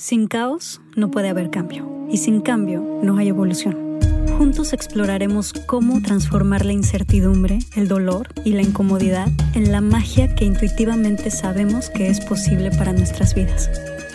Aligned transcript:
Sin 0.00 0.28
caos 0.28 0.80
no 0.94 1.10
puede 1.10 1.28
haber 1.28 1.50
cambio 1.50 2.06
y 2.08 2.18
sin 2.18 2.40
cambio 2.40 3.00
no 3.02 3.18
hay 3.18 3.30
evolución. 3.30 3.98
Juntos 4.38 4.72
exploraremos 4.72 5.52
cómo 5.52 6.00
transformar 6.00 6.64
la 6.64 6.72
incertidumbre, 6.72 7.58
el 7.74 7.88
dolor 7.88 8.28
y 8.44 8.52
la 8.52 8.62
incomodidad 8.62 9.26
en 9.54 9.72
la 9.72 9.80
magia 9.80 10.36
que 10.36 10.44
intuitivamente 10.44 11.32
sabemos 11.32 11.90
que 11.90 12.10
es 12.10 12.20
posible 12.20 12.70
para 12.70 12.92
nuestras 12.92 13.34
vidas. 13.34 13.68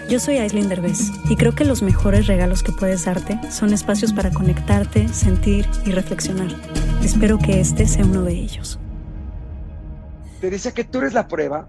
Yo 0.09 0.21
soy 0.21 0.37
Aislinn 0.37 0.69
Derbez 0.69 1.11
y 1.29 1.35
creo 1.35 1.53
que 1.53 1.65
los 1.65 1.81
mejores 1.81 2.27
regalos 2.27 2.63
que 2.63 2.71
puedes 2.71 3.03
darte 3.03 3.37
son 3.51 3.73
espacios 3.73 4.13
para 4.13 4.31
conectarte, 4.31 5.09
sentir 5.09 5.67
y 5.85 5.91
reflexionar. 5.91 6.55
Espero 7.03 7.37
que 7.39 7.59
este 7.59 7.87
sea 7.87 8.05
uno 8.05 8.21
de 8.21 8.35
ellos. 8.35 8.79
Te 10.39 10.49
decía 10.49 10.71
que 10.71 10.85
tú 10.85 10.99
eres 10.99 11.13
la 11.13 11.27
prueba 11.27 11.67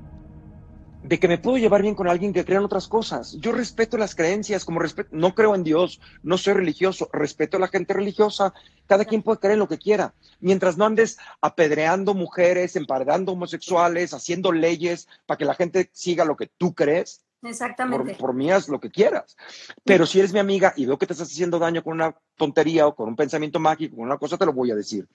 de 1.05 1.21
que 1.21 1.29
me 1.29 1.37
puedo 1.37 1.59
llevar 1.59 1.83
bien 1.83 1.95
con 1.95 2.09
alguien 2.09 2.33
que 2.33 2.47
crea 2.47 2.59
en 2.59 2.65
otras 2.65 2.89
cosas. 2.89 3.37
Yo 3.39 3.53
respeto 3.53 3.99
las 3.99 4.15
creencias, 4.15 4.65
como 4.65 4.81
respeto, 4.81 5.11
no 5.13 5.35
creo 5.35 5.55
en 5.55 5.63
Dios, 5.63 6.01
no 6.23 6.39
soy 6.39 6.55
religioso, 6.55 7.11
respeto 7.13 7.59
a 7.59 7.61
la 7.61 7.69
gente 7.69 7.93
religiosa, 7.93 8.55
cada 8.87 9.05
quien 9.05 9.23
puede 9.23 9.39
creer 9.39 9.55
en 9.55 9.59
lo 9.59 9.69
que 9.69 9.79
quiera, 9.79 10.15
mientras 10.41 10.79
no 10.79 10.87
andes 10.87 11.19
apedreando 11.43 12.15
mujeres, 12.15 12.75
emparedando 12.75 13.33
homosexuales, 13.33 14.15
haciendo 14.15 14.51
leyes 14.51 15.07
para 15.27 15.37
que 15.37 15.45
la 15.45 15.55
gente 15.55 15.91
siga 15.93 16.25
lo 16.25 16.37
que 16.37 16.47
tú 16.47 16.75
crees, 16.75 17.24
Exactamente. 17.45 18.13
por, 18.15 18.19
por 18.19 18.35
mí 18.35 18.51
haz 18.51 18.69
lo 18.69 18.81
que 18.81 18.91
quieras. 18.91 19.37
Pero 19.85 20.07
si 20.07 20.19
eres 20.19 20.33
mi 20.33 20.39
amiga 20.39 20.73
y 20.77 20.87
veo 20.87 20.99
que 20.99 21.07
te 21.07 21.13
estás 21.13 21.31
haciendo 21.31 21.59
daño 21.59 21.83
con 21.85 21.95
una 21.95 22.17
tontería 22.37 22.87
o 22.87 22.95
con 22.95 23.09
un 23.09 23.17
pensamiento 23.17 23.61
mágico, 23.61 23.97
con 23.97 24.07
una 24.07 24.19
cosa, 24.19 24.37
te 24.39 24.47
lo 24.47 24.53
voy 24.53 24.71
a 24.71 24.75
decir. 24.75 25.07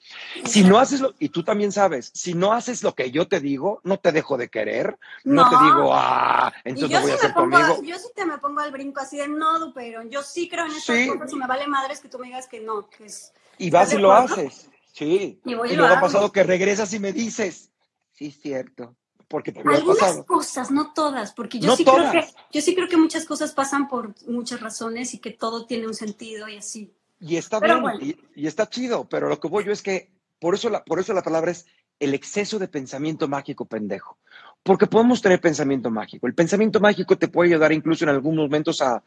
Si 0.46 0.64
no 0.64 0.80
haces 0.80 1.02
lo, 1.02 1.14
y 1.20 1.30
tú 1.30 1.44
también 1.44 1.72
sabes, 1.72 2.12
si 2.14 2.34
no 2.34 2.54
haces 2.54 2.84
lo 2.84 2.94
que 2.96 3.12
yo 3.12 3.28
te 3.28 3.40
digo, 3.40 3.82
no 3.84 3.98
te 4.00 4.12
dejo 4.12 4.38
de 4.38 4.50
querer, 4.50 4.98
no, 5.24 5.44
No. 5.44 5.50
te 5.50 5.64
digo, 5.66 5.92
ah, 5.94 6.54
entonces 6.64 6.92
no 6.92 7.02
voy 7.02 7.12
a 7.12 7.16
sí 7.18 7.22
me 7.22 7.28
ser 7.28 7.34
pongo, 7.34 7.58
conmigo. 7.58 7.84
yo 7.84 7.98
sí 8.00 8.08
te 8.16 8.26
me 8.26 8.38
pongo 8.38 8.60
al 8.62 8.72
brinco 8.72 9.00
así 9.02 9.18
de 9.18 9.28
no, 9.28 9.72
pero 9.74 10.04
yo 10.04 10.22
sí 10.24 10.48
creo 10.48 10.66
en 10.66 10.72
estas 10.74 10.96
Sí. 10.96 11.08
cosas 11.08 11.34
y 11.34 11.36
me 11.36 11.48
vale 11.48 11.68
madres 11.68 12.00
que 12.00 12.10
tú 12.10 12.20
me 12.20 12.28
digas 12.28 12.48
que 12.48 12.60
no, 12.62 12.90
que 12.90 13.06
es 13.06 13.34
Y 13.58 13.70
vas 13.70 13.88
¿Estás 13.90 14.00
y 14.00 14.02
lo 14.02 14.14
haces. 14.14 14.70
Sí. 14.94 15.40
Y 15.46 15.54
voy 15.56 15.70
y 15.72 15.76
lo 15.76 15.84
luego 15.84 15.96
ha 15.96 16.02
pasado 16.02 16.32
que 16.32 16.44
regresas 16.44 16.94
y 16.94 17.00
me 17.00 17.12
dices, 17.14 17.72
sí, 18.14 18.28
es 18.28 18.40
cierto, 18.42 18.96
porque 19.30 19.52
te 19.54 19.60
algunas 19.62 20.00
pasado. 20.00 20.26
cosas, 20.26 20.72
no 20.72 20.92
todas, 20.94 21.34
porque 21.34 21.60
yo 21.60 21.68
No 21.68 21.76
sí 21.78 21.86
todas. 21.86 22.12
creo 22.12 22.24
que 22.26 22.30
yo 22.52 22.62
sí 22.62 22.76
creo 22.76 22.90
que 22.90 22.98
muchas 22.98 23.26
cosas 23.26 23.54
pasan 23.54 23.88
por 23.88 24.14
muchas 24.28 24.60
razones 24.60 25.14
y 25.14 25.20
que 25.20 25.32
todo 25.32 25.66
tiene 25.66 25.88
un 25.88 25.94
sentido 25.94 26.50
y 26.50 26.58
así. 26.58 26.94
Y 27.22 27.38
está 27.38 27.60
Pero 27.60 27.76
bien, 27.76 27.82
bueno. 27.84 28.00
y, 28.02 28.18
y 28.36 28.48
está 28.48 28.68
chido, 28.70 29.08
pero 29.08 29.30
lo 29.30 29.40
que 29.40 29.48
voy 29.48 29.64
yo 29.66 29.72
es 29.72 29.82
que 29.82 30.10
por 30.40 30.56
eso, 30.56 30.70
la, 30.70 30.84
por 30.84 31.00
eso 31.00 31.14
la 31.14 31.22
palabra 31.22 31.52
es 31.52 31.66
el 32.00 32.14
exceso 32.14 32.60
de 32.60 32.68
pensamiento 32.70 33.28
mágico 33.28 33.66
pendejo. 33.66 34.18
Porque 34.64 34.88
podemos 34.88 35.22
tener 35.22 35.40
pensamiento 35.40 35.90
mágico. 35.92 36.28
El 36.28 36.34
pensamiento 36.34 36.80
mágico 36.80 37.18
te 37.18 37.28
puede 37.28 37.50
ayudar 37.52 37.72
incluso 37.72 38.04
en 38.06 38.10
algunos 38.10 38.46
momentos 38.46 38.82
a, 38.82 39.04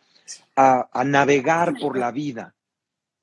a, 0.56 0.88
a 0.92 1.04
navegar 1.04 1.74
por 1.80 1.98
la 1.98 2.10
vida. 2.10 2.54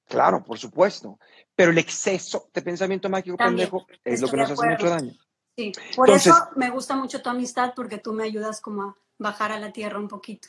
Claro, 0.08 0.44
por 0.44 0.58
supuesto. 0.58 1.20
Pero 1.56 1.72
el 1.72 1.78
exceso 1.78 2.50
de 2.54 2.62
pensamiento 2.62 3.10
mágico 3.10 3.38
También, 3.38 3.70
pendejo 3.70 3.88
es 4.04 4.22
lo 4.22 4.28
que 4.28 4.38
nos 4.38 4.52
hace 4.52 4.68
mucho 4.68 4.90
daño. 4.90 5.14
Sí, 5.60 5.72
por 5.96 6.08
Entonces- 6.08 6.34
eso 6.34 6.48
me 6.56 6.70
gusta 6.70 6.96
mucho 6.96 7.22
tu 7.22 7.30
amistad 7.30 7.74
porque 7.76 7.98
tú 7.98 8.14
me 8.14 8.24
ayudas 8.24 8.62
como 8.62 8.82
a 8.84 8.96
bajar 9.18 9.52
a 9.52 9.60
la 9.60 9.74
tierra 9.74 10.00
un 10.00 10.08
poquito. 10.08 10.48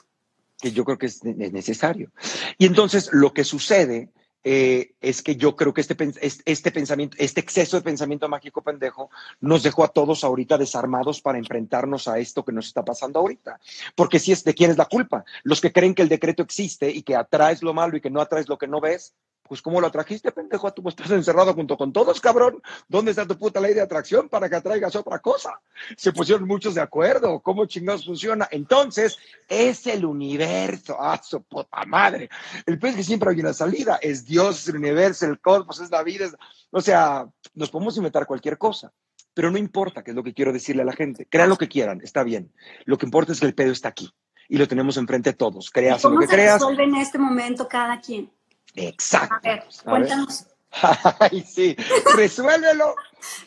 que 0.62 0.72
yo 0.72 0.84
creo 0.84 0.98
que 0.98 1.06
es, 1.06 1.24
ne- 1.24 1.46
es 1.46 1.52
necesario. 1.52 2.10
Y 2.58 2.66
entonces 2.66 3.08
lo 3.12 3.32
que 3.32 3.44
sucede 3.44 4.10
eh, 4.44 4.92
es 5.00 5.22
que 5.22 5.36
yo 5.36 5.56
creo 5.56 5.72
que 5.74 5.80
este, 5.80 5.96
este 6.44 6.70
pensamiento, 6.70 7.16
este 7.18 7.40
exceso 7.40 7.76
de 7.78 7.82
pensamiento 7.82 8.28
mágico 8.28 8.62
pendejo 8.62 9.10
nos 9.40 9.62
dejó 9.62 9.84
a 9.84 9.88
todos 9.88 10.22
ahorita 10.22 10.58
desarmados 10.58 11.20
para 11.22 11.38
enfrentarnos 11.38 12.08
a 12.08 12.18
esto 12.18 12.44
que 12.44 12.52
nos 12.52 12.66
está 12.66 12.84
pasando 12.84 13.18
ahorita. 13.20 13.58
Porque 13.94 14.18
si 14.18 14.32
es 14.32 14.44
de 14.44 14.54
quién 14.54 14.70
es 14.70 14.76
la 14.78 14.84
culpa, 14.84 15.24
los 15.42 15.60
que 15.62 15.72
creen 15.72 15.94
que 15.94 16.02
el 16.02 16.08
decreto 16.08 16.42
existe 16.42 16.90
y 16.90 17.02
que 17.02 17.16
atraes 17.16 17.62
lo 17.62 17.72
malo 17.74 17.96
y 17.96 18.00
que 18.02 18.10
no 18.10 18.20
atraes 18.20 18.48
lo 18.48 18.56
que 18.58 18.66
no 18.68 18.80
ves, 18.80 19.14
pues 19.50 19.62
¿cómo 19.62 19.80
lo 19.80 19.88
atrajiste, 19.88 20.30
pendejo? 20.30 20.72
Tú 20.72 20.88
estás 20.88 21.10
encerrado 21.10 21.52
junto 21.54 21.76
con 21.76 21.92
todos, 21.92 22.20
cabrón. 22.20 22.62
¿Dónde 22.86 23.10
está 23.10 23.26
tu 23.26 23.36
puta 23.36 23.60
ley 23.60 23.74
de 23.74 23.80
atracción 23.80 24.28
para 24.28 24.48
que 24.48 24.54
atraigas 24.54 24.94
otra 24.94 25.18
cosa? 25.18 25.60
Se 25.96 26.12
pusieron 26.12 26.46
muchos 26.46 26.76
de 26.76 26.80
acuerdo. 26.80 27.40
¿Cómo 27.40 27.66
chingados 27.66 28.06
funciona? 28.06 28.46
Entonces, 28.52 29.18
es 29.48 29.88
el 29.88 30.04
universo. 30.04 30.96
¡Ah, 31.00 31.20
su 31.20 31.42
puta 31.42 31.84
madre! 31.84 32.30
El 32.64 32.78
pez 32.78 32.94
que 32.94 33.02
siempre 33.02 33.28
hay 33.30 33.40
una 33.40 33.52
salida. 33.52 33.98
Es 34.00 34.24
Dios, 34.24 34.60
es 34.60 34.68
el 34.68 34.76
universo, 34.76 35.26
el 35.26 35.40
cosmos, 35.40 35.80
es 35.80 35.90
la 35.90 36.04
vida. 36.04 36.26
es- 36.26 36.36
O 36.70 36.80
sea, 36.80 37.26
nos 37.54 37.70
podemos 37.70 37.96
inventar 37.96 38.26
cualquier 38.26 38.56
cosa. 38.56 38.92
Pero 39.34 39.50
no 39.50 39.58
importa, 39.58 40.04
que 40.04 40.12
es 40.12 40.16
lo 40.16 40.22
que 40.22 40.32
quiero 40.32 40.52
decirle 40.52 40.82
a 40.82 40.84
la 40.84 40.92
gente. 40.92 41.26
Crean 41.28 41.48
lo 41.48 41.58
que 41.58 41.66
quieran, 41.68 42.00
está 42.04 42.22
bien. 42.22 42.52
Lo 42.84 42.98
que 42.98 43.06
importa 43.06 43.32
es 43.32 43.40
que 43.40 43.46
el 43.46 43.54
pedo 43.54 43.72
está 43.72 43.88
aquí. 43.88 44.12
Y 44.48 44.58
lo 44.58 44.68
tenemos 44.68 44.96
enfrente 44.96 45.32
todos. 45.32 45.66
¿Y 45.66 45.70
Creas 45.72 46.04
lo 46.04 46.10
¿Cómo 46.10 46.20
que 46.20 46.28
se 46.28 46.34
creas. 46.34 46.54
resuelve 46.60 46.84
en 46.84 46.94
este 46.94 47.18
momento 47.18 47.66
cada 47.66 48.00
quien? 48.00 48.30
Exacto. 48.74 49.36
A 49.36 49.40
ver, 49.40 49.64
cuéntanos. 49.84 50.46
Ay, 51.20 51.42
sí. 51.42 51.76
Resuélvelo. 52.14 52.94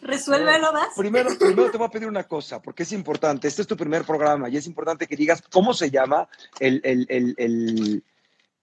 Resuélvelo, 0.01 0.73
¿vas? 0.73 0.89
Primero, 0.95 1.29
primero 1.37 1.71
te 1.71 1.77
voy 1.77 1.87
a 1.87 1.91
pedir 1.91 2.07
una 2.07 2.23
cosa, 2.27 2.61
porque 2.61 2.83
es 2.83 2.91
importante. 2.91 3.47
Este 3.47 3.61
es 3.61 3.67
tu 3.67 3.77
primer 3.77 4.03
programa 4.03 4.49
y 4.49 4.57
es 4.57 4.67
importante 4.67 5.07
que 5.07 5.15
digas 5.15 5.41
cómo 5.51 5.73
se 5.73 5.89
llama 5.89 6.27
el, 6.59 6.81
el, 6.83 7.05
el, 7.09 7.33
el, 7.37 8.03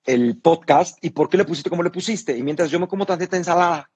el 0.05 0.39
podcast 0.39 1.03
y 1.03 1.11
por 1.11 1.29
qué 1.29 1.39
le 1.39 1.45
pusiste 1.45 1.71
como 1.71 1.83
le 1.83 1.91
pusiste. 1.91 2.37
Y 2.37 2.43
mientras 2.43 2.71
yo 2.71 2.79
me 2.79 2.89
como 2.89 3.07
tantita 3.07 3.37
ensalada. 3.37 3.91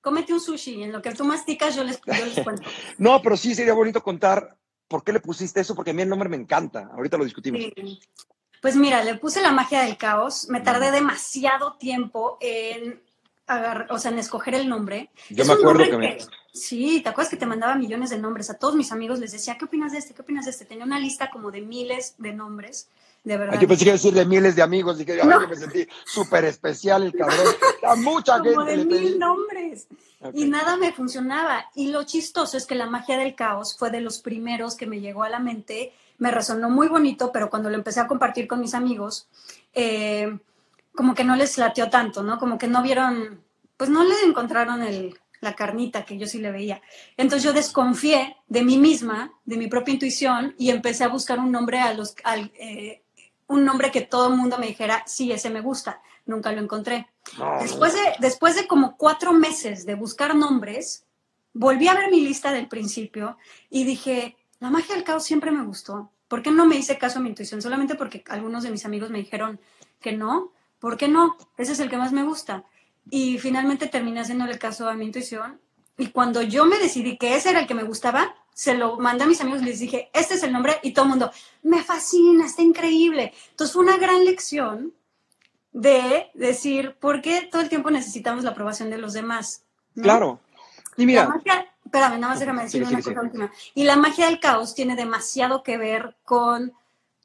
Cómete 0.00 0.32
un 0.32 0.40
sushi 0.40 0.74
y 0.74 0.82
en 0.82 0.92
lo 0.92 1.00
que 1.00 1.14
tú 1.14 1.24
masticas 1.24 1.76
yo 1.76 1.84
les, 1.84 2.00
yo 2.04 2.26
les 2.26 2.40
cuento. 2.40 2.62
No, 2.98 3.22
pero 3.22 3.36
sí 3.36 3.54
sería 3.54 3.72
bonito 3.72 4.02
contar 4.02 4.56
por 4.88 5.04
qué 5.04 5.12
le 5.12 5.20
pusiste 5.20 5.60
eso, 5.60 5.74
porque 5.76 5.92
a 5.92 5.94
mí 5.94 6.02
el 6.02 6.08
nombre 6.08 6.28
me 6.28 6.36
encanta. 6.36 6.90
Ahorita 6.92 7.16
lo 7.16 7.24
discutimos. 7.24 7.62
Sí. 7.62 8.00
Pues 8.62 8.76
mira, 8.76 9.02
le 9.04 9.16
puse 9.16 9.42
la 9.42 9.50
magia 9.50 9.82
del 9.82 9.96
caos. 9.98 10.48
Me 10.48 10.60
tardé 10.60 10.92
demasiado 10.92 11.74
tiempo 11.74 12.38
en 12.40 13.02
o 13.90 13.98
sea, 13.98 14.10
en 14.12 14.18
escoger 14.18 14.54
el 14.54 14.66
nombre. 14.68 15.10
Yo 15.28 15.42
Es 15.42 15.48
me 15.48 15.54
acuerdo 15.54 15.84
que 15.84 15.98
me- 15.98 16.18
Sí, 16.54 17.00
¿te 17.02 17.08
acuerdas 17.10 17.28
que 17.30 17.36
te 17.36 17.44
mandaba 17.44 17.74
millones 17.74 18.10
de 18.10 18.18
nombres? 18.18 18.48
A 18.50 18.58
todos 18.58 18.74
mis 18.76 18.92
amigos 18.92 19.18
les 19.18 19.32
decía, 19.32 19.58
¿qué 19.58 19.64
opinas 19.64 19.92
de 19.92 19.98
este? 19.98 20.14
¿Qué 20.14 20.22
opinas 20.22 20.44
de 20.44 20.52
este? 20.52 20.64
Tenía 20.64 20.84
una 20.84 20.98
lista 21.00 21.28
como 21.30 21.50
de 21.50 21.60
miles 21.62 22.14
de 22.18 22.32
nombres, 22.32 22.88
de 23.24 23.36
verdad. 23.36 23.54
Ay, 23.56 23.62
Yo 23.62 23.68
pensé 23.68 23.84
que 23.84 23.88
iba 23.90 23.94
a 23.94 23.98
decirle 23.98 24.24
miles 24.26 24.54
de 24.56 24.62
amigos 24.62 25.00
y 25.00 25.04
que 25.04 25.16
No. 25.24 25.40
que 25.40 25.46
me 25.48 25.56
sentí 25.56 25.86
súper 26.06 26.44
especial 26.44 27.02
el 27.02 27.12
cabrón. 27.14 27.46
A 27.86 27.94
mucha 27.96 28.38
como 28.38 28.50
gente 28.64 28.70
de 28.70 28.76
le 28.78 28.84
mil 28.84 28.98
pedí. 29.10 29.18
nombres. 29.18 29.86
Y 30.34 30.44
nada 30.44 30.76
me 30.76 30.92
funcionaba. 30.92 31.66
Y 31.74 31.88
lo 31.88 32.04
chistoso 32.04 32.56
es 32.56 32.64
que 32.66 32.74
la 32.76 32.86
magia 32.86 33.18
del 33.18 33.34
caos 33.34 33.76
fue 33.76 33.90
de 33.90 34.00
los 34.00 34.20
primeros 34.20 34.76
que 34.76 34.86
me 34.86 35.00
llegó 35.00 35.24
a 35.24 35.28
la 35.30 35.40
mente. 35.40 35.92
Me 36.22 36.30
resonó 36.30 36.70
muy 36.70 36.86
bonito, 36.86 37.32
pero 37.32 37.50
cuando 37.50 37.68
lo 37.68 37.74
empecé 37.74 37.98
a 37.98 38.06
compartir 38.06 38.46
con 38.46 38.60
mis 38.60 38.74
amigos, 38.74 39.28
eh, 39.74 40.38
como 40.94 41.16
que 41.16 41.24
no 41.24 41.34
les 41.34 41.58
lateó 41.58 41.90
tanto, 41.90 42.22
¿no? 42.22 42.38
Como 42.38 42.58
que 42.58 42.68
no 42.68 42.80
vieron, 42.80 43.42
pues 43.76 43.90
no 43.90 44.04
le 44.04 44.14
encontraron 44.24 44.82
el, 44.82 45.18
la 45.40 45.56
carnita 45.56 46.04
que 46.04 46.16
yo 46.16 46.28
sí 46.28 46.38
le 46.38 46.52
veía. 46.52 46.80
Entonces 47.16 47.42
yo 47.42 47.52
desconfié 47.52 48.36
de 48.46 48.62
mí 48.62 48.78
misma, 48.78 49.32
de 49.44 49.56
mi 49.56 49.66
propia 49.66 49.94
intuición, 49.94 50.54
y 50.58 50.70
empecé 50.70 51.02
a 51.02 51.08
buscar 51.08 51.40
un 51.40 51.50
nombre 51.50 51.80
a 51.80 51.92
los, 51.92 52.14
al, 52.22 52.52
eh, 52.54 53.02
un 53.48 53.64
nombre 53.64 53.90
que 53.90 54.02
todo 54.02 54.28
el 54.28 54.36
mundo 54.36 54.58
me 54.58 54.68
dijera, 54.68 55.02
sí, 55.06 55.32
ese 55.32 55.50
me 55.50 55.60
gusta. 55.60 56.00
Nunca 56.24 56.52
lo 56.52 56.60
encontré. 56.60 57.08
No, 57.36 57.58
Después 57.60 57.94
de, 57.94 58.00
después 58.20 58.54
de 58.54 58.68
como 58.68 58.96
cuatro 58.96 59.32
meses 59.32 59.84
de 59.84 59.96
buscar 59.96 60.36
nombres, 60.36 61.04
volví 61.52 61.88
a 61.88 61.94
ver 61.94 62.12
mi 62.12 62.20
lista 62.20 62.52
del 62.52 62.68
principio 62.68 63.36
y 63.68 63.82
dije, 63.82 64.36
la 64.60 64.70
magia 64.70 64.94
del 64.94 65.02
caos 65.02 65.24
siempre 65.24 65.50
me 65.50 65.64
gustó. 65.64 66.11
¿Por 66.32 66.40
qué 66.42 66.50
no 66.50 66.64
me 66.64 66.76
hice 66.76 66.96
caso 66.96 67.18
a 67.18 67.22
mi 67.22 67.28
intuición? 67.28 67.60
Solamente 67.60 67.94
porque 67.94 68.24
algunos 68.26 68.62
de 68.62 68.70
mis 68.70 68.86
amigos 68.86 69.10
me 69.10 69.18
dijeron 69.18 69.60
que 70.00 70.12
no. 70.12 70.50
¿Por 70.78 70.96
qué 70.96 71.06
no? 71.06 71.36
Ese 71.58 71.72
es 71.72 71.80
el 71.80 71.90
que 71.90 71.98
más 71.98 72.10
me 72.12 72.24
gusta. 72.24 72.64
Y 73.10 73.36
finalmente 73.36 73.86
terminé 73.86 74.20
haciéndole 74.20 74.58
caso 74.58 74.88
a 74.88 74.94
mi 74.94 75.04
intuición. 75.04 75.60
Y 75.98 76.06
cuando 76.06 76.40
yo 76.40 76.64
me 76.64 76.78
decidí 76.78 77.18
que 77.18 77.34
ese 77.34 77.50
era 77.50 77.60
el 77.60 77.66
que 77.66 77.74
me 77.74 77.82
gustaba, 77.82 78.34
se 78.54 78.72
lo 78.72 78.96
mandé 78.96 79.24
a 79.24 79.26
mis 79.26 79.42
amigos 79.42 79.60
y 79.60 79.66
les 79.66 79.78
dije, 79.78 80.08
este 80.14 80.36
es 80.36 80.42
el 80.42 80.54
nombre. 80.54 80.78
Y 80.82 80.94
todo 80.94 81.04
el 81.04 81.10
mundo, 81.10 81.30
me 81.64 81.82
fascina, 81.82 82.46
está 82.46 82.62
increíble. 82.62 83.34
Entonces 83.50 83.74
fue 83.74 83.82
una 83.82 83.98
gran 83.98 84.24
lección 84.24 84.94
de 85.72 86.30
decir, 86.32 86.96
¿por 86.98 87.20
qué 87.20 87.46
todo 87.52 87.60
el 87.60 87.68
tiempo 87.68 87.90
necesitamos 87.90 88.42
la 88.42 88.52
aprobación 88.52 88.88
de 88.88 88.96
los 88.96 89.12
demás? 89.12 89.64
¿no? 89.94 90.04
Claro. 90.04 90.40
Y 90.96 91.02
La 91.02 91.06
mira, 91.06 91.28
magia, 91.28 91.71
espérame, 91.92 92.18
nada 92.18 92.32
más 92.32 92.40
déjame 92.40 92.62
decir 92.62 92.82
una 92.82 93.02
cosa 93.02 93.20
última. 93.20 93.52
Y 93.74 93.84
la 93.84 93.96
magia 93.96 94.26
del 94.26 94.40
caos 94.40 94.74
tiene 94.74 94.96
demasiado 94.96 95.62
que 95.62 95.76
ver 95.76 96.16
con, 96.24 96.72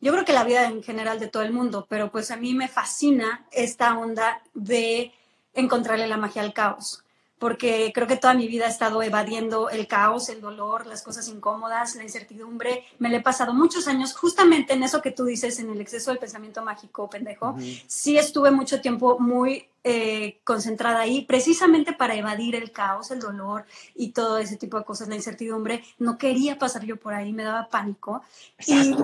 yo 0.01 0.11
creo 0.11 0.25
que 0.25 0.33
la 0.33 0.43
vida 0.43 0.65
en 0.65 0.83
general 0.83 1.21
de 1.21 1.29
todo 1.29 1.43
el 1.43 1.53
mundo, 1.53 1.87
pero 1.89 2.11
pues 2.11 2.31
a 2.31 2.35
mí 2.35 2.53
me 2.53 2.67
fascina 2.67 3.45
esta 3.51 3.97
onda 3.97 4.41
de 4.53 5.13
encontrarle 5.53 6.05
la 6.05 6.17
magia 6.17 6.41
al 6.41 6.53
caos. 6.53 7.05
Porque 7.39 7.91
creo 7.93 8.07
que 8.07 8.17
toda 8.17 8.33
mi 8.33 8.47
vida 8.47 8.65
he 8.65 8.69
estado 8.69 9.01
evadiendo 9.03 9.69
el 9.69 9.87
caos, 9.87 10.29
el 10.29 10.41
dolor, 10.41 10.87
las 10.87 11.03
cosas 11.03 11.27
incómodas, 11.27 11.95
la 11.95 12.03
incertidumbre. 12.03 12.83
Me 12.99 13.09
le 13.09 13.17
he 13.17 13.21
pasado 13.21 13.53
muchos 13.53 13.87
años 13.87 14.15
justamente 14.15 14.73
en 14.73 14.83
eso 14.83 15.01
que 15.01 15.11
tú 15.11 15.25
dices, 15.25 15.59
en 15.59 15.69
el 15.69 15.79
exceso 15.79 16.11
del 16.11 16.19
pensamiento 16.19 16.63
mágico, 16.63 17.09
pendejo. 17.09 17.55
Sí 17.85 18.17
estuve 18.17 18.49
mucho 18.49 18.81
tiempo 18.81 19.19
muy 19.19 19.67
eh, 19.83 20.39
concentrada 20.43 21.01
ahí, 21.01 21.25
precisamente 21.25 21.93
para 21.93 22.15
evadir 22.15 22.55
el 22.55 22.71
caos, 22.71 23.11
el 23.11 23.19
dolor 23.19 23.65
y 23.95 24.11
todo 24.11 24.39
ese 24.39 24.57
tipo 24.57 24.77
de 24.77 24.85
cosas, 24.85 25.07
la 25.07 25.15
incertidumbre. 25.15 25.83
No 25.99 26.17
quería 26.17 26.57
pasar 26.57 26.85
yo 26.85 26.97
por 26.97 27.13
ahí, 27.13 27.33
me 27.33 27.43
daba 27.43 27.69
pánico. 27.69 28.21
Y. 28.65 28.95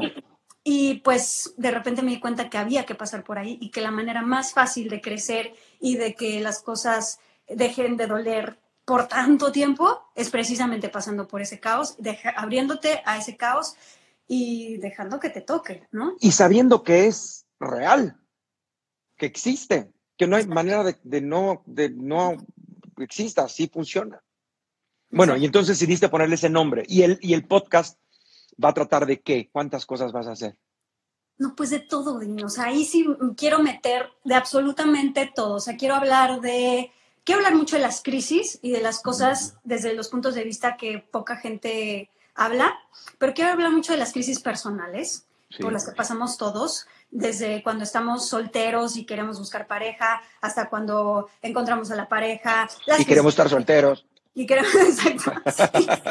Y 0.66 1.02
pues 1.04 1.54
de 1.58 1.72
repente 1.72 2.02
me 2.04 2.12
di 2.12 2.22
cuenta 2.22 2.50
que 2.50 2.58
había 2.58 2.86
que 2.86 2.96
pasar 2.96 3.26
por 3.26 3.38
ahí 3.38 3.58
y 3.60 3.70
que 3.70 3.82
la 3.82 3.92
manera 3.92 4.22
más 4.22 4.54
fácil 4.54 4.88
de 4.88 5.02
crecer 5.02 5.54
y 5.82 5.98
de 5.98 6.16
que 6.16 6.40
las 6.40 6.62
cosas 6.62 7.20
dejen 7.48 7.98
de 7.98 8.08
doler 8.08 8.60
por 8.86 9.08
tanto 9.08 9.52
tiempo 9.52 10.02
es 10.16 10.30
precisamente 10.30 10.90
pasando 10.90 11.28
por 11.28 11.42
ese 11.42 11.60
caos, 11.60 11.98
abriéndote 12.36 13.02
a 13.06 13.18
ese 13.18 13.38
caos 13.38 13.76
y 14.28 14.78
dejando 14.78 15.20
que 15.20 15.30
te 15.30 15.42
toque, 15.42 15.88
¿no? 15.92 16.16
Y 16.20 16.32
sabiendo 16.32 16.84
que 16.84 17.08
es 17.08 17.46
real, 17.60 18.20
que 19.16 19.26
existe, 19.26 19.92
que 20.18 20.28
no 20.28 20.36
hay 20.36 20.48
manera 20.48 20.84
de, 20.84 21.22
no, 21.22 21.64
de 21.66 21.90
no 21.90 22.36
exista, 22.98 23.44
así 23.44 23.68
funciona. 23.68 24.22
Bueno, 25.10 25.38
y 25.38 25.46
entonces 25.46 25.78
decidiste 25.78 26.10
ponerle 26.10 26.36
ese 26.36 26.50
nombre. 26.50 26.84
¿Y 26.88 27.04
el, 27.04 27.20
¿Y 27.22 27.34
el 27.34 27.46
podcast 27.46 28.00
va 28.62 28.70
a 28.70 28.74
tratar 28.74 29.06
de 29.06 29.22
qué? 29.22 29.50
¿Cuántas 29.52 29.86
cosas 29.86 30.12
vas 30.12 30.28
a 30.28 30.32
hacer? 30.32 30.58
No, 31.38 31.56
pues 31.56 31.70
de 31.70 31.80
todo, 31.80 32.20
O 32.44 32.50
sea, 32.50 32.66
ahí 32.66 32.86
sí 32.86 33.06
quiero 33.36 33.60
meter 33.60 34.10
de 34.24 34.36
absolutamente 34.36 35.32
todo. 35.34 35.56
O 35.56 35.60
sea, 35.60 35.78
quiero 35.78 35.96
hablar 35.96 36.42
de 36.42 36.92
quiero 37.24 37.40
hablar 37.40 37.56
mucho 37.56 37.76
de 37.76 37.82
las 37.82 38.02
crisis 38.02 38.60
y 38.62 38.72
de 38.72 38.82
las 38.82 39.02
cosas 39.02 39.56
desde 39.64 39.94
los 39.94 40.10
puntos 40.10 40.36
de 40.36 40.44
vista 40.44 40.78
que 40.78 41.00
poca 41.00 41.38
gente 41.38 42.10
habla, 42.36 42.78
pero 43.18 43.34
quiero 43.34 43.52
hablar 43.52 43.72
mucho 43.72 43.94
de 43.94 44.00
las 44.00 44.12
crisis 44.12 44.40
personales 44.40 45.26
por 45.62 45.72
las 45.72 45.86
que 45.86 45.92
pasamos 45.92 46.38
todos, 46.38 46.88
desde 47.12 47.62
cuando 47.62 47.84
estamos 47.84 48.28
solteros 48.28 48.98
y 48.98 49.06
queremos 49.06 49.38
buscar 49.38 49.68
pareja, 49.68 50.22
hasta 50.42 50.68
cuando 50.68 51.30
encontramos 51.44 51.92
a 51.92 51.96
la 51.96 52.10
pareja. 52.10 52.68
y 52.98 53.06
queremos 53.06 53.34
estar 53.34 53.50
solteros. 53.50 54.06
Y, 54.36 54.48
queremos, 54.48 54.74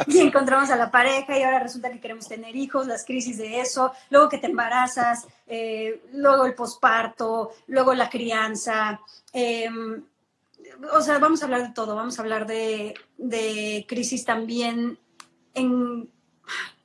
y 0.06 0.20
encontramos 0.20 0.70
a 0.70 0.76
la 0.76 0.92
pareja 0.92 1.36
y 1.36 1.42
ahora 1.42 1.58
resulta 1.58 1.90
que 1.90 1.98
queremos 1.98 2.28
tener 2.28 2.54
hijos, 2.54 2.86
las 2.86 3.04
crisis 3.04 3.36
de 3.36 3.58
eso, 3.58 3.92
luego 4.10 4.28
que 4.28 4.38
te 4.38 4.46
embarazas, 4.46 5.26
eh, 5.48 6.04
luego 6.12 6.46
el 6.46 6.54
posparto, 6.54 7.50
luego 7.66 7.94
la 7.94 8.08
crianza. 8.08 9.00
Eh, 9.32 9.68
o 10.90 11.00
sea, 11.00 11.18
vamos 11.18 11.42
a 11.42 11.44
hablar 11.44 11.62
de 11.62 11.74
todo, 11.74 11.94
vamos 11.94 12.18
a 12.18 12.22
hablar 12.22 12.46
de, 12.46 12.94
crisis 13.88 14.24
también 14.24 14.98
en, 15.54 16.10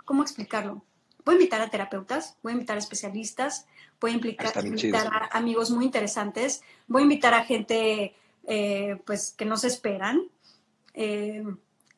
¿cómo 0.06 0.24
explicarlo? 0.24 0.84
Voy 1.26 1.34
a 1.34 1.38
invitar 1.38 1.62
a 1.62 1.70
terapeutas, 1.70 2.38
voy 2.42 2.52
a 2.52 2.54
invitar 2.54 2.78
a 2.78 2.80
especialistas, 2.80 3.66
voy 4.00 4.12
a 4.12 4.14
implicar, 4.16 4.66
invitar 4.66 5.08
a 5.08 5.38
amigos 5.38 5.72
muy 5.72 5.86
interesantes, 5.86 6.62
voy 6.88 7.02
a 7.02 7.04
invitar 7.04 7.34
a 7.34 7.44
gente 7.44 8.16
eh, 8.46 9.02
pues 9.06 9.34
que 9.38 9.46
no 9.46 9.58
se 9.58 9.68
esperan. 9.68 10.22
Eh, 10.94 11.44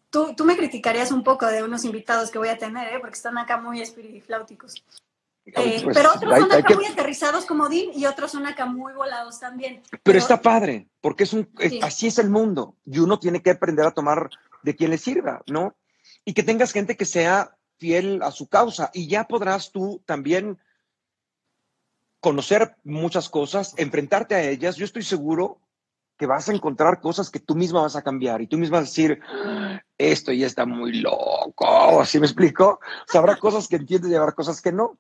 tú, 0.10 0.34
tú, 0.36 0.46
me 0.46 0.58
criticarías 0.58 1.12
un 1.12 1.24
poco 1.24 1.46
de 1.46 1.64
unos 1.64 1.86
invitados 1.86 2.32
que 2.32 2.40
voy 2.40 2.50
a 2.50 2.58
tener, 2.58 2.92
¿eh? 2.94 3.00
porque 3.00 3.16
están 3.16 3.38
acá 3.38 3.58
muy 3.58 3.82
espirifláuticos. 3.82 4.84
Eh, 5.56 5.82
pues, 5.84 5.98
pero 5.98 6.14
otros 6.14 6.40
son 6.40 6.52
acá 6.52 6.76
muy 6.76 6.86
aterrizados 6.86 7.46
como 7.46 7.70
Dean 7.70 7.90
y 7.94 8.06
otros 8.06 8.32
son 8.32 8.46
acá 8.46 8.66
muy 8.66 8.94
volados 8.94 9.40
también. 9.40 9.82
Pero, 10.04 10.18
está 10.18 10.42
padre, 10.42 10.88
porque 11.02 11.24
es 11.24 11.34
un, 11.34 11.50
así 11.82 12.08
es 12.08 12.20
el 12.20 12.30
mundo 12.30 12.76
y 12.86 13.00
uno 13.00 13.20
tiene 13.20 13.42
que 13.42 13.52
aprender 13.52 13.86
a 13.86 13.92
tomar 13.92 14.30
de 14.64 14.76
quien 14.76 14.92
le 14.92 14.98
sirva, 14.98 15.42
¿no? 15.48 15.76
Y 16.26 16.34
que 16.34 16.44
tengas 16.44 16.72
gente 16.72 16.98
que 16.98 17.06
sea 17.06 17.56
fiel 17.78 18.22
a 18.24 18.32
su 18.32 18.48
causa 18.48 18.92
y 18.94 19.08
ya 19.08 19.26
podrás 19.26 19.72
tú 19.72 20.02
también 20.06 20.60
conocer 22.20 22.76
muchas 22.84 23.30
cosas, 23.30 23.74
enfrentarte 23.78 24.36
a 24.36 24.44
ellas. 24.44 24.76
Yo 24.76 24.86
estoy 24.86 25.04
seguro 25.04 25.60
que 26.18 26.26
vas 26.26 26.50
a 26.50 26.54
encontrar 26.54 27.00
cosas 27.00 27.30
que 27.30 27.40
tú 27.40 27.56
misma 27.56 27.82
vas 27.82 27.96
a 27.96 28.02
cambiar 28.02 28.42
y 28.42 28.48
tú 28.48 28.58
misma 28.58 28.80
vas 28.80 28.88
a 28.88 28.92
decir, 28.92 29.22
esto 29.98 30.34
ya 30.34 30.48
está 30.48 30.66
muy 30.66 31.00
loco, 31.00 32.04
¿sí 32.06 32.20
me 32.20 32.26
explico? 32.26 32.82
O 33.08 33.12
sea, 33.12 33.22
habrá 33.22 33.38
cosas 33.38 33.70
que 33.70 33.78
entiendes 33.78 34.12
y 34.12 34.16
habrá 34.16 34.34
cosas 34.34 34.62
que 34.62 34.74
no 34.74 34.98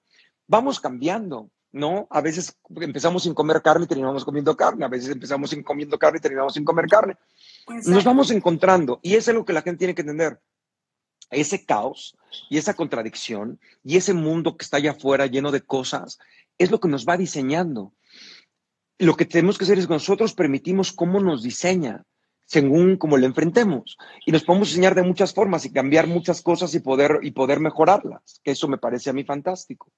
vamos 0.50 0.80
cambiando, 0.80 1.50
¿no? 1.72 2.08
A 2.10 2.20
veces 2.20 2.58
empezamos 2.82 3.24
sin 3.24 3.34
comer 3.34 3.62
carne 3.62 3.86
y 3.86 3.88
terminamos 3.88 4.26
comiendo 4.26 4.58
carne, 4.58 4.84
a 4.84 4.90
veces 4.90 5.12
empezamos 5.12 5.52
sin 5.52 5.64
comiendo 5.64 5.98
carne 5.98 6.18
y 6.18 6.22
terminamos 6.22 6.56
sin 6.56 6.66
comer 6.66 6.88
carne. 6.88 7.16
Nos 7.86 8.04
vamos 8.04 8.32
encontrando 8.32 9.00
y 9.02 9.16
eso 9.16 9.32
es 9.32 9.38
lo 9.38 9.46
que 9.46 9.54
la 9.54 9.62
gente 9.62 9.78
tiene 9.78 9.96
que 9.96 10.02
entender. 10.02 10.42
Ese 11.30 11.64
caos 11.64 12.18
y 12.50 12.58
esa 12.58 12.74
contradicción 12.74 13.60
y 13.84 13.98
ese 13.98 14.16
mundo 14.16 14.58
que 14.58 14.64
está 14.64 14.78
allá 14.78 14.92
afuera 14.92 15.28
lleno 15.28 15.52
de 15.52 15.62
cosas 15.62 16.18
es 16.58 16.72
lo 16.72 16.80
que 16.80 16.90
nos 16.90 17.08
va 17.08 17.16
diseñando. 17.16 17.94
Lo 18.98 19.16
que 19.16 19.26
tenemos 19.26 19.58
que 19.58 19.66
hacer 19.66 19.78
es 19.78 19.86
que 19.86 19.94
nosotros 19.94 20.34
permitimos 20.34 20.92
cómo 20.92 21.20
nos 21.20 21.44
diseña 21.44 22.04
según 22.50 22.98
cómo 22.98 23.16
le 23.18 23.28
enfrentemos. 23.28 23.96
Y 24.26 24.32
nos 24.32 24.44
podemos 24.44 24.70
diseñar 24.70 24.96
de 24.96 25.04
muchas 25.04 25.36
formas 25.36 25.66
y 25.66 25.72
cambiar 25.72 26.08
muchas 26.08 26.42
cosas 26.42 26.74
y 26.74 26.80
poder, 26.80 27.20
y 27.22 27.30
poder 27.30 27.60
mejorarlas, 27.60 28.42
que 28.44 28.52
eso 28.52 28.68
me 28.68 28.80
parece 28.80 29.12
a 29.12 29.14
mí 29.14 29.24
fantástico. 29.24 29.92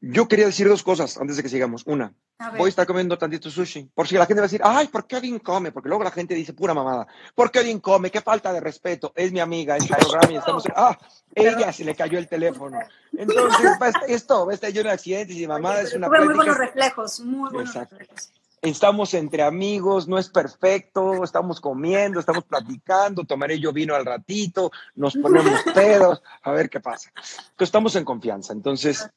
Yo 0.00 0.28
quería 0.28 0.46
decir 0.46 0.68
dos 0.68 0.82
cosas 0.82 1.16
antes 1.16 1.36
de 1.36 1.42
que 1.42 1.48
sigamos. 1.48 1.82
Una, 1.86 2.12
voy 2.58 2.66
a 2.66 2.68
estar 2.68 2.86
comiendo 2.86 3.16
tantito 3.16 3.50
sushi. 3.50 3.90
Por 3.94 4.06
si 4.06 4.16
la 4.16 4.26
gente 4.26 4.40
va 4.40 4.44
a 4.44 4.48
decir, 4.48 4.60
ay, 4.62 4.88
¿por 4.88 5.06
qué 5.06 5.16
Odin 5.16 5.38
come? 5.38 5.72
Porque 5.72 5.88
luego 5.88 6.04
la 6.04 6.10
gente 6.10 6.34
dice 6.34 6.52
pura 6.52 6.74
mamada. 6.74 7.06
¿Por 7.34 7.50
qué 7.50 7.60
Odin 7.60 7.80
come? 7.80 8.10
Qué 8.10 8.20
falta 8.20 8.52
de 8.52 8.60
respeto. 8.60 9.12
Es 9.16 9.32
mi 9.32 9.40
amiga, 9.40 9.76
es 9.78 9.84
mi 9.84 9.96
programa 9.96 10.30
y 10.30 10.36
estamos. 10.36 10.64
Ah, 10.76 10.98
ella 11.34 11.72
se 11.72 11.84
le 11.84 11.94
cayó 11.94 12.18
el 12.18 12.28
teléfono. 12.28 12.78
Entonces, 13.16 13.70
pues, 13.78 13.94
esto, 14.08 14.50
este 14.50 14.72
lleno 14.72 14.88
de 14.88 14.94
accidentes 14.94 15.36
y 15.36 15.46
mamada 15.46 15.80
es 15.80 15.94
una. 15.94 16.08
Muy 16.08 16.34
buenos 16.34 16.58
reflejos, 16.58 17.20
muy 17.20 17.50
buenos 17.50 17.74
reflejos 17.74 18.30
estamos 18.70 19.12
entre 19.14 19.42
amigos, 19.42 20.08
no 20.08 20.18
es 20.18 20.28
perfecto, 20.28 21.22
estamos 21.22 21.60
comiendo, 21.60 22.20
estamos 22.20 22.44
platicando, 22.44 23.24
tomaré 23.24 23.60
yo 23.60 23.72
vino 23.72 23.94
al 23.94 24.06
ratito, 24.06 24.70
nos 24.94 25.14
ponemos 25.14 25.60
pedos, 25.74 26.22
a 26.42 26.50
ver 26.52 26.70
qué 26.70 26.80
pasa. 26.80 27.12
Entonces 27.14 27.68
estamos 27.68 27.94
en 27.96 28.04
confianza. 28.04 28.52
Entonces, 28.52 29.08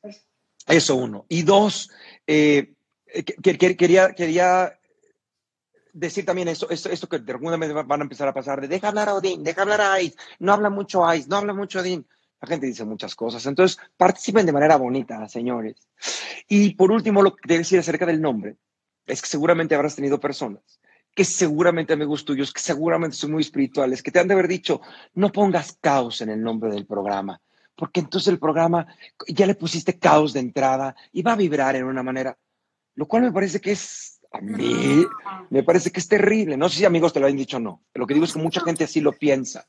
eso 0.68 0.96
uno. 0.96 1.26
Y 1.30 1.44
dos, 1.44 1.90
eh, 2.26 2.74
quería, 3.42 4.14
quería 4.14 4.78
decir 5.94 6.26
también 6.26 6.50
esto, 6.50 6.70
esto, 6.70 6.90
esto 6.90 7.08
que 7.08 7.20
de 7.20 7.32
alguna 7.32 7.58
manera 7.58 7.84
van 7.84 8.02
a 8.02 8.04
empezar 8.04 8.28
a 8.28 8.34
pasar 8.34 8.60
de 8.62 8.68
deja 8.68 8.90
hablar 8.90 9.10
a 9.10 9.16
Odín, 9.16 9.44
deja 9.44 9.62
hablar 9.62 9.82
a 9.82 10.02
Ice, 10.02 10.16
no 10.40 10.54
habla 10.54 10.70
mucho 10.70 11.12
Ice, 11.14 11.28
no 11.30 11.38
habla 11.38 11.54
mucho 11.54 11.80
Odín. 11.80 12.06
La 12.40 12.48
gente 12.48 12.68
dice 12.68 12.86
muchas 12.86 13.16
cosas. 13.16 13.44
Entonces, 13.48 13.80
participen 13.96 14.46
de 14.46 14.52
manera 14.52 14.76
bonita, 14.76 15.28
señores. 15.28 15.76
Y 16.48 16.76
por 16.76 16.92
último, 16.92 17.24
lo 17.24 17.36
que 17.36 17.58
decir 17.58 17.80
acerca 17.80 18.06
del 18.06 18.22
nombre 18.22 18.58
es 19.08 19.22
que 19.22 19.28
seguramente 19.28 19.74
habrás 19.74 19.96
tenido 19.96 20.20
personas 20.20 20.80
que 21.18 21.26
seguramente 21.26 21.94
amigos 21.94 22.24
tuyos, 22.24 22.54
que 22.54 22.62
seguramente 22.62 23.18
son 23.18 23.32
muy 23.32 23.42
espirituales, 23.42 24.04
que 24.04 24.12
te 24.12 24.20
han 24.20 24.28
de 24.28 24.36
haber 24.36 24.48
dicho, 24.48 24.82
no 25.16 25.32
pongas 25.32 25.76
caos 25.82 26.22
en 26.22 26.30
el 26.30 26.44
nombre 26.44 26.70
del 26.70 26.86
programa, 26.86 27.42
porque 27.76 28.02
entonces 28.02 28.28
el 28.28 28.38
programa 28.38 28.86
ya 29.28 29.48
le 29.48 29.56
pusiste 29.56 29.98
caos 29.98 30.34
de 30.34 30.42
entrada 30.42 30.96
y 31.12 31.24
va 31.24 31.34
a 31.34 31.36
vibrar 31.36 31.76
en 31.76 31.86
una 31.86 32.04
manera, 32.04 32.38
lo 32.94 33.08
cual 33.08 33.24
me 33.24 33.32
parece 33.32 33.60
que 33.60 33.72
es, 33.72 34.20
a 34.32 34.42
mí, 34.42 35.08
me 35.50 35.64
parece 35.64 35.90
que 35.90 36.00
es 36.00 36.08
terrible. 36.08 36.56
No 36.56 36.70
sé 36.70 36.78
si 36.78 36.86
amigos 36.86 37.14
te 37.14 37.20
lo 37.20 37.26
han 37.26 37.36
dicho 37.36 37.58
o 37.58 37.62
no, 37.62 37.82
lo 37.96 38.06
que 38.06 38.14
digo 38.14 38.28
es 38.28 38.34
que 38.34 38.40
mucha 38.40 38.62
gente 38.62 38.84
así 38.84 39.02
lo 39.02 39.14
piensa. 39.14 39.68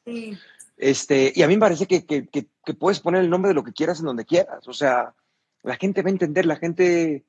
Este, 0.76 1.32
y 1.34 1.40
a 1.40 1.48
mí 1.48 1.54
me 1.54 1.60
parece 1.60 1.86
que, 1.86 2.04
que, 2.04 2.26
que 2.26 2.74
puedes 2.74 3.00
poner 3.00 3.22
el 3.22 3.30
nombre 3.30 3.48
de 3.48 3.54
lo 3.54 3.64
que 3.64 3.72
quieras 3.72 4.00
en 4.00 4.04
donde 4.04 4.26
quieras, 4.26 4.68
o 4.68 4.74
sea, 4.74 5.14
la 5.62 5.76
gente 5.76 6.02
va 6.02 6.08
a 6.08 6.12
entender, 6.12 6.44
la 6.44 6.56
gente 6.56 7.24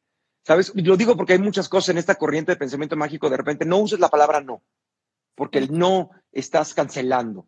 ¿Sabes? 0.49 0.71
Lo 0.73 0.97
digo 0.97 1.15
porque 1.15 1.33
hay 1.33 1.39
muchas 1.39 1.69
cosas 1.69 1.89
en 1.89 1.99
esta 1.99 2.15
corriente 2.15 2.53
de 2.53 2.57
pensamiento 2.57 2.95
mágico. 2.95 3.29
De 3.29 3.37
repente, 3.37 3.65
no 3.65 3.77
uses 3.77 3.99
la 3.99 4.09
palabra 4.09 4.41
no, 4.41 4.63
porque 5.35 5.59
el 5.59 5.71
no 5.71 6.09
estás 6.31 6.73
cancelando, 6.73 7.47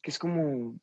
que 0.00 0.10
es 0.10 0.18
como, 0.18 0.76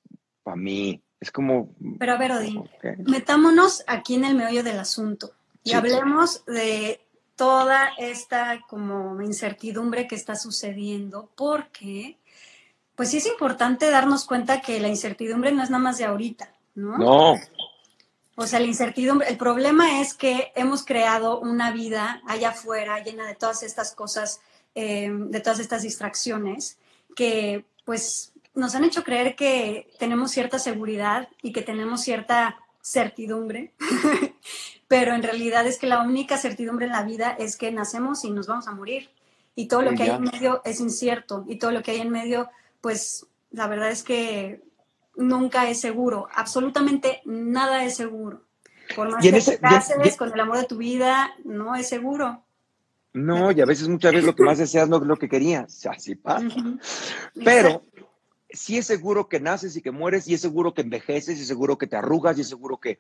para 0.44 0.56
mí, 0.56 1.02
es 1.20 1.32
como... 1.32 1.74
Pero 1.98 2.14
a 2.14 2.18
ver, 2.20 2.34
Odín, 2.34 2.64
metámonos 3.08 3.84
aquí 3.88 4.14
en 4.14 4.26
el 4.26 4.36
meollo 4.36 4.62
del 4.62 4.78
asunto 4.78 5.32
y 5.64 5.74
hablemos 5.74 6.46
de 6.46 7.02
toda 7.36 7.90
esta 7.98 8.62
como 8.70 9.20
incertidumbre 9.24 10.08
que 10.08 10.14
está 10.14 10.36
sucediendo, 10.36 11.32
porque 11.36 12.20
pues 12.94 13.10
sí 13.10 13.18
es 13.18 13.26
importante 13.26 13.90
darnos 13.90 14.26
cuenta 14.26 14.62
que 14.62 14.80
la 14.80 14.90
incertidumbre 14.90 15.52
no 15.52 15.64
es 15.64 15.72
nada 15.72 15.82
más 15.82 15.98
de 15.98 16.06
ahorita, 16.06 16.54
¿no? 16.76 17.00
No. 17.00 17.34
O 18.40 18.46
sea, 18.46 18.60
la 18.60 18.68
incertidumbre, 18.68 19.28
el 19.30 19.38
problema 19.38 20.00
es 20.00 20.14
que 20.14 20.52
hemos 20.56 20.86
creado 20.86 21.40
una 21.40 21.72
vida 21.72 22.22
allá 22.28 22.50
afuera 22.50 23.04
llena 23.04 23.26
de 23.26 23.34
todas 23.34 23.64
estas 23.64 23.96
cosas, 23.96 24.42
eh, 24.76 25.10
de 25.12 25.40
todas 25.40 25.58
estas 25.58 25.82
distracciones, 25.82 26.78
que 27.16 27.66
pues 27.84 28.34
nos 28.54 28.76
han 28.76 28.84
hecho 28.84 29.04
creer 29.04 29.36
que 29.36 29.90
tenemos 29.98 30.30
cierta 30.30 30.60
seguridad 30.60 31.30
y 31.42 31.52
que 31.52 31.64
tenemos 31.64 32.02
cierta 32.02 32.60
certidumbre, 32.80 33.74
pero 34.88 35.16
en 35.16 35.24
realidad 35.24 35.66
es 35.66 35.80
que 35.80 35.88
la 35.88 36.04
única 36.04 36.38
certidumbre 36.38 36.86
en 36.86 36.92
la 36.92 37.02
vida 37.02 37.36
es 37.40 37.58
que 37.58 37.72
nacemos 37.72 38.24
y 38.24 38.30
nos 38.30 38.46
vamos 38.46 38.68
a 38.68 38.72
morir. 38.72 39.10
Y 39.56 39.68
todo 39.68 39.82
lo 39.82 39.96
que 39.96 40.04
hay 40.04 40.12
en 40.12 40.22
medio 40.22 40.62
es 40.64 40.80
incierto. 40.80 41.44
Y 41.48 41.56
todo 41.56 41.72
lo 41.72 41.82
que 41.82 41.90
hay 41.90 42.02
en 42.02 42.12
medio, 42.12 42.52
pues 42.82 43.26
la 43.50 43.66
verdad 43.66 43.90
es 43.90 44.04
que 44.04 44.62
nunca 45.18 45.70
es 45.70 45.80
seguro, 45.82 46.28
absolutamente 46.34 47.22
nada 47.26 47.84
es 47.84 47.96
seguro. 47.96 48.44
Por 48.96 49.10
más 49.10 49.22
que 49.22 49.60
cases 49.60 50.16
con 50.16 50.32
el 50.32 50.40
amor 50.40 50.60
de 50.60 50.66
tu 50.66 50.78
vida, 50.78 51.34
no 51.44 51.76
es 51.76 51.90
seguro. 51.90 52.44
No, 53.14 53.52
y 53.52 53.60
a 53.62 53.66
veces 53.66 53.88
muchas 53.88 54.12
veces 54.12 54.28
lo 54.28 54.36
que 54.36 54.44
más 54.44 54.60
deseas 54.60 54.88
no 54.88 54.98
es 54.98 55.04
lo 55.04 55.18
que 55.18 55.28
querías, 55.28 55.86
así 55.92 56.16
pasa. 56.16 56.48
Pero 57.44 57.82
sí 58.50 58.78
es 58.78 58.86
seguro 58.86 59.28
que 59.28 59.40
naces 59.40 59.76
y 59.76 59.82
que 59.82 59.92
mueres, 59.92 60.28
y 60.28 60.34
es 60.34 60.42
seguro 60.42 60.74
que 60.74 60.82
envejeces, 60.82 61.38
y 61.38 61.42
es 61.42 61.48
seguro 61.48 61.78
que 61.78 61.88
te 61.88 61.96
arrugas, 61.96 62.38
y 62.38 62.42
es 62.42 62.50
seguro 62.50 62.78
que 62.78 63.00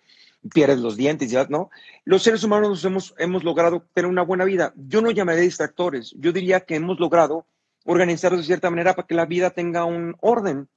pierdes 0.53 0.79
los 0.79 0.97
dientes, 0.97 1.31
¿no? 1.49 1.69
Los 2.03 2.23
seres 2.23 2.43
humanos 2.43 2.83
hemos, 2.83 3.13
hemos 3.17 3.43
logrado 3.43 3.85
tener 3.93 4.09
una 4.09 4.23
buena 4.23 4.45
vida. 4.45 4.73
Yo 4.75 5.01
no 5.01 5.11
llamaría 5.11 5.41
distractores, 5.41 6.13
yo 6.17 6.31
diría 6.31 6.61
que 6.61 6.75
hemos 6.75 6.99
logrado 6.99 7.45
organizarlos 7.85 8.41
de 8.41 8.47
cierta 8.47 8.69
manera 8.69 8.95
para 8.95 9.07
que 9.07 9.15
la 9.15 9.25
vida 9.25 9.51
tenga 9.51 9.85
un 9.85 10.15
orden. 10.19 10.67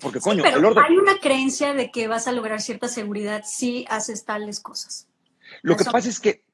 Porque, 0.00 0.20
coño, 0.20 0.44
el 0.44 0.64
orden. 0.64 0.84
Hay 0.84 0.96
una 0.96 1.18
creencia 1.18 1.74
de 1.74 1.90
que 1.90 2.08
vas 2.08 2.26
a 2.26 2.32
lograr 2.32 2.60
cierta 2.60 2.88
seguridad 2.88 3.44
si 3.44 3.84
haces 3.88 4.24
tales 4.24 4.60
cosas. 4.60 5.06
Lo 5.62 5.76
que 5.76 5.84
pasa 5.84 6.08
es 6.08 6.18
que, 6.18 6.44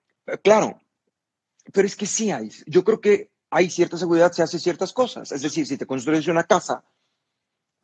claro, 0.42 0.80
pero 1.72 1.86
es 1.86 1.96
que 1.96 2.06
sí 2.06 2.30
hay. 2.30 2.50
Yo 2.66 2.84
creo 2.84 3.00
que 3.00 3.30
hay 3.50 3.70
cierta 3.70 3.96
seguridad 3.96 4.32
si 4.32 4.42
haces 4.42 4.62
ciertas 4.62 4.92
cosas. 4.92 5.32
Es 5.32 5.42
decir, 5.42 5.66
si 5.66 5.78
te 5.78 5.86
construyes 5.86 6.26
una 6.28 6.44
casa 6.44 6.84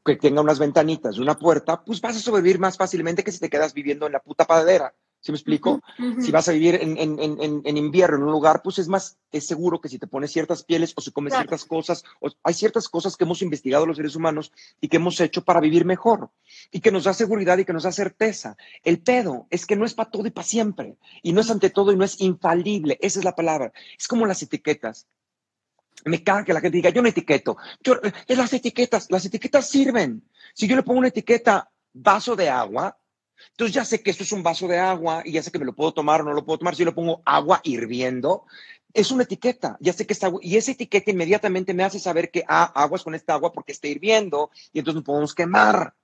que 0.05 0.17
tenga 0.17 0.43
unas 0.43 0.59
ventanitas 0.59 1.17
y 1.17 1.21
una 1.21 1.39
puerta, 1.39 1.83
pues 1.83 2.01
vas 2.01 2.17
a 2.17 2.21
sobrevivir 2.21 2.59
más 2.59 2.77
fácilmente 2.77 3.25
que 3.25 3.33
si 3.33 3.39
te 3.39 3.49
quedas 3.49 3.73
viviendo 3.73 4.07
en 4.07 4.13
la 4.13 4.21
puta 4.21 4.45
padera. 4.45 4.95
¿Sí 5.25 5.33
me 5.33 5.37
explico? 5.37 5.81
Si 6.21 6.31
vas 6.31 6.49
a 6.51 6.53
vivir 6.53 6.75
en, 6.75 6.99
en, 6.99 7.19
en, 7.19 7.63
en, 7.65 7.77
invierno 7.79 8.19
en 8.19 8.23
un 8.25 8.31
lugar, 8.31 8.61
pues 8.63 8.79
es 8.79 8.89
más, 8.89 9.17
es 9.33 9.47
seguro 9.47 9.81
que 9.81 9.89
si 9.89 9.99
te 9.99 10.07
pones 10.07 10.31
ciertas 10.31 10.65
pieles 10.65 10.93
o 10.97 11.01
si 11.01 11.13
comes 11.13 11.33
ciertas 11.33 11.65
cosas, 11.65 12.05
o, 12.21 12.29
hay 12.43 12.53
ciertas 12.53 12.91
cosas 12.91 13.17
que 13.17 13.25
hemos 13.25 13.41
investigado 13.41 13.87
los 13.87 13.97
seres 13.97 14.17
humanos 14.17 14.53
y 14.83 14.89
que 14.89 14.99
hemos 14.99 15.19
hecho 15.23 15.43
para 15.43 15.61
vivir 15.61 15.87
mejor 15.87 16.29
y 16.71 16.81
que 16.81 16.91
nos 16.91 17.05
da 17.05 17.15
seguridad 17.15 17.57
y 17.57 17.65
que 17.65 17.73
nos 17.73 17.85
da 17.85 17.93
certeza. 17.93 18.59
El 18.83 19.01
pedo 19.01 19.47
es 19.49 19.65
que 19.65 19.77
no 19.77 19.87
es 19.87 19.95
para 19.95 20.11
todo 20.11 20.27
y 20.27 20.31
para 20.31 20.47
siempre 20.47 20.99
y 21.23 21.33
no 21.33 21.41
es 21.41 21.51
ante 21.51 21.71
todo 21.71 21.91
y 21.91 21.97
no 21.97 22.05
es 22.05 22.21
infalible. 22.21 22.99
Esa 23.01 23.21
es 23.21 23.25
la 23.25 23.35
palabra. 23.35 23.73
Es 23.99 24.07
como 24.07 24.27
las 24.27 24.43
etiquetas. 24.43 25.07
Me 26.05 26.23
caga 26.23 26.45
que 26.45 26.53
la 26.53 26.61
gente 26.61 26.77
diga, 26.77 26.91
yo 26.91 27.01
no 27.01 27.09
etiqueto. 27.09 27.57
Yo, 27.83 27.95
eh, 27.95 28.37
las 28.37 28.53
etiquetas, 28.53 29.11
las 29.11 29.25
etiquetas 29.25 29.71
sirven. 29.71 30.29
Si 30.53 30.69
yo 30.69 30.77
le 30.77 30.83
pongo 30.83 30.99
una 30.99 31.09
etiqueta 31.09 31.71
vaso 31.95 32.37
de 32.37 32.51
agua, 32.51 32.99
entonces 33.51 33.75
ya 33.75 33.85
sé 33.85 34.03
que 34.03 34.11
esto 34.11 34.23
es 34.23 34.33
un 34.33 34.43
vaso 34.43 34.67
de 34.69 34.79
agua 34.79 35.23
y 35.25 35.33
ya 35.33 35.43
sé 35.43 35.51
que 35.51 35.59
me 35.59 35.65
lo 35.65 35.75
puedo 35.75 35.93
tomar 35.93 36.21
o 36.21 36.25
no 36.25 36.33
lo 36.33 36.45
puedo 36.45 36.59
tomar. 36.59 36.75
Si 36.75 36.81
yo 36.81 36.87
le 36.87 36.93
pongo 36.93 37.23
agua 37.25 37.61
hirviendo, 37.65 38.45
es 38.93 39.11
una 39.11 39.25
etiqueta. 39.25 39.77
Ya 39.81 39.93
sé 39.93 40.07
que 40.07 40.13
está 40.13 40.31
y 40.41 40.57
esa 40.57 40.73
etiqueta 40.73 41.11
inmediatamente 41.11 41.75
me 41.75 41.85
hace 41.85 41.99
saber 41.99 42.31
que 42.31 42.45
ah, 42.49 42.73
aguas 42.75 43.03
con 43.03 43.15
esta 43.15 43.35
agua 43.35 43.53
porque 43.53 43.73
está 43.73 43.89
hirviendo 43.89 44.51
y 44.73 44.79
entonces 44.79 45.01
no 45.01 45.05
podemos 45.05 45.35
quemar. 45.35 45.95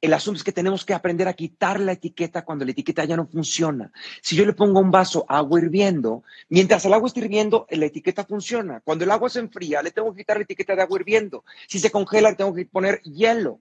El 0.00 0.12
asunto 0.12 0.38
es 0.38 0.44
que 0.44 0.52
tenemos 0.52 0.84
que 0.84 0.94
aprender 0.94 1.28
a 1.28 1.34
quitar 1.34 1.80
la 1.80 1.92
etiqueta 1.92 2.44
cuando 2.44 2.64
la 2.64 2.70
etiqueta 2.70 3.04
ya 3.04 3.16
no 3.16 3.26
funciona. 3.26 3.92
Si 4.22 4.36
yo 4.36 4.46
le 4.46 4.52
pongo 4.52 4.80
un 4.80 4.90
vaso 4.90 5.24
agua 5.28 5.60
hirviendo, 5.60 6.22
mientras 6.48 6.84
el 6.84 6.94
agua 6.94 7.08
está 7.08 7.20
hirviendo, 7.20 7.66
la 7.70 7.86
etiqueta 7.86 8.24
funciona. 8.24 8.80
Cuando 8.80 9.04
el 9.04 9.10
agua 9.10 9.28
se 9.28 9.40
enfría, 9.40 9.82
le 9.82 9.90
tengo 9.90 10.12
que 10.12 10.18
quitar 10.18 10.36
la 10.36 10.44
etiqueta 10.44 10.76
de 10.76 10.82
agua 10.82 10.98
hirviendo. 10.98 11.44
Si 11.68 11.78
se 11.78 11.90
congela, 11.90 12.30
le 12.30 12.36
tengo 12.36 12.54
que 12.54 12.66
poner 12.66 13.02
hielo. 13.02 13.60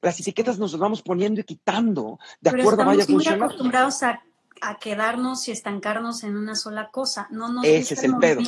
Las 0.00 0.20
etiquetas 0.20 0.58
nos 0.58 0.72
las 0.72 0.80
vamos 0.80 1.02
poniendo 1.02 1.40
y 1.40 1.44
quitando 1.44 2.18
de 2.40 2.50
acuerdo 2.50 2.82
a 2.82 2.86
vaya 2.86 3.04
funcionando. 3.04 3.46
Estamos 3.46 3.54
acostumbrados 3.54 4.02
a, 4.02 4.22
a, 4.60 4.78
quedarnos 4.78 5.48
y 5.48 5.52
estancarnos 5.52 6.24
en 6.24 6.36
una 6.36 6.54
sola 6.54 6.90
cosa. 6.90 7.28
No 7.30 7.52
nos 7.52 7.64
Ese 7.64 7.94
es 7.94 8.04
el, 8.04 8.16
pedo. 8.16 8.40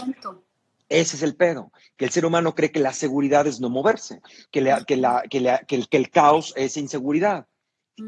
Ese 0.88 1.16
es 1.16 1.22
el 1.22 1.36
pedo, 1.36 1.70
que 1.96 2.06
el 2.06 2.10
ser 2.10 2.24
humano 2.24 2.54
cree 2.54 2.72
que 2.72 2.80
la 2.80 2.92
seguridad 2.92 3.46
es 3.46 3.60
no 3.60 3.68
moverse, 3.68 4.22
que, 4.50 4.60
que, 4.86 4.96
la, 4.96 5.22
que, 5.22 5.38
el, 5.38 5.66
que, 5.66 5.96
el, 5.96 6.10
caos 6.10 6.54
es 6.56 6.76
inseguridad. 6.76 7.46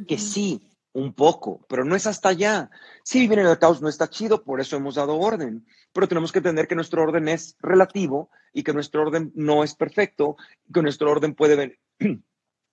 Que 0.07 0.19
sí, 0.19 0.63
un 0.93 1.13
poco, 1.13 1.65
pero 1.69 1.85
no 1.85 1.95
es 1.95 2.07
hasta 2.07 2.31
allá. 2.31 2.71
Si 3.05 3.21
vivir 3.21 3.41
en 3.41 3.47
el 3.47 3.59
caos 3.59 3.83
no 3.83 3.89
está 3.89 4.09
chido, 4.09 4.45
por 4.45 4.61
eso 4.61 4.77
hemos 4.77 4.95
dado 4.95 5.19
orden, 5.19 5.67
pero 5.93 6.09
tenemos 6.09 6.33
que 6.33 6.39
entender 6.39 6.69
que 6.69 6.75
nuestro 6.75 7.03
orden 7.03 7.29
es 7.29 7.57
relativo 7.61 8.31
y 8.53 8.63
que 8.63 8.73
nuestro 8.73 9.03
orden 9.03 9.33
no 9.35 9.63
es 9.63 9.75
perfecto, 9.75 10.37
que 10.73 10.83
nuestro 10.83 11.11
orden 11.11 11.35
puede 11.35 11.79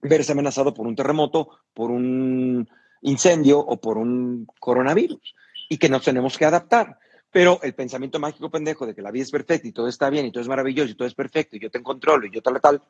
verse 0.08 0.32
amenazado 0.32 0.74
por 0.74 0.88
un 0.88 0.96
terremoto, 0.96 1.50
por 1.74 1.92
un 1.92 2.68
incendio 3.02 3.60
o 3.60 3.80
por 3.80 3.98
un 3.98 4.48
coronavirus 4.60 5.36
y 5.70 5.78
que 5.78 5.90
nos 5.90 6.04
tenemos 6.04 6.38
que 6.38 6.46
adaptar. 6.46 7.00
Pero 7.32 7.60
el 7.62 7.74
pensamiento 7.74 8.20
mágico 8.20 8.50
pendejo 8.50 8.86
de 8.86 8.96
que 8.96 9.02
la 9.02 9.12
vida 9.12 9.24
es 9.24 9.32
perfecta 9.32 9.68
y 9.68 9.72
todo 9.72 9.88
está 9.88 10.10
bien 10.10 10.26
y 10.26 10.32
todo 10.32 10.42
es 10.42 10.48
maravilloso 10.48 10.92
y 10.92 10.96
todo 10.96 11.08
es 11.08 11.14
perfecto 11.14 11.56
y 11.56 11.60
yo 11.60 11.70
te 11.70 11.84
controlo 11.84 12.26
y 12.26 12.32
yo 12.32 12.42
tal 12.42 12.60
tal, 12.62 12.82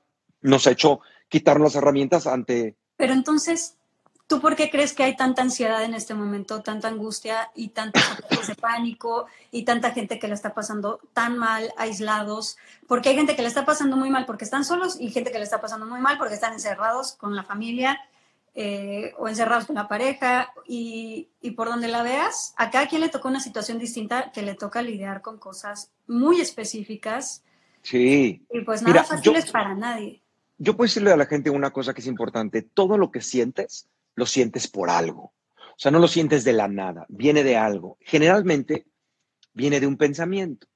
nos 0.41 0.67
ha 0.67 0.71
hecho 0.71 1.01
quitarnos 1.27 1.73
las 1.73 1.81
herramientas 1.81 2.27
ante... 2.27 2.75
Pero 2.95 3.13
entonces, 3.13 3.76
¿tú 4.27 4.41
por 4.41 4.55
qué 4.55 4.69
crees 4.69 4.93
que 4.93 5.03
hay 5.03 5.15
tanta 5.15 5.41
ansiedad 5.41 5.83
en 5.83 5.93
este 5.93 6.13
momento, 6.13 6.61
tanta 6.61 6.89
angustia 6.89 7.49
y 7.55 7.69
tantos 7.69 8.03
ataques 8.11 8.47
de 8.47 8.55
pánico 8.55 9.25
y 9.51 9.63
tanta 9.63 9.91
gente 9.91 10.19
que 10.19 10.27
la 10.27 10.35
está 10.35 10.53
pasando 10.53 10.99
tan 11.13 11.37
mal, 11.37 11.73
aislados? 11.77 12.57
Porque 12.87 13.09
hay 13.09 13.15
gente 13.15 13.35
que 13.35 13.41
le 13.41 13.47
está 13.47 13.65
pasando 13.65 13.95
muy 13.95 14.09
mal 14.09 14.25
porque 14.25 14.43
están 14.43 14.65
solos 14.65 14.97
y 14.99 15.09
gente 15.09 15.31
que 15.31 15.37
le 15.39 15.45
está 15.45 15.61
pasando 15.61 15.85
muy 15.85 16.01
mal 16.01 16.17
porque 16.17 16.35
están 16.35 16.53
encerrados 16.53 17.13
con 17.13 17.35
la 17.35 17.43
familia 17.43 17.99
eh, 18.59 19.13
o 19.17 19.27
encerrados 19.27 19.65
con 19.65 19.75
la 19.75 19.87
pareja 19.87 20.51
y, 20.67 21.29
por 21.55 21.67
donde 21.67 21.87
la 21.87 22.03
veas, 22.03 22.53
a 22.57 22.71
cada 22.71 22.87
quien 22.87 23.01
le 23.01 23.09
tocó 23.09 23.29
una 23.29 23.39
situación 23.39 23.79
distinta 23.79 24.31
que 24.31 24.41
le 24.41 24.55
toca 24.55 24.81
lidiar 24.81 25.21
con 25.21 25.37
cosas 25.37 25.91
muy 26.07 26.41
específicas. 26.41 27.43
Sí. 27.83 28.45
Y 28.51 28.61
pues 28.61 28.81
nada 28.81 29.03
fácil 29.03 29.35
es 29.35 29.51
para 29.51 29.75
nadie. 29.75 30.21
Yo 30.57 30.75
puedo 30.75 30.87
decirle 30.87 31.11
a 31.11 31.17
la 31.17 31.27
gente 31.27 31.51
una 31.51 31.71
cosa 31.71 31.93
que 31.93 32.01
es 32.01 32.07
importante, 32.07 32.63
todo 32.63 32.97
lo 32.97 33.11
que 33.11 33.21
sientes, 33.21 33.87
lo 34.17 34.25
sientes 34.25 34.67
por 34.67 34.89
algo. 34.89 35.33
O 35.55 35.79
sea, 35.79 35.91
no 35.91 35.99
lo 35.99 36.09
sientes 36.09 36.43
de 36.43 36.51
la 36.51 36.67
nada, 36.67 37.05
viene 37.07 37.45
de 37.45 37.55
algo. 37.55 37.97
Generalmente 38.01 38.85
viene 39.53 39.79
de 39.79 39.87
un 39.87 39.95
pensamiento 39.95 40.67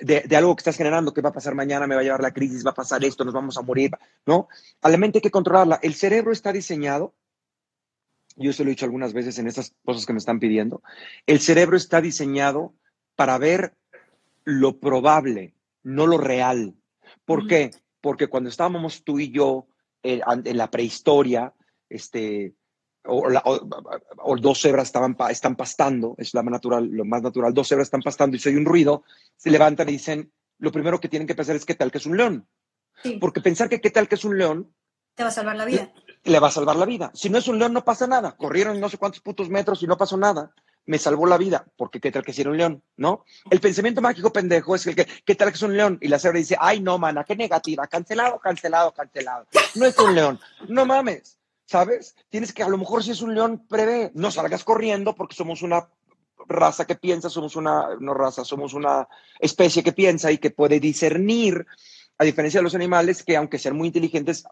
de, 0.00 0.36
algo 0.36 0.56
que 0.56 0.60
estás 0.60 0.76
generando, 0.76 1.12
que 1.12 1.20
va 1.20 1.30
a 1.30 1.34
pasar 1.34 1.54
mañana, 1.54 1.86
me 1.86 1.94
va 1.94 2.00
a 2.00 2.04
llevar 2.04 2.22
la 2.22 2.32
crisis, 2.32 2.64
va 2.64 2.70
a 2.70 2.74
pasar 2.74 3.04
esto, 3.04 3.24
nos 3.24 3.34
vamos 3.34 3.56
a 3.56 3.62
morir, 3.62 3.90
¿no? 4.26 4.48
A 4.82 4.88
la 4.88 4.96
mente 4.96 5.18
hay 5.18 5.22
que 5.22 5.30
controlarla. 5.30 5.78
El 5.82 5.94
cerebro 5.94 6.32
está 6.32 6.52
diseñado, 6.52 7.14
yo 8.36 8.52
se 8.52 8.64
lo 8.64 8.70
he 8.70 8.72
dicho 8.72 8.84
algunas 8.84 9.12
veces 9.12 9.38
en 9.38 9.46
estas 9.46 9.74
cosas 9.84 10.06
que 10.06 10.12
me 10.12 10.18
están 10.18 10.40
pidiendo, 10.40 10.82
el 11.26 11.40
cerebro 11.40 11.76
está 11.76 12.00
diseñado 12.00 12.74
para 13.16 13.38
ver 13.38 13.74
lo 14.44 14.78
probable, 14.78 15.54
no 15.82 16.06
lo 16.06 16.18
real. 16.18 16.74
¿Por 17.24 17.46
qué? 17.46 17.70
Porque 18.00 18.26
cuando 18.26 18.50
estábamos 18.50 19.04
tú 19.04 19.18
y 19.20 19.30
yo 19.30 19.66
eh, 20.02 20.20
en 20.26 20.56
la 20.56 20.70
prehistoria, 20.70 21.54
este, 21.94 22.54
o, 23.06 24.36
dos 24.38 24.60
cebras 24.60 24.86
estaban, 24.86 25.16
están 25.30 25.56
pastando, 25.56 26.14
es 26.18 26.34
la 26.34 26.42
más 26.42 26.52
natural, 26.52 26.88
lo 26.90 27.04
más 27.04 27.22
natural, 27.22 27.52
dos 27.52 27.68
cebras 27.68 27.86
están 27.86 28.02
pastando 28.02 28.36
y 28.36 28.40
si 28.40 28.48
hay 28.48 28.56
un 28.56 28.64
ruido, 28.64 29.04
se 29.36 29.50
levantan 29.50 29.88
y 29.88 29.92
dicen, 29.92 30.32
lo 30.58 30.72
primero 30.72 31.00
que 31.00 31.08
tienen 31.08 31.28
que 31.28 31.34
pensar 31.34 31.56
es 31.56 31.64
qué 31.64 31.74
tal 31.74 31.90
que 31.90 31.98
es 31.98 32.06
un 32.06 32.16
león. 32.16 32.48
Porque 33.20 33.40
pensar 33.40 33.68
que 33.68 33.80
qué 33.80 33.90
tal 33.90 34.08
que 34.08 34.14
es 34.14 34.24
un 34.24 34.38
león... 34.38 34.72
Te 35.14 35.22
va 35.22 35.28
a 35.28 35.32
salvar 35.32 35.56
la 35.56 35.64
vida. 35.64 35.92
Le, 36.22 36.40
va 36.40 36.48
a 36.48 36.50
salvar 36.50 36.76
la 36.76 36.86
vida. 36.86 37.10
Si 37.14 37.28
no 37.28 37.38
es 37.38 37.46
un 37.48 37.58
león, 37.58 37.72
no 37.72 37.84
pasa 37.84 38.06
nada. 38.06 38.36
Corrieron 38.36 38.80
no 38.80 38.88
sé 38.88 38.96
cuántos 38.96 39.20
putos 39.20 39.50
metros 39.50 39.82
y 39.82 39.86
no 39.86 39.98
pasó 39.98 40.16
nada. 40.16 40.54
Me 40.86 40.98
salvó 40.98 41.26
la 41.26 41.36
vida, 41.36 41.66
porque 41.76 42.00
qué 42.00 42.10
tal 42.10 42.24
que 42.24 42.32
si 42.32 42.40
era 42.40 42.50
un 42.50 42.56
león, 42.56 42.82
¿no? 42.96 43.24
El 43.50 43.60
pensamiento 43.60 44.00
mágico 44.00 44.32
pendejo 44.32 44.74
es 44.74 44.86
el 44.86 44.94
que, 44.94 45.06
¿qué 45.24 45.34
tal 45.34 45.48
que 45.48 45.56
es 45.56 45.62
un 45.62 45.76
león? 45.76 45.98
Y 46.00 46.08
la 46.08 46.18
cebra 46.18 46.38
dice, 46.38 46.56
ay, 46.58 46.80
no, 46.80 46.98
mana, 46.98 47.24
qué 47.24 47.36
negativa, 47.36 47.86
cancelado, 47.86 48.38
cancelado, 48.38 48.92
cancelado. 48.92 49.46
No 49.74 49.86
es 49.86 49.98
un 49.98 50.14
león. 50.14 50.40
No 50.68 50.84
mames 50.84 51.38
¿sabes? 51.66 52.14
Tienes 52.28 52.52
que, 52.52 52.62
a 52.62 52.68
lo 52.68 52.78
mejor 52.78 53.02
si 53.02 53.12
es 53.12 53.22
un 53.22 53.34
león, 53.34 53.66
prevé, 53.68 54.10
no 54.14 54.30
salgas 54.30 54.64
corriendo 54.64 55.14
porque 55.14 55.36
somos 55.36 55.62
una 55.62 55.88
raza 56.46 56.86
que 56.86 56.94
piensa, 56.94 57.30
somos 57.30 57.56
una, 57.56 57.88
no 58.00 58.14
raza, 58.14 58.44
somos 58.44 58.74
una 58.74 59.08
especie 59.38 59.82
que 59.82 59.92
piensa 59.92 60.30
y 60.30 60.38
que 60.38 60.50
puede 60.50 60.80
discernir, 60.80 61.66
a 62.16 62.24
diferencia 62.24 62.60
de 62.60 62.64
los 62.64 62.74
animales 62.74 63.24
que 63.24 63.36
aunque 63.36 63.58
sean 63.58 63.76
muy 63.76 63.88
inteligentes, 63.88 64.44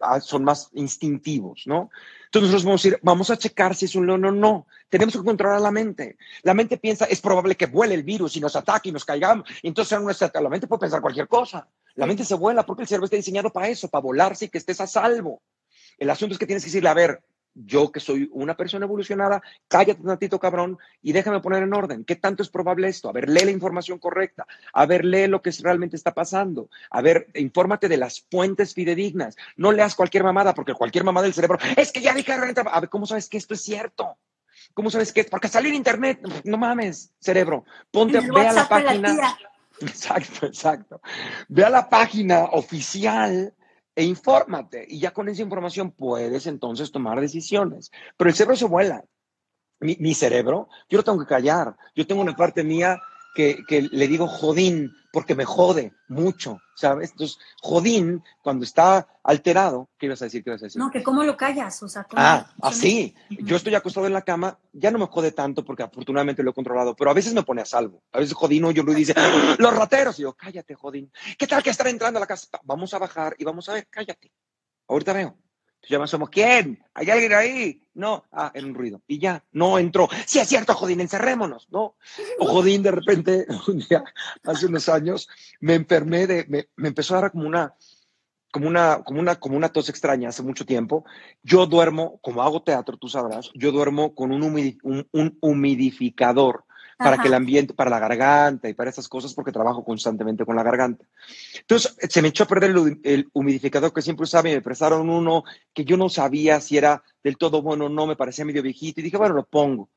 ah, 0.00 0.20
son 0.20 0.44
más 0.44 0.70
instintivos, 0.72 1.64
¿no? 1.66 1.90
Entonces 2.24 2.50
nosotros 2.50 2.64
vamos 2.64 2.84
a 2.84 2.88
ir, 2.88 2.98
vamos 3.02 3.30
a 3.30 3.36
checar 3.36 3.74
si 3.74 3.84
es 3.84 3.94
un 3.94 4.06
león 4.06 4.24
o 4.24 4.32
no. 4.32 4.66
Tenemos 4.88 5.14
que 5.14 5.22
controlar 5.22 5.60
la 5.60 5.70
mente. 5.70 6.16
La 6.42 6.54
mente 6.54 6.78
piensa, 6.78 7.04
es 7.04 7.20
probable 7.20 7.56
que 7.56 7.66
vuele 7.66 7.94
el 7.94 8.04
virus 8.04 8.36
y 8.36 8.40
nos 8.40 8.56
ataque 8.56 8.88
y 8.88 8.92
nos 8.92 9.04
caigamos. 9.04 9.46
Entonces 9.62 9.98
la 10.32 10.48
mente 10.48 10.66
puede 10.66 10.80
pensar 10.80 11.02
cualquier 11.02 11.28
cosa. 11.28 11.68
La 11.94 12.06
mente 12.06 12.24
se 12.24 12.34
vuela 12.34 12.64
porque 12.64 12.82
el 12.82 12.88
cerebro 12.88 13.04
está 13.04 13.16
diseñado 13.16 13.50
para 13.50 13.68
eso, 13.68 13.88
para 13.88 14.02
volarse 14.02 14.46
y 14.46 14.48
que 14.48 14.58
estés 14.58 14.80
a 14.80 14.86
salvo. 14.86 15.42
El 16.00 16.10
asunto 16.10 16.32
es 16.32 16.38
que 16.38 16.46
tienes 16.46 16.64
que 16.64 16.70
decirle, 16.70 16.88
a 16.88 16.94
ver, 16.94 17.22
yo 17.54 17.92
que 17.92 18.00
soy 18.00 18.28
una 18.32 18.56
persona 18.56 18.86
evolucionada, 18.86 19.42
cállate 19.68 20.00
un 20.00 20.08
ratito, 20.08 20.40
cabrón, 20.40 20.78
y 21.02 21.12
déjame 21.12 21.40
poner 21.40 21.62
en 21.62 21.74
orden. 21.74 22.04
¿Qué 22.04 22.16
tanto 22.16 22.42
es 22.42 22.48
probable 22.48 22.88
esto? 22.88 23.08
A 23.08 23.12
ver, 23.12 23.28
lee 23.28 23.44
la 23.44 23.50
información 23.50 23.98
correcta. 23.98 24.46
A 24.72 24.86
ver, 24.86 25.04
lee 25.04 25.26
lo 25.26 25.42
que 25.42 25.50
realmente 25.62 25.96
está 25.96 26.14
pasando. 26.14 26.70
A 26.90 27.02
ver, 27.02 27.28
infórmate 27.34 27.88
de 27.88 27.98
las 27.98 28.26
fuentes 28.30 28.74
fidedignas. 28.74 29.36
No 29.56 29.72
leas 29.72 29.94
cualquier 29.94 30.24
mamada, 30.24 30.54
porque 30.54 30.74
cualquier 30.74 31.04
mamada 31.04 31.24
del 31.24 31.34
cerebro, 31.34 31.58
es 31.76 31.92
que 31.92 32.00
ya 32.00 32.14
dije, 32.14 32.32
a 32.32 32.40
ver, 32.80 32.88
¿cómo 32.88 33.06
sabes 33.06 33.28
que 33.28 33.38
esto 33.38 33.54
es 33.54 33.60
cierto? 33.60 34.16
¿Cómo 34.72 34.90
sabes 34.90 35.12
que? 35.12 35.24
Porque 35.24 35.48
salir 35.48 35.70
en 35.70 35.76
internet, 35.76 36.20
no 36.44 36.56
mames, 36.56 37.12
cerebro. 37.18 37.64
Ponte, 37.90 38.20
ve 38.20 38.46
a 38.46 38.52
la 38.52 38.68
página. 38.68 39.36
exacto, 39.80 40.46
exacto. 40.46 41.00
Ve 41.48 41.64
a 41.64 41.70
la 41.70 41.88
página 41.88 42.44
oficial 42.44 43.52
e 43.94 44.04
infórmate. 44.04 44.86
Y 44.88 45.00
ya 45.00 45.12
con 45.12 45.28
esa 45.28 45.42
información 45.42 45.90
puedes 45.92 46.46
entonces 46.46 46.90
tomar 46.90 47.20
decisiones. 47.20 47.90
Pero 48.16 48.30
el 48.30 48.36
cerebro 48.36 48.56
se 48.56 48.66
vuela. 48.66 49.04
Mi, 49.80 50.14
cerebro, 50.14 50.68
yo 50.90 50.98
lo 50.98 51.04
tengo 51.04 51.18
que 51.18 51.26
callar. 51.26 51.74
Yo 51.94 52.06
tengo 52.06 52.20
una 52.20 52.36
parte 52.36 52.62
mía 52.62 53.00
que, 53.34 53.64
que 53.66 53.82
le 53.82 54.08
digo 54.08 54.26
jodín 54.26 54.94
porque 55.12 55.34
me 55.34 55.44
jode 55.44 55.92
mucho, 56.08 56.60
¿sabes? 56.76 57.10
Entonces, 57.10 57.38
jodín, 57.60 58.22
cuando 58.42 58.64
está 58.64 59.08
alterado, 59.24 59.88
¿qué 59.98 60.06
ibas 60.06 60.22
a 60.22 60.26
decir? 60.26 60.42
¿Qué 60.44 60.50
ibas 60.50 60.62
a 60.62 60.66
decir? 60.66 60.78
No, 60.80 60.90
que 60.90 61.02
cómo 61.02 61.24
lo 61.24 61.36
callas, 61.36 61.82
o 61.82 61.88
sea, 61.88 62.04
¿cómo- 62.04 62.22
Ah, 62.22 62.52
así. 62.62 63.14
Yo 63.28 63.56
estoy 63.56 63.74
acostado 63.74 64.06
en 64.06 64.12
la 64.12 64.22
cama, 64.22 64.58
ya 64.72 64.90
no 64.90 64.98
me 64.98 65.06
jode 65.06 65.32
tanto 65.32 65.64
porque 65.64 65.82
afortunadamente 65.82 66.42
lo 66.42 66.50
he 66.50 66.54
controlado, 66.54 66.94
pero 66.94 67.10
a 67.10 67.14
veces 67.14 67.34
me 67.34 67.42
pone 67.42 67.62
a 67.62 67.64
salvo. 67.66 68.02
A 68.12 68.18
veces 68.18 68.34
Jodino 68.34 68.70
yo 68.70 68.82
lo 68.84 68.94
dice, 68.94 69.14
"¡Ah, 69.16 69.56
los 69.58 69.74
rateros. 69.76 70.18
Y 70.18 70.22
yo, 70.22 70.32
cállate, 70.34 70.74
Jodín. 70.74 71.10
¿Qué 71.38 71.46
tal 71.46 71.62
que 71.62 71.70
están 71.70 71.88
entrando 71.88 72.18
a 72.18 72.20
la 72.20 72.26
casa? 72.26 72.46
Vamos 72.64 72.94
a 72.94 72.98
bajar 72.98 73.34
y 73.38 73.44
vamos 73.44 73.68
a 73.68 73.72
ver, 73.74 73.86
cállate. 73.90 74.32
Ahorita 74.88 75.12
veo. 75.12 75.36
Entonces 75.82 76.04
asomo, 76.04 76.28
¿quién? 76.28 76.84
¿Hay 76.94 77.10
alguien 77.10 77.32
ahí? 77.32 77.82
No, 77.94 78.24
ah, 78.32 78.50
era 78.54 78.66
un 78.66 78.74
ruido. 78.74 79.02
Y 79.06 79.18
ya, 79.18 79.44
no 79.52 79.78
entró. 79.78 80.08
Sí, 80.26 80.38
es 80.38 80.48
cierto, 80.48 80.74
Jodín, 80.74 81.00
encerrémonos, 81.00 81.68
¿no? 81.70 81.96
O 82.38 82.46
Jodín, 82.46 82.82
de 82.82 82.90
repente, 82.90 83.46
un 83.68 83.82
hace 84.44 84.66
unos 84.66 84.88
años, 84.88 85.28
me 85.60 85.74
enfermé 85.74 86.26
de, 86.26 86.44
me, 86.48 86.68
me 86.76 86.88
empezó 86.88 87.16
a 87.16 87.22
dar 87.22 87.32
como 87.32 87.48
una, 87.48 87.74
como 88.52 88.68
una, 88.68 89.02
como 89.02 89.20
una, 89.20 89.36
como 89.36 89.56
una 89.56 89.70
tos 89.70 89.88
extraña 89.88 90.28
hace 90.28 90.42
mucho 90.42 90.66
tiempo. 90.66 91.04
Yo 91.42 91.66
duermo, 91.66 92.18
como 92.22 92.42
hago 92.42 92.62
teatro, 92.62 92.96
tú 92.96 93.08
sabrás, 93.08 93.50
yo 93.54 93.72
duermo 93.72 94.14
con 94.14 94.32
un, 94.32 94.42
humidi- 94.42 94.78
un, 94.82 95.08
un 95.12 95.38
humidificador 95.40 96.64
para 97.00 97.14
Ajá. 97.14 97.22
que 97.22 97.28
el 97.28 97.34
ambiente, 97.34 97.72
para 97.72 97.88
la 97.90 97.98
garganta 97.98 98.68
y 98.68 98.74
para 98.74 98.90
esas 98.90 99.08
cosas, 99.08 99.32
porque 99.32 99.52
trabajo 99.52 99.82
constantemente 99.82 100.44
con 100.44 100.54
la 100.54 100.62
garganta. 100.62 101.04
Entonces, 101.60 101.96
se 102.10 102.20
me 102.20 102.28
echó 102.28 102.44
a 102.44 102.46
perder 102.46 102.70
el, 102.72 103.00
el 103.02 103.28
humidificador 103.32 103.92
que 103.92 104.02
siempre 104.02 104.24
usaba 104.24 104.48
y 104.50 104.54
me 104.54 104.60
prestaron 104.60 105.08
uno 105.08 105.44
que 105.72 105.84
yo 105.86 105.96
no 105.96 106.08
sabía 106.10 106.60
si 106.60 106.76
era 106.76 107.02
del 107.24 107.38
todo 107.38 107.62
bueno 107.62 107.86
o 107.86 107.88
no, 107.88 108.06
me 108.06 108.16
parecía 108.16 108.44
medio 108.44 108.62
viejito 108.62 109.00
y 109.00 109.04
dije, 109.04 109.16
bueno, 109.16 109.34
lo 109.34 109.44
pongo. 109.46 109.88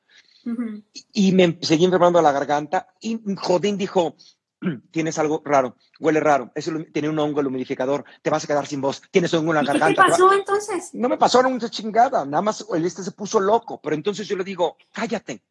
Ujú. 0.46 0.82
Y 1.12 1.32
me 1.32 1.58
seguí 1.60 1.84
enfermando 1.84 2.20
la 2.22 2.32
garganta 2.32 2.88
y 3.00 3.20
Jodín 3.36 3.76
dijo, 3.76 4.16
tienes 4.90 5.18
algo 5.18 5.42
raro, 5.44 5.76
huele 6.00 6.20
raro, 6.20 6.52
eso 6.54 6.72
tiene 6.92 7.10
un 7.10 7.18
hongo 7.18 7.40
el 7.40 7.46
humidificador, 7.48 8.04
te 8.22 8.30
vas 8.30 8.44
a 8.44 8.46
quedar 8.46 8.66
sin 8.66 8.80
voz, 8.80 9.02
tienes 9.10 9.32
hongo 9.34 9.52
en 9.52 9.56
la 9.56 9.62
¿Y 9.62 9.66
qué 9.66 9.72
te 9.72 9.78
garganta. 9.78 10.04
te 10.04 10.10
va- 10.10 10.16
pasó 10.16 10.32
entonces? 10.32 10.90
no 10.94 11.08
me 11.10 11.18
pasó 11.18 11.40
una 11.40 11.68
chingada, 11.70 12.24
nada 12.24 12.42
más 12.42 12.64
el 12.74 12.84
este 12.86 13.02
se 13.02 13.10
puso 13.12 13.40
loco, 13.40 13.78
pero 13.82 13.94
entonces 13.94 14.26
yo 14.26 14.36
le 14.36 14.44
digo, 14.44 14.76
cállate, 14.92 15.42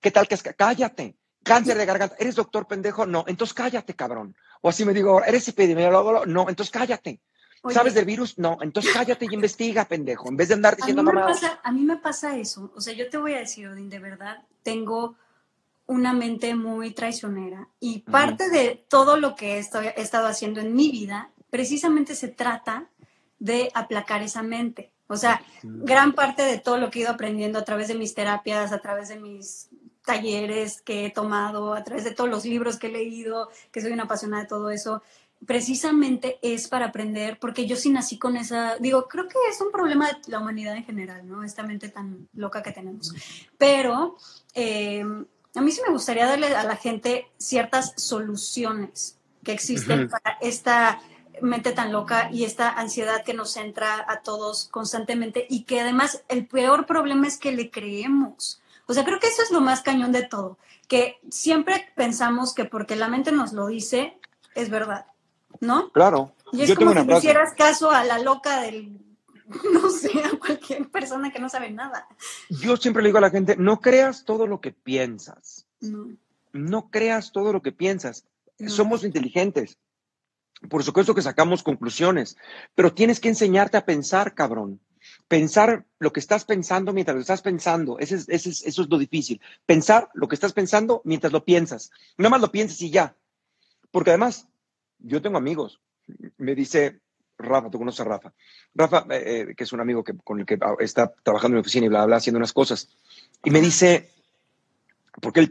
¿qué 0.00 0.10
tal 0.10 0.26
que 0.28 0.34
es? 0.34 0.42
Cállate, 0.42 1.16
cáncer 1.42 1.76
de 1.78 1.86
garganta, 1.86 2.16
¿eres 2.18 2.34
doctor 2.34 2.66
pendejo? 2.66 3.06
No, 3.06 3.24
entonces 3.26 3.54
cállate, 3.54 3.94
cabrón. 3.94 4.34
O 4.62 4.68
así 4.68 4.84
me 4.84 4.92
digo, 4.92 5.22
¿eres 5.24 5.48
epidemiólogo? 5.48 6.26
No, 6.26 6.48
entonces 6.48 6.70
cállate. 6.72 7.20
Oye, 7.62 7.74
¿Sabes 7.74 7.92
del 7.94 8.06
virus? 8.06 8.38
No, 8.38 8.58
entonces 8.62 8.92
cállate 8.92 9.26
y 9.30 9.34
investiga, 9.34 9.84
pendejo, 9.84 10.28
en 10.28 10.36
vez 10.36 10.48
de 10.48 10.54
andar 10.54 10.76
diciendo 10.76 11.02
mamadas. 11.02 11.42
a 11.62 11.72
mí 11.72 11.82
me 11.82 11.98
pasa 11.98 12.36
eso. 12.36 12.72
O 12.74 12.80
sea, 12.80 12.94
yo 12.94 13.10
te 13.10 13.18
voy 13.18 13.34
a 13.34 13.40
decir, 13.40 13.68
Odín, 13.68 13.90
de 13.90 13.98
verdad, 13.98 14.44
tengo 14.62 15.16
una 15.86 16.12
mente 16.12 16.54
muy 16.54 16.92
traicionera 16.92 17.68
y 17.80 17.98
parte 18.00 18.48
de 18.48 18.86
todo 18.88 19.16
lo 19.16 19.34
que 19.34 19.58
estoy- 19.58 19.88
he 19.96 20.00
estado 20.00 20.26
haciendo 20.28 20.60
en 20.60 20.74
mi 20.74 20.90
vida 20.90 21.30
precisamente 21.50 22.14
se 22.14 22.28
trata 22.28 22.88
de 23.40 23.70
aplacar 23.74 24.22
esa 24.22 24.42
mente. 24.42 24.92
O 25.08 25.16
sea, 25.16 25.42
gran 25.64 26.12
parte 26.12 26.42
de 26.42 26.58
todo 26.58 26.78
lo 26.78 26.90
que 26.90 27.00
he 27.00 27.02
ido 27.02 27.10
aprendiendo 27.10 27.58
a 27.58 27.64
través 27.64 27.88
de 27.88 27.96
mis 27.96 28.14
terapias, 28.14 28.70
a 28.72 28.78
través 28.78 29.08
de 29.08 29.16
mis 29.18 29.69
talleres 30.04 30.80
que 30.82 31.06
he 31.06 31.10
tomado, 31.10 31.74
a 31.74 31.84
través 31.84 32.04
de 32.04 32.14
todos 32.14 32.30
los 32.30 32.44
libros 32.44 32.78
que 32.78 32.88
he 32.88 32.92
leído, 32.92 33.50
que 33.70 33.80
soy 33.80 33.92
una 33.92 34.04
apasionada 34.04 34.42
de 34.42 34.48
todo 34.48 34.70
eso, 34.70 35.02
precisamente 35.46 36.38
es 36.42 36.68
para 36.68 36.86
aprender, 36.86 37.38
porque 37.38 37.66
yo 37.66 37.76
sí 37.76 37.90
nací 37.90 38.18
con 38.18 38.36
esa, 38.36 38.76
digo, 38.76 39.08
creo 39.08 39.26
que 39.26 39.38
es 39.48 39.60
un 39.60 39.70
problema 39.70 40.08
de 40.08 40.16
la 40.26 40.38
humanidad 40.38 40.76
en 40.76 40.84
general, 40.84 41.26
¿no? 41.26 41.42
Esta 41.42 41.62
mente 41.62 41.88
tan 41.88 42.28
loca 42.34 42.62
que 42.62 42.72
tenemos. 42.72 43.14
Pero 43.56 44.16
eh, 44.54 45.04
a 45.54 45.60
mí 45.60 45.72
sí 45.72 45.80
me 45.86 45.92
gustaría 45.92 46.26
darle 46.26 46.54
a 46.54 46.64
la 46.64 46.76
gente 46.76 47.26
ciertas 47.38 47.94
soluciones 47.96 49.18
que 49.42 49.52
existen 49.52 50.08
para 50.08 50.36
esta 50.40 51.00
mente 51.40 51.72
tan 51.72 51.92
loca 51.92 52.30
y 52.30 52.44
esta 52.44 52.70
ansiedad 52.70 53.24
que 53.24 53.32
nos 53.32 53.56
entra 53.56 54.04
a 54.06 54.20
todos 54.20 54.68
constantemente 54.68 55.46
y 55.48 55.62
que 55.64 55.80
además 55.80 56.22
el 56.28 56.46
peor 56.46 56.84
problema 56.84 57.26
es 57.26 57.38
que 57.38 57.52
le 57.52 57.70
creemos. 57.70 58.59
O 58.90 58.92
sea, 58.92 59.04
creo 59.04 59.20
que 59.20 59.28
eso 59.28 59.44
es 59.44 59.52
lo 59.52 59.60
más 59.60 59.82
cañón 59.82 60.10
de 60.10 60.24
todo, 60.24 60.58
que 60.88 61.20
siempre 61.30 61.92
pensamos 61.94 62.52
que 62.54 62.64
porque 62.64 62.96
la 62.96 63.06
mente 63.06 63.30
nos 63.30 63.52
lo 63.52 63.68
dice, 63.68 64.18
es 64.56 64.68
verdad, 64.68 65.06
¿no? 65.60 65.92
Claro, 65.92 66.34
Y 66.50 66.62
es 66.62 66.70
yo 66.70 66.74
como 66.74 66.92
si 66.92 67.06
le 67.06 67.18
hicieras 67.18 67.54
caso 67.54 67.92
a 67.92 68.02
la 68.02 68.18
loca 68.18 68.62
del, 68.62 68.98
no 69.72 69.90
sé, 69.90 70.10
a 70.24 70.36
cualquier 70.36 70.90
persona 70.90 71.30
que 71.30 71.38
no 71.38 71.48
sabe 71.48 71.70
nada. 71.70 72.08
Yo 72.48 72.76
siempre 72.76 73.04
le 73.04 73.10
digo 73.10 73.18
a 73.18 73.20
la 73.20 73.30
gente, 73.30 73.54
no 73.56 73.80
creas 73.80 74.24
todo 74.24 74.48
lo 74.48 74.60
que 74.60 74.72
piensas. 74.72 75.68
No, 75.78 76.08
No 76.52 76.90
creas 76.90 77.30
todo 77.30 77.52
lo 77.52 77.62
que 77.62 77.70
piensas. 77.70 78.24
no. 78.58 78.70
Somos 78.70 79.04
inteligentes. 79.04 79.78
Por 80.68 80.82
supuesto 80.82 81.14
que 81.14 81.22
sacamos 81.22 81.62
conclusiones, 81.62 82.36
pero 82.74 82.92
tienes 82.92 83.20
que 83.20 83.28
enseñarte 83.28 83.76
a 83.76 83.86
pensar, 83.86 84.34
cabrón. 84.34 84.80
Pensar 85.30 85.86
lo 86.00 86.12
que 86.12 86.18
estás 86.18 86.44
pensando 86.44 86.92
mientras 86.92 87.14
lo 87.14 87.20
estás 87.20 87.40
pensando. 87.40 88.00
Ese 88.00 88.16
es- 88.16 88.28
ese 88.28 88.50
es- 88.50 88.62
eso 88.66 88.82
es 88.82 88.88
lo 88.88 88.98
difícil. 88.98 89.40
Pensar 89.64 90.10
lo 90.14 90.26
que 90.26 90.34
estás 90.34 90.52
pensando 90.52 91.02
mientras 91.04 91.32
lo 91.32 91.44
piensas. 91.44 91.92
Nada 92.18 92.30
más 92.30 92.40
lo 92.40 92.50
piensas 92.50 92.82
y 92.82 92.90
ya. 92.90 93.14
Porque 93.92 94.10
además, 94.10 94.48
yo 94.98 95.22
tengo 95.22 95.38
amigos. 95.38 95.80
Me 96.36 96.56
dice 96.56 96.98
Rafa, 97.38 97.70
tú 97.70 97.78
conoces 97.78 98.00
a 98.00 98.04
Rafa. 98.04 98.34
Rafa, 98.74 99.06
eh, 99.10 99.22
eh, 99.50 99.54
que 99.54 99.62
es 99.62 99.72
un 99.72 99.80
amigo 99.80 100.02
que, 100.02 100.14
con 100.18 100.40
el 100.40 100.46
que 100.46 100.58
está 100.80 101.14
trabajando 101.22 101.54
en 101.54 101.58
mi 101.58 101.60
oficina 101.60 101.86
y 101.86 101.88
bla, 101.90 102.04
bla, 102.06 102.16
haciendo 102.16 102.38
unas 102.38 102.52
cosas. 102.52 102.88
Y 103.44 103.50
me 103.52 103.60
dice, 103.60 104.10
porque 105.22 105.40
él 105.40 105.50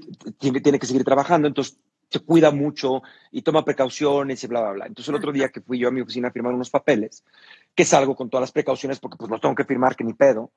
tiene 0.62 0.78
que 0.78 0.88
seguir 0.88 1.06
trabajando, 1.06 1.48
entonces 1.48 1.78
se 2.10 2.19
cuida 2.19 2.52
mucho 2.52 3.04
y 3.32 3.41
toma 3.41 3.63
precauciones 3.63 4.43
y 4.43 4.48
bla, 4.48 4.62
bla, 4.62 4.72
bla. 4.72 4.86
Entonces 4.88 5.10
el 5.10 5.15
otro 5.15 5.32
día 5.32 5.50
que 5.50 5.62
fui 5.62 5.78
yo 5.78 5.88
a 5.88 5.91
mi 5.91 6.02
oficina 6.02 6.30
a 6.30 6.32
firmar 6.32 6.54
unos 6.54 6.69
papeles, 6.69 7.24
que 7.76 7.86
salgo 7.86 8.15
con 8.15 8.30
todas 8.30 8.41
las 8.41 8.52
precauciones 8.52 9.00
porque 9.00 9.17
pues 9.17 9.30
los 9.30 9.41
tengo 9.41 9.56
que 9.56 9.65
firmar 9.65 9.95
que 9.95 10.04
ni 10.04 10.13
pedo, 10.13 10.52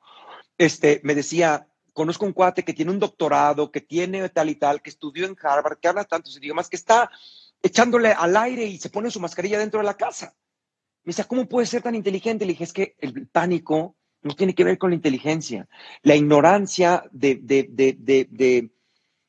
este, 0.56 1.00
me 1.04 1.14
decía, 1.14 1.68
conozco 1.92 2.24
un 2.24 2.32
cuate 2.32 2.64
que 2.64 2.72
tiene 2.72 2.90
un 2.90 2.98
doctorado, 2.98 3.70
que 3.70 3.80
tiene 3.80 4.28
tal 4.30 4.48
y 4.48 4.54
tal, 4.54 4.80
que 4.80 4.90
estudió 4.90 5.26
en 5.26 5.36
Harvard, 5.42 5.78
que 5.78 5.88
habla 5.88 6.04
tantos 6.04 6.36
idiomas, 6.36 6.68
que 6.68 6.76
está 6.76 7.10
echándole 7.62 8.12
al 8.12 8.36
aire 8.36 8.64
y 8.64 8.78
se 8.78 8.90
pone 8.90 9.10
su 9.10 9.20
mascarilla 9.20 9.58
dentro 9.58 9.80
de 9.80 9.86
la 9.86 9.96
casa. 9.96 10.34
Me 11.04 11.10
dice, 11.10 11.24
¿cómo 11.24 11.48
puede 11.48 11.66
ser 11.66 11.82
tan 11.82 11.94
inteligente? 11.94 12.44
Le 12.44 12.52
dije, 12.52 12.64
es 12.64 12.72
que 12.72 12.96
el 12.98 13.26
pánico 13.28 13.96
no 14.22 14.34
tiene 14.34 14.54
que 14.54 14.64
ver 14.64 14.78
con 14.78 14.90
la 14.90 14.96
inteligencia. 14.96 15.68
La 16.02 16.14
ignorancia 16.14 17.04
de, 17.10 17.36
de, 17.42 17.66
de, 17.68 18.28
de 18.30 18.70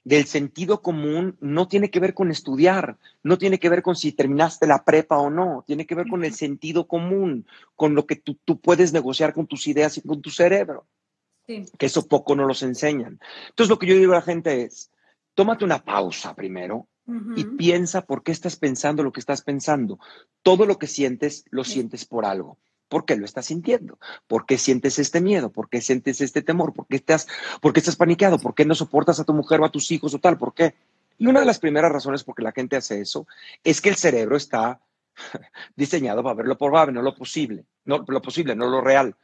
del 0.04 0.26
sentido 0.26 0.82
común 0.82 1.38
no 1.40 1.68
tiene 1.68 1.90
que 1.90 2.00
ver 2.00 2.14
con 2.14 2.30
estudiar, 2.30 2.98
no 3.24 3.38
tiene 3.38 3.60
que 3.60 3.70
ver 3.70 3.82
con 3.82 3.96
si 3.96 4.12
terminaste 4.12 4.68
la 4.68 4.84
prepa 4.84 5.18
o 5.18 5.30
no, 5.30 5.64
tiene 5.66 5.86
que 5.86 5.96
ver 5.96 6.08
con 6.08 6.26
el 6.26 6.34
sentido 6.34 6.88
común, 6.88 7.46
con 7.76 7.96
lo 7.96 8.06
que 8.06 8.18
tú, 8.18 8.38
tú 8.44 8.60
puedes 8.60 8.92
negociar 8.92 9.34
con 9.34 9.48
tus 9.48 9.66
ideas 9.68 9.98
y 9.98 10.02
con 10.02 10.22
tu 10.22 10.30
cerebro, 10.30 10.86
Sí. 11.48 11.66
que 11.78 11.86
eso 11.88 12.08
poco 12.08 12.36
no 12.36 12.46
los 12.46 12.64
enseñan. 12.64 13.20
Entonces 13.50 13.70
lo 13.70 13.78
que 13.80 13.88
yo 13.88 13.96
digo 13.96 14.14
a 14.14 14.18
la 14.18 14.22
gente 14.22 14.64
es, 14.64 14.92
tómate 15.34 15.66
una 15.66 15.84
pausa 15.84 16.36
primero 16.36 16.88
y 17.36 17.44
piensa 17.44 18.06
por 18.06 18.24
qué 18.24 18.32
estás 18.32 18.56
pensando 18.56 19.04
lo 19.04 19.12
que 19.12 19.20
estás 19.20 19.42
pensando. 19.42 20.00
Todo 20.42 20.66
lo 20.66 20.78
que 20.80 20.88
sientes, 20.88 21.44
lo 21.50 21.66
Sí. 21.66 21.74
sientes 21.74 22.06
por 22.06 22.26
algo. 22.26 22.58
¿Por 22.94 23.06
qué 23.06 23.16
lo 23.16 23.26
estás 23.26 23.48
sintiendo? 23.48 23.98
¿Por 24.28 24.46
qué 24.46 24.60
sientes 24.60 25.00
este 25.00 25.20
miedo? 25.20 25.52
¿Por 25.52 25.68
qué 25.68 25.82
sientes 25.82 26.22
este 26.22 26.44
temor? 26.44 26.74
¿Por 26.74 26.86
qué 26.86 26.98
estás, 26.98 27.28
por 27.60 27.74
qué 27.74 27.80
estás 27.80 27.96
paniqueado? 27.96 28.38
¿Por 28.38 28.54
qué 28.54 28.66
no 28.66 28.76
soportas 28.76 29.20
a 29.20 29.24
tu 29.24 29.34
mujer 29.34 29.62
o 29.62 29.66
a 29.66 29.72
tus 29.72 29.90
hijos 29.90 30.14
o 30.14 30.20
tal? 30.20 30.38
¿Por 30.38 30.54
qué? 30.54 30.76
Y 31.18 31.26
una 31.26 31.40
de 31.40 31.48
las 31.48 31.58
primeras 31.58 31.92
razones 31.92 32.24
por 32.24 32.36
que 32.36 32.44
la 32.44 32.52
gente 32.52 32.76
hace 32.76 33.02
eso 33.02 33.26
es 33.64 33.82
que 33.82 33.90
el 33.90 33.96
cerebro 33.96 34.38
está 34.38 34.80
diseñado 35.76 36.22
para 36.22 36.36
ver 36.36 36.46
lo 36.46 36.56
probable, 36.56 36.94
no 36.94 37.02
lo 37.02 37.16
posible, 37.16 37.66
no 37.86 38.06
lo 38.08 38.22
posible, 38.22 38.56
no 38.56 38.68
lo 38.68 38.80
real. 38.80 39.16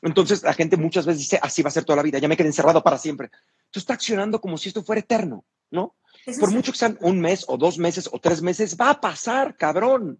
Entonces 0.00 0.42
la 0.42 0.54
gente 0.54 0.78
muchas 0.78 1.04
veces 1.04 1.20
dice, 1.20 1.38
así 1.42 1.60
va 1.60 1.68
a 1.68 1.72
ser 1.72 1.84
toda 1.84 1.96
la 1.96 2.02
vida, 2.02 2.18
ya 2.18 2.28
me 2.28 2.36
quedé 2.38 2.48
encerrado 2.48 2.82
para 2.82 2.96
siempre. 2.96 3.28
Tú 3.70 3.78
estás 3.78 3.96
accionando 3.96 4.40
como 4.40 4.56
si 4.56 4.70
esto 4.70 4.82
fuera 4.82 5.00
eterno, 5.00 5.44
¿no? 5.70 5.96
Por 6.40 6.50
mucho 6.50 6.72
que 6.72 6.78
sean 6.78 6.96
un 7.02 7.20
mes 7.20 7.44
o 7.46 7.58
dos 7.58 7.76
meses 7.76 8.08
o 8.10 8.18
tres 8.20 8.40
meses, 8.40 8.74
va 8.80 8.88
a 8.88 9.00
pasar, 9.02 9.54
cabrón. 9.54 10.18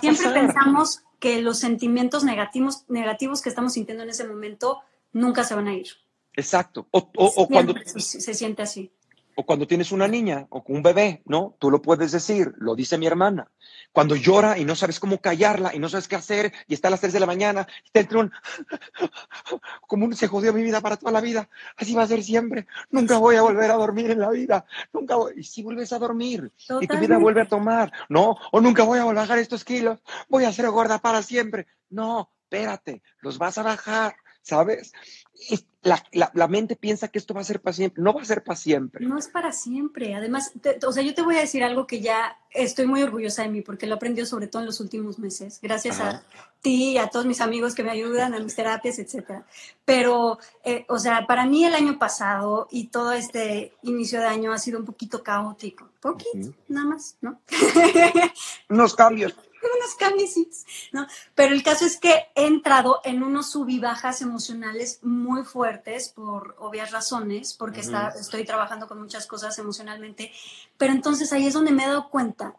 Siempre 0.00 0.30
pensamos 0.30 1.02
que 1.18 1.40
los 1.42 1.58
sentimientos 1.58 2.24
negativos, 2.24 2.84
negativos 2.88 3.40
que 3.42 3.48
estamos 3.48 3.72
sintiendo 3.72 4.02
en 4.04 4.10
ese 4.10 4.26
momento 4.26 4.80
nunca 5.12 5.44
se 5.44 5.54
van 5.54 5.68
a 5.68 5.74
ir. 5.74 5.86
Exacto. 6.34 6.86
O, 6.90 6.98
o- 7.16 7.32
o 7.42 7.48
cuando, 7.48 7.72
Siempre 7.72 8.00
se, 8.00 8.20
se 8.20 8.34
siente 8.34 8.62
así. 8.62 8.92
O 9.36 9.44
cuando 9.44 9.66
tienes 9.66 9.92
una 9.92 10.08
niña 10.08 10.46
o 10.50 10.64
un 10.68 10.82
bebé, 10.82 11.22
¿no? 11.26 11.56
Tú 11.58 11.70
lo 11.70 11.82
puedes 11.82 12.12
decir, 12.12 12.52
lo 12.58 12.74
dice 12.74 12.98
mi 12.98 13.06
hermana. 13.06 13.50
Cuando 13.92 14.16
llora 14.16 14.58
y 14.58 14.64
no 14.64 14.74
sabes 14.74 15.00
cómo 15.00 15.20
callarla 15.20 15.74
y 15.74 15.78
no 15.78 15.88
sabes 15.88 16.08
qué 16.08 16.16
hacer 16.16 16.52
y 16.66 16.74
está 16.74 16.88
a 16.88 16.90
las 16.92 17.00
3 17.00 17.12
de 17.12 17.20
la 17.20 17.26
mañana, 17.26 17.66
entra 17.92 18.20
un... 18.20 18.32
Como 19.86 20.06
un 20.06 20.14
se 20.16 20.28
jodió 20.28 20.52
mi 20.52 20.62
vida 20.62 20.80
para 20.80 20.96
toda 20.96 21.12
la 21.12 21.20
vida, 21.20 21.48
así 21.76 21.94
va 21.94 22.02
a 22.02 22.06
ser 22.06 22.22
siempre. 22.22 22.66
Nunca 22.90 23.18
voy 23.18 23.36
a 23.36 23.42
volver 23.42 23.70
a 23.70 23.74
dormir 23.74 24.10
en 24.10 24.20
la 24.20 24.30
vida. 24.30 24.66
Nunca 24.92 25.16
voy... 25.16 25.34
Y 25.36 25.44
si 25.44 25.62
vuelves 25.62 25.92
a 25.92 25.98
dormir 25.98 26.52
y 26.80 26.86
tu 26.86 26.98
vida 26.98 27.18
vuelve 27.18 27.42
a 27.42 27.48
tomar, 27.48 27.92
no, 28.08 28.36
o 28.52 28.60
nunca 28.60 28.82
voy 28.82 28.98
a 28.98 29.04
bajar 29.04 29.38
estos 29.38 29.64
kilos, 29.64 30.00
voy 30.28 30.44
a 30.44 30.52
ser 30.52 30.68
gorda 30.70 30.98
para 30.98 31.22
siempre. 31.22 31.66
No, 31.90 32.30
espérate, 32.42 33.02
los 33.20 33.38
vas 33.38 33.58
a 33.58 33.62
bajar, 33.62 34.16
¿sabes? 34.42 34.92
Es- 35.84 36.30
la, 36.34 36.48
mente 36.48 36.76
piensa 36.76 37.08
que 37.08 37.18
esto 37.18 37.34
va 37.34 37.42
a 37.42 37.44
ser 37.44 37.60
para 37.60 37.74
siempre. 37.74 38.02
No 38.02 38.14
va 38.14 38.22
a 38.22 38.24
ser 38.24 38.42
para 38.42 38.56
siempre. 38.56 39.04
No 39.04 39.18
es 39.18 39.28
para 39.28 39.52
siempre. 39.52 40.14
Además, 40.14 40.52
o 40.86 40.92
sea, 40.92 41.02
yo 41.02 41.14
te 41.14 41.22
voy 41.22 41.36
a 41.36 41.40
decir 41.40 41.62
algo 41.62 41.86
que 41.86 42.00
ya 42.00 42.38
estoy 42.50 42.86
muy 42.86 43.02
orgullosa 43.02 43.42
de 43.42 43.48
mí 43.48 43.60
porque 43.60 43.86
lo 43.86 43.94
he 43.94 43.96
aprendido 43.96 44.26
sobre 44.26 44.46
todo 44.46 44.62
en 44.62 44.66
los 44.66 44.80
últimos 44.80 45.18
meses, 45.18 45.58
gracias 45.60 46.00
a 46.00 46.22
ti 46.60 46.92
y 46.92 46.98
a 46.98 47.08
todos 47.08 47.26
mis 47.26 47.40
amigos 47.40 47.74
que 47.74 47.82
me 47.82 47.90
ayudan, 47.90 48.32
a 48.32 48.38
mis 48.38 48.54
terapias, 48.54 48.98
etcétera. 48.98 49.44
Pero, 49.84 50.38
eh, 50.64 50.86
o 50.88 50.98
sea, 50.98 51.26
para 51.26 51.46
mí 51.46 51.64
el 51.64 51.74
año 51.74 51.98
pasado 51.98 52.68
y 52.70 52.86
todo 52.86 53.12
este 53.12 53.74
inicio 53.82 54.20
de 54.20 54.26
año 54.26 54.52
ha 54.52 54.58
sido 54.58 54.78
un 54.78 54.84
poquito 54.84 55.22
caótico. 55.22 55.90
Poquito, 56.00 56.54
nada 56.68 56.86
más, 56.86 57.16
¿no? 57.20 57.40
Unos 58.68 58.94
cambios 58.94 59.34
unos 59.76 59.94
cambios, 59.96 60.34
¿no? 60.92 61.06
Pero 61.34 61.54
el 61.54 61.62
caso 61.62 61.84
es 61.84 61.98
que 61.98 62.26
he 62.34 62.46
entrado 62.46 63.00
en 63.04 63.22
unos 63.22 63.50
sub 63.50 63.68
y 63.68 63.78
bajas 63.78 64.22
emocionales 64.22 65.00
muy 65.02 65.44
fuertes 65.44 66.08
por 66.08 66.56
obvias 66.58 66.90
razones, 66.90 67.54
porque 67.54 67.80
está, 67.80 68.08
estoy 68.08 68.44
trabajando 68.44 68.88
con 68.88 69.00
muchas 69.00 69.26
cosas 69.26 69.58
emocionalmente, 69.58 70.32
pero 70.76 70.92
entonces 70.92 71.32
ahí 71.32 71.46
es 71.46 71.54
donde 71.54 71.72
me 71.72 71.84
he 71.84 71.88
dado 71.88 72.10
cuenta 72.10 72.54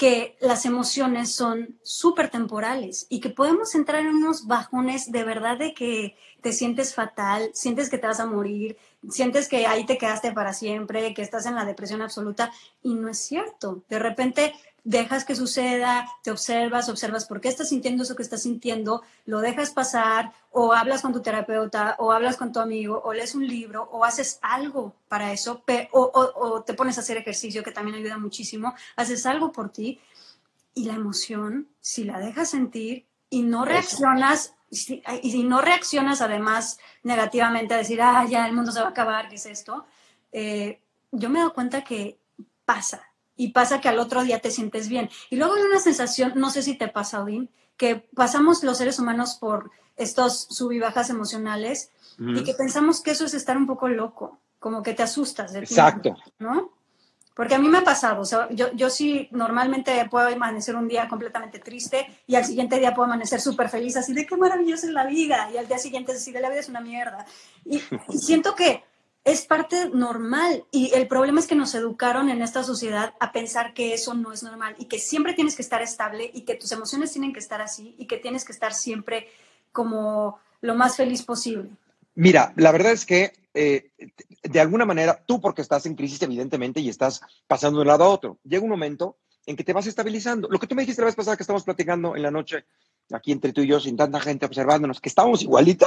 que 0.00 0.38
las 0.40 0.64
emociones 0.64 1.34
son 1.34 1.78
súper 1.82 2.30
temporales 2.30 3.06
y 3.10 3.20
que 3.20 3.28
podemos 3.28 3.74
entrar 3.74 4.00
en 4.00 4.14
unos 4.14 4.46
bajones 4.46 5.12
de 5.12 5.24
verdad 5.24 5.58
de 5.58 5.74
que 5.74 6.16
te 6.40 6.54
sientes 6.54 6.94
fatal, 6.94 7.50
sientes 7.52 7.90
que 7.90 7.98
te 7.98 8.06
vas 8.06 8.18
a 8.18 8.24
morir, 8.24 8.78
sientes 9.10 9.46
que 9.46 9.66
ahí 9.66 9.84
te 9.84 9.98
quedaste 9.98 10.32
para 10.32 10.54
siempre, 10.54 11.12
que 11.12 11.20
estás 11.20 11.44
en 11.44 11.54
la 11.54 11.66
depresión 11.66 12.00
absoluta 12.00 12.50
y 12.82 12.94
no 12.94 13.10
es 13.10 13.18
cierto. 13.18 13.82
De 13.90 13.98
repente 13.98 14.54
dejas 14.84 15.24
que 15.24 15.36
suceda, 15.36 16.06
te 16.22 16.30
observas, 16.30 16.88
observas 16.88 17.26
por 17.26 17.40
qué 17.40 17.48
estás 17.48 17.68
sintiendo 17.68 18.02
eso 18.02 18.16
que 18.16 18.22
estás 18.22 18.42
sintiendo, 18.42 19.02
lo 19.26 19.40
dejas 19.40 19.70
pasar 19.70 20.32
o 20.50 20.72
hablas 20.72 21.02
con 21.02 21.12
tu 21.12 21.20
terapeuta 21.20 21.96
o 21.98 22.12
hablas 22.12 22.36
con 22.36 22.52
tu 22.52 22.60
amigo 22.60 23.00
o 23.04 23.12
lees 23.12 23.34
un 23.34 23.46
libro 23.46 23.88
o 23.92 24.04
haces 24.04 24.38
algo 24.42 24.94
para 25.08 25.32
eso 25.32 25.62
o, 25.92 26.62
te 26.62 26.74
pones 26.74 26.98
a 26.98 27.02
hacer 27.02 27.16
ejercicio 27.16 27.62
que 27.62 27.72
también 27.72 27.96
ayuda 27.96 28.18
muchísimo, 28.18 28.74
haces 28.96 29.26
algo 29.26 29.52
por 29.52 29.70
ti 29.70 30.00
y 30.74 30.84
la 30.84 30.94
emoción, 30.94 31.68
si 31.80 32.04
la 32.04 32.18
dejas 32.18 32.50
sentir 32.50 33.06
y 33.28 33.42
no 33.42 33.64
reaccionas, 33.64 34.54
y 34.70 34.76
si 35.30 35.42
no 35.44 35.60
reaccionas 35.60 36.20
además 36.20 36.78
negativamente 37.02 37.74
a 37.74 37.78
decir, 37.78 38.00
ah, 38.02 38.24
ya 38.28 38.46
el 38.46 38.52
mundo 38.52 38.72
se 38.72 38.80
va 38.80 38.86
a 38.86 38.90
acabar, 38.90 39.28
¿qué 39.28 39.34
es 39.36 39.46
esto? 39.46 39.84
Eh, 40.32 40.80
yo 41.12 41.28
me 41.28 41.38
he 41.38 41.42
dado 41.42 41.54
cuenta 41.54 41.82
que 41.82 42.18
pasa, 42.64 43.09
y 43.40 43.52
pasa 43.52 43.80
que 43.80 43.88
al 43.88 43.98
otro 43.98 44.22
día 44.22 44.38
te 44.40 44.50
sientes 44.50 44.90
bien. 44.90 45.08
Y 45.30 45.36
luego 45.36 45.54
hay 45.54 45.62
una 45.62 45.80
sensación, 45.80 46.34
no 46.36 46.50
sé 46.50 46.60
si 46.60 46.74
te 46.74 46.88
pasa, 46.88 47.22
Odín, 47.22 47.48
que 47.78 47.96
pasamos 48.14 48.62
los 48.62 48.76
seres 48.76 48.98
humanos 48.98 49.38
por 49.40 49.70
estos 49.96 50.46
sub 50.50 50.72
y 50.72 50.78
bajas 50.78 51.08
emocionales 51.08 51.90
y 52.18 52.44
que 52.44 52.52
pensamos 52.52 53.00
que 53.00 53.12
eso 53.12 53.24
es 53.24 53.32
estar 53.32 53.56
un 53.56 53.66
poco 53.66 53.88
loco, 53.88 54.38
como 54.58 54.82
que 54.82 54.92
te 54.92 55.02
asustas 55.02 55.54
de 55.54 55.60
Exacto. 55.60 56.14
¿no? 56.38 56.72
Porque 57.34 57.54
a 57.54 57.58
mí 57.58 57.70
me 57.70 57.78
ha 57.78 57.84
pasado, 57.84 58.20
o 58.20 58.26
sea, 58.26 58.46
yo, 58.50 58.72
yo 58.74 58.90
sí 58.90 59.28
normalmente 59.30 60.06
puedo 60.10 60.28
amanecer 60.28 60.76
un 60.76 60.86
día 60.86 61.08
completamente 61.08 61.60
triste 61.60 62.20
y 62.26 62.34
al 62.34 62.44
siguiente 62.44 62.78
día 62.78 62.92
puedo 62.92 63.06
amanecer 63.06 63.40
súper 63.40 63.70
feliz, 63.70 63.96
así 63.96 64.12
de 64.12 64.26
qué 64.26 64.36
maravillosa 64.36 64.86
es 64.86 64.92
la 64.92 65.06
vida, 65.06 65.48
y 65.50 65.56
al 65.56 65.66
día 65.66 65.78
siguiente 65.78 66.12
así 66.12 66.30
de 66.30 66.42
la 66.42 66.50
vida 66.50 66.60
es 66.60 66.68
una 66.68 66.82
mierda. 66.82 67.24
y 67.64 67.80
siento 68.18 68.54
que 68.54 68.84
es 69.24 69.42
parte 69.42 69.90
normal 69.90 70.64
y 70.70 70.92
el 70.94 71.06
problema 71.06 71.40
es 71.40 71.46
que 71.46 71.54
nos 71.54 71.74
educaron 71.74 72.30
en 72.30 72.40
esta 72.42 72.64
sociedad 72.64 73.14
a 73.20 73.32
pensar 73.32 73.74
que 73.74 73.92
eso 73.92 74.14
no 74.14 74.32
es 74.32 74.42
normal 74.42 74.74
y 74.78 74.86
que 74.86 74.98
siempre 74.98 75.34
tienes 75.34 75.56
que 75.56 75.62
estar 75.62 75.82
estable 75.82 76.30
y 76.32 76.42
que 76.42 76.54
tus 76.54 76.72
emociones 76.72 77.12
tienen 77.12 77.32
que 77.32 77.40
estar 77.40 77.60
así 77.60 77.94
y 77.98 78.06
que 78.06 78.16
tienes 78.16 78.44
que 78.44 78.52
estar 78.52 78.72
siempre 78.72 79.28
como 79.72 80.38
lo 80.62 80.74
más 80.74 80.96
feliz 80.96 81.22
posible. 81.22 81.70
Mira, 82.14 82.52
la 82.56 82.72
verdad 82.72 82.92
es 82.92 83.04
que 83.04 83.32
eh, 83.52 83.90
de 84.42 84.60
alguna 84.60 84.86
manera 84.86 85.22
tú 85.26 85.40
porque 85.40 85.62
estás 85.62 85.84
en 85.86 85.94
crisis 85.94 86.22
evidentemente 86.22 86.80
y 86.80 86.88
estás 86.88 87.20
pasando 87.46 87.78
de 87.78 87.82
un 87.82 87.88
lado 87.88 88.04
a 88.04 88.08
otro, 88.08 88.38
llega 88.44 88.64
un 88.64 88.70
momento 88.70 89.16
en 89.46 89.56
que 89.56 89.64
te 89.64 89.72
vas 89.72 89.86
estabilizando. 89.86 90.48
Lo 90.50 90.58
que 90.58 90.66
tú 90.66 90.74
me 90.74 90.82
dijiste 90.82 91.02
la 91.02 91.06
vez 91.06 91.14
pasada 91.14 91.36
que 91.36 91.42
estamos 91.42 91.64
platicando 91.64 92.16
en 92.16 92.22
la 92.22 92.30
noche, 92.30 92.64
aquí 93.12 93.32
entre 93.32 93.52
tú 93.52 93.62
y 93.62 93.66
yo, 93.66 93.80
sin 93.80 93.96
tanta 93.96 94.20
gente 94.20 94.46
observándonos, 94.46 95.00
que 95.00 95.08
estábamos 95.08 95.42
igualito, 95.42 95.86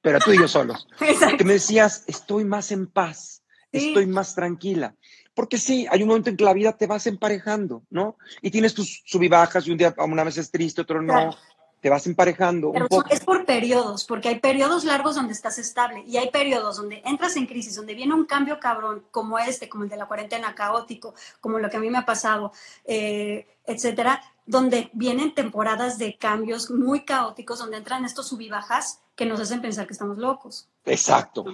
pero 0.00 0.18
tú 0.18 0.32
y 0.32 0.38
yo 0.38 0.48
solos. 0.48 0.86
Que 1.38 1.44
me 1.44 1.54
decías, 1.54 2.04
estoy 2.06 2.44
más 2.44 2.72
en 2.72 2.86
paz, 2.86 3.42
estoy 3.72 4.06
más 4.06 4.34
tranquila. 4.34 4.94
Porque 5.34 5.58
sí, 5.58 5.86
hay 5.90 6.02
un 6.02 6.08
momento 6.08 6.28
en 6.28 6.36
que 6.36 6.44
la 6.44 6.52
vida 6.52 6.76
te 6.76 6.86
vas 6.86 7.06
emparejando, 7.06 7.82
¿no? 7.90 8.16
Y 8.42 8.50
tienes 8.50 8.74
tus 8.74 9.02
subibajas 9.06 9.66
y 9.66 9.70
un 9.70 9.78
día, 9.78 9.94
una 9.98 10.24
vez 10.24 10.38
es 10.38 10.50
triste, 10.50 10.82
otro 10.82 11.00
no. 11.00 11.34
Te 11.80 11.88
vas 11.88 12.06
emparejando. 12.06 12.72
Pero 12.72 12.88
es 13.08 13.20
por 13.20 13.46
periodos, 13.46 14.04
porque 14.04 14.28
hay 14.28 14.38
periodos 14.38 14.84
largos 14.84 15.14
donde 15.14 15.32
estás 15.32 15.58
estable 15.58 16.04
y 16.06 16.18
hay 16.18 16.30
periodos 16.30 16.76
donde 16.76 17.00
entras 17.06 17.36
en 17.36 17.46
crisis, 17.46 17.74
donde 17.74 17.94
viene 17.94 18.12
un 18.12 18.26
cambio 18.26 18.60
cabrón, 18.60 19.02
como 19.10 19.38
este, 19.38 19.70
como 19.70 19.84
el 19.84 19.88
de 19.88 19.96
la 19.96 20.06
cuarentena 20.06 20.54
caótico, 20.54 21.14
como 21.40 21.58
lo 21.58 21.70
que 21.70 21.78
a 21.78 21.80
mí 21.80 21.88
me 21.88 21.96
ha 21.96 22.04
pasado, 22.04 22.52
eh, 22.84 23.46
etcétera, 23.64 24.22
donde 24.50 24.90
vienen 24.92 25.32
temporadas 25.32 25.96
de 25.96 26.18
cambios 26.18 26.70
muy 26.70 27.04
caóticos, 27.04 27.60
donde 27.60 27.76
entran 27.76 28.04
estos 28.04 28.26
subibajas 28.28 29.00
que 29.14 29.24
nos 29.24 29.38
hacen 29.38 29.62
pensar 29.62 29.86
que 29.86 29.92
estamos 29.92 30.18
locos. 30.18 30.68
Exacto. 30.84 31.44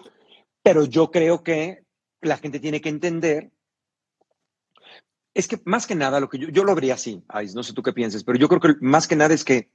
Pero 0.62 0.86
yo 0.86 1.10
creo 1.10 1.42
que 1.42 1.84
la 2.22 2.38
gente 2.38 2.58
tiene 2.58 2.80
que 2.80 2.88
entender. 2.88 3.50
Es 5.34 5.46
que 5.46 5.60
más 5.66 5.86
que 5.86 5.94
nada, 5.94 6.20
lo 6.20 6.30
que 6.30 6.38
yo, 6.38 6.48
yo 6.48 6.64
lo 6.64 6.74
vería 6.74 6.94
así, 6.94 7.22
Ais, 7.28 7.54
no 7.54 7.62
sé 7.62 7.74
tú 7.74 7.82
qué 7.82 7.92
pienses, 7.92 8.24
pero 8.24 8.38
yo 8.38 8.48
creo 8.48 8.60
que 8.62 8.80
más 8.80 9.06
que 9.06 9.14
nada 9.14 9.34
es 9.34 9.44
que 9.44 9.68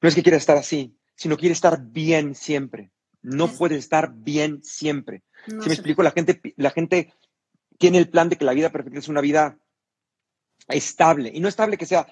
no 0.00 0.08
es 0.08 0.14
que 0.14 0.22
quiera 0.22 0.38
estar 0.38 0.56
así, 0.56 0.96
sino 1.16 1.36
quiere 1.36 1.54
estar 1.54 1.82
bien 1.82 2.36
siempre. 2.36 2.92
No 3.22 3.48
puede 3.48 3.76
estar 3.76 4.12
bien 4.14 4.62
siempre. 4.62 5.24
si 5.46 5.54
me 5.56 5.74
explico, 5.74 6.04
la 6.04 6.12
gente, 6.12 6.40
la 6.56 6.70
gente 6.70 7.12
tiene 7.78 7.98
el 7.98 8.08
plan 8.08 8.28
de 8.28 8.36
que 8.36 8.44
la 8.44 8.54
vida 8.54 8.70
perfecta 8.70 9.00
es 9.00 9.08
una 9.08 9.20
vida 9.20 9.58
estable. 10.68 11.32
Y 11.34 11.40
no 11.40 11.48
estable 11.48 11.76
que 11.76 11.86
sea, 11.86 12.06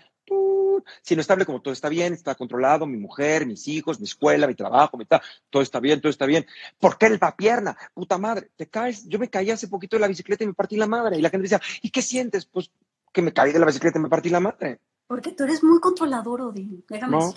sino 1.02 1.20
estable 1.20 1.46
como 1.46 1.60
todo 1.60 1.72
está 1.72 1.88
bien, 1.88 2.12
está 2.12 2.34
controlado, 2.34 2.86
mi 2.86 2.96
mujer, 2.96 3.46
mis 3.46 3.66
hijos, 3.68 4.00
mi 4.00 4.06
escuela, 4.06 4.46
mi 4.46 4.54
trabajo, 4.54 4.96
mi 4.96 5.06
todo 5.50 5.62
está 5.62 5.80
bien, 5.80 6.00
todo 6.00 6.10
está 6.10 6.26
bien. 6.26 6.46
¿Por 6.78 6.98
qué 6.98 7.10
la 7.10 7.36
pierna? 7.36 7.76
Puta 7.94 8.18
madre, 8.18 8.50
te 8.56 8.68
caes. 8.68 9.06
Yo 9.08 9.18
me 9.18 9.28
caí 9.28 9.50
hace 9.50 9.68
poquito 9.68 9.96
de 9.96 10.00
la 10.00 10.08
bicicleta 10.08 10.44
y 10.44 10.46
me 10.46 10.54
partí 10.54 10.76
la 10.76 10.86
madre. 10.86 11.18
Y 11.18 11.22
la 11.22 11.30
gente 11.30 11.42
decía, 11.42 11.60
¿y 11.82 11.90
qué 11.90 12.02
sientes? 12.02 12.46
Pues 12.46 12.70
que 13.12 13.22
me 13.22 13.32
caí 13.32 13.52
de 13.52 13.58
la 13.58 13.66
bicicleta 13.66 13.98
y 13.98 14.02
me 14.02 14.08
partí 14.08 14.28
la 14.28 14.40
madre. 14.40 14.80
Porque 15.06 15.32
tú 15.32 15.44
eres 15.44 15.62
muy 15.64 15.80
controlador, 15.80 16.40
Odín. 16.42 16.84
Déjame 16.88 17.16
no. 17.16 17.34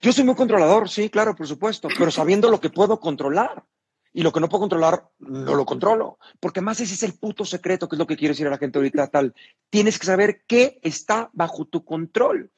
Yo 0.00 0.12
soy 0.12 0.24
muy 0.24 0.36
controlador, 0.36 0.88
sí, 0.88 1.10
claro, 1.10 1.34
por 1.34 1.46
supuesto, 1.46 1.88
pero 1.98 2.10
sabiendo 2.12 2.50
lo 2.50 2.60
que 2.60 2.70
puedo 2.70 3.00
controlar. 3.00 3.64
Y 4.12 4.22
lo 4.22 4.32
que 4.32 4.40
no 4.40 4.48
puedo 4.48 4.62
controlar, 4.62 5.08
no 5.18 5.54
lo 5.54 5.64
controlo. 5.64 6.18
Porque 6.40 6.60
más 6.60 6.80
ese 6.80 6.94
es 6.94 7.02
el 7.02 7.14
puto 7.14 7.44
secreto, 7.44 7.88
que 7.88 7.96
es 7.96 7.98
lo 7.98 8.06
que 8.06 8.16
quiero 8.16 8.32
decir 8.32 8.46
a 8.46 8.50
la 8.50 8.58
gente 8.58 8.78
ahorita 8.78 9.06
tal. 9.08 9.34
Tienes 9.70 9.98
que 9.98 10.06
saber 10.06 10.42
qué 10.46 10.80
está 10.82 11.30
bajo 11.32 11.66
tu 11.66 11.84
control. 11.84 12.50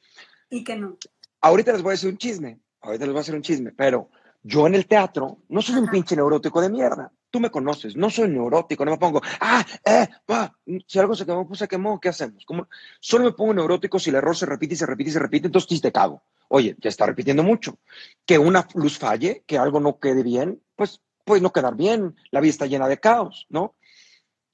Y 0.49 0.63
qué 0.63 0.75
no. 0.75 0.97
Ahorita 1.41 1.73
les 1.73 1.81
voy 1.81 1.91
a 1.91 1.93
decir 1.93 2.09
un 2.09 2.17
chisme. 2.17 2.59
Ahorita 2.81 3.05
les 3.05 3.13
voy 3.13 3.19
a 3.19 3.21
hacer 3.21 3.35
un 3.35 3.41
chisme. 3.41 3.71
Pero 3.71 4.09
yo 4.43 4.65
en 4.67 4.75
el 4.75 4.87
teatro 4.87 5.39
no 5.49 5.61
soy 5.61 5.75
un 5.75 5.89
pinche 5.89 6.15
neurótico 6.15 6.61
de 6.61 6.69
mierda. 6.69 7.11
Tú 7.29 7.39
me 7.39 7.49
conoces, 7.49 7.95
no 7.95 8.09
soy 8.09 8.27
neurótico, 8.27 8.83
no 8.83 8.91
me 8.91 8.97
pongo, 8.97 9.21
ah, 9.39 9.65
eh, 9.85 10.09
va, 10.29 10.53
si 10.85 10.99
algo 10.99 11.15
se 11.15 11.25
quemó, 11.25 11.47
pues 11.47 11.59
se 11.59 11.67
quemó, 11.67 11.97
¿qué 11.97 12.09
hacemos? 12.09 12.43
Como, 12.43 12.67
solo 12.99 13.23
me 13.23 13.31
pongo 13.31 13.53
neurótico 13.53 13.99
si 13.99 14.09
el 14.09 14.17
error 14.17 14.35
se 14.35 14.45
repite 14.45 14.73
y 14.73 14.77
se 14.77 14.85
repite 14.85 15.11
y 15.11 15.13
se 15.13 15.19
repite, 15.19 15.47
entonces 15.47 15.79
te 15.79 15.93
cago. 15.93 16.23
Oye, 16.49 16.75
ya 16.79 16.89
está 16.89 17.05
repitiendo 17.05 17.43
mucho. 17.43 17.77
Que 18.25 18.37
una 18.37 18.67
luz 18.73 18.97
falle, 18.97 19.45
que 19.47 19.57
algo 19.57 19.79
no 19.79 19.99
quede 19.99 20.23
bien, 20.23 20.61
pues 20.75 21.01
puede 21.25 21.41
no 21.41 21.53
quedar 21.53 21.75
bien, 21.75 22.15
la 22.31 22.39
vida 22.39 22.51
está 22.51 22.65
llena 22.65 22.87
de 22.87 22.99
caos, 22.99 23.47
¿no? 23.49 23.75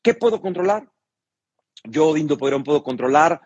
¿Qué 0.02 0.14
puedo 0.14 0.42
controlar? 0.42 0.90
Yo, 1.84 2.14
Dindo 2.14 2.38
Poderón, 2.38 2.64
puedo 2.64 2.84
controlar 2.84 3.42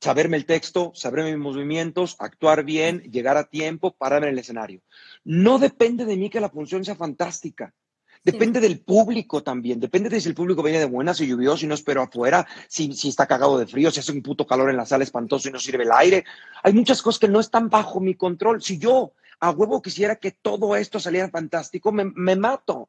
saberme 0.00 0.36
el 0.36 0.46
texto, 0.46 0.92
saber 0.94 1.24
mis 1.24 1.38
movimientos, 1.38 2.16
actuar 2.18 2.64
bien, 2.64 3.00
llegar 3.10 3.36
a 3.36 3.44
tiempo, 3.44 3.94
parar 3.96 4.22
en 4.24 4.30
el 4.30 4.38
escenario. 4.38 4.82
No 5.24 5.58
depende 5.58 6.04
de 6.04 6.16
mí 6.16 6.30
que 6.30 6.40
la 6.40 6.50
función 6.50 6.84
sea 6.84 6.94
fantástica. 6.94 7.74
Depende 8.22 8.58
del 8.58 8.80
público 8.80 9.42
también. 9.42 9.80
Depende 9.80 10.08
de 10.08 10.18
si 10.18 10.28
el 10.30 10.34
público 10.34 10.62
viene 10.62 10.78
de 10.78 10.86
buenas, 10.86 11.18
si 11.18 11.26
lluvioso, 11.26 11.58
si 11.58 11.66
no 11.66 11.74
espero 11.74 12.00
afuera, 12.00 12.46
si, 12.68 12.92
si 12.94 13.10
está 13.10 13.26
cagado 13.26 13.58
de 13.58 13.66
frío, 13.66 13.90
si 13.90 14.00
hace 14.00 14.12
un 14.12 14.22
puto 14.22 14.46
calor 14.46 14.70
en 14.70 14.78
la 14.78 14.86
sala 14.86 15.04
espantoso 15.04 15.48
y 15.48 15.52
no 15.52 15.58
sirve 15.58 15.84
el 15.84 15.92
aire. 15.92 16.24
Hay 16.62 16.72
muchas 16.72 17.02
cosas 17.02 17.18
que 17.18 17.28
no 17.28 17.38
están 17.38 17.68
bajo 17.68 18.00
mi 18.00 18.14
control. 18.14 18.62
Si 18.62 18.78
yo 18.78 19.12
a 19.44 19.50
huevo 19.50 19.82
quisiera 19.82 20.16
que 20.16 20.30
todo 20.30 20.74
esto 20.74 20.98
saliera 20.98 21.28
fantástico, 21.28 21.92
me, 21.92 22.36
mato. 22.36 22.88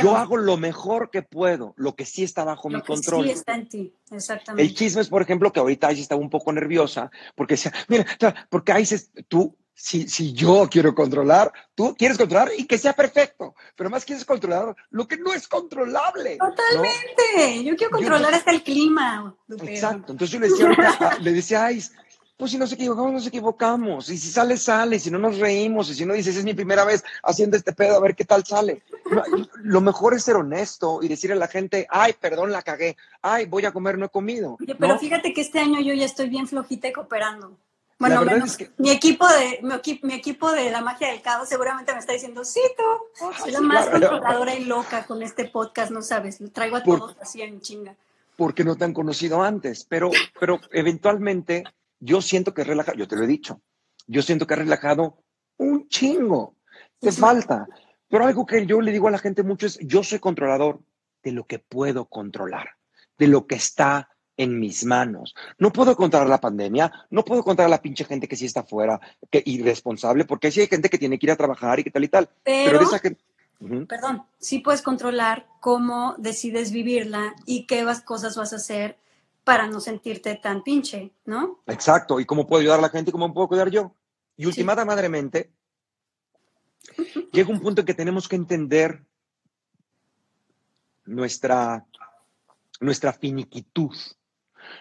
Yo 0.00 0.16
hago 0.16 0.36
lo 0.36 0.56
mejor 0.56 1.10
que 1.10 1.22
puedo, 1.22 1.74
lo 1.76 1.96
que 1.96 2.04
sí 2.04 2.22
está 2.22 2.44
bajo 2.44 2.68
mi 2.68 2.80
control. 2.82 3.24
Sí 3.24 3.30
está 3.32 3.54
en 3.56 3.68
ti, 3.68 3.94
exactamente. 4.12 4.62
El 4.62 4.76
chisme 4.76 5.02
es, 5.02 5.08
por 5.08 5.22
ejemplo, 5.22 5.52
que 5.52 5.58
ahorita 5.58 5.90
Isis 5.90 6.02
estaba 6.02 6.20
un 6.20 6.30
poco 6.30 6.52
nerviosa 6.52 7.10
porque 7.34 7.54
decía, 7.54 7.72
mira, 7.88 8.06
porque 8.48 8.80
Isis, 8.80 9.10
tú, 9.26 9.56
si, 9.74 10.08
si 10.08 10.32
yo 10.32 10.68
quiero 10.70 10.94
controlar, 10.94 11.52
tú 11.74 11.96
quieres 11.98 12.16
controlar 12.16 12.50
y 12.56 12.64
que 12.64 12.78
sea 12.78 12.92
perfecto, 12.92 13.56
pero 13.74 13.90
más 13.90 14.04
quieres 14.04 14.24
controlar 14.24 14.76
lo 14.90 15.08
que 15.08 15.16
no 15.16 15.32
es 15.32 15.48
controlable. 15.48 16.38
Totalmente. 16.38 17.64
Yo 17.64 17.74
quiero 17.74 17.90
controlar 17.90 18.34
hasta 18.34 18.52
el 18.52 18.62
clima. 18.62 19.36
Exacto. 19.62 20.12
Entonces 20.12 20.30
yo 20.30 20.38
le 20.38 20.48
decía, 20.48 21.18
le 21.20 21.32
decía 21.32 21.64
a 21.64 21.72
Isis, 21.72 21.92
pues 22.38 22.52
si 22.52 22.56
nos 22.56 22.72
equivocamos, 22.72 23.12
nos 23.12 23.26
equivocamos. 23.26 24.08
Y 24.10 24.16
si 24.16 24.30
sale, 24.30 24.56
sale. 24.56 24.96
Y 24.96 25.00
si 25.00 25.10
no 25.10 25.18
nos 25.18 25.38
reímos. 25.38 25.90
Y 25.90 25.94
si 25.94 26.06
no 26.06 26.14
dices, 26.14 26.36
es 26.36 26.44
mi 26.44 26.54
primera 26.54 26.84
vez 26.84 27.04
haciendo 27.24 27.56
este 27.56 27.72
pedo, 27.72 27.96
a 27.96 28.00
ver 28.00 28.14
qué 28.14 28.24
tal 28.24 28.46
sale. 28.46 28.82
lo 29.56 29.80
mejor 29.80 30.14
es 30.14 30.22
ser 30.22 30.36
honesto 30.36 31.00
y 31.02 31.08
decirle 31.08 31.34
a 31.34 31.40
la 31.40 31.48
gente, 31.48 31.88
ay, 31.90 32.14
perdón, 32.18 32.52
la 32.52 32.62
cagué. 32.62 32.96
Ay, 33.22 33.46
voy 33.46 33.66
a 33.66 33.72
comer, 33.72 33.98
no 33.98 34.06
he 34.06 34.08
comido. 34.08 34.56
pero 34.78 34.98
fíjate 35.00 35.34
que 35.34 35.40
este 35.40 35.58
año 35.58 35.80
yo 35.80 35.92
ya 35.94 36.06
estoy 36.06 36.28
bien 36.28 36.46
flojita 36.46 36.86
y 36.86 36.92
cooperando. 36.92 37.58
Bueno, 37.98 38.24
menos, 38.24 38.56
mi 38.76 38.90
equipo 38.90 39.26
de 39.26 39.60
mi, 40.02 40.14
equipo 40.14 40.52
de 40.52 40.70
la 40.70 40.80
magia 40.80 41.08
del 41.08 41.20
caos 41.20 41.48
seguramente 41.48 41.92
me 41.92 41.98
está 41.98 42.12
diciendo, 42.12 42.44
sí, 42.44 42.60
tú, 42.76 43.32
soy 43.42 43.50
la 43.50 43.60
más 43.60 43.88
controladora 43.88 44.54
y 44.54 44.64
loca 44.64 45.04
con 45.04 45.20
este 45.22 45.46
podcast, 45.46 45.90
no 45.90 46.02
sabes, 46.02 46.38
traigo 46.52 46.76
a 46.76 46.84
todos 46.84 47.16
así 47.20 47.42
en 47.42 47.60
chinga. 47.60 47.96
Porque 48.36 48.62
no 48.62 48.76
te 48.76 48.84
han 48.84 48.94
conocido 48.94 49.42
antes, 49.42 49.84
pero, 49.84 50.12
pero 50.38 50.60
eventualmente 50.70 51.64
yo 52.00 52.22
siento 52.22 52.54
que 52.54 52.62
es 52.62 52.68
relajado, 52.68 52.96
yo 52.96 53.08
te 53.08 53.16
lo 53.16 53.24
he 53.24 53.26
dicho, 53.26 53.60
yo 54.06 54.22
siento 54.22 54.46
que 54.46 54.54
es 54.54 54.60
relajado 54.60 55.22
un 55.56 55.88
chingo, 55.88 56.56
te 56.98 57.12
falta. 57.12 57.66
Pero 58.08 58.26
algo 58.26 58.46
que 58.46 58.64
yo 58.64 58.80
le 58.80 58.92
digo 58.92 59.08
a 59.08 59.10
la 59.10 59.18
gente 59.18 59.42
mucho 59.42 59.66
es, 59.66 59.78
yo 59.80 60.02
soy 60.02 60.18
controlador 60.18 60.80
de 61.22 61.32
lo 61.32 61.46
que 61.46 61.58
puedo 61.58 62.06
controlar, 62.06 62.70
de 63.18 63.28
lo 63.28 63.46
que 63.46 63.56
está 63.56 64.08
en 64.36 64.58
mis 64.58 64.84
manos. 64.84 65.34
No 65.58 65.72
puedo 65.72 65.94
controlar 65.96 66.28
la 66.28 66.40
pandemia, 66.40 66.90
no 67.10 67.24
puedo 67.24 67.42
controlar 67.42 67.66
a 67.66 67.76
la 67.76 67.82
pinche 67.82 68.04
gente 68.04 68.28
que 68.28 68.36
sí 68.36 68.46
está 68.46 68.62
fuera, 68.62 68.98
que 69.30 69.42
irresponsable, 69.44 70.24
porque 70.24 70.50
sí 70.50 70.60
hay 70.60 70.68
gente 70.68 70.88
que 70.88 70.98
tiene 70.98 71.18
que 71.18 71.26
ir 71.26 71.32
a 71.32 71.36
trabajar 71.36 71.80
y 71.80 71.84
que 71.84 71.90
tal 71.90 72.04
y 72.04 72.08
tal. 72.08 72.28
Pero, 72.44 72.80
esa 72.80 73.00
Perdón, 73.88 74.22
sí 74.38 74.60
puedes 74.60 74.82
controlar 74.82 75.46
cómo 75.60 76.14
decides 76.16 76.70
vivirla 76.70 77.34
y 77.44 77.66
qué 77.66 77.84
cosas 78.04 78.36
vas 78.36 78.52
a 78.52 78.56
hacer 78.56 78.96
para 79.48 79.66
no 79.66 79.80
sentirte 79.80 80.34
tan 80.34 80.62
pinche, 80.62 81.10
¿no? 81.24 81.62
Exacto, 81.66 82.20
y 82.20 82.26
cómo 82.26 82.46
puedo 82.46 82.60
ayudar 82.60 82.80
a 82.80 82.82
la 82.82 82.90
gente 82.90 83.08
y 83.08 83.12
cómo 83.12 83.32
puedo 83.32 83.48
cuidar 83.48 83.70
yo. 83.70 83.94
Y 84.36 84.44
ultimada 84.44 84.84
madremente, 84.84 85.54
llega 87.32 87.48
un 87.48 87.58
punto 87.58 87.80
en 87.80 87.86
que 87.86 87.94
tenemos 87.94 88.28
que 88.28 88.36
entender 88.36 89.06
nuestra, 91.06 91.86
nuestra 92.80 93.14
finiquitud, 93.14 93.96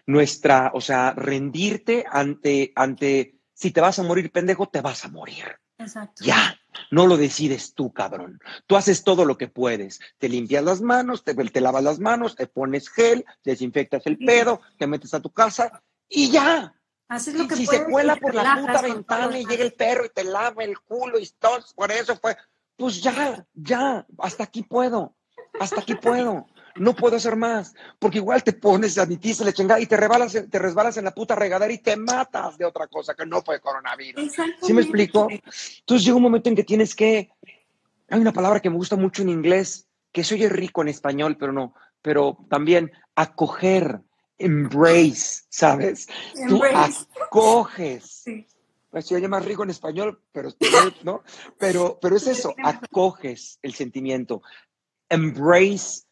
nuestra, 0.05 0.71
o 0.73 0.81
sea, 0.81 1.13
rendirte 1.13 2.03
ante, 2.05 2.73
ante, 2.75 3.39
si 3.53 3.71
te 3.71 3.79
vas 3.79 3.99
a 3.99 4.03
morir 4.03 4.33
pendejo, 4.33 4.67
te 4.67 4.81
vas 4.81 5.05
a 5.05 5.07
morir. 5.07 5.45
Exacto. 5.77 6.25
Ya, 6.25 6.59
no 6.91 7.07
lo 7.07 7.17
decides 7.17 7.73
tú, 7.73 7.91
cabrón. 7.91 8.39
Tú 8.65 8.75
haces 8.75 9.03
todo 9.03 9.25
lo 9.25 9.37
que 9.37 9.47
puedes. 9.47 9.99
Te 10.17 10.29
limpias 10.29 10.63
las 10.63 10.81
manos, 10.81 11.23
te, 11.23 11.33
te 11.33 11.61
lavas 11.61 11.83
las 11.83 11.99
manos, 11.99 12.35
te 12.35 12.47
pones 12.47 12.89
gel, 12.89 13.25
desinfectas 13.43 14.05
el 14.05 14.17
pedo, 14.17 14.61
te 14.77 14.87
metes 14.87 15.13
a 15.13 15.19
tu 15.19 15.31
casa 15.31 15.83
y 16.09 16.29
ya. 16.31 16.73
Haces 17.09 17.35
lo 17.35 17.47
que 17.47 17.55
si 17.55 17.65
se 17.65 17.85
cuela 17.85 18.17
por 18.17 18.35
la 18.35 18.57
puta 18.59 18.81
ventana 18.81 19.39
y 19.39 19.45
llega 19.45 19.63
el 19.63 19.73
perro 19.73 20.05
y 20.05 20.09
te 20.09 20.25
lava 20.25 20.63
el 20.63 20.77
culo 20.79 21.17
y 21.19 21.27
todo, 21.39 21.63
por 21.73 21.89
eso 21.91 22.17
fue, 22.17 22.35
pues 22.75 23.01
ya, 23.01 23.45
ya, 23.53 24.05
hasta 24.17 24.43
aquí 24.43 24.63
puedo, 24.63 25.15
hasta 25.57 25.79
aquí 25.79 25.95
puedo 25.95 26.45
no 26.79 26.95
puedo 26.95 27.15
hacer 27.15 27.35
más, 27.35 27.73
porque 27.99 28.17
igual 28.17 28.43
te 28.43 28.53
pones 28.53 28.97
a 28.97 29.05
se 29.05 29.45
le 29.45 29.53
chingada 29.53 29.79
y 29.79 29.85
te 29.85 29.97
resbalas, 29.97 30.37
te 30.49 30.59
resbalas 30.59 30.97
en 30.97 31.05
la 31.05 31.13
puta 31.13 31.35
regadera 31.35 31.71
y 31.71 31.79
te 31.79 31.95
matas 31.95 32.57
de 32.57 32.65
otra 32.65 32.87
cosa 32.87 33.13
que 33.13 33.25
no 33.25 33.41
fue 33.41 33.59
coronavirus. 33.59 34.31
¿Sí 34.61 34.73
me 34.73 34.81
explico? 34.81 35.27
Entonces 35.29 36.05
llega 36.05 36.17
un 36.17 36.23
momento 36.23 36.49
en 36.49 36.55
que 36.55 36.63
tienes 36.63 36.95
que, 36.95 37.31
hay 38.09 38.19
una 38.19 38.33
palabra 38.33 38.59
que 38.59 38.69
me 38.69 38.77
gusta 38.77 38.95
mucho 38.95 39.21
en 39.21 39.29
inglés, 39.29 39.87
que 40.11 40.23
se 40.23 40.35
oye 40.35 40.49
rico 40.49 40.81
en 40.81 40.87
español, 40.87 41.37
pero 41.37 41.51
no, 41.51 41.73
pero 42.01 42.37
también 42.49 42.91
acoger, 43.15 44.01
embrace, 44.37 45.43
¿sabes? 45.49 46.07
Tú 46.47 46.61
acoges. 46.63 48.23
Pues 48.89 49.05
se 49.05 49.15
oye 49.15 49.27
más 49.27 49.43
rico 49.43 49.63
en 49.63 49.69
español, 49.69 50.21
pero, 50.31 50.49
¿no? 51.03 51.21
pero, 51.59 51.99
pero 52.01 52.15
es 52.15 52.25
eso, 52.27 52.55
acoges 52.63 53.59
el 53.61 53.73
sentimiento, 53.73 54.41
embrace 55.09 56.06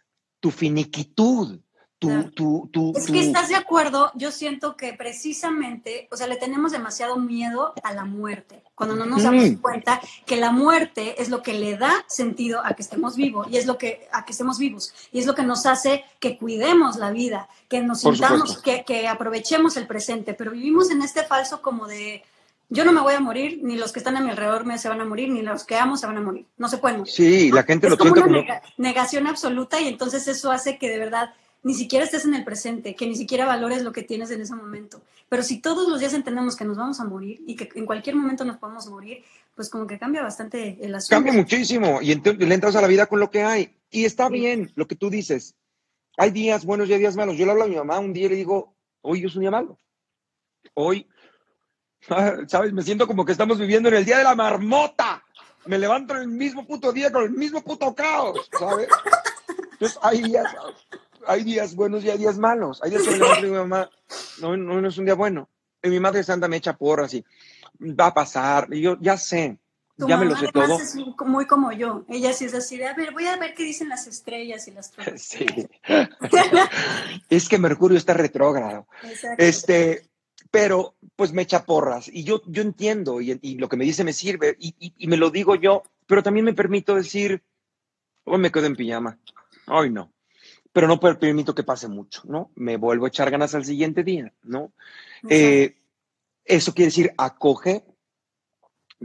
tu 0.45 0.51
finiquitud. 0.51 1.59
Tu, 1.97 2.29
tu, 2.31 2.69
tu, 2.71 2.93
es 2.95 3.07
que 3.07 3.19
estás 3.19 3.49
de 3.49 3.55
acuerdo, 3.55 4.11
yo 4.13 4.29
siento 4.31 4.75
que 4.75 4.93
precisamente, 4.93 6.07
o 6.11 6.17
sea, 6.17 6.27
le 6.27 6.35
tenemos 6.35 6.71
demasiado 6.71 7.17
miedo 7.17 7.73
a 7.81 7.93
la 7.93 8.05
muerte, 8.05 8.61
cuando 8.75 8.95
no 8.95 9.07
nos 9.07 9.23
damos 9.23 9.49
cuenta 9.59 9.99
que 10.27 10.35
la 10.35 10.51
muerte 10.51 11.19
es 11.19 11.29
lo 11.29 11.41
que 11.41 11.53
le 11.53 11.77
da 11.77 12.05
sentido 12.07 12.61
a 12.63 12.73
que 12.75 12.83
estemos 12.83 13.15
vivos 13.15 13.47
y 13.49 13.57
es 13.57 13.65
lo 13.65 13.79
que 13.79 14.07
a 14.11 14.23
que 14.23 14.33
estemos 14.33 14.59
vivos 14.59 14.93
y 15.11 15.17
es 15.17 15.25
lo 15.25 15.33
que 15.33 15.41
nos 15.41 15.65
hace 15.65 16.03
que 16.19 16.37
cuidemos 16.37 16.97
la 16.97 17.09
vida, 17.09 17.49
que 17.69 17.81
nos 17.81 18.01
sintamos, 18.01 18.61
que, 18.61 18.83
que 18.85 19.07
aprovechemos 19.07 19.75
el 19.77 19.87
presente, 19.87 20.35
pero 20.35 20.51
vivimos 20.51 20.91
en 20.91 21.01
este 21.01 21.23
falso 21.23 21.63
como 21.63 21.87
de 21.87 22.23
yo 22.69 22.83
no 22.83 22.91
me 22.91 23.01
voy 23.01 23.13
a 23.13 23.19
morir, 23.19 23.59
ni 23.61 23.75
los 23.75 23.91
que 23.91 23.99
están 23.99 24.17
a 24.17 24.21
mi 24.21 24.31
alrededor 24.31 24.65
me 24.65 24.77
se 24.77 24.89
van 24.89 25.01
a 25.01 25.05
morir, 25.05 25.29
ni 25.29 25.41
los 25.41 25.63
que 25.63 25.75
amo 25.75 25.97
se 25.97 26.07
van 26.07 26.17
a 26.17 26.21
morir. 26.21 26.45
No 26.57 26.67
se 26.67 26.77
pueden 26.77 27.05
Sí, 27.05 27.51
la 27.51 27.63
gente 27.63 27.89
lo 27.89 27.97
como 27.97 28.13
una 28.13 28.61
negación 28.77 29.27
absoluta 29.27 29.79
y 29.79 29.87
entonces 29.87 30.27
eso 30.27 30.51
hace 30.51 30.77
que 30.77 30.89
de 30.89 30.97
verdad 30.97 31.33
ni 31.63 31.73
siquiera 31.73 32.05
estés 32.05 32.25
en 32.25 32.35
el 32.35 32.43
presente, 32.43 32.95
que 32.95 33.07
ni 33.07 33.15
siquiera 33.15 33.45
valores 33.45 33.81
lo 33.81 33.91
que 33.91 34.03
tienes 34.03 34.29
en 34.29 34.41
ese 34.41 34.55
momento. 34.55 35.01
Pero 35.29 35.41
si 35.41 35.61
todos 35.61 35.89
los 35.89 35.99
días 35.99 36.13
entendemos 36.13 36.55
que 36.55 36.63
nos 36.63 36.77
vamos 36.77 36.99
a 36.99 37.05
morir 37.05 37.41
y 37.47 37.55
que 37.55 37.69
en 37.73 37.87
cualquier 37.87 38.15
momento 38.15 38.45
nos 38.45 38.57
podemos 38.57 38.87
morir, 38.87 39.23
pues 39.55 39.69
como 39.69 39.87
que 39.87 39.97
cambia 39.97 40.21
bastante 40.21 40.77
el 40.81 40.93
asunto. 40.93 41.15
Cambia 41.15 41.33
muchísimo 41.33 42.01
y 42.01 42.11
entonces 42.11 42.47
le 42.47 42.53
entras 42.53 42.75
a 42.75 42.81
la 42.81 42.87
vida 42.87 43.07
con 43.07 43.19
lo 43.19 43.31
que 43.31 43.43
hay. 43.43 43.75
Y 43.89 44.05
está 44.05 44.29
bien 44.29 44.71
lo 44.75 44.87
que 44.87 44.95
tú 44.95 45.09
dices. 45.09 45.55
Hay 46.17 46.29
días 46.29 46.65
buenos 46.65 46.87
y 46.87 46.93
hay 46.93 46.99
días 46.99 47.15
malos. 47.15 47.35
Yo 47.35 47.45
le 47.45 47.51
hablo 47.51 47.63
a 47.63 47.67
mi 47.67 47.75
mamá 47.75 47.97
un 47.99 48.13
día 48.13 48.27
y 48.27 48.29
le 48.29 48.35
digo, 48.35 48.75
hoy 49.01 49.25
es 49.25 49.35
un 49.35 49.41
día 49.41 49.51
malo. 49.51 49.77
Hoy 50.75 51.07
¿Sabes? 52.07 52.73
Me 52.73 52.83
siento 52.83 53.07
como 53.07 53.25
que 53.25 53.31
estamos 53.31 53.57
viviendo 53.57 53.89
en 53.89 53.95
el 53.95 54.05
día 54.05 54.17
de 54.17 54.23
la 54.23 54.35
marmota. 54.35 55.23
Me 55.65 55.79
levanto 55.79 56.15
en 56.15 56.21
el 56.21 56.27
mismo 56.27 56.65
puto 56.65 56.91
día 56.91 57.11
con 57.11 57.23
el 57.23 57.31
mismo 57.31 57.61
puto 57.63 57.95
caos, 57.95 58.49
¿sabes? 58.57 58.87
Entonces 59.71 59.97
hay 60.01 60.21
días, 60.21 60.45
hay 61.25 61.43
días 61.43 61.75
buenos 61.75 62.03
y 62.03 62.09
hay 62.09 62.19
días 62.19 62.37
malos. 62.37 62.81
Hay 62.83 62.91
días 62.91 63.03
que 63.03 63.11
me 63.11 63.17
levanto 63.17 63.47
y 63.47 63.49
mi 63.49 63.57
mamá, 63.57 63.89
no, 64.41 64.55
no, 64.55 64.87
es 64.87 64.97
un 64.97 65.05
día 65.05 65.15
bueno. 65.15 65.49
Y 65.81 65.89
mi 65.89 65.99
madre 65.99 66.23
santa 66.23 66.47
me 66.47 66.57
echa 66.57 66.77
porras 66.77 67.13
y 67.13 67.25
va 67.81 68.07
a 68.07 68.13
pasar. 68.13 68.67
Y 68.71 68.81
yo 68.81 68.97
ya 68.99 69.17
sé, 69.17 69.57
ya 69.97 70.17
me 70.17 70.25
lo 70.25 70.35
sé 70.35 70.47
todo. 70.51 70.79
Es 70.79 70.95
muy 71.25 71.47
como 71.47 71.71
yo. 71.71 72.05
Ella 72.09 72.33
sí 72.33 72.45
es 72.45 72.53
así 72.53 72.77
de, 72.77 72.87
a 72.87 72.93
ver, 72.93 73.13
voy 73.13 73.25
a 73.25 73.37
ver 73.37 73.53
qué 73.55 73.63
dicen 73.63 73.89
las 73.89 74.07
estrellas 74.07 74.67
y 74.67 74.71
las 74.71 74.91
Sí. 75.17 75.45
es 77.29 77.49
que 77.49 77.57
Mercurio 77.57 77.97
está 77.97 78.13
retrógrado. 78.13 78.87
Exacto. 79.03 79.43
Este, 79.43 80.09
pero 80.51 80.95
pues 81.15 81.33
me 81.33 81.41
echa 81.41 81.65
porras 81.65 82.09
y 82.11 82.23
yo, 82.23 82.41
yo 82.45 82.61
entiendo 82.61 83.21
y, 83.21 83.55
lo 83.55 83.69
que 83.69 83.77
me 83.77 83.85
dice 83.85 84.03
me 84.03 84.13
sirve 84.13 84.55
y, 84.59 85.07
me 85.07 85.17
lo 85.17 85.29
digo 85.29 85.55
yo, 85.55 85.83
pero 86.07 86.23
también 86.23 86.45
me 86.45 86.53
permito 86.53 86.95
decir, 86.95 87.43
hoy 88.23 88.39
me 88.39 88.51
quedo 88.51 88.65
en 88.65 88.75
pijama, 88.75 89.19
hoy 89.67 89.89
no, 89.89 90.11
pero 90.71 90.87
no 90.87 90.99
permito 90.99 91.55
que 91.55 91.63
pase 91.63 91.87
mucho, 91.87 92.21
¿no? 92.25 92.51
Me 92.55 92.77
vuelvo 92.77 93.05
a 93.05 93.09
echar 93.09 93.31
ganas 93.31 93.55
al 93.55 93.65
siguiente 93.65 94.03
día, 94.03 94.33
¿no? 94.43 94.71
Eh, 95.29 95.75
eso 96.43 96.73
quiere 96.73 96.87
decir, 96.87 97.13
acoge 97.17 97.83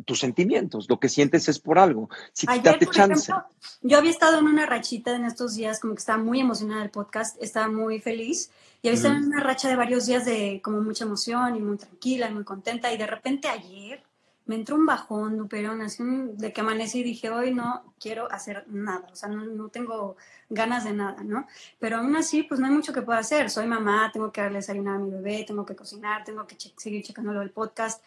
tus 0.05 0.20
sentimientos, 0.20 0.87
lo 0.88 1.00
que 1.00 1.09
sientes 1.09 1.48
es 1.48 1.59
por 1.59 1.79
algo. 1.79 2.09
Si 2.33 2.46
Ayer, 2.48 2.79
por 2.79 2.94
chance. 2.94 3.31
Ejemplo, 3.31 3.50
yo 3.83 3.98
había 3.98 4.11
estado 4.11 4.38
en 4.38 4.46
una 4.46 4.66
rachita 4.66 5.14
en 5.14 5.24
estos 5.24 5.55
días, 5.55 5.81
como 5.81 5.94
que 5.94 6.00
estaba 6.00 6.22
muy 6.22 6.40
emocionada 6.40 6.83
del 6.83 6.90
podcast, 6.90 7.40
estaba 7.42 7.68
muy 7.68 8.00
feliz 8.00 8.50
y 8.83 8.88
había 8.88 8.96
estado 8.96 9.16
en 9.16 9.24
una 9.24 9.40
racha 9.40 9.68
de 9.68 9.76
varios 9.76 10.07
días 10.07 10.24
de 10.24 10.61
como 10.62 10.81
mucha 10.81 11.05
emoción 11.05 11.57
y 11.57 11.61
muy 11.61 11.76
tranquila 11.76 12.31
y 12.31 12.35
muy 12.35 12.44
contenta 12.44 12.92
y 12.92 12.96
de 12.96 13.07
repente 13.07 13.48
ayer 13.48 14.03
me 14.50 14.57
entró 14.57 14.74
un 14.74 14.85
bajón, 14.85 15.37
Duperón, 15.37 15.81
así 15.81 16.03
de 16.03 16.53
que 16.53 16.61
amanecí 16.61 17.00
y 17.00 17.05
dije, 17.05 17.31
hoy 17.31 17.55
no 17.55 17.94
quiero 18.00 18.31
hacer 18.33 18.64
nada, 18.66 19.07
o 19.12 19.14
sea, 19.14 19.29
no, 19.29 19.44
no, 19.44 19.68
tengo 19.68 20.16
ganas 20.48 20.83
de 20.83 20.92
nada, 20.92 21.22
¿no? 21.22 21.46
Pero 21.79 21.98
aún 21.98 22.16
así, 22.16 22.42
pues 22.42 22.59
no 22.59 22.66
hay 22.66 22.72
mucho 22.72 22.92
que 22.92 23.03
pueda 23.03 23.20
hacer. 23.20 23.48
Soy 23.48 23.68
mamá, 23.68 24.11
tengo 24.12 24.33
que 24.33 24.40
darle 24.40 24.59
desayunar 24.59 24.96
a 24.96 24.98
mi 24.98 25.09
bebé, 25.09 25.44
tengo 25.46 25.64
que 25.64 25.76
cocinar, 25.76 26.24
tengo 26.24 26.48
que 26.48 26.57
seguir 26.76 27.05
checando 27.05 27.33
lo 27.33 27.38
del 27.38 27.50
podcast. 27.50 28.03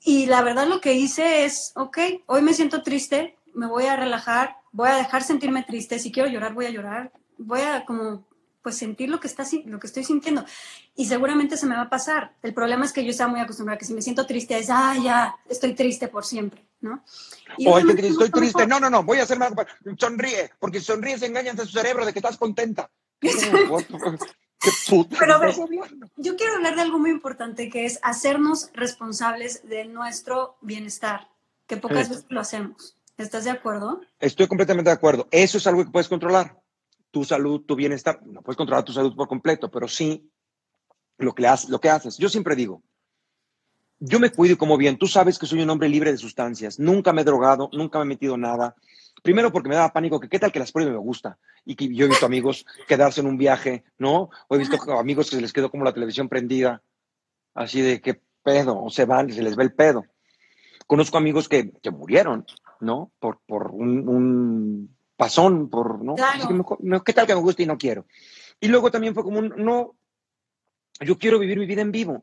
Y 0.00 0.26
la 0.26 0.42
verdad 0.42 0.66
lo 0.66 0.80
que 0.80 0.94
hice 0.94 1.44
es, 1.44 1.72
ok, 1.74 1.98
hoy 2.26 2.42
me 2.42 2.54
siento 2.54 2.82
triste, 2.82 3.36
me 3.54 3.66
voy 3.66 3.86
a 3.86 3.96
relajar, 3.96 4.56
voy 4.72 4.88
a 4.88 4.96
dejar 4.96 5.22
sentirme 5.22 5.64
triste, 5.64 5.98
si 5.98 6.12
quiero 6.12 6.28
llorar 6.28 6.54
voy 6.54 6.66
a 6.66 6.70
llorar, 6.70 7.12
voy 7.38 7.60
a 7.62 7.84
como 7.84 8.24
pues 8.62 8.78
sentir 8.78 9.08
lo 9.08 9.20
que, 9.20 9.28
está, 9.28 9.44
lo 9.66 9.78
que 9.78 9.86
estoy 9.86 10.02
sintiendo. 10.02 10.44
Y 10.96 11.06
seguramente 11.06 11.56
se 11.56 11.66
me 11.66 11.76
va 11.76 11.82
a 11.82 11.88
pasar. 11.88 12.34
El 12.42 12.52
problema 12.52 12.84
es 12.84 12.92
que 12.92 13.04
yo 13.04 13.12
estaba 13.12 13.30
muy 13.30 13.38
acostumbrada 13.38 13.76
a 13.76 13.78
que 13.78 13.84
si 13.84 13.94
me 13.94 14.02
siento 14.02 14.26
triste 14.26 14.58
es, 14.58 14.70
ah, 14.70 14.96
ya, 15.00 15.36
estoy 15.48 15.72
triste 15.74 16.08
por 16.08 16.24
siempre, 16.24 16.64
¿no? 16.80 17.04
o 17.64 17.76
que 17.94 18.08
estoy 18.08 18.28
triste, 18.30 18.66
no, 18.66 18.80
no, 18.80 18.90
no, 18.90 19.04
voy 19.04 19.18
a 19.18 19.22
hacer 19.22 19.38
más, 19.38 19.52
sonríe, 19.96 20.50
porque 20.58 20.80
si 20.80 20.86
sonríes 20.86 21.22
engañas 21.22 21.56
a 21.60 21.62
tu 21.62 21.68
cerebro 21.68 22.04
de 22.04 22.12
que 22.12 22.18
estás 22.18 22.36
contenta. 22.36 22.90
Pero 25.18 25.40
yo 26.16 26.36
quiero 26.36 26.54
hablar 26.54 26.76
de 26.76 26.82
algo 26.82 26.98
muy 26.98 27.10
importante 27.10 27.68
que 27.68 27.84
es 27.84 27.98
hacernos 28.02 28.70
responsables 28.74 29.68
de 29.68 29.84
nuestro 29.86 30.56
bienestar, 30.60 31.28
que 31.66 31.76
pocas 31.76 32.08
veces 32.08 32.26
lo 32.28 32.40
hacemos. 32.40 32.96
¿Estás 33.18 33.44
de 33.44 33.50
acuerdo? 33.50 34.00
Estoy 34.20 34.46
completamente 34.46 34.90
de 34.90 34.94
acuerdo. 34.94 35.26
Eso 35.30 35.58
es 35.58 35.66
algo 35.66 35.84
que 35.84 35.90
puedes 35.90 36.08
controlar. 36.08 36.60
Tu 37.10 37.24
salud, 37.24 37.62
tu 37.62 37.74
bienestar. 37.74 38.20
No 38.26 38.42
puedes 38.42 38.56
controlar 38.56 38.84
tu 38.84 38.92
salud 38.92 39.14
por 39.16 39.26
completo, 39.26 39.70
pero 39.70 39.88
sí 39.88 40.30
lo 41.18 41.34
que, 41.34 41.46
haces, 41.46 41.70
lo 41.70 41.80
que 41.80 41.88
haces. 41.88 42.18
Yo 42.18 42.28
siempre 42.28 42.54
digo, 42.54 42.82
yo 43.98 44.20
me 44.20 44.30
cuido 44.30 44.54
y 44.54 44.58
como 44.58 44.76
bien. 44.76 44.98
Tú 44.98 45.06
sabes 45.06 45.38
que 45.38 45.46
soy 45.46 45.62
un 45.62 45.70
hombre 45.70 45.88
libre 45.88 46.12
de 46.12 46.18
sustancias. 46.18 46.78
Nunca 46.78 47.12
me 47.12 47.22
he 47.22 47.24
drogado, 47.24 47.70
nunca 47.72 47.98
me 47.98 48.04
he 48.04 48.08
metido 48.08 48.36
nada. 48.36 48.76
Primero 49.26 49.50
porque 49.50 49.68
me 49.68 49.74
daba 49.74 49.92
pánico 49.92 50.20
que 50.20 50.28
qué 50.28 50.38
tal 50.38 50.52
que 50.52 50.60
las 50.60 50.70
pruebe 50.70 50.92
me 50.92 50.98
gusta. 50.98 51.36
Y 51.64 51.74
que 51.74 51.92
yo 51.92 52.06
he 52.06 52.08
visto 52.08 52.26
amigos 52.26 52.64
quedarse 52.86 53.20
en 53.22 53.26
un 53.26 53.36
viaje, 53.36 53.82
¿no? 53.98 54.30
O 54.46 54.54
he 54.54 54.58
visto 54.58 54.78
amigos 54.92 55.28
que 55.28 55.34
se 55.34 55.42
les 55.42 55.52
quedó 55.52 55.68
como 55.68 55.82
la 55.82 55.92
televisión 55.92 56.28
prendida. 56.28 56.80
Así 57.52 57.80
de 57.80 58.00
qué 58.00 58.20
pedo, 58.44 58.80
o 58.80 58.88
se 58.88 59.04
van, 59.04 59.32
se 59.32 59.42
les 59.42 59.56
ve 59.56 59.64
el 59.64 59.72
pedo. 59.72 60.04
Conozco 60.86 61.18
amigos 61.18 61.48
que, 61.48 61.72
que 61.82 61.90
murieron, 61.90 62.46
¿no? 62.78 63.10
Por, 63.18 63.40
por 63.44 63.72
un, 63.72 64.08
un 64.08 64.96
pasón, 65.16 65.70
por, 65.70 66.04
¿no? 66.04 66.14
¿Qué 66.14 67.12
tal 67.12 67.26
que 67.26 67.34
me 67.34 67.40
gusta 67.40 67.64
y 67.64 67.66
no 67.66 67.78
quiero? 67.78 68.06
Y 68.60 68.68
luego 68.68 68.92
también 68.92 69.12
fue 69.12 69.24
como 69.24 69.40
un, 69.40 69.54
no, 69.56 69.96
yo 71.00 71.18
quiero 71.18 71.40
vivir 71.40 71.58
mi 71.58 71.66
vida 71.66 71.82
en 71.82 71.90
vivo, 71.90 72.22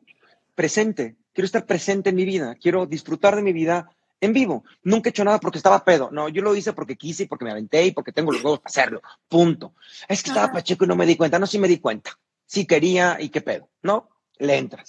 presente, 0.54 1.16
quiero 1.34 1.44
estar 1.44 1.66
presente 1.66 2.08
en 2.08 2.16
mi 2.16 2.24
vida, 2.24 2.54
quiero 2.54 2.86
disfrutar 2.86 3.36
de 3.36 3.42
mi 3.42 3.52
vida 3.52 3.90
en 4.24 4.32
vivo. 4.32 4.64
Nunca 4.82 5.08
he 5.08 5.10
hecho 5.10 5.24
nada 5.24 5.38
porque 5.38 5.58
estaba 5.58 5.84
pedo. 5.84 6.10
No, 6.10 6.28
yo 6.28 6.42
lo 6.42 6.54
hice 6.54 6.72
porque 6.72 6.96
quise 6.96 7.24
y 7.24 7.26
porque 7.26 7.44
me 7.44 7.50
aventé 7.50 7.84
y 7.86 7.92
porque 7.92 8.12
tengo 8.12 8.32
los 8.32 8.42
huevos 8.42 8.60
para 8.60 8.70
hacerlo. 8.70 9.02
Punto. 9.28 9.74
Es 10.08 10.22
que 10.22 10.30
estaba 10.30 10.52
pacheco 10.52 10.84
y 10.84 10.88
no 10.88 10.96
me 10.96 11.06
di 11.06 11.16
cuenta. 11.16 11.38
No, 11.38 11.46
sí 11.46 11.58
me 11.58 11.68
di 11.68 11.78
cuenta. 11.78 12.18
Sí 12.46 12.66
quería 12.66 13.16
y 13.20 13.28
qué 13.28 13.40
pedo. 13.40 13.70
No, 13.82 14.10
le 14.38 14.56
entras. 14.56 14.86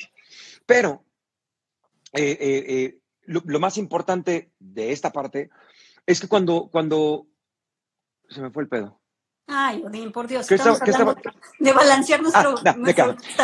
Pero 0.65 1.03
eh, 2.13 2.37
eh, 2.39 2.65
eh, 2.67 2.99
lo, 3.25 3.59
más 3.59 3.77
importante 3.77 4.51
de 4.59 4.91
esta 4.91 5.11
parte 5.11 5.49
es 6.05 6.19
que 6.19 6.27
cuando, 6.27 6.69
cuando 6.71 7.27
se 8.29 8.41
me 8.41 8.51
fue 8.51 8.63
el 8.63 8.69
pedo. 8.69 8.99
Ay, 9.47 9.83
Odín, 9.85 10.11
por 10.11 10.27
Dios, 10.27 10.49
estamos 10.49 10.81
hablando 10.81 11.21
de 11.59 11.71
balancear 11.71 12.19
nuestro... 12.19 12.55
Ah, 12.65 12.75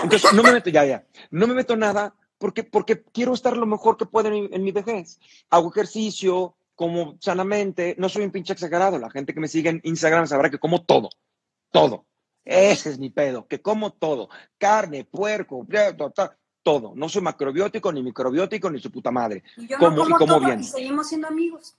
Entonces, 0.02 0.34
no 0.34 0.42
me 0.42 0.52
meto, 0.52 0.72
ya, 0.72 0.84
ya, 0.84 1.06
no 1.30 1.46
me 1.46 1.54
meto 1.54 1.76
nada 1.76 2.16
porque, 2.42 2.64
porque 2.64 3.04
quiero 3.04 3.34
estar 3.34 3.56
lo 3.56 3.68
mejor 3.68 3.98
que 3.98 4.08
puedo 4.08 4.28
en 4.30 4.64
mi, 4.64 4.72
vejez. 4.72 5.20
Hago 5.52 5.70
ejercicio, 5.70 6.56
como 6.74 7.16
sanamente, 7.22 7.96
no 8.00 8.10
soy 8.10 8.24
un 8.24 8.32
pinche 8.32 8.54
exagerado. 8.54 8.98
La 8.98 9.12
gente 9.12 9.34
que 9.34 9.40
me 9.40 9.48
sigue 9.48 9.70
en 9.70 9.82
Instagram 9.84 10.26
sabrá 10.26 10.50
que 10.50 10.58
como 10.58 10.84
todo, 10.84 11.10
todo. 11.72 12.08
Ese 12.44 12.90
es 12.90 12.98
mi 12.98 13.12
pedo, 13.12 13.48
que 13.48 13.62
como 13.62 13.94
todo. 13.94 14.30
Carne, 14.58 15.06
puerco, 15.06 15.68
todo. 16.64 16.94
No 16.96 17.10
soy 17.10 17.22
macrobiótico, 17.22 17.94
ni 17.94 18.02
microbiótico, 18.02 18.72
ni 18.72 18.80
su 18.80 18.92
puta 18.92 19.12
madre. 19.12 19.44
Y 19.58 19.68
yo 19.68 19.78
como, 19.78 20.10
no 20.10 20.18
como, 20.18 20.40
bien. 20.40 20.62
y 20.62 20.64
seguimos 20.64 21.10
siendo 21.10 21.28
amigos. 21.28 21.78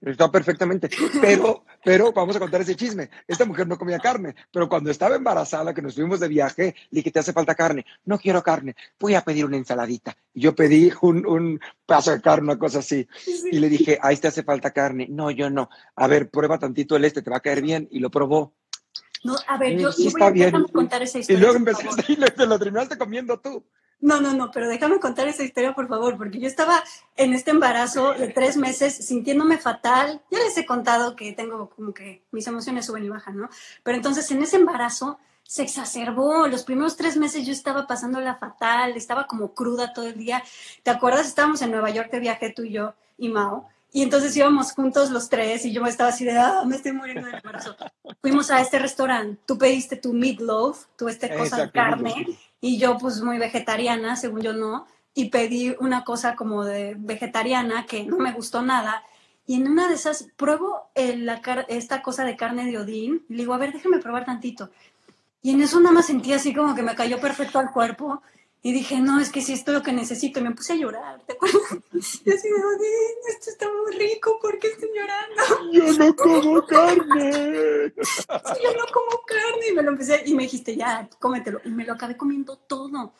Está 0.00 0.30
perfectamente. 0.30 0.90
Pero, 1.20 1.64
pero 1.84 2.12
vamos 2.12 2.36
a 2.36 2.40
contar 2.40 2.60
ese 2.60 2.74
chisme. 2.74 3.10
Esta 3.28 3.44
mujer 3.44 3.68
no 3.68 3.78
comía 3.78 3.98
carne, 3.98 4.34
pero 4.52 4.68
cuando 4.68 4.90
estaba 4.90 5.16
embarazada, 5.16 5.72
que 5.72 5.82
nos 5.82 5.94
fuimos 5.94 6.20
de 6.20 6.28
viaje, 6.28 6.74
le 6.90 6.98
dije, 6.98 7.10
te 7.10 7.20
hace 7.20 7.32
falta 7.32 7.54
carne. 7.54 7.86
No 8.04 8.18
quiero 8.18 8.42
carne, 8.42 8.74
voy 8.98 9.14
a 9.14 9.22
pedir 9.22 9.44
una 9.44 9.56
ensaladita. 9.56 10.16
Y 10.34 10.42
yo 10.42 10.54
pedí 10.54 10.92
un, 11.02 11.26
un 11.26 11.60
paso 11.86 12.10
de 12.10 12.20
carne, 12.20 12.44
una 12.44 12.58
cosa 12.58 12.80
así. 12.80 13.06
Y 13.50 13.58
le 13.58 13.68
dije, 13.68 13.98
ahí 14.02 14.16
te 14.16 14.28
hace 14.28 14.42
falta 14.42 14.72
carne. 14.72 15.06
No, 15.08 15.30
yo 15.30 15.48
no. 15.50 15.70
A 15.94 16.06
ver, 16.06 16.28
prueba 16.28 16.58
tantito 16.58 16.96
el 16.96 17.04
este, 17.04 17.22
te 17.22 17.30
va 17.30 17.36
a 17.36 17.40
caer 17.40 17.62
bien. 17.62 17.88
Y 17.90 18.00
lo 18.00 18.10
probó. 18.10 18.54
No, 19.24 19.36
a 19.46 19.56
ver, 19.56 19.78
yo 19.78 19.92
sí, 19.92 20.10
voy 20.10 20.22
a 20.22 20.30
bien. 20.30 20.64
contar 20.72 21.02
esa 21.02 21.20
historia. 21.20 21.38
Y 21.38 21.40
luego 21.40 21.56
empezaste 21.56 22.04
y 22.12 22.16
te 22.16 22.46
lo 22.46 22.58
terminaste 22.58 22.98
comiendo 22.98 23.38
tú. 23.38 23.64
No, 24.02 24.20
no, 24.20 24.34
no, 24.34 24.50
pero 24.50 24.68
déjame 24.68 24.98
contar 24.98 25.28
esa 25.28 25.44
historia, 25.44 25.76
por 25.76 25.86
favor, 25.86 26.18
porque 26.18 26.40
yo 26.40 26.48
estaba 26.48 26.82
en 27.16 27.34
este 27.34 27.52
embarazo 27.52 28.14
de 28.14 28.28
tres 28.28 28.56
meses 28.56 28.96
sintiéndome 28.96 29.58
fatal. 29.58 30.20
Ya 30.28 30.40
les 30.40 30.58
he 30.58 30.66
contado 30.66 31.14
que 31.14 31.32
tengo 31.32 31.70
como 31.70 31.94
que 31.94 32.24
mis 32.32 32.44
emociones 32.48 32.86
suben 32.86 33.04
y 33.04 33.08
bajan, 33.08 33.36
¿no? 33.38 33.48
Pero 33.84 33.96
entonces 33.96 34.28
en 34.32 34.42
ese 34.42 34.56
embarazo 34.56 35.20
se 35.44 35.62
exacerbó. 35.62 36.48
Los 36.48 36.64
primeros 36.64 36.96
tres 36.96 37.16
meses 37.16 37.46
yo 37.46 37.52
estaba 37.52 37.86
pasándola 37.86 38.34
fatal, 38.34 38.96
estaba 38.96 39.28
como 39.28 39.54
cruda 39.54 39.92
todo 39.92 40.08
el 40.08 40.18
día. 40.18 40.42
¿Te 40.82 40.90
acuerdas? 40.90 41.28
Estábamos 41.28 41.62
en 41.62 41.70
Nueva 41.70 41.90
York 41.90 42.10
de 42.10 42.18
viaje 42.18 42.50
tú 42.50 42.64
y 42.64 42.72
yo 42.72 42.94
y 43.18 43.28
Mao. 43.28 43.68
Y 43.94 44.02
entonces 44.02 44.34
íbamos 44.34 44.72
juntos 44.72 45.10
los 45.10 45.28
tres 45.28 45.66
y 45.66 45.72
yo 45.72 45.84
estaba 45.84 46.08
así 46.08 46.24
de, 46.24 46.38
ah, 46.38 46.62
me 46.66 46.76
estoy 46.76 46.92
muriendo 46.92 47.28
de 47.28 47.36
embarazo. 47.36 47.76
Fuimos 48.22 48.50
a 48.50 48.60
este 48.60 48.78
restaurante, 48.78 49.40
tú 49.44 49.58
pediste 49.58 49.96
tu 49.96 50.14
meatloaf, 50.14 50.86
tu 50.96 51.08
esta 51.08 51.34
cosa 51.36 51.66
de 51.66 51.70
carne, 51.70 52.26
y 52.60 52.78
yo 52.78 52.96
pues 52.96 53.20
muy 53.20 53.36
vegetariana, 53.38 54.16
según 54.16 54.40
yo 54.40 54.54
no, 54.54 54.86
y 55.12 55.28
pedí 55.28 55.76
una 55.78 56.04
cosa 56.04 56.36
como 56.36 56.64
de 56.64 56.94
vegetariana 56.98 57.84
que 57.84 58.04
no 58.04 58.16
me 58.16 58.32
gustó 58.32 58.62
nada. 58.62 59.02
Y 59.46 59.56
en 59.56 59.68
una 59.68 59.88
de 59.88 59.94
esas 59.94 60.26
pruebo 60.36 60.90
la 60.94 61.42
esta 61.68 62.00
cosa 62.00 62.24
de 62.24 62.36
carne 62.36 62.64
de 62.64 62.78
Odín, 62.78 63.26
y 63.28 63.34
le 63.34 63.40
digo, 63.40 63.52
a 63.52 63.58
ver, 63.58 63.74
déjame 63.74 63.98
probar 63.98 64.24
tantito. 64.24 64.70
Y 65.42 65.50
en 65.50 65.60
eso 65.60 65.80
nada 65.80 65.96
más 65.96 66.06
sentí 66.06 66.32
así 66.32 66.54
como 66.54 66.74
que 66.74 66.82
me 66.82 66.94
cayó 66.94 67.20
perfecto 67.20 67.58
al 67.58 67.72
cuerpo. 67.72 68.22
Y 68.64 68.72
dije, 68.72 69.00
no, 69.00 69.18
es 69.18 69.30
que 69.30 69.42
si 69.42 69.52
esto 69.52 69.72
es 69.72 69.78
lo 69.78 69.82
que 69.82 69.92
necesito. 69.92 70.38
Y 70.38 70.44
me 70.44 70.52
puse 70.52 70.74
a 70.74 70.76
llorar, 70.76 71.20
¿te 71.26 71.32
acuerdas? 71.32 71.60
Y 72.24 72.32
así 72.32 72.48
de, 72.48 73.30
esto 73.30 73.50
está 73.50 73.66
muy 73.68 73.96
rico, 73.96 74.38
¿por 74.40 74.56
qué 74.60 74.68
estoy 74.68 74.88
llorando? 74.94 75.72
Yo 75.72 75.92
no 75.98 76.14
como 76.14 76.64
carne. 76.64 77.92
Sí, 78.00 78.60
yo 78.62 78.72
no 78.72 78.84
como 78.92 79.22
carne. 79.26 79.68
Y 79.68 79.72
me 79.72 79.82
lo 79.82 79.90
empecé, 79.90 80.22
y 80.26 80.34
me 80.34 80.44
dijiste, 80.44 80.76
ya, 80.76 81.08
cómetelo. 81.18 81.60
Y 81.64 81.70
me 81.70 81.84
lo 81.84 81.94
acabé 81.94 82.16
comiendo 82.16 82.56
todo. 82.56 83.12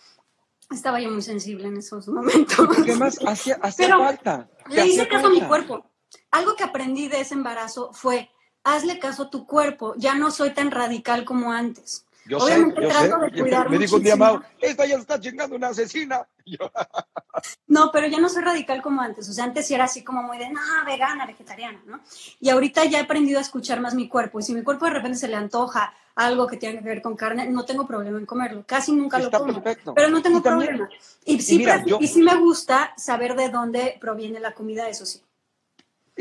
Estaba 0.71 1.01
yo 1.01 1.11
muy 1.11 1.23
sensible 1.23 1.67
en 1.67 1.77
esos 1.77 2.07
momentos. 2.07 2.69
¿Qué 2.85 2.95
más 2.95 3.19
hacía, 3.27 3.59
falta? 3.59 4.49
Le 4.69 4.87
hice 4.87 5.09
caso 5.09 5.27
a 5.27 5.31
mi 5.31 5.43
cuerpo. 5.43 5.85
Algo 6.31 6.55
que 6.55 6.63
aprendí 6.63 7.09
de 7.09 7.21
ese 7.21 7.35
embarazo 7.35 7.93
fue, 7.93 8.31
hazle 8.63 9.01
caso 9.01 9.25
a 9.25 9.31
tu 9.31 9.45
cuerpo. 9.45 9.95
Ya 9.97 10.15
no 10.15 10.31
soy 10.31 10.55
tan 10.55 10.71
radical 10.71 11.25
como 11.25 11.51
antes. 11.51 12.07
Yo 12.27 12.39
Obviamente 12.39 12.77
sé, 12.77 12.83
yo 12.83 12.89
trato 12.89 13.21
sé. 13.21 13.31
de 13.31 13.41
cuidar 13.43 13.71
Me 13.71 13.79
dijo 13.79 13.97
un 13.97 14.03
día, 14.03 14.17
Mau, 14.17 14.41
esta 14.61 14.87
ya 14.87 14.97
está 14.97 15.21
chingando 15.21 15.57
una 15.57 15.69
asesina. 15.69 16.27
no, 17.67 17.91
pero 17.93 18.07
ya 18.07 18.19
no 18.19 18.29
soy 18.29 18.43
radical 18.43 18.83
como 18.83 19.01
antes. 19.01 19.29
O 19.29 19.33
sea, 19.33 19.45
antes 19.45 19.67
sí 19.67 19.75
era 19.75 19.85
así 19.85 20.03
como 20.03 20.23
muy 20.23 20.39
de, 20.39 20.51
no, 20.51 20.61
vegana, 20.87 21.27
vegetariana, 21.27 21.83
¿no? 21.87 22.01
Y 22.41 22.51
ahorita 22.51 22.85
ya 22.85 22.99
he 22.99 23.03
aprendido 23.03 23.39
a 23.39 23.43
escuchar 23.43 23.81
más 23.81 23.95
mi 23.95 24.09
cuerpo. 24.09 24.41
Y 24.41 24.43
si 24.43 24.55
mi 24.55 24.63
cuerpo 24.63 24.85
de 24.87 24.93
repente 24.93 25.19
se 25.19 25.29
le 25.29 25.37
antoja 25.37 25.95
algo 26.15 26.47
que 26.47 26.57
tenga 26.57 26.81
que 26.81 26.89
ver 26.89 27.03
con 27.03 27.17
carne, 27.17 27.49
no 27.49 27.65
tengo 27.65 27.87
problema 27.87 28.19
en 28.19 28.27
comerlo. 28.27 28.65
Casi 28.67 28.93
nunca 28.93 29.19
lo 29.19 29.31
como. 29.31 29.63
Perfecto. 29.63 29.95
Pero 29.95 30.09
no 30.09 30.23
tengo 30.23 30.43
problema. 30.43 30.89
y, 31.25 31.41
sí, 31.41 31.65
y 32.01 32.07
sí 32.07 32.23
me 32.23 32.37
gusta 32.37 32.93
saber 32.97 33.35
de 33.35 33.49
dónde 33.49 33.97
proviene 34.01 34.41
la 34.41 34.53
comida, 34.53 34.89
eso 34.89 35.07
sí. 35.07 35.23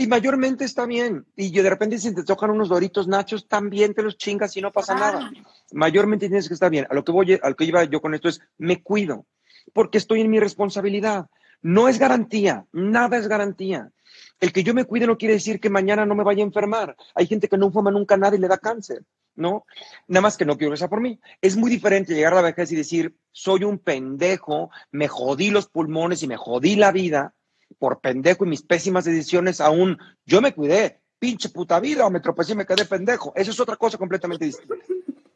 Y 0.01 0.07
mayormente 0.07 0.65
está 0.65 0.87
bien. 0.87 1.27
Y 1.35 1.51
yo 1.51 1.61
de 1.61 1.69
repente 1.69 1.99
si 1.99 2.11
te 2.15 2.23
tocan 2.23 2.49
unos 2.49 2.69
doritos 2.69 3.07
nachos, 3.07 3.47
también 3.47 3.93
te 3.93 4.01
los 4.01 4.17
chingas 4.17 4.57
y 4.57 4.61
no 4.61 4.71
pasa 4.71 4.95
nada. 4.95 5.31
Mayormente 5.73 6.27
tienes 6.27 6.47
que 6.47 6.55
estar 6.55 6.71
bien. 6.71 6.87
A 6.89 6.95
lo 6.95 7.03
que 7.03 7.11
voy, 7.11 7.39
al 7.39 7.55
que 7.55 7.65
iba 7.65 7.83
yo 7.83 8.01
con 8.01 8.15
esto 8.15 8.27
es, 8.27 8.41
me 8.57 8.81
cuido, 8.81 9.27
porque 9.73 9.99
estoy 9.99 10.21
en 10.21 10.31
mi 10.31 10.39
responsabilidad. 10.39 11.27
No 11.61 11.87
es 11.87 11.99
garantía, 11.99 12.65
nada 12.71 13.15
es 13.17 13.27
garantía. 13.27 13.91
El 14.39 14.51
que 14.51 14.63
yo 14.63 14.73
me 14.73 14.85
cuide 14.85 15.05
no 15.05 15.19
quiere 15.19 15.35
decir 15.35 15.59
que 15.59 15.69
mañana 15.69 16.03
no 16.03 16.15
me 16.15 16.23
vaya 16.23 16.41
a 16.41 16.47
enfermar. 16.47 16.95
Hay 17.13 17.27
gente 17.27 17.47
que 17.47 17.59
no 17.59 17.71
fuma 17.71 17.91
nunca 17.91 18.17
nada 18.17 18.35
y 18.35 18.39
le 18.39 18.47
da 18.47 18.57
cáncer, 18.57 19.03
¿no? 19.35 19.67
Nada 20.07 20.21
más 20.21 20.35
que 20.35 20.45
no 20.45 20.57
quiero 20.57 20.71
que 20.71 20.77
sea 20.77 20.89
por 20.89 21.01
mí. 21.01 21.19
Es 21.41 21.55
muy 21.55 21.69
diferente 21.69 22.15
llegar 22.15 22.33
a 22.33 22.37
la 22.37 22.41
vejez 22.41 22.71
y 22.71 22.75
decir, 22.75 23.15
soy 23.31 23.65
un 23.65 23.77
pendejo, 23.77 24.71
me 24.89 25.07
jodí 25.07 25.51
los 25.51 25.67
pulmones 25.67 26.23
y 26.23 26.27
me 26.27 26.37
jodí 26.37 26.75
la 26.75 26.91
vida, 26.91 27.35
por 27.81 27.99
pendejo 27.99 28.45
y 28.45 28.49
mis 28.49 28.61
pésimas 28.61 29.05
decisiones 29.05 29.59
aún, 29.59 29.97
yo 30.23 30.39
me 30.39 30.53
cuidé, 30.53 31.01
pinche 31.17 31.49
puta 31.49 31.79
vida, 31.79 32.05
o 32.05 32.11
me 32.11 32.19
tropecé 32.19 32.51
y 32.51 32.55
me 32.55 32.67
quedé 32.67 32.85
pendejo. 32.85 33.33
Eso 33.35 33.49
es 33.49 33.59
otra 33.59 33.75
cosa 33.75 33.97
completamente 33.97 34.45
distinta. 34.45 34.75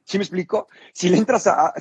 ¿Sí 0.04 0.20
me 0.20 0.26
explico? 0.26 0.68
Si 0.94 1.10
le 1.10 1.18
entras 1.18 1.48
a, 1.48 1.74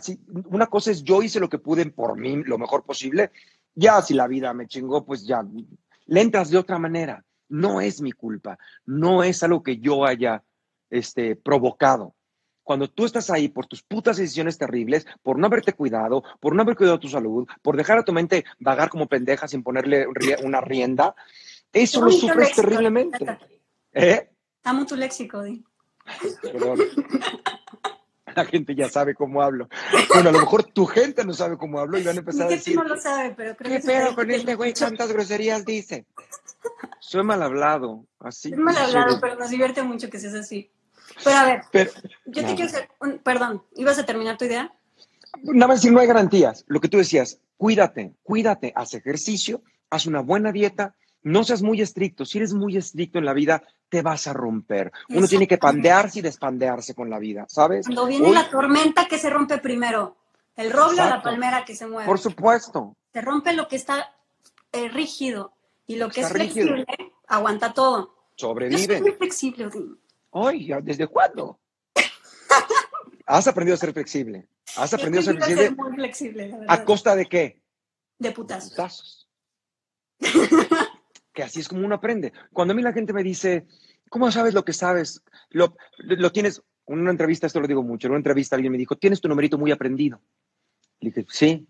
una 0.47 0.67
cosa 0.69 0.91
es 0.91 1.05
yo 1.05 1.23
hice 1.23 1.39
lo 1.39 1.51
que 1.51 1.59
pude 1.59 1.85
por 1.91 2.19
mí 2.19 2.43
lo 2.45 2.57
mejor 2.57 2.83
posible, 2.83 3.31
ya 3.75 4.01
si 4.01 4.15
la 4.15 4.27
vida 4.27 4.55
me 4.55 4.67
chingó, 4.67 5.05
pues 5.05 5.27
ya, 5.27 5.45
le 6.07 6.21
entras 6.23 6.49
de 6.49 6.57
otra 6.57 6.79
manera. 6.79 7.23
No 7.51 7.83
es 7.83 8.01
mi 8.01 8.13
culpa, 8.13 8.59
no 8.87 9.23
es 9.23 9.43
algo 9.43 9.63
que 9.63 9.77
yo 9.77 10.07
haya 10.07 10.45
este, 10.89 11.37
provocado 11.37 12.15
cuando 12.65 12.91
tú 12.91 13.05
estás 13.05 13.31
ahí 13.31 13.49
por 13.49 13.67
tus 13.67 13.83
putas 13.83 14.17
decisiones 14.17 14.59
terribles, 14.59 15.07
por 15.23 15.39
no 15.39 15.47
haberte 15.47 15.75
cuidado, 15.75 16.25
por 16.41 16.57
no 16.57 16.63
haber 16.63 16.77
cuidado 16.77 16.99
tu 16.99 17.09
salud, 17.09 17.47
por 17.63 17.77
dejar 17.77 17.99
a 17.99 18.05
tu 18.05 18.13
mente 18.13 18.45
vagar 18.59 18.89
como 18.89 19.07
pendeja 19.07 19.47
sin 19.47 19.63
ponerle 19.63 20.07
una 20.43 20.61
rienda, 20.61 21.15
eso 21.73 22.05
lo 22.05 22.11
sufres 22.11 22.53
terriblemente. 22.55 23.39
¿Eh? 23.93 24.31
Amo 24.65 24.87
tu 24.87 24.97
léxico, 24.97 25.43
Di. 25.43 25.63
Perdón. 26.43 26.79
La 28.35 28.45
gente 28.45 28.75
ya 28.75 28.89
sabe 28.89 29.15
cómo 29.15 29.43
hablo. 29.43 29.69
Bueno, 30.13 30.31
a 30.31 30.33
lo 30.33 30.41
mejor 30.41 30.65
tu 30.65 30.87
gente 30.87 31.25
no 31.25 31.33
sabe 31.33 31.57
cómo 31.57 31.79
hablo 31.79 31.99
y 31.99 32.03
van 32.03 32.17
a 32.17 32.19
empezar 32.19 32.47
a 32.47 32.51
decir. 32.51 32.75
no 32.75 32.83
lo 32.83 32.97
sabe, 32.97 33.33
pero 33.37 33.55
creo 33.57 33.71
¿Qué 33.73 33.87
pedo 33.87 34.15
con 34.15 34.31
este 34.31 34.57
güey? 34.57 34.75
¿Cuántas 34.75 35.13
groserías 35.13 35.65
dice? 35.65 36.07
Soy 36.99 37.23
mal 37.23 37.43
hablado. 37.43 38.07
Así. 38.19 38.51
Es 38.51 38.59
mal 38.59 38.77
hablado, 38.77 39.21
pero 39.21 39.37
nos 39.37 39.51
divierte 39.51 39.83
mucho 39.83 40.11
que 40.11 40.19
seas 40.19 40.35
así. 40.35 40.71
Pero 41.23 41.37
a 41.37 41.45
ver, 41.45 41.91
yo 42.27 42.45
te 42.45 42.55
quiero 42.55 42.67
hacer 42.67 42.89
un, 43.01 43.19
perdón, 43.19 43.63
¿ibas 43.77 43.99
a 43.99 44.07
terminar 44.07 44.37
tu 44.37 44.45
idea? 44.45 44.73
Nada 45.43 45.69
más 45.69 45.79
decir, 45.79 45.93
no 45.93 46.01
hay 46.01 46.07
garantías. 46.07 46.65
Lo 46.67 46.81
que 46.81 46.89
tú 46.89 46.99
decías, 46.99 47.41
cuídate, 47.57 48.15
cuídate, 48.23 48.73
haz 48.75 48.95
ejercicio, 48.95 49.63
haz 49.91 50.07
una 50.07 50.21
buena 50.21 50.53
dieta, 50.53 50.95
no 51.23 51.45
seas 51.45 51.63
muy 51.63 51.81
estricto. 51.81 52.25
Si 52.25 52.39
eres 52.39 52.53
muy 52.53 52.77
estricto 52.77 53.19
en 53.19 53.25
la 53.25 53.33
vida, 53.33 53.63
te 53.89 54.03
vas 54.03 54.27
a 54.27 54.33
romper. 54.33 54.93
Uno 55.09 55.27
tiene 55.27 55.49
que 55.49 55.59
pandearse 55.59 56.19
y 56.19 56.23
despandearse 56.23 56.95
con 56.95 57.11
la 57.11 57.19
vida, 57.19 57.47
¿sabes? 57.49 57.87
Cuando 57.87 58.07
viene 58.07 58.31
la 58.33 58.49
tormenta, 58.49 59.07
¿qué 59.09 59.19
se 59.19 59.31
rompe 59.31 59.59
primero? 59.59 60.17
¿El 60.57 60.71
roble 60.71 61.03
o 61.03 61.07
la 61.07 61.23
palmera 61.23 61.65
que 61.65 61.75
se 61.75 61.87
mueve? 61.87 62.07
Por 62.07 62.19
supuesto. 62.19 62.97
Se 63.13 63.21
rompe 63.21 63.53
lo 63.53 63.67
que 63.67 63.77
está 63.77 64.15
es 64.73 64.93
rígido. 64.93 65.53
Y 65.87 65.97
lo 65.97 66.09
que 66.09 66.23
es 66.23 66.29
flexible 66.29 66.87
aguanta 67.27 67.75
todo. 67.75 68.15
Sobrevive. 68.37 68.81
Yo 68.81 68.89
soy 68.89 69.01
muy 69.03 69.13
flexible, 69.13 69.67
Odín. 69.67 69.99
Ay, 70.35 70.69
¿desde 70.83 71.07
cuándo? 71.07 71.61
Has 73.25 73.47
aprendido 73.47 73.75
a 73.75 73.79
ser 73.79 73.93
flexible. 73.93 74.49
Has 74.77 74.93
aprendido 74.93 75.21
a 75.21 75.25
ser 75.25 75.37
flexible. 75.37 75.71
muy 75.71 75.95
flexible, 75.95 76.49
la 76.49 76.75
¿A 76.75 76.85
costa 76.85 77.15
de 77.15 77.27
qué? 77.27 77.63
De 78.19 78.33
putazos. 78.33 78.71
Putazos. 78.71 79.29
que 81.33 81.43
así 81.43 81.61
es 81.61 81.69
como 81.69 81.87
uno 81.87 81.95
aprende. 81.95 82.33
Cuando 82.53 82.73
a 82.73 82.75
mí 82.75 82.83
la 82.83 82.93
gente 82.93 83.13
me 83.13 83.23
dice, 83.23 83.67
¿cómo 84.11 84.31
sabes 84.33 84.55
lo 84.55 84.65
que 84.65 84.73
sabes? 84.73 85.23
Lo, 85.51 85.77
lo 85.99 86.33
tienes, 86.33 86.61
en 86.89 86.99
una 86.99 87.13
entrevista, 87.13 87.47
esto 87.47 87.61
lo 87.61 87.69
digo 87.69 87.85
mucho, 87.85 88.09
en 88.09 88.13
una 88.13 88.19
entrevista 88.19 88.57
alguien 88.57 88.73
me 88.73 88.79
dijo, 88.79 88.97
tienes 88.97 89.21
tu 89.21 89.29
numerito 89.29 89.57
muy 89.57 89.71
aprendido. 89.71 90.21
Le 91.01 91.11
dije, 91.11 91.27
sí. 91.31 91.67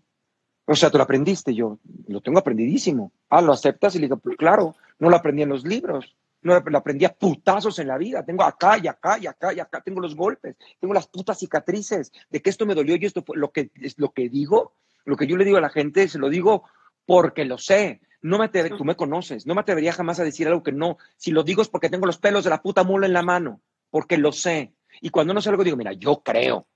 O 0.65 0.75
sea, 0.75 0.89
tú 0.89 0.97
lo 0.97 1.03
aprendiste. 1.03 1.53
Yo, 1.53 1.79
lo 2.07 2.21
tengo 2.21 2.39
aprendidísimo. 2.39 3.11
Ah, 3.29 3.41
¿lo 3.41 3.53
aceptas? 3.53 3.95
Y 3.95 3.99
le 3.99 4.07
dije, 4.07 4.17
pues 4.17 4.35
claro, 4.37 4.75
no 4.97 5.11
lo 5.11 5.15
aprendí 5.15 5.43
en 5.43 5.49
los 5.49 5.63
libros. 5.63 6.15
No 6.45 6.59
lo 6.59 6.77
aprendí 6.77 7.05
a 7.05 7.13
putazos 7.13 7.79
en 7.79 7.87
la 7.87 7.97
vida. 7.97 8.23
Tengo 8.23 8.43
acá 8.43 8.77
y 8.77 8.87
acá 8.87 9.17
y 9.17 9.25
acá 9.25 9.51
y 9.51 9.59
acá. 9.59 9.81
Tengo 9.81 9.99
los 9.99 10.15
golpes. 10.15 10.55
Tengo 10.79 10.93
las 10.93 11.07
putas 11.07 11.39
cicatrices 11.39 12.11
de 12.29 12.39
que 12.39 12.51
esto 12.51 12.67
me 12.67 12.75
dolió 12.75 12.95
y 12.95 13.03
esto 13.03 13.23
fue 13.23 13.35
lo 13.35 13.51
que, 13.51 13.71
es 13.81 13.97
lo 13.97 14.11
que 14.11 14.29
digo. 14.29 14.75
Lo 15.05 15.17
que 15.17 15.25
yo 15.25 15.37
le 15.37 15.43
digo 15.43 15.57
a 15.57 15.61
la 15.61 15.71
gente, 15.71 16.07
se 16.07 16.19
lo 16.19 16.29
digo 16.29 16.63
porque 17.07 17.45
lo 17.45 17.57
sé. 17.57 17.99
No 18.21 18.37
me 18.37 18.45
atrevería, 18.45 18.77
tú 18.77 18.85
me 18.85 18.95
conoces, 18.95 19.47
no 19.47 19.55
me 19.55 19.61
atrevería 19.61 19.91
jamás 19.91 20.19
a 20.19 20.23
decir 20.23 20.47
algo 20.47 20.61
que 20.61 20.71
no. 20.71 20.97
Si 21.17 21.31
lo 21.31 21.43
digo 21.43 21.63
es 21.63 21.69
porque 21.69 21.89
tengo 21.89 22.05
los 22.05 22.19
pelos 22.19 22.43
de 22.43 22.51
la 22.51 22.61
puta 22.61 22.83
mula 22.83 23.07
en 23.07 23.13
la 23.13 23.23
mano, 23.23 23.61
porque 23.89 24.17
lo 24.17 24.31
sé. 24.31 24.75
Y 25.01 25.09
cuando 25.09 25.33
no 25.33 25.41
sé 25.41 25.49
algo, 25.49 25.63
digo, 25.63 25.77
mira, 25.77 25.93
yo 25.93 26.21
creo, 26.23 26.67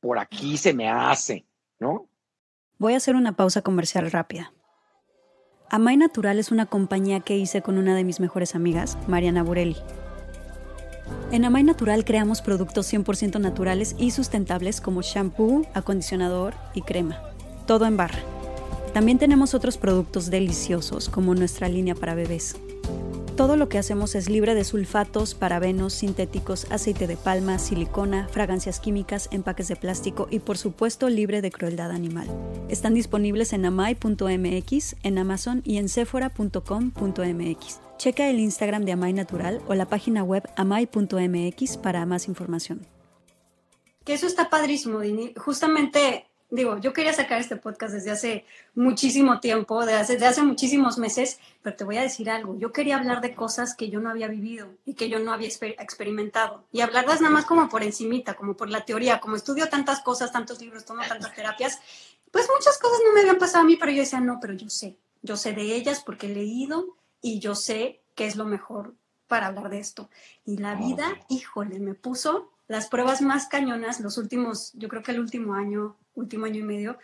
por 0.00 0.18
aquí 0.18 0.58
se 0.58 0.74
me 0.74 0.88
hace, 0.88 1.46
¿no? 1.78 2.08
Voy 2.78 2.92
a 2.92 2.98
hacer 2.98 3.16
una 3.16 3.36
pausa 3.36 3.62
comercial 3.62 4.10
rápida. 4.10 4.53
Amay 5.70 5.96
Natural 5.96 6.38
es 6.38 6.52
una 6.52 6.66
compañía 6.66 7.20
que 7.20 7.36
hice 7.36 7.62
con 7.62 7.78
una 7.78 7.96
de 7.96 8.04
mis 8.04 8.20
mejores 8.20 8.54
amigas, 8.54 8.98
Mariana 9.08 9.42
Burelli. 9.42 9.76
En 11.32 11.44
Amay 11.44 11.64
Natural 11.64 12.04
creamos 12.04 12.42
productos 12.42 12.92
100% 12.92 13.40
naturales 13.40 13.96
y 13.98 14.10
sustentables 14.10 14.80
como 14.80 15.02
shampoo, 15.02 15.66
acondicionador 15.74 16.54
y 16.74 16.82
crema. 16.82 17.20
Todo 17.66 17.86
en 17.86 17.96
barra. 17.96 18.20
También 18.92 19.18
tenemos 19.18 19.54
otros 19.54 19.78
productos 19.78 20.30
deliciosos 20.30 21.08
como 21.08 21.34
nuestra 21.34 21.68
línea 21.68 21.94
para 21.94 22.14
bebés. 22.14 22.56
Todo 23.36 23.56
lo 23.56 23.68
que 23.68 23.78
hacemos 23.78 24.14
es 24.14 24.28
libre 24.28 24.54
de 24.54 24.62
sulfatos, 24.62 25.34
parabenos, 25.34 25.92
sintéticos, 25.92 26.70
aceite 26.70 27.08
de 27.08 27.16
palma, 27.16 27.58
silicona, 27.58 28.28
fragancias 28.28 28.78
químicas, 28.78 29.28
empaques 29.32 29.66
de 29.66 29.74
plástico 29.74 30.28
y 30.30 30.38
por 30.38 30.56
supuesto 30.56 31.08
libre 31.08 31.42
de 31.42 31.50
crueldad 31.50 31.90
animal. 31.90 32.28
Están 32.68 32.94
disponibles 32.94 33.52
en 33.52 33.64
amai.mx, 33.64 34.96
en 35.02 35.18
Amazon 35.18 35.62
y 35.64 35.78
en 35.78 35.88
sephora.com.mx. 35.88 37.80
Checa 37.98 38.30
el 38.30 38.38
Instagram 38.38 38.84
de 38.84 38.92
Amai 38.92 39.12
Natural 39.12 39.60
o 39.66 39.74
la 39.74 39.86
página 39.86 40.22
web 40.22 40.48
amai.mx 40.56 41.76
para 41.78 42.06
más 42.06 42.28
información. 42.28 42.86
Que 44.04 44.14
eso 44.14 44.28
está 44.28 44.48
padrísimo, 44.48 45.00
Dini. 45.00 45.32
Justamente 45.36 46.26
digo, 46.54 46.78
yo 46.78 46.92
quería 46.92 47.12
sacar 47.12 47.40
este 47.40 47.56
podcast 47.56 47.92
desde 47.92 48.12
hace 48.12 48.44
muchísimo 48.76 49.40
tiempo, 49.40 49.84
desde 49.84 50.14
hace, 50.14 50.24
hace 50.24 50.42
muchísimos 50.42 50.98
meses, 50.98 51.40
pero 51.62 51.74
te 51.74 51.82
voy 51.82 51.96
a 51.96 52.02
decir 52.02 52.30
algo, 52.30 52.56
yo 52.56 52.72
quería 52.72 52.96
hablar 52.96 53.20
de 53.20 53.34
cosas 53.34 53.74
que 53.74 53.90
yo 53.90 53.98
no 53.98 54.08
había 54.08 54.28
vivido 54.28 54.68
y 54.84 54.94
que 54.94 55.08
yo 55.08 55.18
no 55.18 55.32
había 55.32 55.48
experimentado 55.48 56.64
y 56.70 56.80
hablarlas 56.80 57.20
nada 57.20 57.34
más 57.34 57.44
como 57.44 57.68
por 57.68 57.82
encimita, 57.82 58.34
como 58.34 58.56
por 58.56 58.70
la 58.70 58.84
teoría, 58.84 59.18
como 59.18 59.34
estudio 59.34 59.68
tantas 59.68 60.00
cosas, 60.00 60.30
tantos 60.30 60.60
libros, 60.60 60.84
tomo 60.84 61.02
tantas 61.08 61.34
terapias, 61.34 61.80
pues 62.30 62.48
muchas 62.56 62.78
cosas 62.78 63.00
no 63.04 63.12
me 63.12 63.20
habían 63.20 63.38
pasado 63.38 63.64
a 63.64 63.66
mí, 63.66 63.76
pero 63.76 63.90
yo 63.90 63.98
decía, 63.98 64.20
no, 64.20 64.38
pero 64.40 64.54
yo 64.54 64.70
sé, 64.70 64.96
yo 65.22 65.36
sé 65.36 65.54
de 65.54 65.74
ellas 65.74 66.02
porque 66.06 66.26
he 66.26 66.34
leído 66.34 66.96
y 67.20 67.40
yo 67.40 67.56
sé 67.56 68.00
qué 68.14 68.26
es 68.26 68.36
lo 68.36 68.44
mejor 68.44 68.94
para 69.26 69.48
hablar 69.48 69.70
de 69.70 69.80
esto. 69.80 70.08
Y 70.44 70.58
la 70.58 70.76
vida, 70.76 71.18
híjole, 71.28 71.80
me 71.80 71.94
puso 71.94 72.52
las 72.68 72.86
pruebas 72.86 73.22
más 73.22 73.46
cañonas 73.46 74.00
los 74.00 74.18
últimos, 74.18 74.72
yo 74.74 74.88
creo 74.88 75.02
que 75.02 75.12
el 75.12 75.20
último 75.20 75.54
año, 75.54 75.96
último 76.14 76.46
año 76.46 76.60
y 76.60 76.64
medio. 76.64 76.98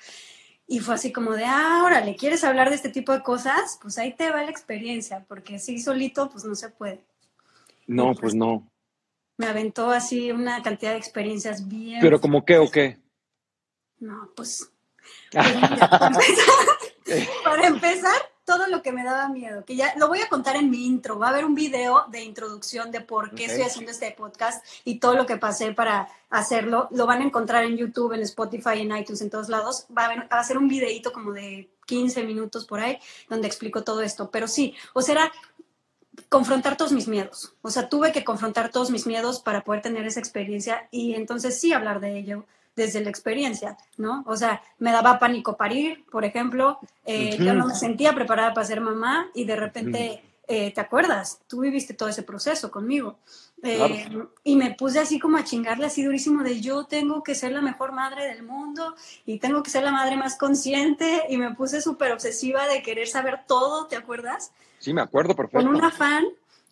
Y 0.67 0.79
fue 0.79 0.95
así 0.95 1.11
como 1.13 1.33
de, 1.33 1.45
ah, 1.45 1.83
órale, 1.85 2.15
¿quieres 2.15 2.45
hablar 2.45 2.69
de 2.71 2.77
este 2.77 2.91
tipo 2.91 3.13
de 3.13 3.23
cosas? 3.23 3.79
Pues 3.83 3.99
ahí 3.99 4.13
te 4.15 4.31
va 4.31 4.43
la 4.43 4.51
experiencia, 4.51 5.25
porque 5.27 5.57
así 5.57 5.81
solito, 5.81 6.31
pues 6.31 6.45
no 6.45 6.55
se 6.55 6.69
puede. 6.69 7.01
No, 7.89 8.07
pues, 8.07 8.21
pues 8.21 8.35
no. 8.37 8.71
Me 9.37 9.47
aventó 9.47 9.91
así 9.91 10.31
una 10.31 10.63
cantidad 10.63 10.93
de 10.93 10.99
experiencias 10.99 11.67
bien. 11.67 12.01
¿Pero 12.01 12.21
como 12.21 12.45
qué 12.45 12.59
o 12.59 12.71
qué? 12.71 12.99
No, 13.99 14.31
pues. 14.37 14.71
pues 17.05 17.29
para 17.43 17.67
empezar, 17.67 18.21
todo 18.51 18.67
lo 18.67 18.83
que 18.83 18.91
me 18.91 19.05
daba 19.05 19.29
miedo, 19.29 19.65
que 19.65 19.77
ya 19.77 19.95
lo 19.97 20.09
voy 20.09 20.19
a 20.19 20.29
contar 20.29 20.57
en 20.57 20.71
mi 20.71 20.85
intro. 20.85 21.21
Va 21.21 21.29
a 21.29 21.31
haber 21.31 21.45
un 21.45 21.55
video 21.55 22.07
de 22.09 22.25
introducción 22.25 22.91
de 22.91 23.01
por 23.01 23.33
qué 23.33 23.45
estoy 23.45 23.63
haciendo 23.63 23.93
este 23.93 24.11
podcast 24.11 24.67
y 24.85 24.99
todo 24.99 25.15
lo 25.15 25.25
que 25.25 25.37
pasé 25.37 25.73
para 25.73 26.09
hacerlo. 26.31 26.89
Lo 26.91 27.07
van 27.07 27.23
a 27.23 27.25
encontrar 27.25 27.63
en 27.63 27.77
YouTube, 27.77 28.13
en 28.13 28.23
Spotify, 28.23 28.81
en 28.81 28.97
iTunes, 28.97 29.23
en 29.23 29.31
todos 29.31 29.49
lados. 29.49 29.87
Va 29.97 30.07
a, 30.07 30.41
a 30.41 30.43
ser 30.43 30.59
un 30.59 30.67
videito 30.67 31.13
como 31.13 31.31
de 31.31 31.71
15 31.87 32.25
minutos 32.25 32.65
por 32.65 32.81
ahí 32.81 32.99
donde 33.29 33.47
explico 33.47 33.85
todo 33.85 34.03
esto. 34.03 34.33
Pero 34.33 34.49
sí, 34.49 34.75
o 34.95 35.01
sea, 35.01 35.13
era 35.13 35.33
confrontar 36.29 36.77
todos 36.77 36.91
mis 36.91 37.07
miedos. 37.07 37.55
O 37.63 37.71
sea, 37.71 37.89
tuve 37.89 38.11
que 38.11 38.25
confrontar 38.25 38.73
todos 38.73 38.91
mis 38.91 39.07
miedos 39.07 39.39
para 39.39 39.63
poder 39.63 39.81
tener 39.81 40.09
esa 40.09 40.19
experiencia 40.19 40.89
y 40.91 41.15
entonces 41.15 41.61
sí 41.61 41.73
hablar 41.73 42.01
de 42.01 42.19
ello 42.19 42.47
desde 42.81 43.01
la 43.01 43.11
experiencia, 43.11 43.77
¿no? 43.99 44.25
O 44.27 44.37
sea, 44.37 44.63
me 44.79 44.91
daba 44.91 45.19
pánico 45.19 45.57
parir, 45.57 46.05
por 46.11 46.25
ejemplo, 46.25 46.79
eh, 47.05 47.37
yo 47.39 47.55
no 47.55 47.67
me 47.67 47.75
sentía 47.75 48.15
preparada 48.15 48.55
para 48.55 48.67
ser 48.67 48.81
mamá 48.81 49.29
y 49.35 49.45
de 49.45 49.57
repente, 49.57 50.23
eh, 50.49 50.73
¿te 50.73 50.81
acuerdas? 50.81 51.41
Tú 51.47 51.61
viviste 51.61 51.95
todo 51.95 52.09
ese 52.09 52.23
proceso 52.23 52.71
conmigo. 52.71 53.19
Eh, 53.63 54.09
y 54.43 54.57
me 54.57 54.71
puse 54.71 54.99
así 54.99 55.19
como 55.19 55.37
a 55.37 55.45
chingarle 55.45 55.85
así 55.85 56.03
durísimo 56.03 56.43
de 56.43 56.63
yo 56.63 56.85
tengo 56.85 57.23
que 57.23 57.35
ser 57.35 57.53
la 57.53 57.61
mejor 57.61 57.93
madre 57.93 58.25
del 58.27 58.43
mundo 58.43 58.95
y 59.27 59.39
tengo 59.39 59.63
que 59.63 59.69
ser 59.69 59.85
la 59.85 59.93
madre 59.93 60.17
más 60.17 60.37
consciente 60.39 61.25
y 61.29 61.37
me 61.37 61.55
puse 61.55 61.83
súper 61.83 62.13
obsesiva 62.13 62.67
de 62.67 62.83
querer 62.83 63.07
saber 63.09 63.41
todo, 63.47 63.87
¿te 63.87 63.97
acuerdas? 63.97 64.53
Sí, 64.79 64.95
me 64.95 65.03
acuerdo 65.03 65.37
perfecto. 65.37 65.67
Con 65.67 65.77
un 65.77 65.85
afán 65.85 66.25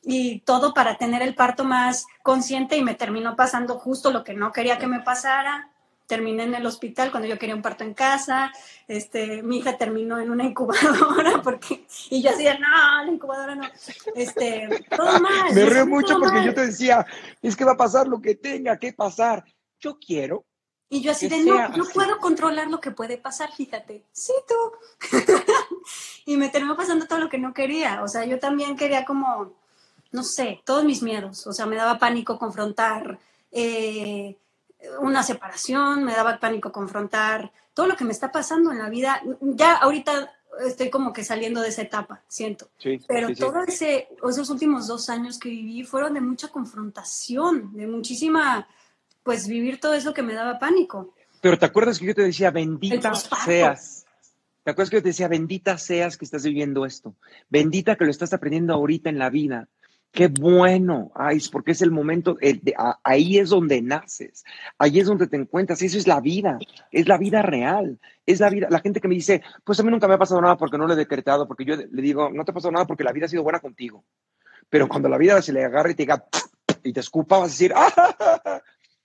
y 0.03 0.41
todo 0.41 0.73
para 0.73 0.97
tener 0.97 1.21
el 1.21 1.35
parto 1.35 1.65
más 1.65 2.07
consciente 2.23 2.79
y 2.79 2.83
me 2.83 2.95
terminó 2.95 3.37
pasando 3.37 3.79
justo 3.79 4.11
lo 4.11 4.25
que 4.25 4.33
no 4.33 4.53
quería 4.53 4.79
que 4.79 4.87
me 4.87 5.01
pasara 5.01 5.69
terminé 6.09 6.45
en 6.45 6.55
el 6.55 6.67
hospital 6.67 7.11
cuando 7.11 7.29
yo 7.29 7.39
quería 7.39 7.55
un 7.55 7.63
parto 7.63 7.85
en 7.85 7.95
casa, 7.95 8.51
este, 8.89 9.43
mi 9.43 9.59
hija 9.59 9.77
terminó 9.77 10.19
en 10.19 10.31
una 10.31 10.45
incubadora 10.45 11.41
porque, 11.45 11.87
y 12.11 12.23
yo 12.23 12.31
decía, 12.31 12.59
no, 12.59 13.05
la 13.05 13.13
incubadora 13.13 13.55
no, 13.55 13.69
este, 14.17 14.87
todo 14.97 15.21
mal. 15.21 15.55
Me 15.55 15.67
río 15.67 15.87
mucho 15.87 16.19
porque 16.19 16.45
yo 16.45 16.55
te 16.55 16.67
decía, 16.67 17.07
es 17.43 17.55
que 17.55 17.65
va 17.65 17.73
a 17.73 17.77
pasar 17.77 18.09
lo 18.09 18.21
que 18.21 18.35
tenga 18.35 18.79
que 18.79 18.93
pasar, 18.93 19.45
yo 19.79 19.99
quiero. 19.99 20.45
Y 20.91 21.03
yo 21.03 21.13
así 21.13 21.29
de, 21.29 21.45
no, 21.45 21.69
no 21.69 21.85
puedo 21.85 22.17
controlar 22.19 22.69
lo 22.69 22.81
que 22.81 22.91
puede 22.91 23.19
pasar, 23.19 23.53
fíjate, 23.53 24.07
sí 24.11 24.33
tú. 24.49 25.15
y 26.25 26.39
me 26.39 26.49
terminó 26.49 26.75
pasando 26.75 27.07
todo 27.07 27.19
lo 27.19 27.29
que 27.29 27.37
no 27.37 27.53
quería, 27.53 28.03
o 28.03 28.09
sea, 28.09 28.25
yo 28.25 28.39
también 28.39 28.77
quería 28.77 29.05
como, 29.05 29.53
no 30.11 30.23
sé, 30.23 30.63
todos 30.65 30.85
mis 30.85 31.03
miedos, 31.03 31.47
o 31.47 31.53
sea, 31.53 31.67
me 31.67 31.77
daba 31.77 31.99
pánico 31.99 32.39
confrontar, 32.39 33.19
eh, 33.53 34.39
una 35.01 35.23
separación, 35.23 36.05
me 36.05 36.15
daba 36.15 36.39
pánico 36.39 36.73
confrontar 36.73 37.53
todo 37.75 37.87
lo 37.87 37.97
que 37.97 38.05
me 38.05 38.13
está 38.13 38.33
pasando 38.33 38.73
en 38.73 38.79
la 38.79 38.89
vida. 38.89 39.23
Ya 39.41 39.77
ahorita 39.77 40.33
estoy 40.67 40.91
como 40.91 41.13
que 41.13 41.25
saliendo 41.25 41.61
de 41.61 41.69
esa 41.69 41.83
etapa, 41.83 42.23
siento. 42.29 42.71
Pero 43.07 43.35
todos 43.35 43.81
esos 43.81 44.51
últimos 44.51 44.87
dos 44.87 45.09
años 45.09 45.39
que 45.39 45.49
viví 45.49 45.85
fueron 45.85 46.15
de 46.15 46.21
mucha 46.21 46.49
confrontación, 46.49 47.73
de 47.75 47.87
muchísima, 47.87 48.67
pues 49.23 49.47
vivir 49.47 49.81
todo 49.81 49.95
eso 49.95 50.15
que 50.15 50.23
me 50.23 50.35
daba 50.35 50.59
pánico. 50.59 51.15
Pero 51.41 51.59
te 51.59 51.67
acuerdas 51.67 51.99
que 51.99 52.07
yo 52.07 52.15
te 52.15 52.23
decía, 52.23 52.51
bendita 52.51 53.15
seas. 53.15 54.07
¿Te 54.65 54.73
acuerdas 54.73 54.91
que 54.91 54.97
yo 54.97 55.03
te 55.03 55.11
decía, 55.11 55.29
bendita 55.29 55.79
seas 55.79 56.17
que 56.19 56.25
estás 56.25 56.43
viviendo 56.43 56.85
esto? 56.85 57.15
Bendita 57.49 57.97
que 57.97 58.05
lo 58.05 58.11
estás 58.11 58.33
aprendiendo 58.33 58.75
ahorita 58.75 59.09
en 59.09 59.19
la 59.19 59.31
vida. 59.31 59.69
Qué 60.19 60.27
bueno, 60.27 61.13
ay, 61.15 61.39
porque 61.53 61.71
es 61.71 61.81
el 61.81 61.93
momento, 61.93 62.37
ahí 63.05 63.39
es 63.39 63.51
donde 63.51 63.81
naces, 63.81 64.45
ahí 64.77 64.99
es 64.99 65.07
donde 65.07 65.29
te 65.29 65.37
encuentras, 65.37 65.81
eso 65.81 65.97
es 65.97 66.09
la 66.09 66.21
vida, 66.21 66.59
es 66.91 67.07
la 67.07 67.19
vida 67.19 67.41
real, 67.41 68.01
es 68.27 68.41
la 68.41 68.51
vida. 68.51 68.67
La 68.69 68.81
gente 68.81 69.01
que 69.01 69.07
me 69.07 69.15
dice, 69.15 69.45
pues 69.63 69.79
a 69.79 69.85
mí 69.85 69.93
nunca 69.93 70.09
me 70.09 70.15
ha 70.15 70.19
pasado 70.19 70.41
nada 70.41 70.57
porque 70.57 70.77
no 70.77 70.89
lo 70.89 70.95
he 70.95 70.97
decretado, 70.97 71.47
porque 71.47 71.65
yo 71.65 71.77
le 71.77 72.03
digo, 72.03 72.31
no 72.31 72.45
te 72.45 72.51
ha 72.51 72.55
pasado 72.55 72.73
nada 72.73 72.85
porque 72.85 73.05
la 73.05 73.13
vida 73.13 73.27
ha 73.27 73.29
sido 73.29 73.45
buena 73.45 73.61
contigo. 73.61 74.05
Pero 74.69 74.89
cuando 74.89 75.09
la 75.09 75.19
vida 75.19 75.41
se 75.41 75.53
le 75.53 75.65
agarra 75.65 75.93
y 75.93 75.95
te 75.95 76.03
diga, 76.03 76.25
y 76.83 76.93
te 76.93 76.99
escupa, 76.99 77.39
vas 77.39 77.51
a 77.51 77.53
decir, 77.53 77.73
¡ah! 77.77 78.61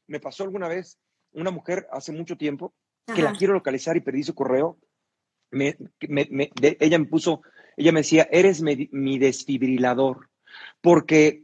Me 0.08 0.20
pasó 0.20 0.46
alguna 0.46 0.68
vez 0.68 0.98
una 1.34 1.52
mujer 1.52 1.88
hace 1.92 2.12
mucho 2.12 2.38
tiempo 2.38 2.74
que 3.14 3.22
la 3.22 3.34
quiero 3.34 3.54
localizar 3.54 3.96
y 3.96 4.02
perdí 4.02 4.24
su 4.24 4.34
correo. 4.34 4.80
Me, 5.52 5.78
ella 6.80 6.98
me 6.98 7.06
puso, 7.06 7.44
ella 7.78 7.92
me 7.92 8.00
decía, 8.00 8.28
eres 8.32 8.64
mi 8.64 9.20
desfibrilador 9.20 10.33
porque 10.82 11.44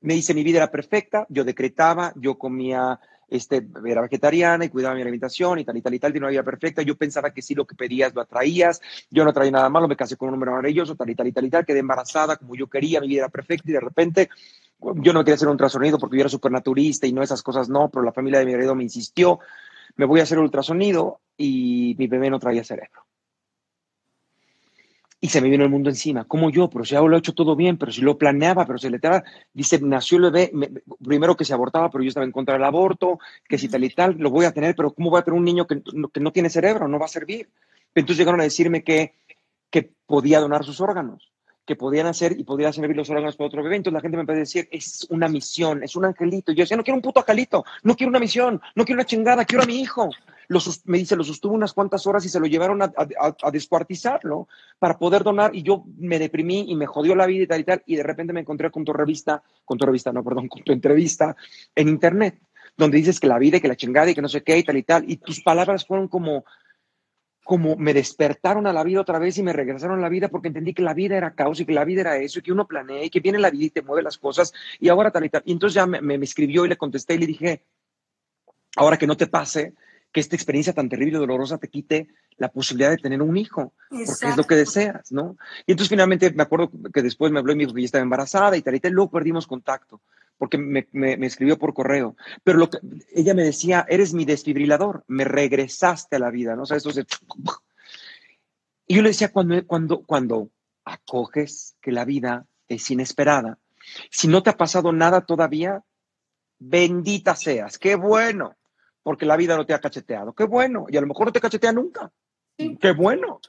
me 0.00 0.14
dice 0.14 0.34
mi 0.34 0.42
vida 0.42 0.58
era 0.58 0.70
perfecta, 0.70 1.26
yo 1.28 1.44
decretaba, 1.44 2.12
yo 2.16 2.38
comía 2.38 2.98
este, 3.30 3.66
era 3.86 4.02
vegetariana 4.02 4.64
y 4.64 4.68
cuidaba 4.68 4.96
mi 4.96 5.02
alimentación 5.02 5.60
y 5.60 5.64
tal 5.64 5.76
y 5.76 5.82
tal 5.82 5.94
y 5.94 5.98
tal, 6.00 6.12
tenía 6.12 6.26
una 6.26 6.30
vida 6.30 6.42
perfecta. 6.42 6.82
Yo 6.82 6.96
pensaba 6.96 7.32
que 7.32 7.42
sí, 7.42 7.54
lo 7.54 7.64
que 7.64 7.76
pedías 7.76 8.12
lo 8.14 8.20
atraías. 8.20 8.80
Yo 9.08 9.24
no 9.24 9.32
traía 9.32 9.52
nada 9.52 9.68
malo, 9.68 9.86
me 9.86 9.96
casé 9.96 10.16
con 10.16 10.28
un 10.28 10.34
hombre 10.34 10.50
maravilloso, 10.50 10.96
tal 10.96 11.10
y 11.10 11.14
tal 11.14 11.28
y 11.28 11.32
tal 11.32 11.44
y 11.44 11.50
quedé 11.64 11.78
embarazada 11.78 12.36
como 12.36 12.56
yo 12.56 12.66
quería, 12.66 13.00
mi 13.00 13.08
vida 13.08 13.20
era 13.20 13.28
perfecta 13.28 13.70
y 13.70 13.72
de 13.72 13.80
repente 13.80 14.28
yo 14.80 15.12
no 15.12 15.20
quería 15.20 15.34
hacer 15.34 15.48
un 15.48 15.52
ultrasonido 15.52 15.98
porque 15.98 16.16
yo 16.16 16.22
era 16.22 16.30
súper 16.30 16.50
naturista 16.50 17.06
y 17.06 17.12
no 17.12 17.22
esas 17.22 17.42
cosas 17.42 17.68
no, 17.68 17.90
pero 17.90 18.02
la 18.02 18.12
familia 18.12 18.40
de 18.40 18.46
mi 18.46 18.52
marido 18.52 18.74
me 18.74 18.82
insistió, 18.82 19.38
me 19.96 20.06
voy 20.06 20.20
a 20.20 20.22
hacer 20.24 20.38
ultrasonido 20.38 21.20
y 21.36 21.94
mi 21.98 22.06
bebé 22.06 22.30
no 22.30 22.38
traía 22.38 22.64
cerebro 22.64 23.06
y 25.20 25.28
se 25.28 25.40
me 25.40 25.50
vino 25.50 25.64
el 25.64 25.70
mundo 25.70 25.90
encima. 25.90 26.24
Como 26.24 26.50
yo, 26.50 26.70
pero 26.70 26.84
si 26.84 26.96
hago 26.96 27.08
lo 27.08 27.16
he 27.16 27.18
hecho 27.18 27.34
todo 27.34 27.54
bien, 27.54 27.76
pero 27.76 27.92
si 27.92 28.00
lo 28.00 28.16
planeaba, 28.16 28.64
pero 28.66 28.78
se 28.78 28.88
le 28.88 28.96
estaba, 28.96 29.22
dice, 29.52 29.78
nació 29.82 30.16
el 30.16 30.30
bebé, 30.30 30.50
primero 31.04 31.36
que 31.36 31.44
se 31.44 31.52
abortaba, 31.52 31.90
pero 31.90 32.02
yo 32.02 32.08
estaba 32.08 32.24
en 32.24 32.32
contra 32.32 32.54
del 32.54 32.64
aborto, 32.64 33.18
que 33.46 33.58
si 33.58 33.68
tal 33.68 33.84
y 33.84 33.90
tal, 33.90 34.16
lo 34.18 34.30
voy 34.30 34.46
a 34.46 34.52
tener, 34.52 34.74
pero 34.74 34.92
¿cómo 34.92 35.10
voy 35.10 35.20
a 35.20 35.22
tener 35.22 35.38
un 35.38 35.44
niño 35.44 35.66
que, 35.66 35.82
que 36.12 36.20
no 36.20 36.32
tiene 36.32 36.48
cerebro? 36.48 36.88
No 36.88 36.98
va 36.98 37.04
a 37.04 37.08
servir. 37.08 37.50
Entonces 37.94 38.18
llegaron 38.18 38.40
a 38.40 38.44
decirme 38.44 38.82
que, 38.82 39.12
que 39.68 39.90
podía 40.06 40.40
donar 40.40 40.64
sus 40.64 40.80
órganos, 40.80 41.30
que 41.66 41.76
podían 41.76 42.06
hacer 42.06 42.38
y 42.38 42.44
podían 42.44 42.72
servir 42.72 42.96
los 42.96 43.10
órganos 43.10 43.36
para 43.36 43.48
otro 43.48 43.62
bebé. 43.62 43.76
Entonces 43.76 43.94
la 43.94 44.00
gente 44.00 44.16
me 44.16 44.22
empezó 44.22 44.36
a 44.36 44.40
decir, 44.40 44.68
es 44.72 45.06
una 45.10 45.28
misión, 45.28 45.82
es 45.82 45.96
un 45.96 46.06
angelito. 46.06 46.52
Yo 46.52 46.62
decía, 46.62 46.78
no 46.78 46.82
quiero 46.82 46.96
un 46.96 47.02
puto 47.02 47.20
angelito, 47.20 47.64
no 47.82 47.94
quiero 47.94 48.08
una 48.08 48.20
misión, 48.20 48.60
no 48.74 48.84
quiero 48.86 48.96
una 48.96 49.06
chingada, 49.06 49.44
quiero 49.44 49.64
a 49.64 49.66
mi 49.66 49.82
hijo 49.82 50.08
me 50.84 50.98
dice, 50.98 51.14
lo 51.14 51.22
sostuvo 51.22 51.54
unas 51.54 51.72
cuantas 51.72 52.06
horas 52.06 52.24
y 52.24 52.28
se 52.28 52.40
lo 52.40 52.46
llevaron 52.46 52.82
a, 52.82 52.90
descuartizarlo 53.52 54.48
para 54.80 54.98
poder 54.98 55.22
donar 55.22 55.54
y 55.54 55.62
yo 55.62 55.84
me 55.96 56.18
deprimí 56.18 56.64
y 56.68 56.74
me 56.74 56.86
jodió 56.86 57.14
la 57.14 57.26
vida 57.26 57.44
y 57.44 57.46
tal 57.46 57.60
y 57.60 57.64
tal 57.64 57.82
y 57.86 57.96
de 57.96 58.02
repente 58.02 58.32
me 58.32 58.40
encontré 58.40 58.70
con 58.70 58.84
tu 58.84 58.92
revista, 58.92 59.44
con 59.64 59.78
tu 59.78 59.86
revista, 59.86 60.12
no, 60.12 60.24
perdón, 60.24 60.48
con 60.48 60.62
tu 60.64 60.72
entrevista 60.72 61.36
en 61.74 61.88
internet, 61.88 62.40
donde 62.76 62.96
dices 62.96 63.20
que 63.20 63.28
la 63.28 63.38
vida 63.38 63.58
y 63.58 63.60
que 63.60 63.68
la 63.68 63.76
chingada 63.76 64.10
y 64.10 64.14
que 64.14 64.22
no 64.22 64.28
sé 64.28 64.42
qué 64.42 64.58
y 64.58 64.64
tal 64.64 64.76
y 64.76 64.82
tal 64.82 65.08
y 65.08 65.18
tus 65.18 65.40
palabras 65.40 65.86
fueron 65.86 66.08
como 66.08 66.44
como 67.44 67.76
me 67.76 67.94
despertaron 67.94 68.66
a 68.66 68.72
la 68.72 68.84
vida 68.84 69.00
otra 69.00 69.18
vez 69.18 69.38
y 69.38 69.42
me 69.42 69.52
regresaron 69.52 69.98
a 69.98 70.02
la 70.02 70.08
vida 70.08 70.28
porque 70.28 70.48
entendí 70.48 70.74
que 70.74 70.82
la 70.82 70.94
vida 70.94 71.16
era 71.16 71.34
caos 71.34 71.60
y 71.60 71.66
que 71.66 71.72
la 71.72 71.84
vida 71.84 72.02
era 72.02 72.16
eso 72.16 72.38
y 72.38 72.42
que 72.42 72.52
uno 72.52 72.66
planea 72.66 73.04
y 73.04 73.10
que 73.10 73.20
viene 73.20 73.38
la 73.38 73.50
vida 73.50 73.64
y 73.66 73.70
te 73.70 73.82
mueve 73.82 74.02
las 74.02 74.18
cosas 74.18 74.52
y 74.78 74.88
ahora 74.88 75.10
tal 75.10 75.24
y 75.24 75.30
tal. 75.30 75.42
Y 75.44 75.52
entonces 75.52 75.74
ya 75.74 75.86
me, 75.86 76.00
me 76.00 76.16
escribió 76.24 76.64
y 76.64 76.68
le 76.68 76.76
contesté 76.76 77.14
y 77.14 77.18
le 77.18 77.26
dije, 77.26 77.64
ahora 78.76 78.96
que 78.96 79.06
no 79.06 79.16
te 79.16 79.26
pase, 79.26 79.74
que 80.12 80.20
esta 80.20 80.36
experiencia 80.36 80.72
tan 80.72 80.88
terrible 80.88 81.18
y 81.18 81.20
dolorosa 81.20 81.58
te 81.58 81.68
quite 81.68 82.08
la 82.36 82.50
posibilidad 82.50 82.90
de 82.90 82.96
tener 82.96 83.22
un 83.22 83.36
hijo, 83.36 83.72
porque 83.88 84.04
es 84.04 84.36
lo 84.36 84.44
que 84.44 84.56
deseas, 84.56 85.12
¿no? 85.12 85.36
Y 85.66 85.72
entonces 85.72 85.88
finalmente 85.90 86.32
me 86.32 86.42
acuerdo 86.42 86.70
que 86.92 87.02
después 87.02 87.30
me 87.30 87.38
habló 87.38 87.52
y 87.52 87.56
me 87.56 87.64
dijo 87.64 87.74
que 87.74 87.82
ya 87.82 87.86
estaba 87.86 88.02
embarazada 88.02 88.56
y 88.56 88.62
tal 88.62 88.74
y 88.74 88.80
tal, 88.80 88.92
luego 88.92 89.10
perdimos 89.10 89.46
contacto, 89.46 90.00
porque 90.36 90.58
me, 90.58 90.88
me, 90.92 91.26
escribió 91.26 91.58
por 91.58 91.74
correo. 91.74 92.16
Pero 92.42 92.58
lo 92.58 92.70
que, 92.70 92.78
ella 93.14 93.34
me 93.34 93.44
decía, 93.44 93.86
eres 93.88 94.12
mi 94.14 94.24
desfibrilador, 94.24 95.04
me 95.06 95.24
regresaste 95.24 96.16
a 96.16 96.20
la 96.20 96.30
vida, 96.30 96.56
¿no? 96.56 96.62
O 96.62 96.66
sea, 96.66 96.76
esto 96.76 96.90
es 96.90 97.04
Y 98.86 98.96
yo 98.96 99.02
le 99.02 99.10
decía, 99.10 99.30
cuando, 99.30 99.64
cuando, 99.66 100.02
cuando 100.02 100.50
acoges 100.84 101.76
que 101.80 101.92
la 101.92 102.04
vida 102.04 102.46
es 102.68 102.90
inesperada, 102.90 103.58
si 104.10 104.28
no 104.28 104.42
te 104.42 104.50
ha 104.50 104.56
pasado 104.56 104.92
nada 104.92 105.20
todavía, 105.20 105.84
bendita 106.58 107.36
seas, 107.36 107.78
qué 107.78 107.94
bueno 107.94 108.56
porque 109.02 109.26
la 109.26 109.36
vida 109.36 109.56
no 109.56 109.66
te 109.66 109.74
ha 109.74 109.80
cacheteado. 109.80 110.32
Qué 110.34 110.44
bueno. 110.44 110.86
Y 110.88 110.96
a 110.96 111.00
lo 111.00 111.06
mejor 111.06 111.26
no 111.26 111.32
te 111.32 111.40
cachetea 111.40 111.72
nunca. 111.72 112.10
Qué 112.56 112.92
bueno. 112.92 113.40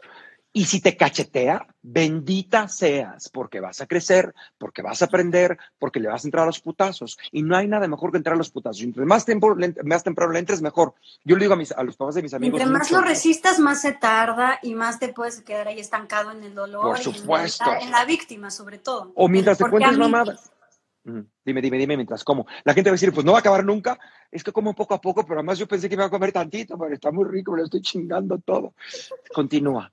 Y 0.53 0.65
si 0.65 0.81
te 0.81 0.97
cachetea, 0.97 1.65
bendita 1.81 2.67
seas, 2.67 3.29
porque 3.29 3.61
vas 3.61 3.79
a 3.79 3.87
crecer, 3.87 4.35
porque 4.57 4.81
vas 4.81 5.01
a 5.01 5.05
aprender, 5.05 5.57
porque 5.79 6.01
le 6.01 6.09
vas 6.09 6.25
a 6.25 6.27
entrar 6.27 6.43
a 6.43 6.47
los 6.47 6.59
putazos. 6.59 7.17
Y 7.31 7.41
no 7.41 7.55
hay 7.55 7.69
nada 7.69 7.87
mejor 7.87 8.11
que 8.11 8.17
entrar 8.17 8.35
a 8.35 8.37
los 8.37 8.51
putazos. 8.51 8.81
Entre 8.81 9.05
más, 9.05 9.23
tiempo, 9.23 9.55
más 9.85 10.03
temprano 10.03 10.33
le 10.33 10.39
entres, 10.39 10.61
mejor. 10.61 10.93
Yo 11.23 11.37
le 11.37 11.45
digo 11.45 11.53
a, 11.53 11.57
mis, 11.57 11.71
a 11.71 11.83
los 11.83 11.95
papás 11.95 12.15
de 12.15 12.21
mis 12.21 12.33
amigos. 12.33 12.59
Entre 12.59 12.73
más 12.73 12.91
lo 12.91 12.99
resistas, 12.99 13.59
más 13.59 13.81
se 13.81 13.93
tarda 13.93 14.59
y 14.61 14.75
más 14.75 14.99
te 14.99 15.13
puedes 15.13 15.41
quedar 15.41 15.69
ahí 15.69 15.79
estancado 15.79 16.31
en 16.31 16.43
el 16.43 16.53
dolor. 16.53 16.83
Por 16.83 16.99
supuesto. 16.99 17.71
En 17.79 17.89
la, 17.91 18.03
víctima, 18.03 18.51
sobre 18.51 18.77
todo. 18.77 19.13
O 19.15 19.29
mientras 19.29 19.57
te 19.57 19.69
cuentes 19.69 19.97
mamadas. 19.97 20.51
Dime, 21.03 21.61
dime, 21.61 21.77
dime 21.77 21.95
mientras 21.95 22.23
como. 22.23 22.45
La 22.63 22.73
gente 22.73 22.89
va 22.89 22.93
a 22.93 22.95
decir, 22.95 23.11
pues 23.13 23.25
no 23.25 23.31
va 23.31 23.39
a 23.39 23.41
acabar 23.41 23.65
nunca. 23.65 23.99
Es 24.31 24.43
que 24.43 24.51
como 24.51 24.75
poco 24.75 24.93
a 24.93 25.01
poco, 25.01 25.23
pero 25.23 25.39
además 25.39 25.57
yo 25.57 25.67
pensé 25.67 25.89
que 25.89 25.95
iba 25.95 26.05
a 26.05 26.09
comer 26.09 26.31
tantito, 26.31 26.77
pero 26.77 26.93
está 26.93 27.11
muy 27.11 27.25
rico, 27.25 27.51
me 27.51 27.59
lo 27.59 27.63
estoy 27.65 27.81
chingando 27.81 28.37
todo. 28.39 28.75
Continúa. 29.33 29.91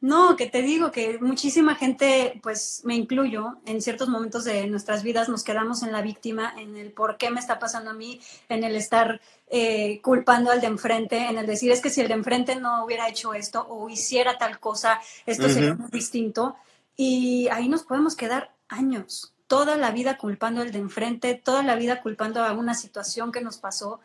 No, 0.00 0.36
que 0.36 0.46
te 0.46 0.62
digo 0.62 0.92
que 0.92 1.18
muchísima 1.18 1.74
gente, 1.74 2.38
pues 2.40 2.82
me 2.84 2.94
incluyo, 2.94 3.58
en 3.66 3.82
ciertos 3.82 4.08
momentos 4.08 4.44
de 4.44 4.68
nuestras 4.68 5.02
vidas 5.02 5.28
nos 5.28 5.42
quedamos 5.42 5.82
en 5.82 5.90
la 5.90 6.02
víctima, 6.02 6.54
en 6.56 6.76
el 6.76 6.92
por 6.92 7.16
qué 7.16 7.30
me 7.30 7.40
está 7.40 7.58
pasando 7.58 7.90
a 7.90 7.94
mí, 7.94 8.20
en 8.48 8.62
el 8.62 8.76
estar 8.76 9.20
eh, 9.48 10.00
culpando 10.00 10.52
al 10.52 10.60
de 10.60 10.68
enfrente, 10.68 11.16
en 11.28 11.36
el 11.36 11.46
decir 11.46 11.72
es 11.72 11.80
que 11.80 11.90
si 11.90 12.00
el 12.00 12.06
de 12.06 12.14
enfrente 12.14 12.54
no 12.54 12.84
hubiera 12.84 13.08
hecho 13.08 13.34
esto 13.34 13.66
o 13.68 13.88
hiciera 13.88 14.38
tal 14.38 14.60
cosa, 14.60 15.00
esto 15.26 15.48
sería 15.48 15.74
muy 15.74 15.90
distinto. 15.90 16.54
Y 16.96 17.48
ahí 17.48 17.68
nos 17.68 17.82
podemos 17.82 18.14
quedar 18.14 18.54
años 18.68 19.34
toda 19.48 19.76
la 19.76 19.90
vida 19.90 20.16
culpando 20.16 20.60
al 20.60 20.70
de 20.70 20.78
enfrente, 20.78 21.34
toda 21.34 21.62
la 21.62 21.74
vida 21.74 22.00
culpando 22.02 22.44
a 22.44 22.52
una 22.52 22.74
situación 22.74 23.32
que 23.32 23.40
nos 23.40 23.58
pasó 23.58 24.00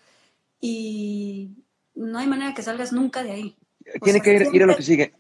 y 0.60 1.52
no 1.94 2.18
hay 2.18 2.28
manera 2.28 2.54
que 2.54 2.64
salgas 2.64 2.94
nunca 2.94 3.22
de 3.22 3.32
ahí. 3.32 3.56
Tiene 4.02 4.22
que 4.22 4.50
ir, 4.52 4.64
a 4.64 4.66
lo 4.66 4.76
que 4.76 4.82
sigue. 4.82 5.14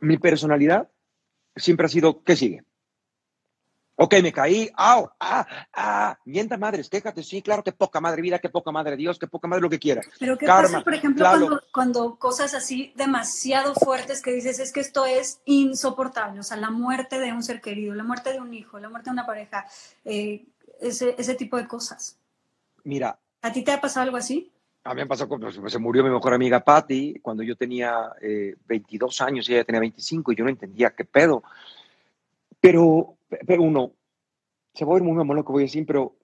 Mi 0.00 0.16
personalidad 0.16 0.88
siempre 1.56 1.86
ha 1.86 1.88
sido, 1.88 2.22
¿qué 2.22 2.36
sigue? 2.36 2.64
Ok, 3.96 4.14
me 4.22 4.32
caí, 4.32 4.70
¡au! 4.74 5.10
¡ah! 5.20 5.46
¡ah! 5.74 6.18
Mienta 6.24 6.56
madres, 6.56 6.88
quéjate, 6.88 7.22
sí, 7.22 7.42
claro, 7.42 7.62
qué 7.62 7.72
poca 7.72 8.00
madre 8.00 8.22
vida, 8.22 8.38
qué 8.38 8.48
poca 8.48 8.72
madre 8.72 8.96
Dios, 8.96 9.18
qué 9.18 9.26
poca 9.26 9.48
madre 9.48 9.62
lo 9.62 9.70
que 9.70 9.78
quiera. 9.78 10.00
Pero 10.18 10.38
¿qué 10.38 10.46
pasa, 10.46 10.82
por 10.82 10.94
ejemplo, 10.94 11.60
cuando, 11.72 12.16
cosas 12.16 12.54
así 12.54 12.92
demasiado 12.96 13.74
fuertes 13.74 14.22
que 14.22 14.32
dices, 14.32 14.58
es 14.60 14.72
que 14.72 14.80
esto 14.80 15.04
es 15.04 15.40
insoportable, 15.44 16.40
o 16.40 16.42
sea, 16.42 16.56
la 16.56 16.70
muerte 16.70 17.18
de 17.18 17.32
un 17.32 17.42
ser 17.42 17.60
querido, 17.60 17.94
la 17.94 18.04
muerte 18.04 18.32
de 18.32 18.40
un 18.40 18.54
hijo, 18.54 18.78
la 18.78 18.88
muerte 18.88 19.10
de 19.10 19.14
una 19.14 19.26
pareja, 19.26 19.66
eh, 20.04 20.46
ese, 20.80 21.14
ese 21.18 21.34
tipo 21.34 21.58
de 21.58 21.68
cosas? 21.68 22.16
Mira. 22.84 23.18
¿A 23.42 23.52
ti 23.52 23.62
te 23.62 23.72
ha 23.72 23.80
pasado 23.80 24.04
algo 24.04 24.16
así? 24.16 24.50
A 24.84 24.94
mí 24.94 25.02
me 25.02 25.06
pasó 25.06 25.28
cuando 25.28 25.50
se 25.50 25.78
murió 25.78 26.02
mi 26.02 26.10
mejor 26.10 26.34
amiga 26.34 26.60
Patty, 26.60 27.20
cuando 27.20 27.42
yo 27.42 27.56
tenía 27.56 28.12
eh, 28.20 28.56
22 28.66 29.20
años 29.20 29.48
y 29.48 29.54
ella 29.54 29.64
tenía 29.64 29.80
25 29.80 30.32
y 30.32 30.36
yo 30.36 30.44
no 30.44 30.50
entendía 30.50 30.90
qué 30.90 31.04
pedo. 31.04 31.44
Pero 32.60 33.16
pero 33.46 33.62
uno, 33.62 33.94
se 34.74 34.84
va 34.84 34.94
a 34.94 34.96
ir 34.96 35.02
muy 35.02 35.12
mamón 35.12 35.36
lo 35.36 35.44
que 35.44 35.52
voy 35.52 35.62
a 35.62 35.66
decir, 35.66 35.86
pero 35.86 36.16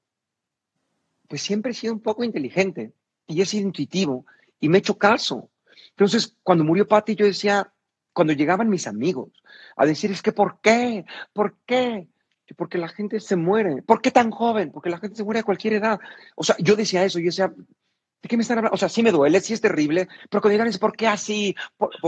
pues 1.28 1.42
siempre 1.42 1.72
he 1.72 1.74
sido 1.74 1.92
un 1.92 2.00
poco 2.00 2.24
inteligente 2.24 2.92
y 3.26 3.40
he 3.40 3.46
sido 3.46 3.66
intuitivo 3.66 4.24
y 4.60 4.68
me 4.68 4.78
he 4.78 4.80
hecho 4.80 4.98
caso. 4.98 5.50
Entonces, 5.90 6.36
cuando 6.42 6.64
murió 6.64 6.88
Patty, 6.88 7.14
yo 7.14 7.26
decía, 7.26 7.72
cuando 8.12 8.32
llegaban 8.32 8.68
mis 8.68 8.86
amigos 8.86 9.30
a 9.76 9.84
decir, 9.86 10.10
es 10.10 10.22
que 10.22 10.32
¿por 10.32 10.60
qué? 10.60 11.04
¿Por 11.32 11.56
qué? 11.66 12.08
Porque 12.56 12.78
la 12.78 12.88
gente 12.88 13.20
se 13.20 13.36
muere. 13.36 13.82
¿Por 13.82 14.00
qué 14.00 14.10
tan 14.10 14.30
joven? 14.30 14.72
Porque 14.72 14.88
la 14.88 14.98
gente 14.98 15.16
se 15.16 15.24
muere 15.24 15.40
a 15.40 15.44
cualquier 15.44 15.74
edad. 15.74 16.00
O 16.34 16.42
sea, 16.42 16.56
yo 16.58 16.76
decía 16.76 17.04
eso, 17.04 17.18
yo 17.18 17.26
decía, 17.26 17.48
¿de 17.48 18.28
qué 18.28 18.36
me 18.36 18.42
están 18.42 18.58
hablando? 18.58 18.74
O 18.74 18.78
sea, 18.78 18.88
sí 18.88 19.02
me 19.02 19.12
duele, 19.12 19.40
sí 19.40 19.52
es 19.52 19.60
terrible, 19.60 20.08
pero 20.30 20.40
cuando 20.40 20.52
llegan 20.52 20.68
es, 20.68 20.78
¿por 20.78 20.96
qué 20.96 21.06
así? 21.06 21.54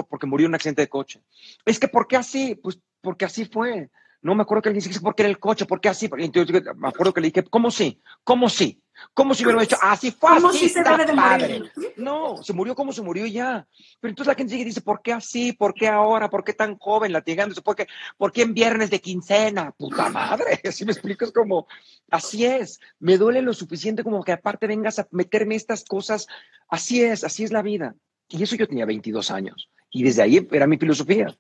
porque 0.09 0.27
murió 0.27 0.47
en 0.47 0.51
un 0.51 0.55
accidente 0.55 0.83
de 0.83 0.89
coche. 0.89 1.21
Es 1.67 1.79
que, 1.79 1.89
¿por 1.89 2.09
qué 2.09 2.17
así? 2.17 2.55
Pues 2.55 2.79
porque 3.03 3.27
así 3.27 3.45
fue. 3.45 3.91
No 4.23 4.35
me 4.35 4.43
acuerdo 4.43 4.63
que 4.63 4.69
alguien 4.69 4.85
dice, 4.85 5.01
¿por 5.01 5.15
qué 5.15 5.23
era 5.23 5.31
el 5.31 5.39
coche? 5.39 5.67
¿Por 5.67 5.81
qué 5.81 5.89
así? 5.89 6.09
Entonces, 6.19 6.63
me 6.77 6.89
acuerdo 6.89 7.15
que 7.15 7.21
le 7.21 7.29
dije, 7.29 7.45
¿cómo 7.45 7.71
sí? 7.71 8.03
¿Cómo 8.23 8.49
sí? 8.49 8.83
¿Cómo 9.15 9.35
si 9.35 9.45
hubiera 9.45 9.63
hecho? 9.63 9.77
Así 9.81 10.11
fue, 10.11 10.31
¿Cómo 10.35 10.49
así 10.49 10.69
se 10.69 10.83
debe 10.83 11.07
de 11.07 11.15
padre. 11.15 11.63
No, 11.97 12.43
se 12.43 12.53
murió 12.53 12.75
como 12.75 12.93
se 12.93 13.03
murió 13.03 13.27
ya. 13.27 13.67
Pero 14.01 14.11
entonces 14.11 14.29
la 14.29 14.35
gente 14.35 14.53
sigue 14.53 14.63
y 14.63 14.67
dice, 14.67 14.81
¿por 14.81 15.03
qué 15.03 15.13
así? 15.13 15.53
¿Por 15.53 15.75
qué 15.75 15.89
ahora? 15.89 16.29
¿Por 16.31 16.45
qué 16.45 16.53
tan 16.53 16.77
joven 16.77 17.13
latigándose? 17.13 17.63
¿Por 17.63 17.77
qué, 17.77 17.87
¿Por 18.17 18.33
qué 18.33 18.43
en 18.43 18.55
viernes 18.55 18.91
de 18.91 19.01
quincena? 19.01 19.73
Puta 19.73 20.09
madre, 20.09 20.61
así 20.69 20.85
me 20.85 20.93
explico, 20.93 21.25
es 21.25 21.33
como, 21.33 21.67
así 22.11 22.45
es. 22.45 22.81
Me 22.99 23.17
duele 23.17 23.43
lo 23.43 23.53
suficiente 23.53 24.05
como 24.05 24.23
que 24.23 24.33
aparte 24.33 24.67
vengas 24.67 24.99
a 24.99 25.09
meterme 25.11 25.55
estas 25.55 25.85
cosas. 25.85 26.27
Así 26.69 27.03
es, 27.03 27.25
así 27.25 27.45
es 27.45 27.53
la 27.53 27.63
vida. 27.63 27.95
Y 28.29 28.43
eso 28.43 28.57
yo 28.57 28.69
tenía 28.69 28.87
22 28.87 29.31
años. 29.31 29.71
Y 29.91 30.05
desde 30.05 30.23
ahí 30.23 30.47
era 30.53 30.67
mi 30.67 30.79
filosofía. 30.79 31.35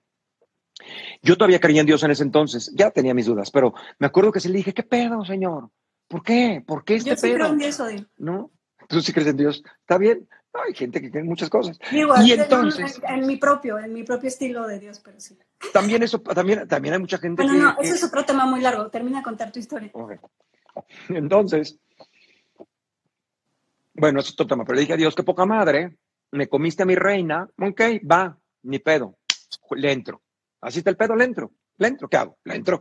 Yo 1.23 1.37
todavía 1.37 1.61
creía 1.61 1.81
en 1.81 1.87
Dios 1.87 2.03
en 2.03 2.11
ese 2.11 2.23
entonces, 2.23 2.73
ya 2.75 2.91
tenía 2.91 3.15
mis 3.15 3.27
dudas, 3.27 3.51
pero 3.51 3.75
me 3.99 4.07
acuerdo 4.07 4.33
que 4.33 4.41
se 4.41 4.49
le 4.49 4.59
dije, 4.59 4.75
¿qué 4.75 4.83
pedo, 4.83 5.25
Señor? 5.25 5.71
¿Por 6.09 6.23
qué? 6.23 6.63
¿Por 6.67 6.85
qué 6.85 6.97
este 6.97 7.11
Yo 7.11 7.17
sí 7.17 7.33
creo 7.33 7.47
en 7.47 7.59
Dios, 7.59 7.83
¿No? 8.17 8.51
¿Tú 8.89 9.01
sí 9.01 9.13
crees 9.13 9.29
en 9.29 9.37
Dios? 9.37 9.63
¿Está 9.81 9.99
bien? 9.99 10.29
hay 10.53 10.75
gente 10.75 11.01
que 11.01 11.11
cree 11.11 11.23
en 11.23 11.29
muchas 11.29 11.49
cosas. 11.49 11.79
y 11.93 12.33
entonces... 12.33 13.01
En, 13.09 13.27
mi 13.27 13.37
propio, 13.37 13.79
en 13.79 13.93
mi 13.93 14.03
propio 14.03 14.29
estilo 14.29 14.67
de 14.67 14.81
Dios, 14.81 15.01
pero 15.01 15.21
sí. 15.21 15.39
También 15.73 16.03
eso, 16.03 16.21
también, 16.21 16.67
también 16.67 16.95
hay 16.95 17.01
mucha 17.01 17.19
gente 17.19 17.43
bueno, 17.43 17.75
no, 17.75 17.81
ese 17.81 17.95
es 17.95 18.05
otro 18.05 18.25
tema 18.25 18.47
muy 18.47 18.61
largo. 18.61 18.91
Termina 18.91 19.19
de 19.19 19.25
contar 19.25 19.53
tu 19.53 19.59
historia. 19.59 19.93
Entonces, 21.09 21.79
bueno, 23.95 24.21
eso 24.21 24.29
es 24.29 24.35
otro 24.35 24.47
tema, 24.47 24.65
pero 24.65 24.75
le 24.77 24.81
dije 24.83 24.95
a 24.95 24.97
Dios, 24.97 25.15
qué 25.15 25.23
poca 25.23 25.45
madre, 25.45 25.97
me 26.33 26.49
comiste 26.49 26.83
a 26.83 26.87
mi 26.87 26.95
reina, 26.95 27.49
ok, 27.59 27.81
va, 28.11 28.37
ni 28.63 28.79
pedo, 28.79 29.19
le 29.73 29.93
entro. 29.93 30.23
Así 30.61 30.79
está 30.79 30.91
el 30.91 30.97
pedo, 30.97 31.17
le 31.17 31.25
entro. 31.25 31.53
Le 31.79 31.89
entro, 31.89 32.09
¿qué 32.09 32.17
hago? 32.17 32.39
Le 32.45 32.55
entro. 32.55 32.81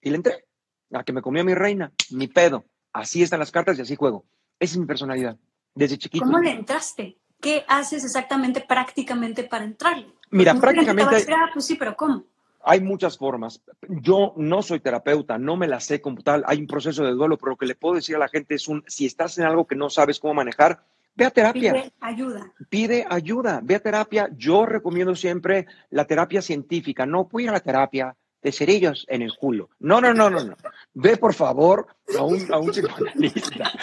Y 0.00 0.10
le 0.10 0.16
entré. 0.16 0.44
A 0.92 1.02
que 1.02 1.12
me 1.12 1.22
comió 1.22 1.44
mi 1.44 1.54
reina, 1.54 1.92
mi 2.10 2.28
pedo. 2.28 2.64
Así 2.92 3.22
están 3.22 3.40
las 3.40 3.50
cartas 3.50 3.78
y 3.78 3.82
así 3.82 3.96
juego. 3.96 4.26
Esa 4.58 4.74
es 4.74 4.78
mi 4.78 4.86
personalidad, 4.86 5.36
desde 5.74 5.98
chiquito. 5.98 6.24
¿Cómo 6.24 6.38
le 6.38 6.50
entraste? 6.50 7.18
¿Qué 7.40 7.64
haces 7.66 8.04
exactamente 8.04 8.60
prácticamente 8.60 9.44
para 9.44 9.64
entrarle? 9.64 10.06
Mira, 10.30 10.54
prácticamente... 10.54 11.26
Ah, 11.32 11.50
pues 11.52 11.64
sí, 11.64 11.74
pero 11.74 11.96
¿cómo? 11.96 12.24
Hay 12.62 12.80
muchas 12.80 13.18
formas. 13.18 13.62
Yo 13.88 14.32
no 14.36 14.62
soy 14.62 14.80
terapeuta, 14.80 15.36
no 15.36 15.56
me 15.56 15.68
la 15.68 15.80
sé 15.80 16.00
como 16.00 16.22
tal. 16.22 16.44
Hay 16.46 16.58
un 16.60 16.66
proceso 16.66 17.04
de 17.04 17.12
duelo, 17.12 17.36
pero 17.36 17.50
lo 17.50 17.56
que 17.56 17.66
le 17.66 17.74
puedo 17.74 17.96
decir 17.96 18.16
a 18.16 18.20
la 18.20 18.28
gente 18.28 18.54
es 18.54 18.68
un, 18.68 18.84
si 18.86 19.04
estás 19.04 19.36
en 19.38 19.44
algo 19.44 19.66
que 19.66 19.74
no 19.74 19.90
sabes 19.90 20.20
cómo 20.20 20.34
manejar, 20.34 20.84
ve 21.14 21.24
a 21.24 21.30
terapia. 21.30 21.72
Pide 21.72 21.92
ayuda. 22.00 22.52
Pide 22.68 23.06
ayuda, 23.08 23.60
ve 23.62 23.74
a 23.76 23.80
terapia. 23.80 24.28
Yo 24.36 24.66
recomiendo 24.66 25.14
siempre 25.14 25.66
la 25.90 26.06
terapia 26.06 26.42
científica. 26.42 27.06
No 27.06 27.24
voy 27.24 27.46
a 27.46 27.52
la 27.52 27.60
terapia 27.60 28.16
de 28.42 28.52
cerillos 28.52 29.06
en 29.08 29.22
el 29.22 29.34
culo. 29.36 29.70
No, 29.78 30.00
no, 30.00 30.12
no, 30.12 30.28
no, 30.28 30.44
no. 30.44 30.56
Ve, 30.92 31.16
por 31.16 31.32
favor, 31.34 31.86
a 32.18 32.22
un, 32.22 32.52
a 32.52 32.58
un 32.58 32.70
psicoanalista. 32.70 33.72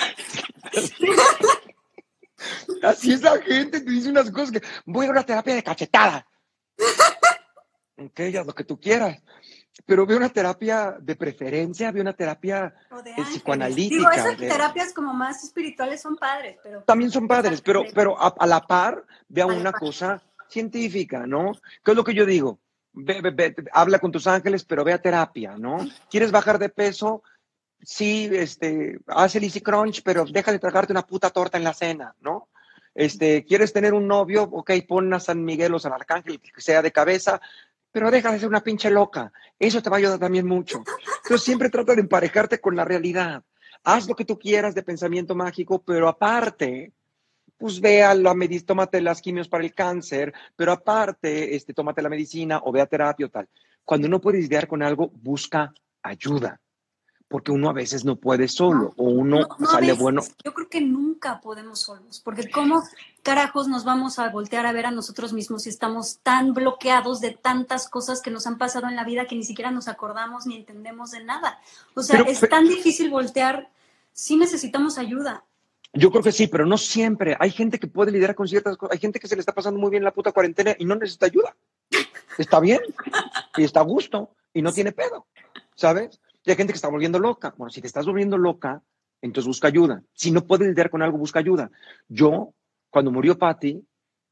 Así 2.83 3.13
es 3.13 3.21
la 3.21 3.39
gente, 3.41 3.81
te 3.81 3.91
dice 3.91 4.09
unas 4.09 4.31
cosas 4.31 4.51
que 4.51 4.61
voy 4.85 5.07
a 5.07 5.11
una 5.11 5.23
terapia 5.23 5.55
de 5.55 5.63
cachetada. 5.63 6.27
Ok, 7.97 8.21
ya 8.31 8.43
lo 8.43 8.53
que 8.53 8.63
tú 8.63 8.79
quieras. 8.79 9.21
Pero 9.85 10.05
veo 10.05 10.17
una 10.17 10.29
terapia 10.29 10.97
de 10.99 11.15
preferencia, 11.15 11.91
veo 11.91 12.01
una 12.01 12.13
terapia 12.13 12.73
eh, 13.05 13.23
psicoanalítica. 13.23 13.95
Digo, 13.95 14.11
esas 14.11 14.37
terapias 14.37 14.93
como 14.93 15.13
más 15.13 15.43
espirituales 15.43 16.01
son 16.01 16.17
padres, 16.17 16.57
pero... 16.61 16.83
También 16.83 17.09
son 17.11 17.27
padres, 17.27 17.61
pero, 17.61 17.83
pero 17.93 18.15
a, 18.19 18.45
la 18.45 18.61
par 18.61 19.05
vea 19.29 19.45
una 19.45 19.71
cosa 19.71 20.21
científica, 20.49 21.25
¿no? 21.25 21.53
¿Qué 21.83 21.91
es 21.91 21.97
lo 21.97 22.03
que 22.03 22.13
yo 22.13 22.25
digo? 22.25 22.59
habla 23.71 23.99
con 23.99 24.11
tus 24.11 24.27
ángeles, 24.27 24.65
pero 24.65 24.83
ve 24.83 24.91
a 24.91 25.01
terapia, 25.01 25.55
¿no? 25.57 25.77
¿Quieres 26.09 26.31
bajar 26.31 26.59
de 26.59 26.67
peso? 26.67 27.23
Sí, 27.81 28.29
este, 28.33 28.99
haz 29.07 29.35
el 29.35 29.45
easy 29.45 29.61
crunch, 29.61 30.03
pero 30.03 30.25
deja 30.25 30.51
de 30.51 30.59
tragarte 30.59 30.91
una 30.91 31.07
puta 31.07 31.29
torta 31.29 31.57
en 31.57 31.63
la 31.63 31.73
cena, 31.73 32.15
¿no? 32.19 32.49
Este, 32.93 33.45
¿quieres 33.45 33.71
tener 33.71 33.93
un 33.93 34.07
novio? 34.07 34.43
Ok, 34.43 34.71
pon 34.87 35.13
a 35.13 35.19
San 35.19 35.43
Miguel 35.43 35.73
o 35.73 35.79
San 35.79 35.93
Arcángel, 35.93 36.41
que 36.41 36.61
sea 36.61 36.81
de 36.81 36.91
cabeza, 36.91 37.41
pero 37.91 38.11
deja 38.11 38.31
de 38.31 38.39
ser 38.39 38.47
una 38.47 38.63
pinche 38.63 38.89
loca. 38.89 39.31
Eso 39.59 39.81
te 39.81 39.89
va 39.89 39.97
a 39.97 39.99
ayudar 39.99 40.19
también 40.19 40.47
mucho. 40.47 40.83
Entonces 41.23 41.43
siempre 41.43 41.69
trata 41.69 41.95
de 41.95 42.01
emparejarte 42.01 42.59
con 42.59 42.75
la 42.75 42.85
realidad. 42.85 43.43
Haz 43.83 44.07
lo 44.07 44.15
que 44.15 44.25
tú 44.25 44.37
quieras 44.37 44.75
de 44.75 44.83
pensamiento 44.83 45.35
mágico, 45.35 45.81
pero 45.81 46.07
aparte, 46.07 46.93
pues 47.57 47.79
vea 47.79 48.13
la 48.13 48.33
medicina, 48.33 48.67
tómate 48.67 49.01
las 49.01 49.21
quimios 49.21 49.47
para 49.49 49.63
el 49.63 49.73
cáncer, 49.73 50.33
pero 50.55 50.71
aparte, 50.71 51.55
este, 51.55 51.73
tómate 51.73 52.01
la 52.01 52.09
medicina 52.09 52.61
o 52.63 52.71
vea 52.71 52.85
terapia 52.85 53.25
o 53.25 53.29
tal. 53.29 53.47
Cuando 53.83 54.07
no 54.07 54.21
puedes 54.21 54.41
lidiar 54.41 54.67
con 54.67 54.83
algo, 54.83 55.11
busca 55.15 55.73
ayuda 56.03 56.61
porque 57.31 57.51
uno 57.51 57.69
a 57.69 57.73
veces 57.73 58.03
no 58.03 58.17
puede 58.17 58.49
solo 58.49 58.93
o 58.97 59.05
uno 59.05 59.47
sale 59.71 59.93
bueno. 59.93 60.21
Yo 60.43 60.53
creo 60.53 60.69
que 60.69 60.81
nunca 60.81 61.39
podemos 61.39 61.79
solos, 61.79 62.19
porque 62.19 62.51
cómo 62.51 62.83
carajos 63.23 63.69
nos 63.69 63.85
vamos 63.85 64.19
a 64.19 64.29
voltear 64.29 64.65
a 64.65 64.73
ver 64.73 64.85
a 64.85 64.91
nosotros 64.91 65.31
mismos 65.31 65.63
si 65.63 65.69
estamos 65.69 66.19
tan 66.21 66.53
bloqueados 66.53 67.21
de 67.21 67.31
tantas 67.31 67.87
cosas 67.87 68.21
que 68.21 68.31
nos 68.31 68.45
han 68.47 68.57
pasado 68.57 68.87
en 68.89 68.97
la 68.97 69.05
vida 69.05 69.25
que 69.25 69.35
ni 69.35 69.45
siquiera 69.45 69.71
nos 69.71 69.87
acordamos 69.87 70.45
ni 70.45 70.57
entendemos 70.57 71.11
de 71.11 71.23
nada. 71.23 71.59
O 71.95 72.03
sea, 72.03 72.19
es 72.21 72.41
tan 72.41 72.67
difícil 72.67 73.09
voltear, 73.09 73.69
sí 74.11 74.35
necesitamos 74.35 74.97
ayuda. 74.97 75.45
Yo 75.93 76.11
creo 76.11 76.23
que 76.23 76.31
sí, 76.33 76.47
pero 76.47 76.65
no 76.65 76.77
siempre. 76.77 77.37
Hay 77.39 77.51
gente 77.51 77.79
que 77.79 77.87
puede 77.87 78.11
lidiar 78.11 78.35
con 78.35 78.47
ciertas 78.47 78.75
cosas. 78.77 78.93
Hay 78.93 78.99
gente 78.99 79.19
que 79.19 79.27
se 79.27 79.35
le 79.35 79.39
está 79.39 79.53
pasando 79.53 79.79
muy 79.79 79.89
bien 79.89 80.03
la 80.03 80.11
puta 80.11 80.31
cuarentena 80.33 80.75
y 80.77 80.85
no 80.85 80.95
necesita 80.95 81.27
ayuda. 81.27 81.55
Está 82.37 82.59
bien 82.59 82.81
y 83.57 83.63
está 83.63 83.79
a 83.79 83.83
gusto 83.83 84.29
y 84.53 84.61
no 84.61 84.73
tiene 84.73 84.91
pedo, 84.91 85.25
¿sabes? 85.75 86.19
Y 86.43 86.49
hay 86.49 86.57
gente 86.57 86.73
que 86.73 86.77
está 86.77 86.89
volviendo 86.89 87.19
loca. 87.19 87.53
Bueno, 87.57 87.69
si 87.69 87.81
te 87.81 87.87
estás 87.87 88.05
volviendo 88.05 88.37
loca, 88.37 88.81
entonces 89.21 89.47
busca 89.47 89.67
ayuda. 89.67 90.03
Si 90.13 90.31
no 90.31 90.45
puedes 90.45 90.67
lidiar 90.67 90.89
con 90.89 91.01
algo, 91.01 91.17
busca 91.17 91.39
ayuda. 91.39 91.71
Yo, 92.07 92.53
cuando 92.89 93.11
murió 93.11 93.37
Patty, 93.37 93.83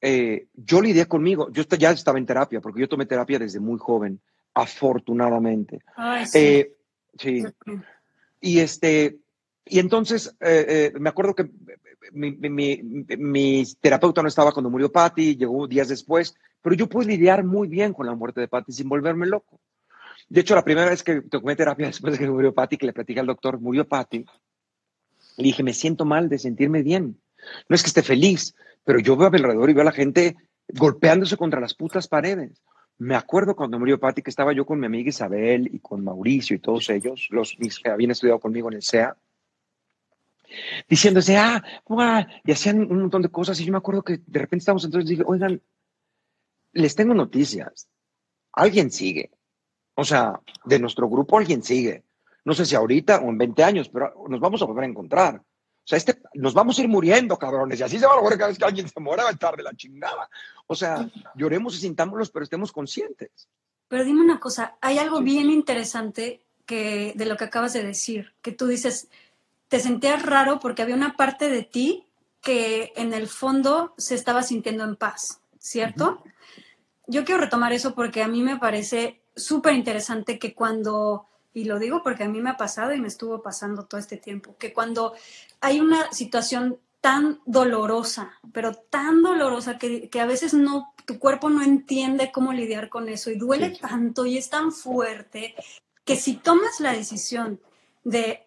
eh, 0.01 0.47
yo 0.53 0.81
lidié 0.81 1.05
conmigo. 1.05 1.51
Yo 1.51 1.63
ya 1.63 1.91
estaba 1.91 2.17
en 2.17 2.25
terapia, 2.25 2.61
porque 2.61 2.81
yo 2.81 2.89
tomé 2.89 3.05
terapia 3.05 3.39
desde 3.39 3.59
muy 3.59 3.77
joven, 3.77 4.19
afortunadamente. 4.53 5.79
sí. 6.25 6.37
Eh, 6.37 6.75
sí. 7.17 7.43
Y 8.41 8.59
este, 8.59 9.19
y 9.65 9.79
entonces 9.79 10.35
eh, 10.39 10.93
me 10.97 11.09
acuerdo 11.09 11.35
que 11.35 11.49
mi, 12.13 12.31
mi, 12.31 12.81
mi, 12.81 13.63
terapeuta 13.81 14.21
no 14.21 14.29
estaba 14.29 14.51
cuando 14.51 14.69
murió 14.69 14.91
Patty, 14.91 15.35
llegó 15.35 15.67
días 15.67 15.89
después, 15.89 16.35
pero 16.61 16.75
yo 16.75 16.87
pude 16.87 17.07
lidiar 17.07 17.43
muy 17.43 17.67
bien 17.67 17.93
con 17.93 18.05
la 18.05 18.15
muerte 18.15 18.41
de 18.41 18.47
Patty 18.47 18.71
sin 18.71 18.89
volverme 18.89 19.27
loco. 19.27 19.59
De 20.29 20.41
hecho, 20.41 20.55
la 20.55 20.63
primera 20.63 20.89
vez 20.89 21.03
que 21.03 21.21
tomé 21.21 21.55
terapia 21.55 21.87
después 21.87 22.13
de 22.13 22.19
que 22.19 22.29
murió 22.29 22.53
Patty, 22.53 22.77
que 22.77 22.85
le 22.85 22.93
platicé 22.93 23.19
al 23.19 23.25
doctor, 23.25 23.59
murió 23.59 23.87
Patty, 23.87 24.25
le 25.37 25.43
dije, 25.43 25.63
me 25.63 25.73
siento 25.73 26.05
mal 26.05 26.29
de 26.29 26.37
sentirme 26.37 26.83
bien. 26.83 27.19
No 27.67 27.75
es 27.75 27.81
que 27.81 27.87
esté 27.87 28.03
feliz, 28.03 28.55
pero 28.83 28.99
yo 28.99 29.17
veo 29.17 29.27
alrededor 29.27 29.69
y 29.69 29.73
veo 29.73 29.81
a 29.81 29.85
la 29.85 29.91
gente 29.91 30.35
golpeándose 30.67 31.35
contra 31.35 31.59
las 31.59 31.73
putas 31.73 32.07
paredes. 32.07 32.61
Me 32.99 33.15
acuerdo 33.15 33.55
cuando 33.55 33.79
murió 33.79 33.99
Patty 33.99 34.21
que 34.21 34.29
estaba 34.29 34.53
yo 34.53 34.65
con 34.65 34.79
mi 34.79 34.85
amiga 34.85 35.09
Isabel 35.09 35.69
y 35.73 35.79
con 35.79 36.03
Mauricio 36.03 36.55
y 36.55 36.59
todos 36.59 36.89
ellos, 36.89 37.27
los 37.31 37.55
que 37.81 37.89
habían 37.89 38.11
estudiado 38.11 38.39
conmigo 38.39 38.69
en 38.69 38.75
el 38.75 38.83
SEA, 38.83 39.15
diciéndose, 40.87 41.37
ah, 41.37 41.63
y 42.43 42.51
hacían 42.51 42.79
un 42.79 43.01
montón 43.01 43.21
de 43.21 43.29
cosas. 43.29 43.59
Y 43.59 43.65
yo 43.65 43.71
me 43.71 43.77
acuerdo 43.77 44.03
que 44.03 44.19
de 44.25 44.39
repente 44.39 44.63
estábamos 44.63 44.83
entonces 44.85 45.09
dije, 45.09 45.23
oigan, 45.25 45.61
les 46.73 46.95
tengo 46.95 47.13
noticias. 47.13 47.87
Alguien 48.51 48.91
sigue. 48.91 49.31
O 49.99 50.05
sea, 50.05 50.39
de 50.63 50.79
nuestro 50.79 51.09
grupo 51.09 51.37
alguien 51.37 51.61
sigue. 51.61 52.05
No 52.45 52.53
sé 52.53 52.65
si 52.65 52.73
ahorita 52.73 53.19
o 53.19 53.29
en 53.29 53.37
20 53.37 53.63
años, 53.65 53.89
pero 53.89 54.13
nos 54.29 54.39
vamos 54.39 54.61
a 54.61 54.65
volver 54.65 54.85
a 54.85 54.87
encontrar. 54.87 55.35
O 55.35 55.43
sea, 55.83 55.97
este, 55.97 56.21
nos 56.35 56.53
vamos 56.53 56.79
a 56.79 56.83
ir 56.83 56.87
muriendo, 56.87 57.37
cabrones. 57.37 57.79
Y 57.79 57.83
así 57.83 57.99
se 57.99 58.05
va 58.05 58.13
a 58.13 58.15
lograr 58.15 58.37
cada 58.37 58.47
vez 58.47 58.57
que 58.57 58.63
alguien 58.63 58.87
se 58.87 58.99
muera, 59.01 59.23
va 59.23 59.29
a 59.29 59.33
estar 59.33 59.57
de 59.57 59.63
la 59.63 59.73
chingada. 59.75 60.29
O 60.67 60.75
sea, 60.75 61.09
lloremos 61.35 61.75
y 61.75 61.79
sintámoslos, 61.79 62.31
pero 62.31 62.43
estemos 62.43 62.71
conscientes. 62.71 63.49
Pero 63.89 64.05
dime 64.05 64.21
una 64.21 64.39
cosa, 64.39 64.77
hay 64.79 64.99
algo 64.99 65.19
bien 65.21 65.49
interesante 65.49 66.45
que, 66.65 67.11
de 67.15 67.25
lo 67.25 67.35
que 67.35 67.45
acabas 67.45 67.73
de 67.73 67.83
decir, 67.83 68.33
que 68.41 68.53
tú 68.53 68.67
dices, 68.67 69.09
te 69.67 69.81
sentías 69.81 70.23
raro 70.23 70.59
porque 70.61 70.81
había 70.81 70.95
una 70.95 71.17
parte 71.17 71.49
de 71.49 71.63
ti 71.63 72.05
que 72.39 72.93
en 72.95 73.13
el 73.13 73.27
fondo 73.27 73.95
se 73.97 74.15
estaba 74.15 74.43
sintiendo 74.43 74.85
en 74.85 74.95
paz, 74.95 75.41
¿cierto? 75.57 76.23
Yo 77.07 77.25
quiero 77.25 77.41
retomar 77.41 77.73
eso 77.73 77.95
porque 77.95 78.21
a 78.21 78.29
mí 78.29 78.43
me 78.43 78.57
parece 78.57 79.19
súper 79.39 79.73
interesante 79.73 80.39
que 80.39 80.53
cuando, 80.53 81.25
y 81.53 81.65
lo 81.65 81.79
digo 81.79 82.01
porque 82.03 82.23
a 82.23 82.29
mí 82.29 82.41
me 82.41 82.51
ha 82.51 82.57
pasado 82.57 82.93
y 82.93 83.01
me 83.01 83.07
estuvo 83.07 83.41
pasando 83.41 83.85
todo 83.85 83.99
este 83.99 84.17
tiempo, 84.17 84.55
que 84.57 84.73
cuando 84.73 85.13
hay 85.61 85.79
una 85.79 86.11
situación 86.11 86.79
tan 87.01 87.39
dolorosa, 87.45 88.33
pero 88.51 88.73
tan 88.73 89.23
dolorosa 89.23 89.77
que, 89.77 90.09
a 90.19 90.25
veces 90.25 90.53
no, 90.53 90.93
tu 91.05 91.17
cuerpo 91.17 91.49
no 91.49 91.63
entiende 91.63 92.31
cómo 92.31 92.51
lidiar 92.51 92.89
con 92.89 93.07
eso 93.09 93.31
y 93.31 93.37
duele 93.37 93.69
tanto 93.69 94.25
y 94.25 94.37
es 94.37 94.49
tan 94.49 94.71
fuerte 94.71 95.55
que 96.03 96.15
si 96.15 96.35
tomas 96.35 96.79
la 96.79 96.93
decisión 96.93 97.61
de 98.03 98.45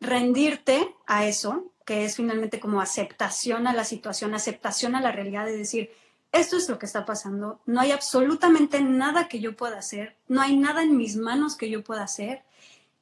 rendirte 0.00 0.94
a 1.06 1.26
eso, 1.26 1.72
que 1.86 2.04
es 2.04 2.16
finalmente 2.16 2.60
como 2.60 2.80
aceptación 2.80 3.66
a 3.66 3.72
la 3.72 3.84
situación, 3.84 4.34
aceptación 4.34 4.94
a 4.94 5.00
la 5.00 5.12
realidad 5.12 5.46
de 5.46 5.56
decir, 5.56 5.90
esto 6.34 6.56
es 6.56 6.68
lo 6.68 6.78
que 6.78 6.86
está 6.86 7.06
pasando, 7.06 7.60
no 7.66 7.80
hay 7.80 7.92
absolutamente 7.92 8.80
nada 8.80 9.28
que 9.28 9.40
yo 9.40 9.56
pueda 9.56 9.78
hacer, 9.78 10.16
no 10.28 10.40
hay 10.42 10.56
nada 10.56 10.82
en 10.82 10.96
mis 10.96 11.16
manos 11.16 11.56
que 11.56 11.70
yo 11.70 11.82
pueda 11.82 12.02
hacer, 12.02 12.42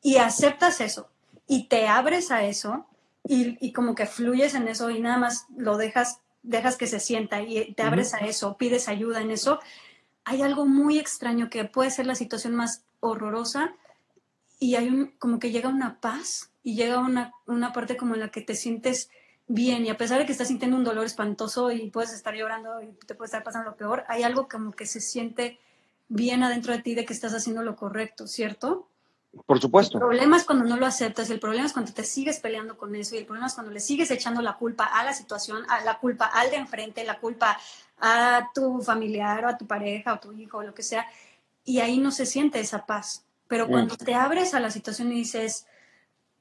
y 0.03 0.17
aceptas 0.17 0.81
eso, 0.81 1.09
y 1.47 1.65
te 1.65 1.89
abres 1.89 2.31
a 2.31 2.45
eso, 2.45 2.87
y, 3.25 3.73
como 3.73 3.95
que 3.95 4.07
fluyes 4.07 4.55
en 4.55 4.69
eso. 4.69 4.91
Y 4.91 5.01
nada 5.01 5.19
más 5.19 5.47
lo 5.57 5.77
dejas, 5.77 6.21
dejas 6.43 6.77
que 6.77 6.87
se 6.87 7.01
sienta. 7.01 7.43
Y 7.43 7.75
te 7.75 7.83
abres 7.83 8.15
a 8.15 8.19
eso, 8.19 8.57
pides 8.57 8.89
ayuda 8.89 9.21
en 9.21 9.31
eso, 9.31 9.61
hay 10.25 10.43
algo 10.43 10.67
muy 10.67 10.99
extraño 10.99 11.51
que 11.51 11.65
puede 11.65 11.91
ser 11.91 12.07
la 12.07 12.15
situación 12.15 12.55
más 12.55 12.85
horrorosa. 13.01 13.75
Y 14.59 14.77
hay 14.77 14.89
un, 14.89 15.15
como 15.19 15.39
que 15.39 15.51
llega 15.51 15.69
una 15.69 16.01
paz. 16.01 16.51
Y 16.65 16.77
llega 16.77 16.99
una, 16.99 17.33
una 17.47 17.73
parte 17.73 17.97
como 17.97 18.15
en 18.15 18.21
la 18.21 18.31
que 18.31 18.41
te 18.41 18.55
sientes 18.55 19.11
bien 19.47 19.85
y 19.85 19.91
a 19.91 19.97
pesar 19.97 20.19
de 20.19 20.27
que 20.27 20.33
estás 20.33 20.49
sintiendo 20.49 20.77
un 20.77 20.85
dolor 20.85 21.05
espantoso 21.05 21.71
y 21.71 21.91
puedes 21.91 22.13
estar 22.13 22.35
llorando 22.35 22.83
y 22.83 22.93
te 23.07 23.15
puede 23.15 23.27
estar 23.27 23.43
pasando 23.43 23.71
lo 23.71 23.77
peor, 23.77 24.05
hay 24.09 24.23
algo 24.23 24.49
como 24.49 24.73
que 24.73 24.87
se 24.87 25.01
siente 25.01 25.59
bien 26.09 26.43
adentro 26.43 26.73
de 26.73 26.83
ti 26.83 26.95
de 26.95 27.05
que 27.05 27.13
estás 27.13 27.35
haciendo 27.35 27.63
lo 27.63 27.77
correcto, 27.77 28.27
¿cierto? 28.27 28.89
Por 29.47 29.61
supuesto. 29.61 29.97
El 29.97 30.03
problema 30.03 30.37
es 30.37 30.45
cuando 30.45 30.65
no 30.65 30.77
lo 30.77 30.85
aceptas, 30.85 31.31
el 31.31 31.41
problema 31.41 31.65
es 31.65 31.73
cuando 31.73 31.93
te 31.93 32.05
sigues 32.05 32.39
peleando 32.39 32.77
con 32.77 32.95
eso 32.95 33.15
y 33.15 33.19
el 33.19 33.25
problema 33.25 33.47
es 33.47 33.55
cuando 33.55 33.73
le 33.73 33.81
sigues 33.81 34.11
echando 34.11 34.43
la 34.43 34.57
culpa 34.59 34.85
a 34.85 35.05
la 35.05 35.15
situación, 35.15 35.65
a 35.71 35.83
la 35.85 35.99
culpa 35.99 36.27
al 36.27 36.51
de 36.51 36.57
enfrente, 36.57 37.05
la 37.05 37.19
culpa 37.19 37.59
a 37.99 38.51
tu 38.55 38.83
familiar 38.83 39.45
o 39.45 39.49
a 39.49 39.57
tu 39.57 39.67
pareja 39.67 40.15
o 40.15 40.19
tu 40.19 40.33
hijo 40.33 40.59
o 40.59 40.63
lo 40.63 40.75
que 40.75 40.83
sea 40.83 41.07
y 41.65 41.81
ahí 41.81 41.99
no 41.99 42.11
se 42.11 42.27
siente 42.27 42.61
esa 42.61 42.87
paz. 42.87 43.25
Pero 43.49 43.69
cuando 43.69 43.97
te 43.97 44.15
abres 44.15 44.55
a 44.55 44.61
la 44.61 44.71
situación 44.71 45.13
y 45.13 45.17
dices, 45.17 45.67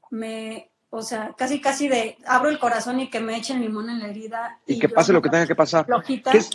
me, 0.09 0.70
o 0.93 1.01
sea, 1.01 1.33
casi, 1.37 1.61
casi 1.61 1.87
de 1.87 2.17
abro 2.25 2.49
el 2.49 2.59
corazón 2.59 2.99
y 2.99 3.09
que 3.09 3.21
me 3.21 3.37
echen 3.37 3.61
limón 3.61 3.89
en 3.89 3.99
la 3.99 4.09
herida. 4.09 4.59
Y, 4.67 4.77
que 4.77 4.89
pase 4.89 5.13
lo 5.13 5.21
que 5.21 5.29
tenga 5.29 5.47
que 5.47 5.55
pasar. 5.55 5.87
¿Qué 6.05 6.37
es, 6.37 6.49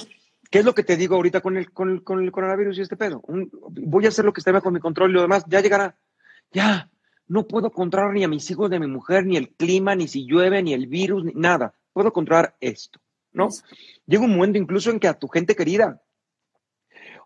¿Qué 0.51 0.59
es, 0.59 0.65
lo 0.65 0.75
que 0.75 0.85
te 0.85 0.99
digo 0.99 1.17
ahorita 1.17 1.41
con 1.41 1.57
el, 1.57 1.73
con 1.73 1.91
el, 1.91 2.03
con 2.03 2.23
el 2.23 2.31
coronavirus 2.31 2.77
y 2.77 2.83
este 2.83 2.99
pedo? 2.99 3.23
voy 3.27 4.05
a 4.05 4.09
hacer 4.09 4.27
lo 4.27 4.35
que 4.35 4.41
esté 4.41 4.53
bajo 4.53 4.71
mi 4.71 4.79
control 4.79 5.11
y 5.11 5.15
lo 5.15 5.23
demás 5.23 5.45
ya 5.49 5.63
llegará. 5.63 5.97
Ya, 6.53 6.91
no 7.27 7.49
puedo 7.49 7.73
controlar 7.73 8.13
ni 8.13 8.25
a 8.25 8.29
mis 8.29 8.51
hijos, 8.51 8.69
ni 8.69 8.77
a 8.77 8.81
mi 8.81 8.87
mujer, 8.87 9.25
ni 9.25 9.39
el 9.39 9.49
clima, 9.49 9.95
ni 9.95 10.07
si 10.07 10.27
llueve, 10.27 10.63
ni 10.63 10.75
el 10.75 10.87
virus, 10.87 11.25
ni 11.25 11.33
nada. 11.35 11.75
Puedo 11.95 12.13
controlar 12.13 12.57
esto, 12.61 13.01
¿no? 13.33 13.49
Llega 14.05 14.23
un 14.23 14.37
momento 14.37 14.59
incluso 14.59 14.91
en 14.91 15.01
que 15.01 15.09
a 15.09 15.19
tu 15.19 15.29
gente 15.29 15.57
querida, 15.57 16.03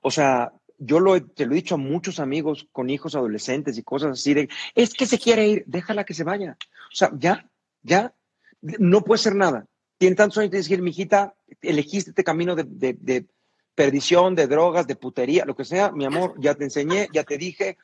o 0.01 0.13
sea, 0.13 0.53
yo 0.81 0.99
lo, 0.99 1.23
te 1.23 1.45
lo 1.47 1.53
he 1.53 1.57
dicho 1.57 1.75
a 1.75 1.79
muchos 1.79 2.19
amigos 2.19 2.67
con 2.73 2.89
hijos 2.89 3.15
adolescentes 3.15 3.77
y 3.77 3.83
cosas 3.83 4.13
así 4.13 4.33
de, 4.35 4.49
es 4.75 4.95
que 4.95 5.07
se 5.07 5.19
quiere 5.19 5.47
ir, 5.47 5.65
déjala 5.67 6.05
que 6.05 6.15
se 6.15 6.25
vaya. 6.25 6.57
O 6.91 6.95
sea, 6.95 7.11
ya, 7.17 7.49
ya, 7.83 8.15
no 8.63 9.05
puede 9.05 9.23
ser 9.23 9.37
nada. 9.37 9.67
Tiene 9.99 10.17
tantos 10.17 10.39
años 10.39 10.51
de 10.51 10.59
decir, 10.59 10.81
mijita, 10.81 11.35
elegiste 11.61 12.11
este 12.11 12.25
camino 12.25 12.57
de, 12.57 12.65
de, 12.65 12.97
de 12.99 13.27
perdición, 13.75 14.35
de 14.35 14.47
drogas, 14.47 14.87
de 14.87 14.97
putería, 14.97 15.45
lo 15.45 15.55
que 15.55 15.67
sea, 15.67 15.93
mi 15.93 16.07
amor, 16.07 16.35
ya 16.39 16.55
te 16.55 16.65
enseñé, 16.65 17.09
ya 17.13 17.25
te 17.25 17.37
dije, 17.37 17.77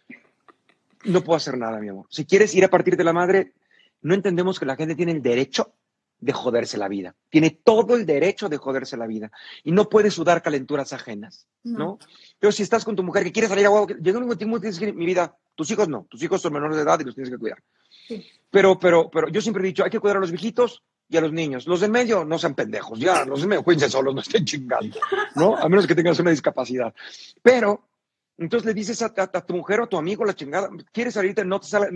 no 1.05 1.23
puedo 1.23 1.37
hacer 1.37 1.59
nada, 1.59 1.79
mi 1.79 1.91
amor. 1.91 2.07
Si 2.09 2.25
quieres 2.25 2.55
ir 2.55 2.65
a 2.65 2.71
partir 2.71 2.97
de 2.97 3.05
la 3.05 3.13
madre, 3.13 3.53
no 4.01 4.15
entendemos 4.15 4.59
que 4.59 4.67
la 4.67 4.77
gente 4.77 4.95
tiene 4.95 5.13
el 5.13 5.23
derecho 5.23 5.75
de 6.19 6.33
joderse 6.33 6.79
la 6.79 6.89
vida. 6.89 7.15
Tiene 7.29 7.51
todo 7.51 7.95
el 7.95 8.07
derecho 8.07 8.49
de 8.49 8.57
joderse 8.57 8.97
la 8.97 9.07
vida. 9.07 9.31
Y 9.65 9.73
no 9.73 9.89
puede 9.89 10.11
sudar 10.11 10.43
calenturas 10.43 10.93
ajenas, 10.93 11.47
¿no? 11.63 11.99
Pero 12.39 12.53
si 12.53 12.63
estás 12.63 12.85
con 12.85 12.97
tu 12.97 13.03
mujer 13.03 13.25
que 13.25 13.33
quiere 13.33 13.49
salir 13.49 13.67
a 13.67 13.69
agua, 13.69 13.87
llega 13.87 14.19
un 14.19 14.25
momento 14.25 14.61
que 14.61 14.71
que 14.79 14.93
mi 14.93 15.07
vida, 15.07 15.37
tus 15.55 15.71
hijos 15.71 15.89
no, 15.89 16.07
tus 16.09 16.23
hijos 16.23 16.41
son 16.41 16.53
menores 16.53 16.77
de 16.77 16.83
edad 16.83 16.99
y 17.01 17.05
los 17.05 17.15
tienes 17.15 17.31
que 17.31 17.39
cuidar. 17.39 17.63
Pero, 18.51 18.79
pero, 18.79 19.11
pero 19.11 19.29
yo 19.29 19.41
siempre 19.41 19.63
he 19.63 19.67
dicho, 19.67 19.85
hay 19.85 19.91
que 19.91 20.01
cuidar 20.01 20.17
a 20.17 20.21
los 20.21 20.31
viejitos 20.31 20.83
y 21.09 21.17
a 21.17 21.21
los 21.21 21.33
niños. 21.33 21.67
Los 21.67 21.81
del 21.81 21.91
medio 21.91 22.25
no 22.25 22.39
sean 22.39 22.55
pendejos, 22.55 22.99
ya, 22.99 23.25
los 23.25 23.41
del 23.41 23.49
medio 23.49 23.63
cuídense 23.63 23.91
solos, 23.91 24.15
no 24.15 24.21
estén 24.21 24.45
chingando, 24.45 24.99
¿no? 25.35 25.57
A 25.57 25.69
menos 25.69 25.87
que 25.87 25.95
tengas 25.95 26.19
una 26.19 26.31
discapacidad. 26.31 26.95
Pero 27.43 27.89
entonces 28.39 28.67
le 28.67 28.75
dices 28.75 29.01
a, 29.03 29.11
tu 29.11 29.55
mujer 29.55 29.81
o 29.81 29.85
a 29.85 29.89
tu 29.89 29.97
amigo 29.97 30.25
la 30.25 30.35
chingada, 30.35 30.69
¿quieres 30.93 31.15
salirte? 31.15 31.45
No 31.45 31.61
te 31.61 31.67
sale, 31.67 31.89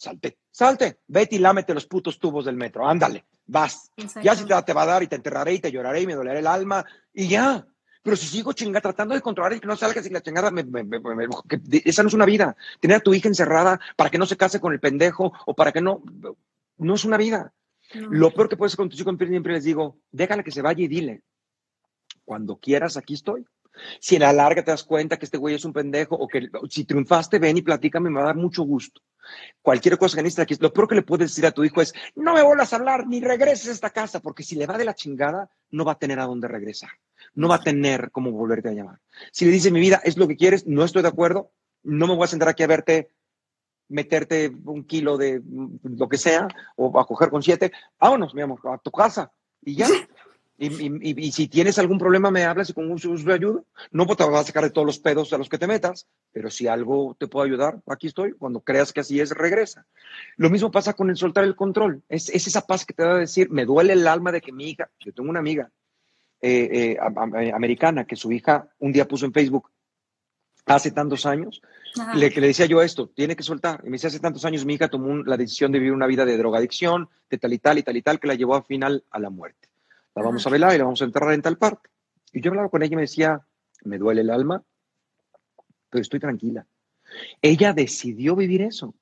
salte, 0.00 0.38
salte, 0.50 1.00
vete 1.08 1.36
y 1.36 1.38
lámete 1.38 1.74
los 1.74 1.86
putos 1.86 2.18
tubos 2.18 2.46
del 2.46 2.56
metro, 2.56 2.88
ándale, 2.88 3.26
vas. 3.46 3.92
Ya 4.22 4.34
si 4.34 4.46
te, 4.46 4.62
te, 4.62 4.72
va 4.72 4.82
a 4.82 4.86
dar 4.86 5.02
y 5.02 5.08
te 5.08 5.16
enterraré 5.16 5.52
y 5.52 5.60
te 5.60 5.70
lloraré 5.70 6.00
y 6.00 6.06
me 6.06 6.14
dolerá 6.14 6.38
el 6.38 6.46
alma 6.46 6.84
y 7.12 7.28
ya. 7.28 7.66
Pero 8.02 8.16
si 8.16 8.26
sigo 8.26 8.54
chingada, 8.54 8.80
tratando 8.80 9.14
de 9.14 9.20
controlar 9.20 9.52
y 9.52 9.60
que 9.60 9.66
no 9.66 9.76
salga 9.76 10.02
sin 10.02 10.14
la 10.14 10.22
chingada, 10.22 10.50
esa 11.84 12.02
no 12.02 12.08
es 12.08 12.14
una 12.14 12.24
vida. 12.24 12.56
Tener 12.80 12.96
a 12.96 13.00
tu 13.00 13.12
hija 13.12 13.28
encerrada 13.28 13.78
para 13.94 14.08
que 14.08 14.16
no 14.16 14.24
se 14.24 14.38
case 14.38 14.58
con 14.58 14.72
el 14.72 14.80
pendejo 14.80 15.34
o 15.44 15.54
para 15.54 15.70
que 15.70 15.82
no, 15.82 16.02
no 16.78 16.94
es 16.94 17.04
una 17.04 17.18
vida. 17.18 17.52
Lo 17.92 18.32
peor 18.32 18.48
que 18.48 18.56
puedes 18.56 18.76
con 18.76 18.88
tu 18.88 18.96
hijo, 18.96 19.14
siempre 19.18 19.52
les 19.52 19.64
digo, 19.64 19.98
déjale 20.10 20.42
que 20.42 20.50
se 20.50 20.62
vaya 20.62 20.82
y 20.82 20.88
dile, 20.88 21.22
cuando 22.24 22.56
quieras, 22.56 22.96
aquí 22.96 23.14
estoy. 23.14 23.44
Si 24.00 24.16
en 24.16 24.22
la 24.22 24.32
larga 24.32 24.62
te 24.62 24.70
das 24.70 24.84
cuenta 24.84 25.18
que 25.18 25.24
este 25.24 25.38
güey 25.38 25.54
es 25.54 25.64
un 25.64 25.72
pendejo 25.72 26.16
o 26.16 26.28
que 26.28 26.48
si 26.68 26.84
triunfaste, 26.84 27.38
ven 27.38 27.56
y 27.56 27.62
platícame, 27.62 28.10
me 28.10 28.16
va 28.16 28.22
a 28.22 28.26
dar 28.26 28.36
mucho 28.36 28.62
gusto. 28.62 29.00
Cualquier 29.62 29.98
cosa 29.98 30.16
que 30.16 30.22
necesites 30.22 30.60
lo 30.60 30.72
peor 30.72 30.88
que 30.88 30.94
le 30.96 31.02
puedes 31.02 31.30
decir 31.30 31.46
a 31.46 31.52
tu 31.52 31.64
hijo 31.64 31.80
es, 31.80 31.92
no 32.14 32.34
me 32.34 32.42
vuelvas 32.42 32.72
a 32.72 32.76
hablar 32.76 33.06
ni 33.06 33.20
regreses 33.20 33.68
a 33.68 33.72
esta 33.72 33.90
casa, 33.90 34.20
porque 34.20 34.42
si 34.42 34.56
le 34.56 34.66
va 34.66 34.78
de 34.78 34.84
la 34.84 34.94
chingada, 34.94 35.50
no 35.70 35.84
va 35.84 35.92
a 35.92 35.98
tener 35.98 36.18
a 36.18 36.26
dónde 36.26 36.48
regresar. 36.48 36.90
No 37.34 37.48
va 37.48 37.56
a 37.56 37.62
tener 37.62 38.10
cómo 38.10 38.32
volverte 38.32 38.70
a 38.70 38.72
llamar. 38.72 38.98
Si 39.32 39.44
le 39.44 39.52
dices, 39.52 39.72
mi 39.72 39.80
vida, 39.80 40.00
es 40.04 40.16
lo 40.16 40.26
que 40.26 40.36
quieres, 40.36 40.66
no 40.66 40.84
estoy 40.84 41.02
de 41.02 41.08
acuerdo, 41.08 41.52
no 41.82 42.06
me 42.06 42.14
voy 42.14 42.24
a 42.24 42.28
sentar 42.28 42.48
aquí 42.48 42.62
a 42.62 42.66
verte 42.66 43.10
meterte 43.88 44.52
un 44.64 44.84
kilo 44.84 45.18
de 45.18 45.42
lo 45.82 46.08
que 46.08 46.16
sea 46.16 46.48
o 46.76 46.98
a 46.98 47.06
coger 47.06 47.28
con 47.28 47.42
siete, 47.42 47.72
vámonos, 47.98 48.34
mi 48.34 48.40
amor, 48.40 48.60
a 48.72 48.78
tu 48.78 48.90
casa 48.90 49.32
y 49.62 49.74
ya. 49.74 49.86
Y, 50.62 51.32
si 51.32 51.48
tienes 51.48 51.78
algún 51.78 51.98
problema, 51.98 52.30
me 52.30 52.44
hablas 52.44 52.68
y 52.68 52.74
con 52.74 52.86
mucho 52.86 53.08
gusto 53.08 53.32
ayudo. 53.32 53.64
No 53.92 54.06
te 54.06 54.24
vas 54.24 54.42
a 54.42 54.44
sacar 54.44 54.64
de 54.64 54.70
todos 54.70 54.86
los 54.86 54.98
pedos 54.98 55.32
a 55.32 55.38
los 55.38 55.48
que 55.48 55.56
te 55.56 55.66
metas, 55.66 56.06
pero 56.32 56.50
si 56.50 56.66
algo 56.68 57.16
te 57.18 57.28
puedo 57.28 57.46
ayudar, 57.46 57.80
aquí 57.86 58.08
estoy. 58.08 58.32
Cuando 58.32 58.60
creas 58.60 58.92
que 58.92 59.00
así 59.00 59.20
es, 59.20 59.30
regresa. 59.30 59.86
Lo 60.36 60.50
mismo 60.50 60.70
pasa 60.70 60.92
con 60.92 61.08
el 61.08 61.16
soltar 61.16 61.44
el 61.44 61.56
control. 61.56 62.02
Es, 62.10 62.28
esa 62.28 62.66
paz 62.66 62.84
que 62.84 62.92
te 62.92 63.02
da 63.02 63.14
a 63.14 63.18
decir, 63.18 63.48
me 63.48 63.64
duele 63.64 63.94
el 63.94 64.06
alma 64.06 64.32
de 64.32 64.42
que 64.42 64.52
mi 64.52 64.68
hija, 64.68 64.90
yo 64.98 65.14
tengo 65.14 65.30
una 65.30 65.38
amiga 65.38 65.70
eh, 66.42 66.98
eh, 66.98 67.52
americana 67.54 68.04
que 68.04 68.16
su 68.16 68.30
hija 68.30 68.68
un 68.80 68.92
día 68.92 69.08
puso 69.08 69.24
en 69.24 69.32
Facebook, 69.32 69.70
hace 70.66 70.90
tantos 70.90 71.24
años, 71.24 71.62
le, 72.14 72.30
que 72.30 72.42
le 72.42 72.48
decía 72.48 72.66
yo 72.66 72.82
esto, 72.82 73.08
tiene 73.08 73.34
que 73.34 73.42
soltar. 73.42 73.80
Y 73.82 73.86
me 73.86 73.92
decía, 73.92 74.08
hace 74.08 74.20
tantos 74.20 74.44
años 74.44 74.66
mi 74.66 74.74
hija 74.74 74.88
tomó 74.88 75.24
la 75.24 75.38
decisión 75.38 75.72
de 75.72 75.78
vivir 75.78 75.94
una 75.94 76.06
vida 76.06 76.26
de 76.26 76.36
drogadicción, 76.36 77.08
de 77.30 77.38
tal 77.38 77.54
y 77.54 77.58
tal 77.58 77.78
y 77.78 77.82
tal 77.82 77.96
y 77.96 78.02
tal, 78.02 78.20
que 78.20 78.28
la 78.28 78.34
llevó 78.34 78.56
al 78.56 78.64
final 78.64 79.04
a 79.10 79.18
la 79.18 79.30
muerte 79.30 79.69
la 80.20 80.26
vamos 80.26 80.46
a 80.46 80.50
velar 80.50 80.74
y 80.74 80.78
la 80.78 80.84
vamos 80.84 81.02
a 81.02 81.04
enterrar 81.04 81.32
en 81.32 81.42
tal 81.42 81.58
parte. 81.58 81.88
Y 82.32 82.40
yo 82.40 82.50
hablaba 82.50 82.68
con 82.68 82.82
ella 82.82 82.92
y 82.92 82.96
me 82.96 83.02
decía, 83.02 83.40
me 83.84 83.98
duele 83.98 84.20
el 84.20 84.30
alma, 84.30 84.62
pero 85.88 86.02
estoy 86.02 86.20
tranquila. 86.20 86.66
Ella 87.42 87.72
decidió 87.72 88.36
vivir 88.36 88.62
eso. 88.62 88.94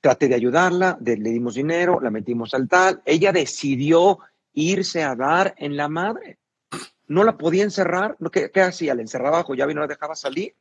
Traté 0.00 0.28
de 0.28 0.34
ayudarla, 0.34 0.98
le 1.00 1.16
dimos 1.16 1.54
dinero, 1.54 2.00
la 2.00 2.10
metimos 2.10 2.54
al 2.54 2.68
tal. 2.68 3.02
Ella 3.04 3.32
decidió 3.32 4.18
irse 4.52 5.02
a 5.02 5.14
dar 5.14 5.54
en 5.58 5.76
la 5.76 5.88
madre. 5.88 6.38
No 7.06 7.24
la 7.24 7.36
podía 7.36 7.64
encerrar. 7.64 8.16
¿Qué, 8.32 8.50
qué 8.50 8.60
hacía? 8.62 8.94
La 8.94 9.02
encerraba 9.02 9.38
bajo 9.38 9.54
llave 9.54 9.72
y 9.72 9.74
no 9.74 9.82
la 9.82 9.86
dejaba 9.86 10.14
salir. 10.14 10.54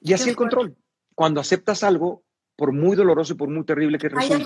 Y 0.00 0.12
así 0.12 0.30
el 0.30 0.36
control. 0.36 0.76
Cuando 1.14 1.40
aceptas 1.40 1.82
algo, 1.82 2.22
por 2.58 2.72
muy 2.72 2.96
doloroso 2.96 3.34
y 3.34 3.36
por 3.36 3.48
muy 3.48 3.64
terrible 3.64 3.98
que 3.98 4.08
resulte. 4.08 4.44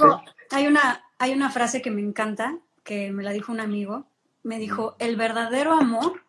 hay, 0.50 0.66
una, 0.66 1.02
hay 1.18 1.32
una 1.32 1.50
frase 1.50 1.80
que 1.80 1.90
me 1.90 2.02
encanta, 2.02 2.58
que 2.84 3.12
me 3.12 3.22
la 3.22 3.32
dijo 3.32 3.52
un 3.52 3.60
amigo, 3.60 4.06
me 4.42 4.58
dijo, 4.58 4.96
el 4.98 5.16
verdadero 5.16 5.72
amor 5.72 6.24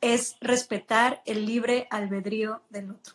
es 0.00 0.36
respetar 0.40 1.22
el 1.26 1.46
libre 1.46 1.86
albedrío 1.90 2.62
del 2.70 2.90
otro. 2.90 3.14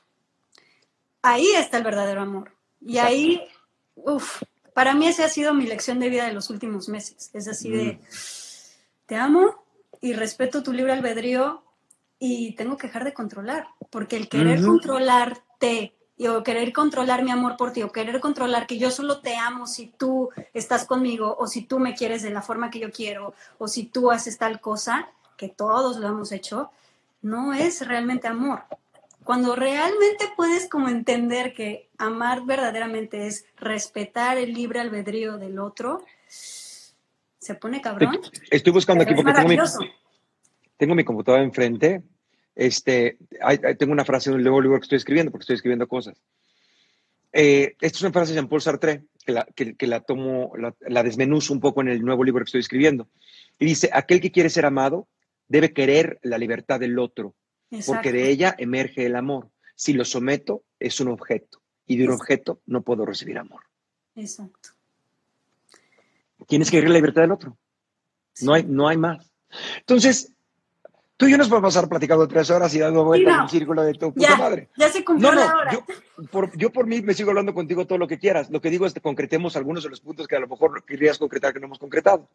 Ahí 1.21 1.47
está 1.55 1.77
el 1.77 1.83
verdadero 1.83 2.21
amor. 2.21 2.51
Y 2.81 2.97
ahí, 2.97 3.41
uff, 3.95 4.41
para 4.73 4.93
mí 4.93 5.07
esa 5.07 5.25
ha 5.25 5.29
sido 5.29 5.53
mi 5.53 5.67
lección 5.67 5.99
de 5.99 6.09
vida 6.09 6.25
de 6.25 6.33
los 6.33 6.49
últimos 6.49 6.89
meses. 6.89 7.29
Es 7.33 7.47
así 7.47 7.69
de, 7.69 7.99
te 9.05 9.15
amo 9.15 9.63
y 10.01 10.13
respeto 10.13 10.63
tu 10.63 10.73
libre 10.73 10.93
albedrío 10.93 11.63
y 12.17 12.53
tengo 12.55 12.77
que 12.77 12.87
dejar 12.87 13.03
de 13.03 13.13
controlar, 13.13 13.67
porque 13.89 14.17
el 14.17 14.27
querer 14.27 14.61
controlarte 14.61 15.93
o 16.27 16.43
querer 16.43 16.73
controlar 16.73 17.23
mi 17.23 17.31
amor 17.31 17.55
por 17.55 17.71
ti, 17.71 17.81
o 17.81 17.91
querer 17.91 18.19
controlar 18.19 18.67
que 18.67 18.77
yo 18.77 18.91
solo 18.91 19.21
te 19.21 19.37
amo 19.37 19.67
si 19.67 19.87
tú 19.87 20.29
estás 20.53 20.85
conmigo, 20.85 21.35
o 21.39 21.47
si 21.47 21.61
tú 21.61 21.79
me 21.79 21.95
quieres 21.95 22.21
de 22.21 22.29
la 22.29 22.41
forma 22.41 22.69
que 22.69 22.79
yo 22.79 22.91
quiero, 22.91 23.33
o 23.57 23.67
si 23.67 23.85
tú 23.85 24.11
haces 24.11 24.37
tal 24.37 24.59
cosa, 24.59 25.09
que 25.37 25.47
todos 25.47 25.97
lo 25.97 26.07
hemos 26.07 26.33
hecho, 26.33 26.71
no 27.21 27.53
es 27.53 27.87
realmente 27.87 28.27
amor. 28.27 28.63
Cuando 29.23 29.55
realmente 29.55 30.25
puedes 30.35 30.67
como 30.67 30.89
entender 30.89 31.53
que 31.53 31.87
amar 31.97 32.43
verdaderamente 32.45 33.27
es 33.27 33.45
respetar 33.57 34.37
el 34.37 34.53
libre 34.53 34.81
albedrío 34.81 35.37
del 35.37 35.59
otro, 35.59 36.03
se 36.27 37.55
pone 37.55 37.79
cabrón. 37.79 38.19
Estoy 38.49 38.73
buscando 38.73 39.03
aquí 39.03 39.15
porque 39.15 39.31
tengo 39.31 39.47
mi, 39.47 39.57
tengo 40.75 40.95
mi 40.95 41.03
computadora 41.05 41.43
enfrente 41.43 42.03
este, 42.59 43.17
tengo 43.77 43.93
una 43.93 44.03
frase 44.03 44.31
del 44.31 44.43
nuevo 44.43 44.59
libro 44.59 44.77
que 44.77 44.83
estoy 44.83 44.97
escribiendo, 44.97 45.31
porque 45.31 45.43
estoy 45.43 45.55
escribiendo 45.55 45.87
cosas. 45.87 46.21
Eh, 47.31 47.77
esta 47.79 47.97
es 47.97 48.01
una 48.01 48.11
frase 48.11 48.33
de 48.33 48.35
Jean-Paul 48.35 48.61
Sartre, 48.61 49.05
que 49.25 49.31
la, 49.31 49.45
que, 49.45 49.87
la 49.87 50.01
tomo, 50.01 50.51
la, 50.57 51.03
desmenuzo 51.03 51.53
un 51.53 51.61
poco 51.61 51.79
en 51.79 51.87
el 51.87 52.01
nuevo 52.01 52.21
libro 52.21 52.43
que 52.43 52.49
estoy 52.49 52.59
escribiendo. 52.59 53.07
Y 53.59 53.65
dice, 53.65 53.89
aquel 53.93 54.19
que 54.19 54.33
quiere 54.33 54.49
ser 54.49 54.65
amado 54.65 55.07
debe 55.47 55.71
querer 55.71 56.19
la 56.21 56.37
libertad 56.37 56.81
del 56.81 56.99
otro, 56.99 57.33
porque 57.85 58.11
de 58.11 58.29
ella 58.29 58.53
emerge 58.57 59.05
el 59.05 59.15
amor. 59.15 59.49
Si 59.75 59.93
lo 59.93 60.03
someto, 60.03 60.63
es 60.79 60.99
un 60.99 61.07
objeto, 61.07 61.61
y 61.87 61.95
de 61.95 62.07
un 62.07 62.11
objeto 62.11 62.59
no 62.65 62.81
puedo 62.81 63.05
recibir 63.05 63.37
amor. 63.37 63.61
Exacto. 64.17 64.71
Tienes 66.45 66.69
que 66.69 66.77
querer 66.77 66.89
la 66.89 66.97
libertad 66.97 67.21
del 67.21 67.31
otro. 67.31 67.57
No, 68.41 68.53
hay, 68.53 68.63
no 68.63 68.89
hay 68.89 68.97
más. 68.97 69.31
Entonces, 69.77 70.33
Tú 71.19 71.27
y 71.27 71.31
yo 71.31 71.37
nos 71.37 71.49
podemos 71.49 71.73
pasar 71.73 71.89
platicando 71.89 72.25
tres 72.29 72.49
horas 72.49 72.73
y 72.73 72.79
dando 72.79 73.03
vueltas 73.03 73.35
en 73.35 73.41
un 73.41 73.49
círculo 73.49 73.83
de 73.83 73.93
tu 73.93 74.13
puta 74.13 74.37
madre. 74.37 74.69
Ya 74.77 74.87
se 74.87 75.03
cumplió 75.03 75.33
no, 75.33 75.35
no, 75.35 75.69
Yo 75.69 75.83
por, 76.31 76.57
yo 76.57 76.71
por 76.71 76.87
mí 76.87 77.01
me 77.01 77.13
sigo 77.13 77.31
hablando 77.31 77.53
contigo 77.53 77.85
todo 77.85 77.97
lo 77.97 78.07
que 78.07 78.17
quieras. 78.17 78.49
Lo 78.49 78.61
que 78.61 78.69
digo 78.69 78.85
es 78.85 78.93
que 78.93 79.01
concretemos 79.01 79.57
algunos 79.57 79.83
de 79.83 79.89
los 79.89 79.99
puntos 79.99 80.29
que 80.29 80.37
a 80.37 80.39
lo 80.39 80.47
mejor 80.47 80.81
querías 80.85 81.17
concretar 81.17 81.51
que 81.51 81.59
no 81.59 81.65
hemos 81.65 81.77
concretado. 81.77 82.29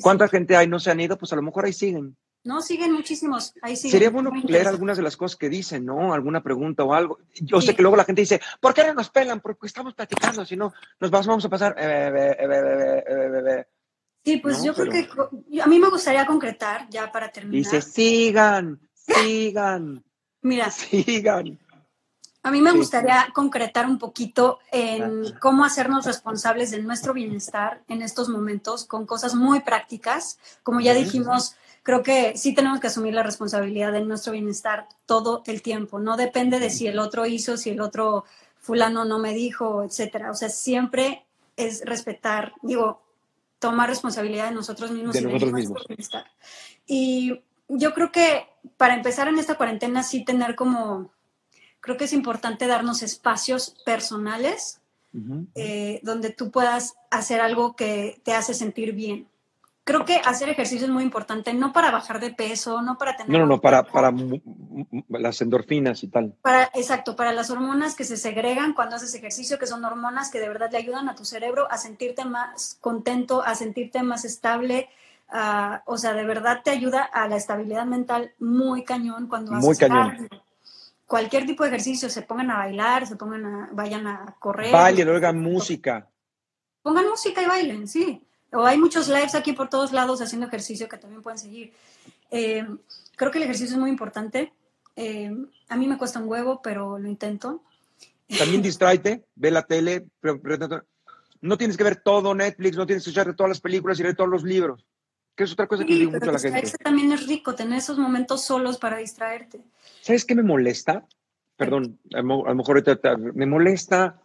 ¿Cuánta 0.00 0.26
gente 0.26 0.56
hay 0.56 0.66
no 0.66 0.80
se 0.80 0.90
han 0.90 1.00
ido? 1.00 1.18
Pues 1.18 1.34
a 1.34 1.36
lo 1.36 1.42
mejor 1.42 1.66
ahí 1.66 1.74
siguen. 1.74 2.16
No, 2.42 2.62
siguen 2.62 2.94
muchísimos. 2.94 3.52
Ahí 3.60 3.76
siguen. 3.76 3.90
Sería 3.90 4.08
bueno 4.08 4.32
leer 4.44 4.68
algunas 4.68 4.96
de 4.96 5.02
las 5.02 5.18
cosas 5.18 5.36
que 5.36 5.50
dicen, 5.50 5.84
¿no? 5.84 6.14
Alguna 6.14 6.42
pregunta 6.42 6.82
o 6.82 6.94
algo. 6.94 7.18
Yo 7.34 7.60
sé 7.60 7.76
que 7.76 7.82
luego 7.82 7.98
la 7.98 8.04
gente 8.04 8.22
dice, 8.22 8.40
¿por 8.58 8.72
qué 8.72 8.86
no 8.86 8.94
nos 8.94 9.10
pelan? 9.10 9.40
Porque 9.40 9.66
estamos 9.66 9.92
platicando, 9.92 10.46
si 10.46 10.56
no, 10.56 10.72
nos 10.98 11.10
vamos 11.10 11.44
a 11.44 11.48
pasar. 11.50 11.76
Sí, 14.24 14.36
pues 14.36 14.62
yo 14.62 14.74
creo 14.74 14.90
que 14.90 15.08
a 15.60 15.66
mí 15.66 15.78
me 15.78 15.88
gustaría 15.88 16.26
concretar, 16.26 16.88
ya 16.90 17.10
para 17.10 17.30
terminar. 17.30 17.64
Dice, 17.64 17.80
sigan, 17.80 18.80
sigan. 18.94 20.04
Mira. 20.42 20.70
Sigan. 20.70 21.58
A 22.42 22.50
mí 22.50 22.62
me 22.62 22.72
gustaría 22.72 23.28
concretar 23.34 23.86
un 23.86 23.98
poquito 23.98 24.60
en 24.72 25.34
cómo 25.40 25.62
hacernos 25.64 26.06
responsables 26.06 26.70
de 26.70 26.82
nuestro 26.82 27.12
bienestar 27.12 27.82
en 27.86 28.00
estos 28.00 28.30
momentos 28.30 28.86
con 28.86 29.04
cosas 29.04 29.34
muy 29.34 29.60
prácticas. 29.60 30.38
Como 30.62 30.80
ya 30.80 30.94
dijimos, 30.94 31.56
creo 31.82 32.02
que 32.02 32.38
sí 32.38 32.54
tenemos 32.54 32.80
que 32.80 32.86
asumir 32.86 33.12
la 33.12 33.22
responsabilidad 33.22 33.92
de 33.92 34.00
nuestro 34.06 34.32
bienestar 34.32 34.88
todo 35.04 35.42
el 35.46 35.60
tiempo. 35.60 35.98
No 35.98 36.16
depende 36.16 36.60
de 36.60 36.70
si 36.70 36.86
el 36.86 36.98
otro 36.98 37.26
hizo, 37.26 37.58
si 37.58 37.70
el 37.70 37.80
otro 37.82 38.24
fulano 38.58 39.04
no 39.04 39.18
me 39.18 39.34
dijo, 39.34 39.82
etcétera. 39.82 40.30
O 40.30 40.34
sea, 40.34 40.48
siempre 40.48 41.26
es 41.56 41.82
respetar, 41.84 42.54
digo, 42.62 43.02
tomar 43.60 43.88
responsabilidad 43.88 44.48
de 44.48 44.54
nosotros 44.56 44.90
mismos. 44.90 45.14
De 45.14 45.22
nosotros 45.22 45.52
mismos. 45.52 45.86
Y 46.86 47.40
yo 47.68 47.94
creo 47.94 48.10
que 48.10 48.46
para 48.76 48.94
empezar 48.94 49.28
en 49.28 49.38
esta 49.38 49.54
cuarentena 49.54 50.02
sí 50.02 50.24
tener 50.24 50.56
como, 50.56 51.12
creo 51.78 51.96
que 51.96 52.04
es 52.04 52.12
importante 52.12 52.66
darnos 52.66 53.02
espacios 53.02 53.76
personales 53.84 54.80
eh, 55.56 56.00
donde 56.04 56.30
tú 56.30 56.50
puedas 56.50 56.94
hacer 57.10 57.40
algo 57.40 57.74
que 57.74 58.20
te 58.24 58.32
hace 58.32 58.54
sentir 58.54 58.92
bien 58.92 59.28
creo 59.90 60.04
que 60.04 60.20
hacer 60.24 60.48
ejercicio 60.48 60.86
es 60.86 60.92
muy 60.92 61.02
importante, 61.02 61.52
no 61.52 61.72
para 61.72 61.90
bajar 61.90 62.20
de 62.20 62.30
peso, 62.30 62.80
no 62.80 62.96
para 62.96 63.16
tener... 63.16 63.32
No, 63.32 63.40
no, 63.40 63.46
no, 63.46 63.60
para, 63.60 63.82
para 63.82 64.12
las 65.08 65.42
endorfinas 65.42 66.04
y 66.04 66.08
tal. 66.08 66.36
Para, 66.42 66.70
exacto, 66.74 67.16
para 67.16 67.32
las 67.32 67.50
hormonas 67.50 67.96
que 67.96 68.04
se 68.04 68.16
segregan 68.16 68.72
cuando 68.72 68.94
haces 68.94 69.12
ejercicio, 69.16 69.58
que 69.58 69.66
son 69.66 69.84
hormonas 69.84 70.30
que 70.30 70.38
de 70.38 70.46
verdad 70.46 70.70
le 70.70 70.78
ayudan 70.78 71.08
a 71.08 71.16
tu 71.16 71.24
cerebro 71.24 71.66
a 71.72 71.76
sentirte 71.76 72.24
más 72.24 72.78
contento, 72.80 73.42
a 73.42 73.56
sentirte 73.56 74.04
más 74.04 74.24
estable. 74.24 74.88
o 75.86 75.98
sea, 75.98 76.12
de 76.12 76.24
verdad 76.24 76.60
te 76.62 76.70
ayuda 76.70 77.02
a 77.02 77.26
la 77.26 77.36
estabilidad 77.36 77.84
mental 77.84 78.32
muy 78.38 78.84
cañón 78.84 79.26
cuando 79.26 79.54
haces 79.54 79.64
muy 79.64 79.76
cañón. 79.76 80.28
Cualquier 81.04 81.46
tipo 81.46 81.64
de 81.64 81.70
ejercicio, 81.70 82.08
se 82.08 82.22
pongan 82.22 82.52
a 82.52 82.58
bailar, 82.58 83.08
se 83.08 83.16
pongan 83.16 83.44
a, 83.44 83.68
vayan 83.72 84.06
a 84.06 84.36
correr. 84.38 84.70
Bailen, 84.70 85.08
oigan 85.08 85.40
música. 85.40 86.06
Pongan 86.80 87.08
música 87.08 87.42
y 87.42 87.46
bailen, 87.46 87.88
sí 87.88 88.24
o 88.52 88.64
hay 88.64 88.78
muchos 88.78 89.08
lives 89.08 89.34
aquí 89.34 89.52
por 89.52 89.68
todos 89.68 89.92
lados 89.92 90.20
haciendo 90.20 90.46
ejercicio 90.46 90.88
que 90.88 90.98
también 90.98 91.22
pueden 91.22 91.38
seguir. 91.38 91.72
Eh, 92.30 92.66
creo 93.16 93.30
que 93.30 93.38
el 93.38 93.44
ejercicio 93.44 93.74
es 93.74 93.80
muy 93.80 93.90
importante. 93.90 94.52
Eh, 94.96 95.32
a 95.68 95.76
mí 95.76 95.86
me 95.86 95.98
cuesta 95.98 96.18
un 96.18 96.28
huevo, 96.28 96.60
pero 96.62 96.98
lo 96.98 97.08
intento. 97.08 97.62
También 98.38 98.62
distráete, 98.62 99.24
ve 99.34 99.50
la 99.50 99.62
tele, 99.62 100.06
no 101.40 101.58
tienes 101.58 101.76
que 101.76 101.84
ver 101.84 101.96
todo 101.96 102.34
Netflix, 102.34 102.76
no 102.76 102.86
tienes 102.86 103.04
que 103.04 103.10
escuchar 103.10 103.34
todas 103.34 103.50
las 103.50 103.60
películas 103.60 103.98
y 103.98 104.02
leer 104.02 104.14
todos 104.14 104.30
los 104.30 104.44
libros, 104.44 104.86
que 105.34 105.44
es 105.44 105.52
otra 105.52 105.66
cosa 105.66 105.84
que 105.84 105.94
digo 105.94 106.12
mucho 106.12 106.30
a 106.30 106.34
la 106.34 106.38
gente. 106.38 106.72
también 106.82 107.10
es 107.12 107.26
rico, 107.26 107.54
tener 107.54 107.78
esos 107.78 107.98
momentos 107.98 108.44
solos 108.44 108.78
para 108.78 108.98
distraerte. 108.98 109.60
¿Sabes 110.00 110.24
qué 110.24 110.34
me 110.34 110.42
molesta? 110.42 111.06
Perdón, 111.56 111.98
a 112.14 112.22
lo 112.22 112.54
mejor 112.54 112.82
me 113.34 113.46
molesta 113.46 114.22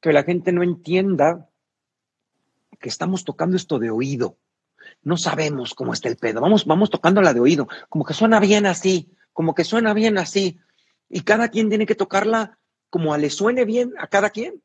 que 0.00 0.12
la 0.12 0.24
gente 0.24 0.52
no 0.52 0.62
entienda 0.62 1.48
que 2.82 2.90
estamos 2.90 3.24
tocando 3.24 3.56
esto 3.56 3.78
de 3.78 3.90
oído. 3.90 4.36
No 5.02 5.16
sabemos 5.16 5.72
cómo 5.72 5.94
está 5.94 6.10
el 6.10 6.16
pedo. 6.16 6.42
Vamos, 6.42 6.66
vamos 6.66 6.90
tocándola 6.90 7.32
de 7.32 7.40
oído. 7.40 7.68
Como 7.88 8.04
que 8.04 8.12
suena 8.12 8.40
bien 8.40 8.66
así, 8.66 9.10
como 9.32 9.54
que 9.54 9.64
suena 9.64 9.94
bien 9.94 10.18
así. 10.18 10.58
Y 11.08 11.22
cada 11.22 11.48
quien 11.48 11.70
tiene 11.70 11.86
que 11.86 11.94
tocarla 11.94 12.58
como 12.90 13.16
le 13.16 13.30
suene 13.30 13.64
bien 13.64 13.94
a 13.98 14.08
cada 14.08 14.28
quien 14.28 14.62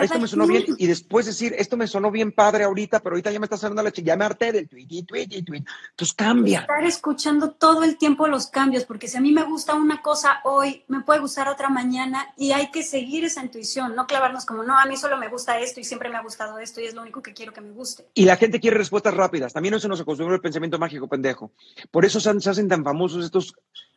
esto 0.00 0.18
me 0.18 0.28
sonó 0.28 0.46
bien 0.46 0.64
y 0.78 0.86
después 0.86 1.26
decir, 1.26 1.54
esto 1.56 1.76
me 1.76 1.86
sonó 1.86 2.10
bien 2.10 2.32
padre 2.32 2.64
ahorita, 2.64 3.00
pero 3.00 3.14
ahorita 3.14 3.30
ya 3.30 3.38
me 3.38 3.46
está 3.46 3.56
sonando 3.56 3.82
la 3.82 3.92
chica, 3.92 4.08
ya 4.08 4.16
me 4.16 4.24
harté 4.24 4.52
del 4.52 4.68
tweet 4.68 4.86
y 4.88 5.02
tweet 5.02 5.28
y 5.30 5.42
tweet. 5.42 5.64
Entonces 5.90 6.14
cambia. 6.14 6.60
Estar 6.60 6.84
escuchando 6.84 7.52
todo 7.52 7.84
el 7.84 7.96
tiempo 7.96 8.26
los 8.28 8.48
cambios, 8.48 8.84
porque 8.84 9.08
si 9.08 9.16
a 9.16 9.20
mí 9.20 9.32
me 9.32 9.44
gusta 9.44 9.74
una 9.74 10.02
cosa 10.02 10.40
hoy, 10.44 10.84
me 10.88 11.02
puede 11.02 11.20
gustar 11.20 11.48
otra 11.48 11.68
mañana 11.68 12.32
y 12.36 12.52
hay 12.52 12.70
que 12.70 12.82
seguir 12.82 13.24
esa 13.24 13.42
intuición, 13.42 13.94
no 13.94 14.06
clavarnos 14.06 14.44
como, 14.44 14.62
no, 14.62 14.78
a 14.78 14.86
mí 14.86 14.96
solo 14.96 15.16
me 15.16 15.28
gusta 15.28 15.58
esto 15.58 15.80
y 15.80 15.84
siempre 15.84 16.08
me 16.08 16.16
ha 16.16 16.22
gustado 16.22 16.58
esto 16.58 16.80
y 16.80 16.84
es 16.84 16.94
lo 16.94 17.02
único 17.02 17.22
que 17.22 17.32
quiero 17.32 17.52
que 17.52 17.60
me 17.60 17.70
guste. 17.70 18.06
Y 18.14 18.24
la 18.24 18.36
gente 18.36 18.60
quiere 18.60 18.76
respuestas 18.76 19.14
rápidas, 19.14 19.52
también 19.52 19.74
eso 19.74 19.88
nos 19.88 20.00
acostumbró 20.00 20.34
el 20.34 20.40
pensamiento 20.40 20.78
mágico 20.78 21.08
pendejo. 21.08 21.52
Por 21.90 22.04
eso 22.04 22.20
se 22.20 22.30
hacen 22.30 22.68
tan 22.68 22.84
famosos 22.84 23.24
estos 23.24 23.54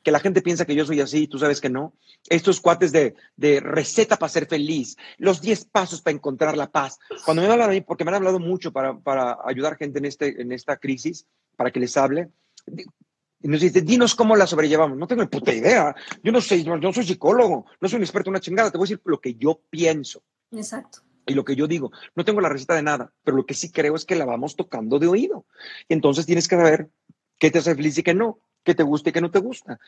que 0.08 0.12
la 0.12 0.22
gente 0.22 0.42
piensa 0.42 0.64
que 0.64 0.74
yo 0.74 0.86
soy 0.86 1.02
así 1.02 1.24
y 1.24 1.28
tú 1.28 1.38
sabes 1.38 1.60
que 1.60 1.68
no. 1.68 1.94
Estos 2.30 2.62
cuates 2.62 2.94
de, 2.94 3.16
de 3.36 3.60
receta 3.60 4.16
para 4.16 4.30
ser 4.30 4.48
feliz, 4.48 4.96
los 5.18 5.42
10 5.42 5.66
pasos 5.66 6.02
para 6.02 6.16
encontrar 6.16 6.56
la 6.56 6.72
paz. 6.72 6.98
Cuando 7.26 7.42
me 7.42 7.52
hablan 7.52 7.70
a 7.70 7.74
mí, 7.74 7.82
porque 7.82 8.06
me 8.06 8.12
han 8.12 8.16
hablado 8.16 8.40
mucho 8.40 8.72
para, 8.72 8.98
para 8.98 9.38
ayudar 9.44 9.76
gente 9.76 10.00
en, 10.00 10.06
este, 10.06 10.42
en 10.42 10.54
esta 10.54 10.78
crisis, 10.78 11.28
para 11.58 11.72
que 11.72 11.82
les 11.82 11.98
hable, 11.98 12.30
y 12.68 13.50
nos 13.50 13.60
dice, 13.60 13.82
dinos 13.82 14.16
cómo 14.16 14.38
la 14.38 14.48
sobrellevamos. 14.48 14.98
No 14.98 15.08
tengo 15.08 15.24
ni 15.24 15.28
puta 15.28 15.54
idea. 15.54 15.94
Yo 16.24 16.32
no 16.32 16.40
sé, 16.40 16.64
yo 16.64 16.78
no 16.78 16.94
soy 16.94 17.06
psicólogo, 17.06 17.66
no 17.82 17.90
soy 17.90 17.98
un 17.98 18.04
experto 18.04 18.30
en 18.30 18.36
una 18.36 18.40
chingada. 18.40 18.72
Te 18.72 18.78
voy 18.78 18.86
a 18.86 18.88
decir 18.88 19.02
lo 19.04 19.20
que 19.20 19.36
yo 19.36 19.60
pienso. 19.70 20.24
Exacto. 20.54 21.00
Y 21.26 21.34
lo 21.34 21.44
que 21.44 21.58
yo 21.58 21.68
digo, 21.68 21.92
no 22.16 22.24
tengo 22.24 22.40
la 22.40 22.48
receta 22.48 22.76
de 22.76 22.84
nada, 22.84 23.12
pero 23.26 23.36
lo 23.36 23.46
que 23.46 23.56
sí 23.56 23.74
creo 23.74 23.98
es 23.98 24.06
que 24.06 24.16
la 24.16 24.24
vamos 24.24 24.56
tocando 24.56 25.00
de 25.00 25.08
oído. 25.08 25.46
Y 25.90 25.96
entonces 25.96 26.26
tienes 26.26 26.48
que 26.48 26.56
saber 26.56 26.92
qué 27.38 27.52
te 27.52 27.60
hace 27.60 27.76
feliz 27.76 27.98
y 27.98 28.04
qué 28.04 28.14
no 28.14 28.40
que 28.68 28.76
te 28.76 28.84
guste 28.84 29.12
y 29.12 29.14
que 29.14 29.22
no 29.22 29.32
te 29.32 29.40
gusta. 29.40 29.80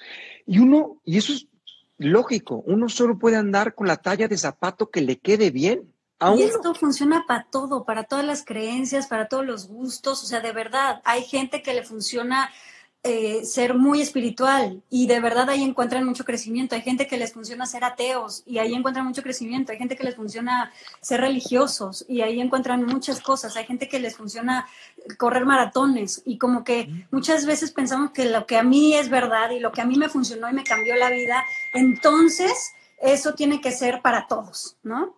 Y 0.45 0.59
uno, 0.59 1.01
y 1.03 1.17
eso 1.17 1.33
es 1.33 1.47
lógico, 1.97 2.63
uno 2.65 2.87
solo 2.87 3.19
puede 3.19 3.35
andar 3.35 3.75
con 3.75 3.87
la 3.87 3.97
talla 3.97 4.29
de 4.29 4.37
zapato 4.37 4.89
que 4.89 5.01
le 5.01 5.19
quede 5.19 5.51
bien. 5.51 5.93
y 6.37 6.43
esto 6.43 6.73
funciona 6.73 7.25
para 7.27 7.45
todo, 7.51 7.83
para 7.83 8.05
todas 8.05 8.23
las 8.23 8.45
creencias, 8.45 9.07
para 9.07 9.27
todos 9.27 9.45
los 9.45 9.67
gustos, 9.67 10.23
o 10.23 10.25
sea, 10.25 10.39
de 10.39 10.53
verdad, 10.53 11.01
hay 11.03 11.23
gente 11.23 11.61
que 11.61 11.73
le 11.73 11.83
funciona 11.83 12.49
eh, 13.01 13.45
ser 13.45 13.75
muy 13.75 14.01
espiritual 14.01 14.83
y 14.89 15.07
de 15.07 15.21
verdad 15.21 15.49
ahí 15.49 15.63
encuentran 15.63 16.05
mucho 16.05 16.25
crecimiento. 16.25 16.75
Hay 16.75 16.81
gente 16.81 17.07
que 17.07 17.17
les 17.17 17.31
funciona 17.31 17.65
ser 17.65 17.85
ateos 17.85 18.43
y 18.45 18.57
ahí 18.57 18.73
encuentran 18.73 19.05
mucho 19.05 19.23
crecimiento. 19.23 19.71
Hay 19.71 19.77
gente 19.77 19.95
que 19.95 20.03
les 20.03 20.15
funciona 20.15 20.73
ser 20.99 21.21
religiosos 21.21 22.05
y 22.09 22.19
ahí 22.21 22.41
encuentran 22.41 22.85
muchas 22.85 23.21
cosas. 23.21 23.55
Hay 23.55 23.65
gente 23.65 23.87
que 23.87 23.99
les 23.99 24.17
funciona 24.17 24.67
correr 25.17 25.45
maratones 25.45 26.21
y 26.25 26.37
como 26.37 26.65
que 26.65 26.89
muchas 27.09 27.45
veces 27.45 27.71
pensamos 27.71 28.11
que 28.11 28.25
lo 28.25 28.45
que 28.45 28.57
a 28.57 28.63
mí 28.63 28.93
es 28.93 29.09
verdad 29.09 29.51
y 29.51 29.59
lo 29.59 29.71
que 29.71 29.79
a 29.79 29.85
mí 29.85 29.97
me 29.97 30.09
funcionó 30.09 30.49
y 30.49 30.53
me 30.53 30.65
cambió 30.65 30.95
la 30.97 31.09
vida, 31.09 31.45
entonces 31.73 32.73
eso 33.01 33.33
tiene 33.33 33.61
que 33.61 33.71
ser 33.71 34.01
para 34.01 34.27
todos, 34.27 34.75
¿no? 34.83 35.15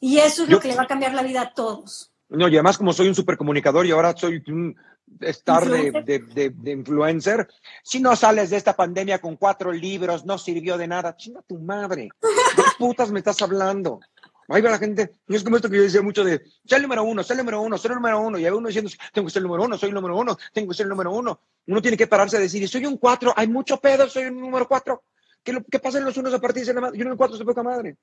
Y 0.00 0.18
eso 0.18 0.44
es 0.44 0.48
lo 0.48 0.60
que 0.60 0.68
le 0.68 0.76
va 0.76 0.84
a 0.84 0.86
cambiar 0.86 1.12
la 1.12 1.24
vida 1.24 1.40
a 1.40 1.54
todos. 1.54 2.12
No, 2.28 2.48
y 2.48 2.54
además 2.54 2.78
como 2.78 2.92
soy 2.92 3.08
un 3.08 3.14
supercomunicador 3.16 3.84
y 3.84 3.90
ahora 3.90 4.16
soy 4.16 4.42
un 4.46 4.76
estar 5.20 5.68
de, 5.68 6.52
de, 6.52 6.70
influencer. 6.70 7.48
Si 7.82 8.00
no 8.00 8.16
sales 8.16 8.50
de 8.50 8.56
esta 8.56 8.74
pandemia 8.74 9.20
con 9.20 9.36
cuatro 9.36 9.72
libros, 9.72 10.24
no 10.24 10.38
sirvió 10.38 10.78
de 10.78 10.86
nada. 10.86 11.16
Chinga 11.16 11.42
tu 11.42 11.58
madre. 11.58 12.08
¿Qué 12.56 12.62
putas 12.78 13.10
me 13.10 13.20
estás 13.20 13.40
hablando? 13.42 14.00
Ahí 14.48 14.62
va 14.62 14.70
la 14.70 14.78
gente. 14.78 15.12
Y 15.28 15.34
es 15.34 15.42
como 15.42 15.56
esto 15.56 15.68
que 15.68 15.76
yo 15.76 15.82
decía 15.82 16.02
mucho 16.02 16.24
de, 16.24 16.42
soy 16.64 16.76
el 16.76 16.82
número 16.82 17.02
uno, 17.04 17.22
soy 17.22 17.34
el 17.34 17.38
número 17.38 17.60
uno, 17.60 17.78
soy 17.78 17.90
el 17.90 17.96
número 17.96 18.20
uno. 18.20 18.38
Y 18.38 18.44
hay 18.44 18.52
uno 18.52 18.68
diciendo, 18.68 18.90
tengo 19.12 19.26
que 19.26 19.32
ser 19.32 19.40
el 19.40 19.48
número 19.48 19.64
uno, 19.64 19.76
soy 19.76 19.88
el 19.88 19.94
número 19.94 20.16
uno, 20.16 20.36
tengo 20.52 20.68
que 20.68 20.74
ser 20.74 20.84
el 20.84 20.90
número 20.90 21.12
uno. 21.12 21.40
Uno 21.66 21.82
tiene 21.82 21.96
que 21.96 22.06
pararse 22.06 22.36
a 22.36 22.40
decir, 22.40 22.68
soy 22.68 22.86
un 22.86 22.96
cuatro, 22.96 23.32
hay 23.36 23.48
mucho 23.48 23.78
pedo, 23.78 24.08
soy 24.08 24.24
un 24.24 24.40
número 24.40 24.68
cuatro. 24.68 25.02
¿Qué, 25.42 25.56
qué 25.70 25.78
pasa 25.78 25.98
en 25.98 26.04
los 26.04 26.16
unos 26.16 26.32
a 26.34 26.40
partir 26.40 26.64
de 26.64 26.74
la 26.74 26.80
madre? 26.80 26.98
Yo 26.98 27.04
en 27.04 27.10
el 27.10 27.16
cuatro 27.16 27.36
soy 27.36 27.46
poca 27.46 27.62
madre. 27.62 27.96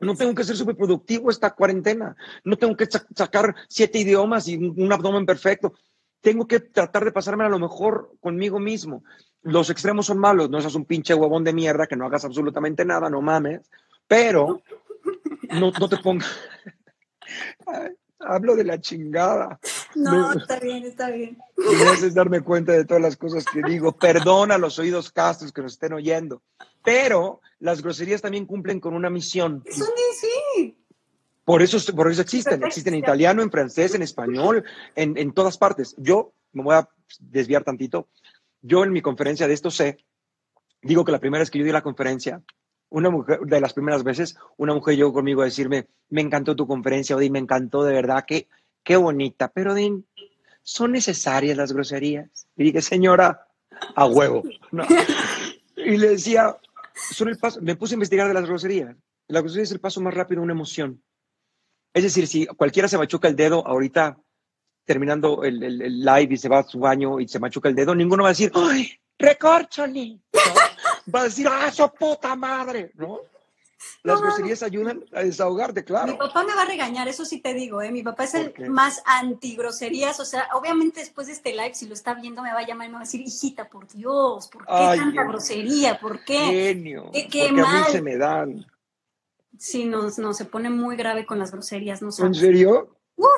No 0.00 0.14
tengo 0.14 0.34
que 0.34 0.44
ser 0.44 0.56
súper 0.56 0.76
productivo 0.76 1.30
esta 1.30 1.50
cuarentena. 1.54 2.14
No 2.44 2.56
tengo 2.56 2.76
que 2.76 2.86
sacar 3.14 3.54
siete 3.68 3.98
idiomas 3.98 4.46
y 4.46 4.56
un 4.56 4.92
abdomen 4.92 5.26
perfecto 5.26 5.74
tengo 6.20 6.46
que 6.46 6.60
tratar 6.60 7.04
de 7.04 7.12
pasarme 7.12 7.44
a 7.44 7.48
lo 7.48 7.58
mejor 7.58 8.12
conmigo 8.20 8.58
mismo. 8.58 9.04
Los 9.42 9.70
extremos 9.70 10.06
son 10.06 10.18
malos, 10.18 10.50
no 10.50 10.60
seas 10.60 10.74
un 10.74 10.84
pinche 10.84 11.14
huevón 11.14 11.44
de 11.44 11.52
mierda 11.52 11.86
que 11.86 11.96
no 11.96 12.06
hagas 12.06 12.24
absolutamente 12.24 12.84
nada, 12.84 13.08
no 13.08 13.22
mames, 13.22 13.70
pero 14.06 14.62
no, 15.50 15.70
no 15.70 15.88
te 15.88 15.96
pongas. 15.98 16.28
Hablo 18.20 18.56
de 18.56 18.64
la 18.64 18.80
chingada. 18.80 19.60
No, 19.94 20.32
está 20.32 20.58
bien, 20.58 20.84
está 20.84 21.08
bien. 21.10 21.38
Y 21.56 21.76
me 21.76 21.88
haces 21.88 22.14
darme 22.14 22.40
cuenta 22.40 22.72
de 22.72 22.84
todas 22.84 23.02
las 23.02 23.16
cosas 23.16 23.44
que 23.44 23.62
digo. 23.62 23.92
Perdona 23.92 24.58
los 24.58 24.78
oídos 24.80 25.12
castos 25.12 25.52
que 25.52 25.62
nos 25.62 25.74
estén 25.74 25.92
oyendo. 25.92 26.42
Pero 26.82 27.40
las 27.60 27.80
groserías 27.80 28.20
también 28.20 28.46
cumplen 28.46 28.80
con 28.80 28.94
una 28.94 29.08
misión. 29.08 29.62
Eso 29.64 29.84
sí. 30.20 30.76
Por 31.48 31.62
eso, 31.62 31.78
por 31.94 32.10
eso 32.10 32.20
existen, 32.20 32.62
existen 32.62 32.92
en 32.92 33.00
italiano, 33.00 33.40
en 33.40 33.50
francés, 33.50 33.94
en 33.94 34.02
español, 34.02 34.64
en, 34.94 35.16
en 35.16 35.32
todas 35.32 35.56
partes. 35.56 35.94
Yo 35.96 36.34
me 36.52 36.62
voy 36.62 36.74
a 36.74 36.86
desviar 37.20 37.64
tantito. 37.64 38.06
Yo 38.60 38.84
en 38.84 38.92
mi 38.92 39.00
conferencia 39.00 39.48
de 39.48 39.54
esto 39.54 39.70
sé, 39.70 39.96
digo 40.82 41.06
que 41.06 41.12
la 41.12 41.20
primera 41.20 41.40
vez 41.40 41.50
que 41.50 41.58
yo 41.58 41.64
di 41.64 41.72
la 41.72 41.80
conferencia, 41.80 42.42
una 42.90 43.08
mujer, 43.08 43.40
de 43.40 43.62
las 43.62 43.72
primeras 43.72 44.04
veces, 44.04 44.36
una 44.58 44.74
mujer 44.74 44.96
llegó 44.96 45.14
conmigo 45.14 45.40
a 45.40 45.46
decirme, 45.46 45.86
me 46.10 46.20
encantó 46.20 46.54
tu 46.54 46.66
conferencia, 46.66 47.16
Odín, 47.16 47.32
me 47.32 47.38
encantó 47.38 47.82
de 47.82 47.94
verdad, 47.94 48.26
qué, 48.26 48.46
qué 48.84 48.96
bonita, 48.96 49.48
pero 49.48 49.72
Odín, 49.72 50.04
¿son 50.62 50.92
necesarias 50.92 51.56
las 51.56 51.72
groserías? 51.72 52.46
Y 52.58 52.64
dije, 52.64 52.82
señora, 52.82 53.48
a 53.96 54.04
huevo. 54.04 54.42
Y 55.76 55.96
le 55.96 56.10
decía, 56.10 56.58
son 56.94 57.30
el 57.30 57.38
paso, 57.38 57.62
me 57.62 57.74
puse 57.74 57.94
a 57.94 57.96
investigar 57.96 58.28
de 58.28 58.34
las 58.34 58.44
groserías. 58.44 58.94
La 59.28 59.40
grosería 59.40 59.62
es 59.64 59.72
el 59.72 59.80
paso 59.80 60.02
más 60.02 60.12
rápido 60.12 60.42
a 60.42 60.44
una 60.44 60.52
emoción. 60.52 61.02
Es 61.92 62.02
decir, 62.02 62.26
si 62.26 62.46
cualquiera 62.46 62.88
se 62.88 62.98
machuca 62.98 63.28
el 63.28 63.36
dedo 63.36 63.66
ahorita 63.66 64.18
terminando 64.84 65.44
el, 65.44 65.62
el, 65.62 66.00
live 66.00 66.34
y 66.34 66.36
se 66.36 66.48
va 66.48 66.60
a 66.60 66.62
su 66.62 66.78
baño 66.78 67.20
y 67.20 67.28
se 67.28 67.38
machuca 67.38 67.68
el 67.68 67.74
dedo, 67.74 67.94
ninguno 67.94 68.22
va 68.22 68.30
a 68.30 68.32
decir, 68.32 68.50
¡ay, 68.54 68.90
recórchale! 69.18 70.20
Va 71.14 71.20
a 71.20 71.24
decir, 71.24 71.46
¡ah, 71.48 71.70
su 71.70 71.88
puta 71.90 72.34
madre! 72.34 72.92
¿No? 72.94 73.20
Las 74.02 74.20
groserías 74.20 74.62
ayudan 74.62 75.04
a 75.12 75.22
desahogarte, 75.22 75.84
claro. 75.84 76.12
Mi 76.12 76.18
papá 76.18 76.42
me 76.42 76.54
va 76.54 76.62
a 76.62 76.64
regañar, 76.64 77.06
eso 77.06 77.24
sí 77.24 77.40
te 77.40 77.54
digo, 77.54 77.80
¿eh? 77.80 77.92
Mi 77.92 78.02
papá 78.02 78.24
es 78.24 78.34
el 78.34 78.70
más 78.70 79.02
anti-groserías, 79.04 80.18
o 80.20 80.24
sea, 80.24 80.48
obviamente 80.54 81.00
después 81.00 81.26
de 81.26 81.34
este 81.34 81.52
live, 81.52 81.74
si 81.74 81.86
lo 81.86 81.94
está 81.94 82.14
viendo, 82.14 82.42
me 82.42 82.52
va 82.52 82.60
a 82.60 82.66
llamar 82.66 82.86
y 82.86 82.90
me 82.90 82.94
va 82.94 83.00
a 83.00 83.04
decir, 83.04 83.20
hijita, 83.20 83.68
por 83.68 83.86
Dios, 83.88 84.48
¿por 84.48 84.64
qué 84.64 84.72
tanta 84.72 85.24
grosería? 85.24 85.98
¿Por 85.98 86.24
qué? 86.24 86.38
Genio. 86.38 87.10
¿Qué, 87.12 87.28
qué 87.28 87.52
mal? 87.52 87.84
A 87.84 87.86
mí 87.86 87.92
se 87.92 88.02
me 88.02 88.16
dan. 88.16 88.66
Sí, 89.58 89.84
no, 89.84 90.08
no, 90.16 90.34
se 90.34 90.44
pone 90.44 90.70
muy 90.70 90.96
grave 90.96 91.26
con 91.26 91.38
las 91.38 91.50
groserías, 91.50 92.00
¿no 92.00 92.10
¿En 92.24 92.34
serio? 92.34 92.96
Uf. 93.16 93.28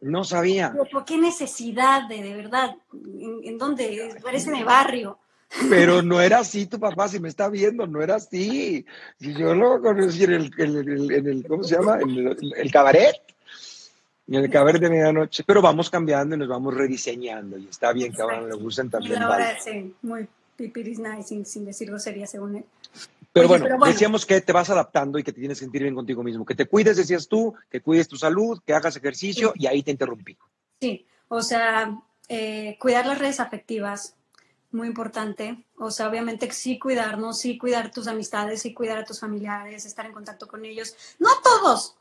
No 0.00 0.22
sabía. 0.22 0.74
¿Por 0.92 1.04
qué 1.04 1.16
necesidad 1.16 2.06
de, 2.08 2.22
de 2.22 2.34
verdad? 2.34 2.76
¿En, 2.92 3.56
dónde? 3.56 4.14
Parece 4.22 4.50
de 4.50 4.62
barrio. 4.62 5.18
Pero 5.70 6.02
no 6.02 6.20
era 6.20 6.40
así 6.40 6.66
tu 6.66 6.78
papá, 6.78 7.08
si 7.08 7.18
me 7.18 7.28
está 7.28 7.48
viendo, 7.48 7.86
no 7.86 8.02
era 8.02 8.16
así. 8.16 8.84
Si 9.18 9.34
yo 9.34 9.54
lo 9.54 9.80
conocí 9.80 10.24
en 10.24 10.32
el, 10.32 10.50
en 10.58 11.26
el, 11.26 11.46
¿cómo 11.48 11.64
se 11.64 11.76
llama? 11.76 12.00
En 12.00 12.36
el, 12.54 12.70
cabaret. 12.70 13.16
En 14.28 14.34
el 14.34 14.50
cabaret 14.50 14.80
de 14.80 14.90
medianoche. 14.90 15.42
Pero 15.44 15.62
vamos 15.62 15.88
cambiando 15.88 16.36
y 16.36 16.38
nos 16.38 16.48
vamos 16.48 16.74
rediseñando. 16.74 17.56
Y 17.56 17.68
está 17.68 17.92
bien 17.92 18.12
que 18.12 18.20
ahora 18.20 18.42
le 18.42 18.54
gusten 18.56 18.90
también. 18.90 19.20
Y 19.20 19.24
ahora 19.24 19.58
sí, 19.58 19.94
muy 20.02 20.28
pipiris 20.56 20.98
nice, 20.98 21.28
sin, 21.28 21.46
sin 21.46 21.64
decir 21.64 21.88
grosería 21.88 22.26
según 22.26 22.56
él. 22.56 22.64
Pero, 23.34 23.48
bueno, 23.48 23.66
decíamos 23.84 24.24
que 24.24 24.40
te 24.40 24.52
vas 24.52 24.70
adaptando 24.70 25.18
y 25.18 25.24
que 25.24 25.32
te 25.32 25.40
tienes 25.40 25.58
que 25.58 25.64
sentir 25.64 25.82
bien 25.82 25.96
contigo 25.96 26.22
mismo. 26.22 26.46
Que 26.46 26.54
te 26.54 26.66
cuides, 26.66 26.96
decías 26.96 27.26
tú, 27.26 27.52
que 27.68 27.80
cuides 27.80 28.06
tu 28.06 28.16
salud, 28.16 28.62
que 28.64 28.72
hagas 28.72 28.94
ejercicio 28.94 29.52
y 29.56 29.66
ahí 29.66 29.82
te 29.82 29.90
interrumpí. 29.90 30.38
Sí, 30.80 31.04
o 31.26 31.42
sea, 31.42 32.00
eh, 32.28 32.76
cuidar 32.78 33.06
las 33.06 33.18
redes 33.18 33.40
afectivas, 33.40 34.14
muy 34.70 34.86
importante. 34.86 35.66
O 35.76 35.90
sea, 35.90 36.08
obviamente 36.08 36.48
sí 36.52 36.78
cuidarnos, 36.78 37.40
sí 37.40 37.58
cuidar 37.58 37.90
tus 37.90 38.06
amistades, 38.06 38.62
sí 38.62 38.72
cuidar 38.72 38.98
a 38.98 39.04
tus 39.04 39.18
familiares, 39.18 39.84
estar 39.84 40.06
en 40.06 40.12
contacto 40.12 40.46
con 40.46 40.64
ellos. 40.64 40.94
No 41.18 41.30
todos. 41.42 41.96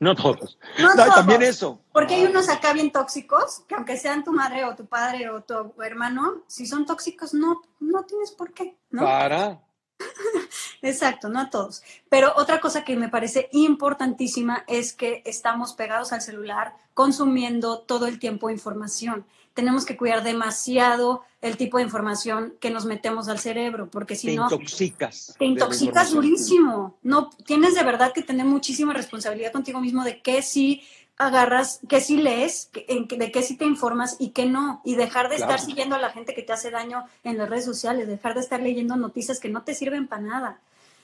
No 0.00 0.14
todos. 0.14 0.58
No, 0.78 0.94
también 0.94 1.40
eso. 1.40 1.80
Porque 1.94 2.16
hay 2.16 2.24
unos 2.26 2.50
acá 2.50 2.74
bien 2.74 2.92
tóxicos, 2.92 3.64
que 3.66 3.74
aunque 3.74 3.96
sean 3.96 4.22
tu 4.22 4.34
madre 4.34 4.66
o 4.66 4.76
tu 4.76 4.84
padre 4.84 5.30
o 5.30 5.42
tu 5.44 5.72
hermano, 5.82 6.42
si 6.46 6.66
son 6.66 6.84
tóxicos, 6.84 7.32
no, 7.32 7.62
no 7.80 8.04
tienes 8.04 8.32
por 8.32 8.52
qué. 8.52 8.76
¿no? 8.90 9.02
Para. 9.02 9.63
Exacto, 10.82 11.28
no 11.28 11.40
a 11.40 11.50
todos. 11.50 11.82
Pero 12.08 12.32
otra 12.36 12.60
cosa 12.60 12.84
que 12.84 12.96
me 12.96 13.08
parece 13.08 13.48
importantísima 13.52 14.64
es 14.66 14.92
que 14.92 15.22
estamos 15.24 15.74
pegados 15.74 16.12
al 16.12 16.20
celular 16.20 16.74
consumiendo 16.92 17.80
todo 17.80 18.06
el 18.06 18.18
tiempo 18.18 18.50
información. 18.50 19.24
Tenemos 19.54 19.84
que 19.84 19.96
cuidar 19.96 20.24
demasiado 20.24 21.22
el 21.40 21.56
tipo 21.56 21.78
de 21.78 21.84
información 21.84 22.54
que 22.60 22.70
nos 22.70 22.86
metemos 22.86 23.28
al 23.28 23.38
cerebro, 23.38 23.88
porque 23.88 24.16
si 24.16 24.34
no... 24.34 24.48
Te 24.48 24.54
intoxicas. 24.56 25.34
Te 25.38 25.44
intoxicas 25.44 26.10
durísimo. 26.10 26.96
No, 27.02 27.30
tienes 27.30 27.74
de 27.74 27.84
verdad 27.84 28.12
que 28.12 28.22
tener 28.22 28.46
muchísima 28.46 28.92
responsabilidad 28.92 29.52
contigo 29.52 29.80
mismo 29.80 30.02
de 30.02 30.22
qué 30.22 30.42
sí 30.42 30.82
agarras, 31.16 31.80
qué 31.88 32.00
sí 32.00 32.16
lees, 32.16 32.70
de 32.72 33.32
qué 33.32 33.42
sí 33.42 33.56
te 33.56 33.64
informas 33.64 34.16
y 34.18 34.30
qué 34.30 34.46
no. 34.46 34.80
Y 34.84 34.96
dejar 34.96 35.28
de 35.28 35.36
estar 35.36 35.60
siguiendo 35.60 35.96
a 35.96 36.00
la 36.00 36.10
gente 36.10 36.34
que 36.34 36.42
te 36.42 36.52
hace 36.52 36.70
daño 36.70 37.04
en 37.22 37.38
las 37.38 37.48
redes 37.48 37.64
sociales, 37.64 38.08
dejar 38.08 38.34
de 38.34 38.40
estar 38.40 38.60
leyendo 38.60 38.96
noticias 38.96 39.40
que 39.40 39.48
no 39.48 39.62
te 39.62 39.74
sirven 39.74 40.08
para 40.08 40.22
nada. 40.22 40.60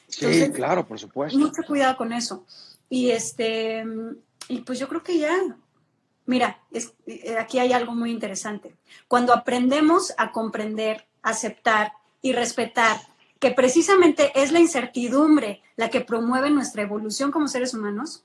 sí, 0.08 0.50
claro, 0.52 0.86
por 0.86 0.98
supuesto. 0.98 1.38
Mucho 1.38 1.62
cuidado 1.66 1.96
con 1.96 2.12
eso. 2.12 2.44
Y 2.88 3.10
este, 3.10 3.84
y 4.48 4.62
pues 4.62 4.78
yo 4.80 4.88
creo 4.88 5.02
que 5.02 5.16
ya, 5.18 5.36
mira, 6.26 6.58
eh, 6.72 7.36
aquí 7.38 7.60
hay 7.60 7.72
algo 7.72 7.94
muy 7.94 8.10
interesante. 8.10 8.74
Cuando 9.06 9.32
aprendemos 9.32 10.12
a 10.18 10.32
comprender, 10.32 11.06
aceptar 11.22 11.92
y 12.20 12.32
respetar 12.32 13.00
que 13.38 13.52
precisamente 13.52 14.32
es 14.34 14.52
la 14.52 14.60
incertidumbre 14.60 15.62
la 15.76 15.88
que 15.88 16.00
promueve 16.00 16.50
nuestra 16.50 16.82
evolución 16.82 17.30
como 17.30 17.48
seres 17.48 17.74
humanos, 17.74 18.24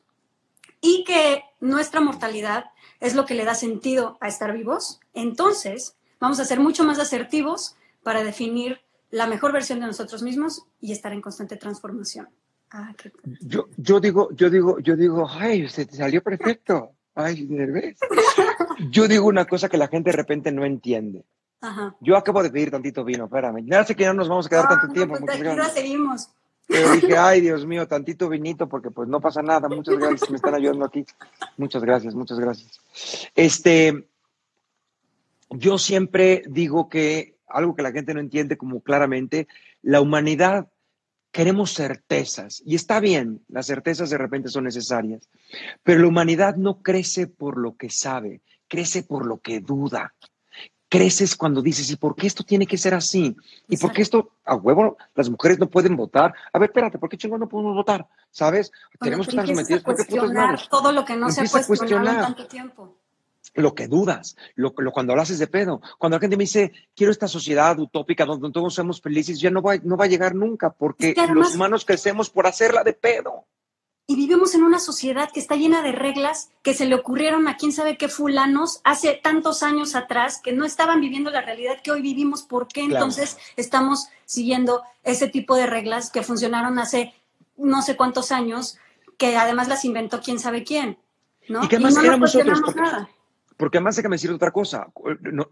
y 0.82 1.04
que 1.04 1.44
nuestra 1.60 2.02
mortalidad 2.02 2.66
es 3.00 3.16
lo 3.16 3.26
que 3.26 3.34
le 3.34 3.46
da 3.46 3.56
sentido 3.56 4.18
a 4.22 4.28
estar 4.28 4.54
vivos, 4.54 5.00
entonces 5.14 5.96
vamos 6.20 6.40
a 6.40 6.46
ser 6.46 6.60
mucho 6.60 6.84
más 6.84 7.00
asertivos 7.00 7.76
para 8.04 8.24
definir 8.24 8.82
la 9.12 9.28
mejor 9.28 9.52
versión 9.52 9.80
de 9.80 9.88
nosotros 9.88 10.22
mismos 10.22 10.66
y 10.82 10.92
estar 10.92 11.14
en 11.14 11.22
constante 11.22 11.58
transformación. 11.58 12.30
Ah, 12.72 12.94
yo, 13.42 13.68
yo 13.78 14.00
digo, 14.00 14.30
yo 14.32 14.50
digo, 14.50 14.80
yo 14.80 14.96
digo, 14.96 15.28
ay, 15.30 15.70
se 15.70 15.86
te 15.86 15.96
salió 15.96 16.22
perfecto. 16.22 16.92
Ay, 17.16 17.48
nervioso. 17.48 18.06
Yo 18.90 19.08
digo 19.08 19.28
una 19.28 19.46
cosa 19.46 19.70
que 19.70 19.78
la 19.78 19.88
gente 19.88 20.12
de 20.12 20.18
repente 20.18 20.52
no 20.52 20.66
entiende. 20.66 21.24
Yo 22.00 22.16
acabo 22.18 22.44
de 22.44 22.52
pedir 22.52 22.70
tantito 22.70 23.04
vino, 23.04 23.26
espérame. 23.26 23.66
Ya 23.66 23.84
sé 23.86 23.96
que 23.96 24.06
no 24.06 24.14
nos 24.14 24.30
vamos 24.30 24.46
a 24.46 24.50
quedar 24.50 24.68
tanto 24.68 24.90
tiempo. 24.90 25.16
Pues 25.20 25.74
seguimos. 25.74 26.30
Dije, 26.68 27.18
ay, 27.18 27.42
Dios 27.42 27.66
mío, 27.66 27.88
tantito 27.88 28.28
vinito, 28.28 28.68
porque 28.68 28.92
pues 28.92 29.08
no 29.08 29.22
pasa 29.22 29.42
nada. 29.42 29.70
Muchas 29.70 29.98
gracias, 29.98 30.30
me 30.30 30.38
están 30.38 30.56
ayudando 30.56 30.86
aquí. 30.86 31.06
Muchas 31.58 31.84
gracias, 31.84 32.16
muchas 32.16 32.40
gracias. 32.40 32.80
Este, 33.36 34.08
yo 35.50 35.78
siempre 35.78 36.44
digo 36.48 36.90
que 36.90 37.36
algo 37.48 37.76
que 37.76 37.84
la 37.84 37.92
gente 37.92 38.14
no 38.14 38.20
entiende 38.20 38.58
como 38.58 38.82
claramente, 38.82 39.48
la 39.82 40.02
humanidad 40.02 40.68
queremos 41.32 41.74
certezas 41.74 42.62
y 42.66 42.76
está 42.76 43.00
bien, 43.00 43.42
las 43.50 43.68
certezas 43.68 44.10
de 44.10 44.18
repente 44.18 44.50
son 44.50 44.64
necesarias, 44.64 45.30
pero 45.84 46.00
la 46.00 46.08
humanidad 46.08 46.56
no 46.56 46.82
crece 46.82 47.28
por 47.28 47.58
lo 47.58 47.76
que 47.76 47.90
sabe, 47.90 48.42
crece 48.68 49.04
por 49.04 49.26
lo 49.26 49.40
que 49.40 49.60
duda 49.60 50.14
creces 50.98 51.36
cuando 51.36 51.62
dices, 51.62 51.90
¿y 51.90 51.96
por 51.96 52.16
qué 52.16 52.28
esto 52.28 52.44
tiene 52.44 52.66
que 52.66 52.78
ser 52.78 52.94
así? 52.94 53.36
¿Y 53.68 53.78
por 53.78 53.92
qué 53.92 54.02
esto, 54.02 54.32
a 54.46 54.56
huevo, 54.56 54.98
las 55.16 55.30
mujeres 55.30 55.60
no 55.60 55.70
pueden 55.70 55.96
votar? 55.96 56.34
A 56.54 56.60
ver, 56.60 56.70
espérate, 56.70 56.98
¿por 56.98 57.10
qué 57.10 57.18
chingón 57.18 57.40
no 57.40 57.50
podemos 57.50 57.76
votar? 57.76 58.08
¿Sabes? 58.32 58.72
Tenemos 59.00 59.28
que 59.28 59.32
estar 59.32 59.48
sometidos. 59.48 59.82
A 59.82 59.86
cuestionar 59.86 60.68
todo 60.70 60.92
lo 60.92 61.06
que 61.06 61.16
no 61.16 61.30
se 61.32 61.42
ha 61.42 61.66
cuestionado 61.66 62.22
tanto 62.22 62.48
tiempo. 62.48 62.98
Lo 63.54 63.74
que 63.74 63.88
dudas, 63.88 64.36
lo, 64.56 64.74
lo, 64.78 64.92
cuando 64.92 65.14
hablas 65.14 65.38
de 65.38 65.48
pedo, 65.48 65.80
cuando 65.98 66.18
la 66.18 66.20
gente 66.20 66.36
me 66.36 66.44
dice, 66.44 66.74
quiero 66.96 67.12
esta 67.12 67.28
sociedad 67.28 67.78
utópica 67.80 68.26
donde 68.26 68.52
todos 68.52 68.74
somos 68.74 69.02
felices, 69.02 69.40
ya 69.40 69.50
no 69.50 69.62
va, 69.62 69.78
no 69.78 69.96
va 69.96 70.06
a 70.06 70.10
llegar 70.10 70.36
nunca, 70.36 70.72
porque 70.72 71.16
los 71.34 71.56
humanos 71.56 71.86
crecemos 71.86 72.30
por 72.30 72.48
hacerla 72.48 72.84
de 72.84 72.94
pedo 72.94 73.46
y 74.08 74.16
vivimos 74.16 74.54
en 74.54 74.64
una 74.64 74.80
sociedad 74.80 75.30
que 75.32 75.40
está 75.40 75.56
llena 75.56 75.82
de 75.82 75.92
reglas 75.92 76.50
que 76.62 76.74
se 76.74 76.86
le 76.86 76.96
ocurrieron 76.96 77.48
a 77.48 77.58
quién 77.58 77.72
sabe 77.72 77.98
qué 77.98 78.08
fulanos 78.08 78.82
hace 78.84 79.14
tantos 79.14 79.64
años 79.64 79.96
atrás 79.96 80.40
que 80.44 80.54
no 80.54 80.64
estaban 80.64 81.02
viviendo 81.02 81.32
la 81.32 81.42
realidad 81.42 81.82
que 81.84 81.92
hoy 81.92 82.02
vivimos. 82.02 82.44
¿Por 82.44 82.68
qué 82.68 82.82
entonces 82.82 83.38
estamos 83.56 84.10
siguiendo 84.26 84.84
ese 85.04 85.28
tipo 85.28 85.56
de 85.56 85.66
reglas 85.66 86.12
que 86.12 86.22
funcionaron 86.22 86.78
hace 86.78 87.14
no 87.58 87.82
sé 87.82 87.96
cuántos 87.96 88.32
años, 88.32 88.78
que 89.18 89.38
además 89.38 89.68
las 89.68 89.86
inventó 89.86 90.22
quién 90.22 90.40
sabe 90.40 90.64
quién? 90.64 91.00
¿no? 91.48 91.64
Y 91.64 91.68
que 91.68 91.76
además 91.78 91.98
éramos 91.98 92.36
nosotros, 92.36 92.76
nada. 92.76 93.10
Porque 93.58 93.78
además 93.78 93.96
déjame 93.96 94.16
decir 94.16 94.32
otra 94.32 94.52
cosa, 94.52 94.88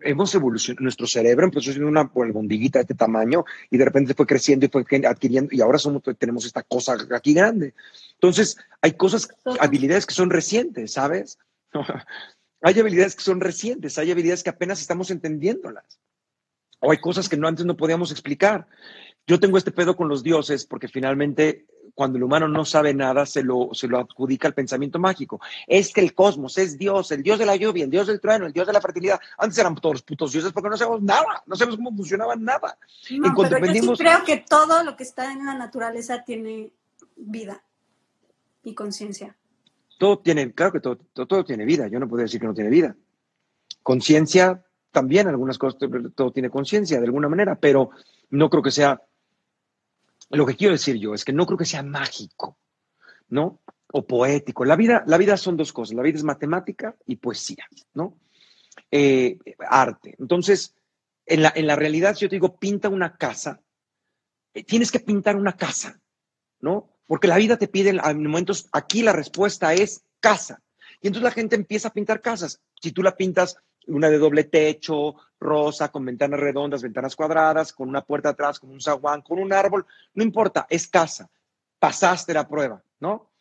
hemos 0.01 0.35
evolucionado, 0.35 0.83
nuestro 0.83 1.07
cerebro 1.07 1.45
empezó 1.45 1.71
siendo 1.71 1.87
una 1.87 2.03
bondiguita 2.03 2.79
de 2.79 2.83
este 2.83 2.95
tamaño 2.95 3.45
y 3.69 3.77
de 3.77 3.85
repente 3.85 4.13
fue 4.13 4.25
creciendo 4.25 4.65
y 4.65 4.69
fue 4.69 4.83
adquiriendo 5.07 5.49
y 5.55 5.61
ahora 5.61 5.77
somos, 5.77 6.03
tenemos 6.17 6.45
esta 6.45 6.63
cosa 6.63 6.97
aquí 7.15 7.33
grande. 7.33 7.73
Entonces, 8.15 8.57
hay 8.81 8.93
cosas, 8.93 9.29
habilidades 9.59 10.05
que 10.05 10.13
son 10.13 10.29
recientes, 10.29 10.93
¿sabes? 10.93 11.39
hay 12.61 12.79
habilidades 12.79 13.15
que 13.15 13.23
son 13.23 13.39
recientes, 13.39 13.97
hay 13.97 14.11
habilidades 14.11 14.43
que 14.43 14.49
apenas 14.49 14.81
estamos 14.81 15.09
entendiéndolas. 15.09 15.99
O 16.81 16.91
hay 16.91 16.97
cosas 16.97 17.29
que 17.29 17.37
no 17.37 17.47
antes 17.47 17.65
no 17.65 17.77
podíamos 17.77 18.11
explicar. 18.11 18.67
Yo 19.25 19.39
tengo 19.39 19.57
este 19.57 19.71
pedo 19.71 19.95
con 19.95 20.09
los 20.09 20.23
dioses 20.23 20.65
porque 20.65 20.87
finalmente 20.87 21.65
cuando 21.95 22.17
el 22.17 22.23
humano 22.23 22.47
no 22.47 22.65
sabe 22.65 22.93
nada, 22.93 23.25
se 23.25 23.43
lo, 23.43 23.69
se 23.73 23.87
lo 23.87 23.99
adjudica 23.99 24.47
al 24.47 24.53
pensamiento 24.53 24.99
mágico. 24.99 25.39
Es 25.67 25.93
que 25.93 26.01
el 26.01 26.13
cosmos 26.13 26.57
es 26.57 26.77
Dios, 26.77 27.11
el 27.11 27.21
Dios 27.21 27.37
de 27.37 27.45
la 27.45 27.55
lluvia, 27.55 27.83
el 27.83 27.91
Dios 27.91 28.07
del 28.07 28.19
trueno, 28.19 28.47
el 28.47 28.53
Dios 28.53 28.65
de 28.65 28.73
la 28.73 28.81
fertilidad. 28.81 29.19
Antes 29.37 29.57
eran 29.59 29.75
todos 29.75 30.01
putos 30.01 30.31
dioses 30.31 30.51
porque 30.51 30.69
no 30.69 30.77
sabemos 30.77 31.03
nada, 31.03 31.43
no 31.45 31.55
sabemos 31.55 31.77
cómo 31.77 31.95
funcionaba 31.95 32.35
nada. 32.35 32.77
No, 33.11 33.33
pero 33.35 33.65
yo 33.65 33.73
sí 33.73 34.03
creo 34.03 34.23
que 34.25 34.37
todo 34.37 34.83
lo 34.83 34.95
que 34.95 35.03
está 35.03 35.31
en 35.31 35.45
la 35.45 35.53
naturaleza 35.53 36.23
tiene 36.23 36.71
vida 37.15 37.63
y 38.63 38.73
conciencia. 38.73 39.35
Todo 39.99 40.19
tiene, 40.19 40.51
claro 40.51 40.71
que 40.71 40.79
todo, 40.79 40.97
todo, 41.13 41.45
tiene 41.45 41.65
vida, 41.65 41.87
yo 41.87 41.99
no 41.99 42.09
puedo 42.09 42.23
decir 42.23 42.39
que 42.39 42.47
no 42.47 42.53
tiene 42.53 42.69
vida. 42.69 42.95
Conciencia 43.83 44.65
también, 44.91 45.27
algunas 45.27 45.57
cosas, 45.57 45.79
todo 46.15 46.31
tiene 46.31 46.49
conciencia 46.49 46.99
de 46.99 47.05
alguna 47.05 47.29
manera, 47.29 47.55
pero 47.55 47.91
no 48.31 48.49
creo 48.49 48.63
que 48.63 48.71
sea 48.71 49.01
lo 50.37 50.45
que 50.45 50.55
quiero 50.55 50.73
decir 50.73 50.97
yo 50.97 51.13
es 51.13 51.25
que 51.25 51.33
no 51.33 51.45
creo 51.45 51.57
que 51.57 51.65
sea 51.65 51.83
mágico, 51.83 52.57
¿no? 53.29 53.61
O 53.91 54.05
poético. 54.05 54.65
La 54.65 54.75
vida, 54.75 55.03
la 55.07 55.17
vida 55.17 55.37
son 55.37 55.57
dos 55.57 55.71
cosas. 55.71 55.95
La 55.95 56.03
vida 56.03 56.17
es 56.17 56.23
matemática 56.23 56.95
y 57.05 57.17
poesía, 57.17 57.67
¿no? 57.93 58.17
Eh, 58.89 59.37
arte. 59.69 60.15
Entonces, 60.19 60.75
en 61.25 61.43
la, 61.43 61.53
en 61.55 61.67
la 61.67 61.75
realidad, 61.75 62.15
si 62.15 62.21
yo 62.21 62.29
te 62.29 62.35
digo, 62.35 62.57
pinta 62.57 62.89
una 62.89 63.15
casa, 63.15 63.61
eh, 64.53 64.63
tienes 64.63 64.91
que 64.91 64.99
pintar 64.99 65.35
una 65.35 65.55
casa, 65.55 65.99
¿no? 66.59 66.89
Porque 67.05 67.27
la 67.27 67.37
vida 67.37 67.57
te 67.57 67.67
pide 67.67 67.89
en 67.89 68.23
momentos, 68.23 68.67
aquí 68.71 69.01
la 69.01 69.13
respuesta 69.13 69.73
es 69.73 70.03
casa. 70.19 70.61
Y 71.01 71.07
entonces 71.07 71.23
la 71.23 71.31
gente 71.31 71.55
empieza 71.55 71.89
a 71.89 71.93
pintar 71.93 72.21
casas. 72.21 72.61
Si 72.81 72.91
tú 72.91 73.03
la 73.03 73.15
pintas 73.15 73.57
una 73.87 74.09
de 74.09 74.17
doble 74.17 74.45
techo, 74.45 75.15
rosa, 75.39 75.89
con 75.89 76.05
ventanas 76.05 76.39
redondas, 76.39 76.81
ventanas 76.81 77.15
cuadradas, 77.15 77.73
con 77.73 77.89
una 77.89 78.01
puerta 78.01 78.29
atrás, 78.29 78.59
con 78.59 78.71
un 78.71 78.81
zaguán, 78.81 79.21
con 79.21 79.39
un 79.39 79.53
árbol, 79.53 79.85
no 80.13 80.23
importa, 80.23 80.65
es 80.69 80.87
casa. 80.87 81.29
Pasaste 81.79 82.33
la 82.33 82.47
prueba, 82.47 82.81
¿no? 82.99 83.31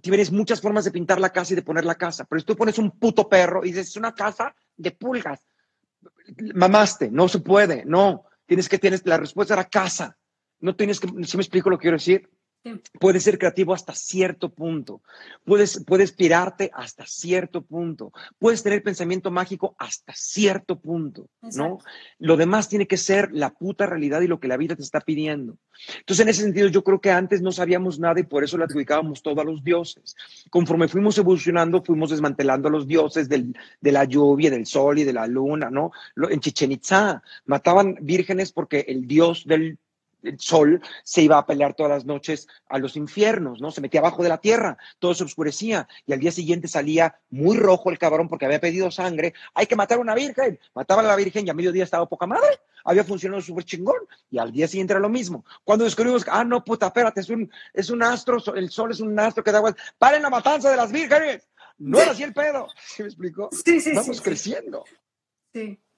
Tienes 0.00 0.32
muchas 0.32 0.60
formas 0.60 0.84
de 0.84 0.90
pintar 0.90 1.20
la 1.20 1.30
casa 1.30 1.52
y 1.52 1.56
de 1.56 1.62
poner 1.62 1.84
la 1.84 1.94
casa, 1.94 2.24
pero 2.24 2.40
si 2.40 2.46
tú 2.46 2.56
pones 2.56 2.78
un 2.78 2.98
puto 2.98 3.28
perro 3.28 3.64
y 3.64 3.68
dices, 3.68 3.88
es 3.88 3.96
una 3.96 4.14
casa 4.14 4.54
de 4.76 4.90
pulgas, 4.90 5.46
mamaste, 6.54 7.10
no 7.10 7.28
se 7.28 7.40
puede, 7.40 7.84
no. 7.84 8.24
Tienes 8.46 8.68
que, 8.68 8.78
tienes, 8.78 9.06
la 9.06 9.16
respuesta 9.16 9.54
era 9.54 9.64
casa. 9.64 10.16
No 10.60 10.74
tienes 10.76 11.00
que, 11.00 11.08
si 11.24 11.36
me 11.36 11.42
explico 11.42 11.70
lo 11.70 11.78
que 11.78 11.82
quiero 11.82 11.96
decir? 11.96 12.30
Puedes 12.98 13.22
ser 13.22 13.38
creativo 13.38 13.74
hasta 13.74 13.94
cierto 13.94 14.48
punto. 14.48 15.02
Puedes, 15.44 15.84
puedes 15.84 16.12
pirarte 16.12 16.70
hasta 16.72 17.04
cierto 17.06 17.62
punto. 17.62 18.12
Puedes 18.38 18.62
tener 18.62 18.82
pensamiento 18.82 19.30
mágico 19.30 19.74
hasta 19.78 20.14
cierto 20.16 20.80
punto, 20.80 21.28
¿no? 21.54 21.78
Lo 22.18 22.36
demás 22.36 22.68
tiene 22.70 22.86
que 22.86 22.96
ser 22.96 23.30
la 23.32 23.50
puta 23.50 23.84
realidad 23.84 24.22
y 24.22 24.28
lo 24.28 24.40
que 24.40 24.48
la 24.48 24.56
vida 24.56 24.76
te 24.76 24.82
está 24.82 25.00
pidiendo. 25.00 25.58
Entonces, 25.98 26.22
en 26.22 26.28
ese 26.30 26.42
sentido, 26.42 26.68
yo 26.68 26.82
creo 26.82 27.00
que 27.00 27.10
antes 27.10 27.42
no 27.42 27.52
sabíamos 27.52 27.98
nada 27.98 28.20
y 28.20 28.24
por 28.24 28.44
eso 28.44 28.56
le 28.56 28.64
adjudicábamos 28.64 29.22
todo 29.22 29.40
a 29.42 29.44
los 29.44 29.62
dioses. 29.62 30.16
Conforme 30.48 30.88
fuimos 30.88 31.18
evolucionando, 31.18 31.82
fuimos 31.82 32.10
desmantelando 32.10 32.68
a 32.68 32.70
los 32.72 32.86
dioses 32.86 33.28
del, 33.28 33.54
de 33.80 33.92
la 33.92 34.04
lluvia, 34.04 34.50
del 34.50 34.64
sol 34.64 34.98
y 34.98 35.04
de 35.04 35.12
la 35.12 35.26
luna, 35.26 35.68
¿no? 35.70 35.92
En 36.16 36.40
Chichen 36.40 36.72
Itza 36.72 37.22
mataban 37.44 37.96
vírgenes 38.00 38.52
porque 38.52 38.86
el 38.88 39.06
dios 39.06 39.44
del 39.46 39.78
el 40.24 40.40
sol 40.40 40.82
se 41.04 41.22
iba 41.22 41.38
a 41.38 41.46
pelear 41.46 41.74
todas 41.74 41.90
las 41.90 42.04
noches 42.04 42.48
a 42.68 42.78
los 42.78 42.96
infiernos, 42.96 43.60
¿no? 43.60 43.70
Se 43.70 43.80
metía 43.80 44.00
abajo 44.00 44.22
de 44.22 44.28
la 44.28 44.38
tierra, 44.38 44.76
todo 44.98 45.14
se 45.14 45.24
oscurecía 45.24 45.88
y 46.06 46.12
al 46.12 46.20
día 46.20 46.32
siguiente 46.32 46.68
salía 46.68 47.18
muy 47.30 47.56
rojo 47.56 47.90
el 47.90 47.98
cabrón 47.98 48.28
porque 48.28 48.46
había 48.46 48.60
pedido 48.60 48.90
sangre. 48.90 49.34
Hay 49.54 49.66
que 49.66 49.76
matar 49.76 49.98
a 49.98 50.00
una 50.00 50.14
virgen. 50.14 50.58
Mataban 50.74 51.04
a 51.04 51.08
la 51.08 51.16
virgen 51.16 51.46
y 51.46 51.50
a 51.50 51.54
mediodía 51.54 51.84
estaba 51.84 52.08
poca 52.08 52.26
madre. 52.26 52.58
Había 52.84 53.04
funcionado 53.04 53.40
súper 53.40 53.64
chingón 53.64 53.96
y 54.30 54.38
al 54.38 54.52
día 54.52 54.68
siguiente 54.68 54.92
era 54.92 55.00
lo 55.00 55.08
mismo. 55.08 55.44
Cuando 55.64 55.84
descubrimos, 55.84 56.24
ah, 56.28 56.44
no, 56.44 56.64
puta, 56.64 56.86
espérate, 56.86 57.20
es 57.20 57.30
un, 57.30 57.50
es 57.72 57.90
un 57.90 58.02
astro, 58.02 58.38
el 58.54 58.70
sol 58.70 58.90
es 58.90 59.00
un 59.00 59.18
astro 59.18 59.42
que 59.42 59.52
da 59.52 59.58
igual. 59.58 59.76
¡Paren 59.98 60.22
la 60.22 60.30
matanza 60.30 60.70
de 60.70 60.76
las 60.76 60.92
vírgenes! 60.92 61.48
No 61.78 62.00
era 62.00 62.12
así 62.12 62.22
el 62.22 62.32
pedo. 62.32 62.68
¿Sí 62.86 63.02
me 63.02 63.08
explicó? 63.08 63.48
Sí, 63.52 63.80
sí, 63.80 63.92
Vamos 63.94 64.20
creciendo. 64.20 64.84
Sí. 65.52 65.76
¿Por 65.76 65.93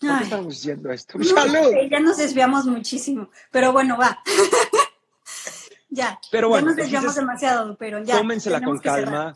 qué 0.00 0.24
estamos 0.24 0.48
diciendo 0.48 0.90
esto? 0.90 1.22
¡Salud! 1.22 1.72
ya 1.90 2.00
nos 2.00 2.16
desviamos 2.16 2.66
muchísimo, 2.66 3.30
pero 3.50 3.72
bueno, 3.72 3.96
va. 3.98 4.18
ya. 5.90 6.18
Pero 6.30 6.48
bueno, 6.48 6.66
ya 6.66 6.68
nos 6.68 6.76
desviamos 6.76 7.14
demasiado, 7.14 7.76
pero 7.76 8.02
ya. 8.02 8.16
Tómensela 8.16 8.60
con 8.62 8.78
calma, 8.78 9.34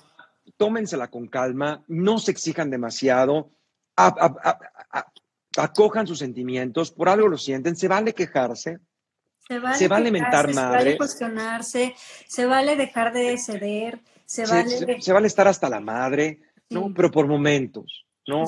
tómensela 0.57 1.09
con 1.09 1.29
calma, 1.29 1.85
no 1.89 2.19
se 2.19 2.31
exijan 2.31 2.71
demasiado, 2.71 3.51
acojan 5.57 6.07
sus 6.07 6.19
sentimientos, 6.19 6.91
por 6.91 7.09
algo 7.09 7.29
lo 7.29 7.39
sienten, 7.39 7.77
se 7.77 7.89
vale 7.89 8.15
quejarse. 8.15 8.79
Se 9.47 9.59
vale, 9.59 9.77
se 9.77 9.89
vale 9.89 10.11
mentar 10.11 10.55
madre. 10.55 10.79
Se 10.79 10.85
vale 10.85 10.97
cuestionarse, 10.97 11.95
se 12.27 12.47
vale 12.47 12.77
dejar 12.77 13.13
de 13.13 13.37
ceder, 13.37 14.01
se, 14.25 14.47
vale. 14.47 15.03
Se, 15.03 15.13
vale 15.13 15.27
estar 15.27 15.47
hasta 15.47 15.69
la 15.69 15.81
madre, 15.81 16.41
¿no? 16.71 16.95
Pero 16.95 17.11
por 17.11 17.27
momentos. 17.27 18.04
¿No? 18.27 18.45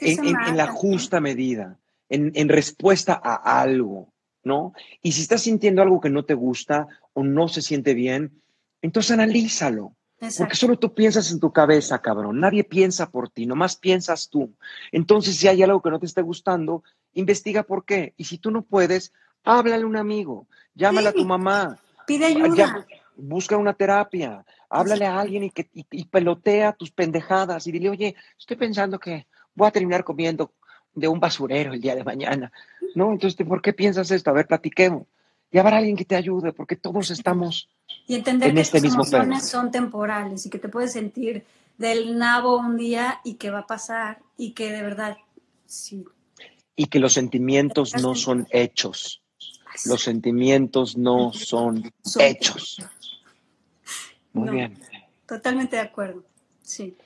en, 0.00 0.56
la 0.56 0.66
justa 0.68 1.20
medida, 1.20 1.78
en, 2.08 2.48
respuesta 2.48 3.20
a 3.22 3.60
algo, 3.60 4.12
¿no? 4.44 4.72
Y 5.02 5.12
si 5.12 5.22
estás 5.22 5.42
sintiendo 5.42 5.82
algo 5.82 6.00
que 6.00 6.10
no 6.10 6.24
te 6.24 6.34
gusta 6.34 6.86
o 7.12 7.22
no 7.22 7.48
se 7.48 7.62
siente 7.62 7.94
bien, 7.94 8.42
entonces 8.82 9.12
analízalo. 9.12 9.94
Porque 10.36 10.56
solo 10.56 10.76
tú 10.76 10.94
piensas 10.94 11.30
en 11.30 11.38
tu 11.38 11.52
cabeza, 11.52 12.00
cabrón. 12.00 12.40
Nadie 12.40 12.64
piensa 12.64 13.08
por 13.08 13.30
ti, 13.30 13.46
nomás 13.46 13.76
piensas 13.76 14.28
tú. 14.28 14.52
Entonces, 14.90 15.36
si 15.36 15.46
hay 15.46 15.62
algo 15.62 15.80
que 15.80 15.90
no 15.90 16.00
te 16.00 16.06
esté 16.06 16.22
gustando, 16.22 16.82
investiga 17.12 17.62
por 17.62 17.84
qué. 17.84 18.14
Y 18.16 18.24
si 18.24 18.38
tú 18.38 18.50
no 18.50 18.62
puedes, 18.62 19.12
háblale 19.44 19.84
a 19.84 19.86
un 19.86 19.96
amigo, 19.96 20.48
llámale 20.74 21.10
a 21.10 21.12
tu 21.12 21.24
mamá. 21.24 21.78
Pide 22.04 22.26
ayuda. 22.26 22.84
Busca 23.18 23.56
una 23.56 23.74
terapia, 23.74 24.44
háblale 24.70 25.04
a 25.04 25.20
alguien 25.20 25.44
y, 25.44 25.50
que, 25.50 25.68
y, 25.72 26.04
pelotea 26.06 26.72
tus 26.72 26.90
pendejadas 26.90 27.66
y 27.66 27.72
dile, 27.72 27.90
oye, 27.90 28.14
estoy 28.38 28.56
pensando 28.56 28.98
que 28.98 29.26
voy 29.54 29.68
a 29.68 29.72
terminar 29.72 30.04
comiendo 30.04 30.52
de 30.94 31.08
un 31.08 31.20
basurero 31.20 31.74
el 31.74 31.80
día 31.80 31.94
de 31.94 32.04
mañana. 32.04 32.52
¿No? 32.94 33.12
Entonces, 33.12 33.46
¿por 33.46 33.60
qué 33.60 33.72
piensas 33.72 34.10
esto? 34.10 34.30
A 34.30 34.34
ver, 34.34 34.46
platiquemos. 34.46 35.06
Y 35.50 35.58
habrá 35.58 35.78
alguien 35.78 35.96
que 35.96 36.04
te 36.04 36.16
ayude, 36.16 36.52
porque 36.52 36.76
todos 36.76 37.10
estamos 37.10 37.68
y 38.06 38.14
entender 38.14 38.50
en 38.50 38.56
que 38.56 38.60
este 38.62 38.78
tus 38.78 38.82
mismo 38.82 39.02
emociones 39.02 39.48
son 39.48 39.70
temporales 39.70 40.44
y 40.46 40.50
que 40.50 40.58
te 40.58 40.68
puedes 40.68 40.92
sentir 40.92 41.44
del 41.78 42.18
nabo 42.18 42.58
un 42.58 42.76
día 42.76 43.20
y 43.24 43.34
que 43.34 43.50
va 43.50 43.60
a 43.60 43.66
pasar 43.66 44.20
y 44.36 44.52
que 44.52 44.70
de 44.72 44.82
verdad 44.82 45.16
sí. 45.66 46.04
Y 46.76 46.86
que 46.86 46.98
los 46.98 47.14
sentimientos 47.14 47.94
no 48.00 48.14
son 48.14 48.46
hechos. 48.50 49.22
Los 49.86 50.02
sentimientos 50.02 50.96
no 50.96 51.32
son 51.32 51.92
hechos. 52.18 52.82
Muy 54.38 54.50
bien. 54.50 54.78
Totalmente 55.26 55.76
de 55.76 55.82
acuerdo. 55.82 56.24
Sí. 56.62 56.96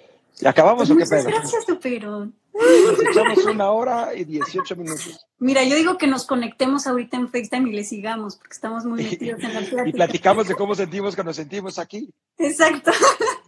¿Y 0.41 0.47
acabamos 0.47 0.91
o 0.91 0.97
qué 0.97 1.05
pedo? 1.05 1.25
Gracias, 1.25 1.67
Tuperón. 1.67 2.35
Nos 2.53 3.01
echamos 3.01 3.45
una 3.47 3.71
hora 3.71 4.15
y 4.15 4.25
18 4.25 4.77
minutos. 4.77 5.27
Mira, 5.39 5.65
yo 5.65 5.75
digo 5.75 5.97
que 5.97 6.07
nos 6.07 6.27
conectemos 6.27 6.87
ahorita 6.87 7.17
en 7.17 7.29
FaceTime 7.29 7.71
y 7.71 7.73
le 7.73 7.85
sigamos, 7.85 8.37
porque 8.37 8.53
estamos 8.53 8.85
muy 8.85 9.03
metidos 9.11 9.43
en 9.43 9.55
la 9.55 9.61
plática. 9.61 9.89
Y 9.89 9.93
platicamos 9.93 10.49
de 10.49 10.55
cómo 10.55 10.75
sentimos 10.75 11.17
que 11.17 11.25
nos 11.25 11.37
sentimos 11.37 11.79
aquí. 11.79 12.13
Exacto. 12.39 12.93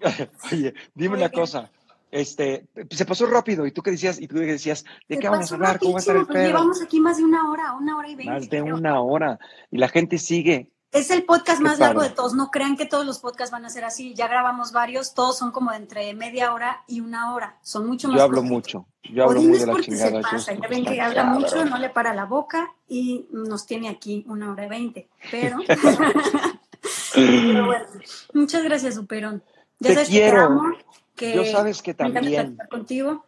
Oye, 0.52 0.74
dime 0.94 1.16
una 1.16 1.30
cosa. 1.30 1.70
Este, 2.10 2.68
se 2.90 3.04
pasó 3.04 3.26
rápido 3.26 3.66
y 3.66 3.72
tú 3.72 3.82
qué 3.82 3.90
decías, 3.90 4.20
y 4.20 4.28
tú 4.28 4.36
qué 4.36 4.46
decías, 4.46 4.84
¿de 5.08 5.18
qué 5.18 5.28
vamos 5.28 5.50
a 5.50 5.54
hablar? 5.56 5.80
¿Cómo 5.80 5.94
va 5.94 5.98
a 5.98 6.00
estar 6.00 6.16
el 6.16 6.26
pedo? 6.26 6.46
Llevamos 6.46 6.80
aquí 6.80 7.00
más 7.00 7.16
de 7.16 7.24
una 7.24 7.50
hora, 7.50 7.74
una 7.74 7.96
hora 7.96 8.08
y 8.08 8.14
veinte. 8.14 8.32
Más 8.32 8.48
de 8.48 8.62
una 8.62 9.00
hora. 9.00 9.38
Y 9.70 9.78
la 9.78 9.88
gente 9.88 10.18
sigue 10.18 10.70
es 10.94 11.10
el 11.10 11.24
podcast 11.24 11.60
más 11.60 11.80
largo 11.80 12.02
de 12.02 12.10
todos. 12.10 12.34
No 12.34 12.50
crean 12.52 12.76
que 12.76 12.86
todos 12.86 13.04
los 13.04 13.18
podcasts 13.18 13.50
van 13.50 13.64
a 13.64 13.70
ser 13.70 13.84
así. 13.84 14.14
Ya 14.14 14.28
grabamos 14.28 14.70
varios. 14.72 15.12
Todos 15.12 15.36
son 15.36 15.50
como 15.50 15.72
entre 15.72 16.14
media 16.14 16.54
hora 16.54 16.84
y 16.86 17.00
una 17.00 17.34
hora. 17.34 17.58
Son 17.62 17.86
mucho 17.86 18.06
más. 18.08 18.16
Yo 18.16 18.22
hablo 18.22 18.42
mucho. 18.44 18.86
Yo 19.02 19.24
hablo 19.24 19.42
muy 19.42 19.58
de 19.58 19.66
la 19.66 19.80
chingada. 19.80 20.22
Se 20.22 20.22
pasa. 20.22 20.52
Ya 20.54 20.68
ven 20.68 20.84
que 20.84 21.00
habla 21.00 21.24
mucho, 21.24 21.64
no 21.64 21.78
le 21.78 21.90
para 21.90 22.14
la 22.14 22.26
boca 22.26 22.72
y 22.88 23.26
nos 23.32 23.66
tiene 23.66 23.88
aquí 23.88 24.24
una 24.28 24.52
hora 24.52 24.66
y 24.66 24.68
veinte. 24.68 25.08
Pero. 25.30 25.58
Pero 27.14 27.66
bueno, 27.66 27.86
muchas 28.32 28.62
gracias, 28.62 28.94
Superón. 28.94 29.42
Ya 29.80 29.88
te 29.88 29.94
sabes 29.94 30.08
quiero. 30.08 30.32
Que 30.32 30.38
te 30.38 30.44
amo, 30.44 30.72
que 31.16 31.34
Yo 31.34 31.44
sabes 31.44 31.82
que 31.82 31.94
también. 31.94 32.56
contigo 32.70 33.24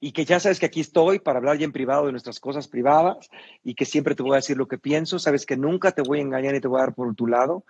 y 0.00 0.12
que 0.12 0.24
ya 0.24 0.38
sabes 0.38 0.60
que 0.60 0.66
aquí 0.66 0.80
estoy 0.80 1.18
para 1.18 1.38
hablar 1.38 1.58
ya 1.58 1.64
en 1.64 1.72
privado 1.72 2.06
de 2.06 2.12
nuestras 2.12 2.38
cosas 2.38 2.68
privadas 2.68 3.28
y 3.64 3.74
que 3.74 3.84
siempre 3.84 4.14
te 4.14 4.22
voy 4.22 4.32
a 4.32 4.36
decir 4.36 4.56
lo 4.56 4.68
que 4.68 4.78
pienso, 4.78 5.18
sabes 5.18 5.44
que 5.44 5.56
nunca 5.56 5.92
te 5.92 6.02
voy 6.02 6.18
a 6.18 6.22
engañar 6.22 6.54
y 6.54 6.60
te 6.60 6.68
voy 6.68 6.78
a 6.78 6.84
dar 6.84 6.94
por 6.94 7.14
tu 7.14 7.26
lado 7.26 7.64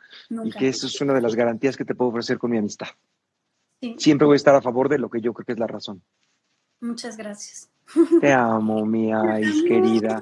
y 0.44 0.50
que 0.52 0.68
eso 0.68 0.86
es 0.86 1.00
una 1.00 1.14
de 1.14 1.22
las 1.22 1.34
garantías 1.34 1.76
que 1.76 1.84
te 1.84 1.94
puedo 1.94 2.10
ofrecer 2.10 2.38
con 2.38 2.50
mi 2.50 2.58
amistad. 2.58 2.88
Siempre 3.96 4.26
voy 4.26 4.34
a 4.34 4.36
estar 4.36 4.54
a 4.54 4.62
favor 4.62 4.88
de 4.88 4.98
lo 4.98 5.08
que 5.08 5.20
yo 5.20 5.32
creo 5.32 5.46
que 5.46 5.52
es 5.52 5.58
la 5.58 5.66
razón. 5.66 6.02
Muchas 6.80 7.16
gracias. 7.16 7.70
Te 8.20 8.32
amo, 8.32 8.84
mi 8.84 9.12
Ais, 9.12 9.62
querida. 9.66 10.20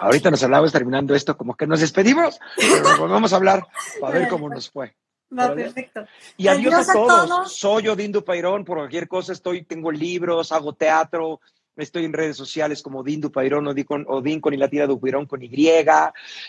Ahorita 0.00 0.30
nos 0.30 0.42
hablamos 0.42 0.72
terminando 0.72 1.14
esto, 1.14 1.36
como 1.36 1.56
que 1.56 1.66
nos 1.66 1.80
despedimos, 1.80 2.38
pero 2.56 2.98
volvemos 2.98 3.32
a 3.32 3.36
hablar 3.36 3.66
para 4.00 4.18
ver 4.18 4.28
cómo 4.28 4.48
nos 4.48 4.70
fue. 4.70 4.94
Va, 5.36 5.54
perfecto. 5.54 6.06
Y 6.36 6.48
adiós, 6.48 6.88
a, 6.88 6.92
todos. 6.92 7.52
Soy 7.52 7.88
Odín 7.88 8.12
Dupairón, 8.12 8.64
por 8.64 8.78
cualquier 8.78 9.08
cosa 9.08 9.32
estoy, 9.32 9.62
tengo 9.62 9.92
libros, 9.92 10.52
hago 10.52 10.72
teatro, 10.72 11.40
estoy 11.76 12.04
en 12.04 12.12
redes 12.12 12.36
sociales 12.36 12.82
como 12.82 13.00
Odín 13.00 13.20
Dupairón, 13.20 13.66
Odín 13.66 13.84
con, 13.84 14.06
Odín 14.08 14.40
con 14.40 14.54
y 14.54 14.56
Latina 14.56 14.86
Dupairón 14.86 15.26
con 15.26 15.42
Y, 15.42 15.68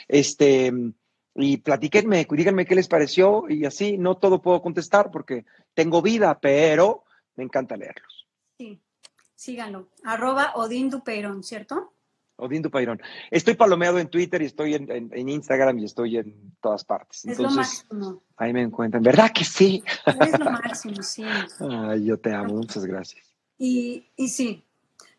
este, 0.07 0.73
y 1.35 1.57
platiquenme, 1.57 2.25
díganme 2.29 2.65
qué 2.65 2.75
les 2.75 2.87
pareció 2.87 3.45
y 3.49 3.65
así, 3.65 3.97
no 3.97 4.17
todo 4.17 4.41
puedo 4.41 4.61
contestar 4.61 5.11
porque 5.11 5.45
tengo 5.73 6.01
vida, 6.01 6.39
pero 6.39 7.03
me 7.35 7.43
encanta 7.43 7.75
leerlos. 7.75 8.27
Sí, 8.57 8.81
síganlo, 9.35 9.89
arroba 10.03 10.53
Odín 10.55 10.89
Dupairón, 10.89 11.43
¿cierto? 11.43 11.93
Odín 12.39 12.61
Dupairón. 12.61 13.01
Estoy 13.29 13.55
palomeado 13.55 13.99
en 13.99 14.07
Twitter 14.07 14.41
y 14.41 14.45
estoy 14.45 14.75
en, 14.75 15.29
Instagram 15.29 15.79
y 15.79 15.85
estoy 15.85 16.17
en 16.17 16.53
todas 16.61 16.83
partes. 16.83 17.25
Es 17.25 17.39
lo 17.39 17.49
máximo. 17.51 18.23
Ahí 18.37 18.53
me 18.53 18.61
encuentran. 18.61 19.03
¿Verdad 19.03 19.31
que 19.33 19.43
sí? 19.43 19.83
Es 20.05 20.39
lo 20.39 20.51
máximo, 20.51 21.03
sí. 21.03 21.23
Ay, 21.59 22.05
yo 22.05 22.17
te 22.17 22.33
amo. 22.33 22.55
Muchas 22.55 22.85
gracias. 22.85 23.23
Y, 23.57 24.07
y 24.15 24.29
sí, 24.29 24.63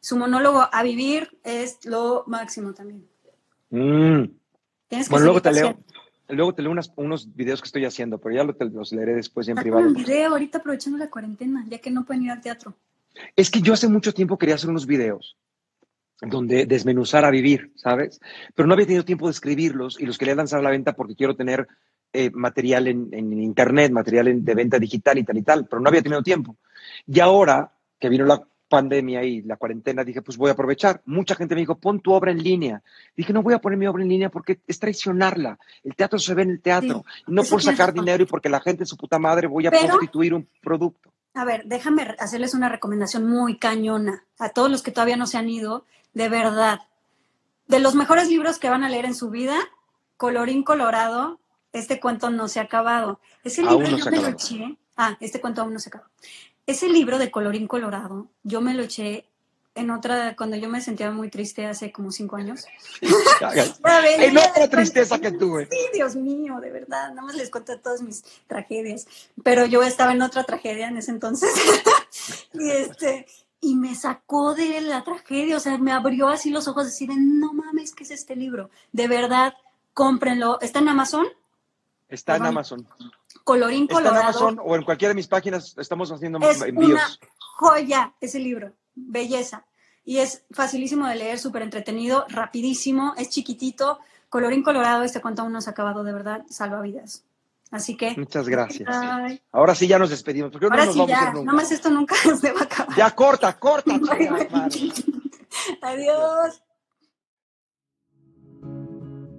su 0.00 0.16
monólogo 0.16 0.66
a 0.72 0.82
vivir 0.82 1.38
es 1.44 1.84
lo 1.84 2.24
máximo 2.26 2.72
también. 2.72 3.06
Mm. 3.70 4.24
bueno, 5.10 5.24
luego 5.24 5.42
te 5.42 5.52
leo. 5.52 5.78
Luego 6.28 6.54
te 6.54 6.62
leo 6.62 6.72
unos 6.96 7.34
videos 7.34 7.60
que 7.60 7.66
estoy 7.66 7.84
haciendo, 7.84 8.18
pero 8.18 8.36
ya 8.36 8.44
los 8.44 8.92
leeré 8.92 9.14
después 9.14 9.48
en 9.48 9.56
privado. 9.56 9.84
un 9.84 9.94
video 9.94 10.30
ahorita 10.30 10.58
aprovechando 10.58 10.96
la 10.96 11.10
cuarentena, 11.10 11.66
ya 11.68 11.78
que 11.78 11.90
no 11.90 12.04
pueden 12.04 12.22
ir 12.22 12.30
al 12.30 12.40
teatro. 12.40 12.76
Es 13.34 13.50
que 13.50 13.60
yo 13.60 13.72
hace 13.72 13.88
mucho 13.88 14.14
tiempo 14.14 14.38
quería 14.38 14.54
hacer 14.54 14.70
unos 14.70 14.86
videos 14.86 15.36
donde 16.22 16.66
desmenuzar 16.66 17.24
a 17.24 17.30
vivir, 17.30 17.72
¿sabes? 17.76 18.20
Pero 18.54 18.66
no 18.66 18.74
había 18.74 18.86
tenido 18.86 19.04
tiempo 19.04 19.26
de 19.26 19.32
escribirlos 19.32 19.98
y 20.00 20.06
los 20.06 20.18
quería 20.18 20.34
lanzar 20.34 20.60
a 20.60 20.62
la 20.62 20.70
venta 20.70 20.92
porque 20.92 21.16
quiero 21.16 21.34
tener 21.34 21.66
eh, 22.12 22.30
material 22.32 22.88
en, 22.88 23.32
internet, 23.32 23.92
material 23.92 24.44
de 24.44 24.54
venta 24.54 24.78
digital 24.78 25.18
y 25.18 25.24
tal 25.24 25.38
y 25.38 25.42
tal, 25.42 25.66
pero 25.66 25.80
no 25.80 25.88
había 25.88 26.02
tenido 26.02 26.22
tiempo. 26.22 26.56
Y 27.06 27.20
ahora 27.20 27.72
que 27.98 28.08
vino 28.08 28.24
la 28.24 28.42
pandemia 28.68 29.24
y 29.24 29.42
la 29.42 29.56
cuarentena, 29.56 30.04
dije, 30.04 30.22
pues 30.22 30.38
voy 30.38 30.48
a 30.48 30.52
aprovechar. 30.52 31.02
Mucha 31.04 31.34
gente 31.34 31.54
me 31.54 31.60
dijo, 31.60 31.78
pon 31.78 32.00
tu 32.00 32.12
obra 32.12 32.30
en 32.30 32.42
línea. 32.42 32.82
Dije, 33.16 33.32
no 33.32 33.42
voy 33.42 33.54
a 33.54 33.58
poner 33.58 33.78
mi 33.78 33.86
obra 33.86 34.02
en 34.02 34.08
línea 34.08 34.30
porque 34.30 34.60
es 34.66 34.78
traicionarla. 34.78 35.58
El 35.82 35.94
teatro 35.94 36.18
se 36.18 36.34
ve 36.34 36.42
en 36.42 36.50
el 36.50 36.60
teatro, 36.60 37.04
no 37.26 37.42
por 37.44 37.62
sacar 37.62 37.92
dinero 37.92 38.22
y 38.22 38.26
porque 38.26 38.48
la 38.48 38.60
gente, 38.60 38.86
su 38.86 38.96
puta 38.96 39.18
madre, 39.18 39.48
voy 39.48 39.66
a 39.66 39.70
constituir 39.70 40.34
un 40.34 40.48
producto. 40.62 41.12
A 41.34 41.44
ver, 41.44 41.64
déjame 41.66 42.14
hacerles 42.18 42.54
una 42.54 42.68
recomendación 42.68 43.28
muy 43.28 43.58
cañona 43.58 44.24
a 44.38 44.48
todos 44.48 44.70
los 44.70 44.82
que 44.82 44.90
todavía 44.90 45.16
no 45.16 45.26
se 45.26 45.38
han 45.38 45.48
ido 45.48 45.84
de 46.14 46.28
verdad, 46.28 46.80
de 47.66 47.80
los 47.80 47.94
mejores 47.94 48.28
libros 48.28 48.58
que 48.58 48.70
van 48.70 48.84
a 48.84 48.88
leer 48.88 49.04
en 49.04 49.14
su 49.14 49.30
vida, 49.30 49.56
Colorín 50.16 50.62
Colorado, 50.62 51.40
este 51.72 52.00
cuento 52.00 52.30
no 52.30 52.48
se 52.48 52.60
ha 52.60 52.64
acabado. 52.64 53.20
Ese 53.44 53.62
libro 53.62 53.86
Aún 53.86 53.92
no 53.92 53.98
yo 53.98 54.04
me 54.06 54.10
lo 54.10 54.26
acabado. 54.26 54.32
eché. 54.32 54.78
Ah, 54.96 55.16
este 55.20 55.40
cuento 55.40 55.62
aún 55.62 55.72
no 55.72 55.78
se 55.78 55.88
acabó. 55.88 56.04
Ese 56.66 56.88
libro 56.88 57.18
de 57.18 57.30
Colorín 57.30 57.66
Colorado, 57.66 58.28
yo 58.42 58.60
me 58.60 58.74
lo 58.74 58.82
eché 58.82 59.30
en 59.74 59.90
otra, 59.90 60.34
cuando 60.36 60.56
yo 60.56 60.68
me 60.68 60.80
sentía 60.80 61.10
muy 61.10 61.30
triste 61.30 61.64
hace 61.66 61.92
como 61.92 62.10
cinco 62.10 62.36
años. 62.36 62.66
En 63.00 64.36
otra 64.38 64.68
tristeza 64.68 65.18
que 65.20 65.32
tuve. 65.32 65.68
Sí, 65.70 65.78
Dios 65.94 66.16
mío, 66.16 66.60
de 66.60 66.70
verdad, 66.70 67.10
nada 67.10 67.22
más 67.22 67.36
les 67.36 67.50
cuento 67.50 67.78
todas 67.78 68.02
mis 68.02 68.24
tragedias. 68.46 69.06
Pero 69.42 69.66
yo 69.66 69.82
estaba 69.82 70.12
en 70.12 70.22
otra 70.22 70.44
tragedia 70.44 70.88
en 70.88 70.96
ese 70.96 71.12
entonces. 71.12 71.50
y 72.54 72.70
este, 72.70 73.26
y 73.60 73.76
me 73.76 73.94
sacó 73.94 74.54
de 74.54 74.80
la 74.80 75.04
tragedia, 75.04 75.56
o 75.56 75.60
sea, 75.60 75.76
me 75.78 75.92
abrió 75.92 76.28
así 76.28 76.50
los 76.50 76.66
ojos, 76.66 76.86
decir, 76.86 77.10
no 77.14 77.52
mames, 77.52 77.94
¿qué 77.94 78.04
es 78.04 78.10
este 78.10 78.34
libro? 78.34 78.70
De 78.92 79.06
verdad, 79.06 79.54
cómprenlo. 79.92 80.60
¿Está 80.60 80.78
en 80.78 80.88
Amazon? 80.88 81.26
Está 82.08 82.36
en. 82.36 82.46
Amazon. 82.46 82.86
Colorín 83.44 83.82
Está 83.82 83.98
en 83.98 84.04
Colorado. 84.04 84.22
Amazon 84.22 84.60
o 84.64 84.76
en 84.76 84.82
cualquiera 84.82 85.10
de 85.10 85.16
mis 85.16 85.28
páginas 85.28 85.74
estamos 85.78 86.10
haciendo 86.10 86.38
es 86.48 86.62
envíos. 86.62 86.90
una 86.90 87.08
joya 87.56 88.14
ese 88.20 88.38
libro, 88.38 88.72
belleza. 88.94 89.64
Y 90.04 90.18
es 90.18 90.44
facilísimo 90.50 91.06
de 91.06 91.16
leer, 91.16 91.38
súper 91.38 91.62
entretenido, 91.62 92.24
rapidísimo, 92.28 93.14
es 93.18 93.28
chiquitito. 93.28 93.98
Colorín 94.28 94.62
colorado, 94.62 95.02
este 95.02 95.20
cuento 95.20 95.42
aún 95.42 95.52
no 95.52 95.60
se 95.60 95.68
ha 95.68 95.72
acabado, 95.72 96.02
de 96.02 96.12
verdad, 96.12 96.44
salva 96.48 96.80
vidas. 96.80 97.24
Así 97.70 97.96
que... 97.96 98.16
Muchas 98.16 98.48
gracias. 98.48 98.88
Ay, 98.90 99.40
Ahora 99.52 99.74
sí 99.76 99.86
ya 99.86 99.98
nos 99.98 100.10
despedimos, 100.10 100.50
porque 100.50 100.66
no 100.66 100.72
ahora 100.72 100.86
nos 100.86 100.94
sí 100.94 101.00
vamos 101.00 101.14
a 101.16 101.20
ya, 101.20 101.28
ir 101.28 101.34
nunca. 101.34 101.46
nada 101.46 101.56
más 101.62 101.70
esto 101.72 101.90
nunca 101.90 102.14
se 102.40 102.52
va 102.52 102.60
a 102.60 102.64
acabar. 102.64 102.96
Ya 102.96 103.10
corta, 103.14 103.56
corta. 103.58 103.92
Bye, 103.98 104.08
chingada 104.08 104.36
bye. 104.38 104.48
madre. 104.50 104.78
Adiós. 105.82 106.62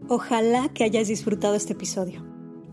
Ojalá 0.08 0.70
que 0.70 0.84
hayas 0.84 1.08
disfrutado 1.08 1.56
este 1.56 1.74
episodio. 1.74 2.24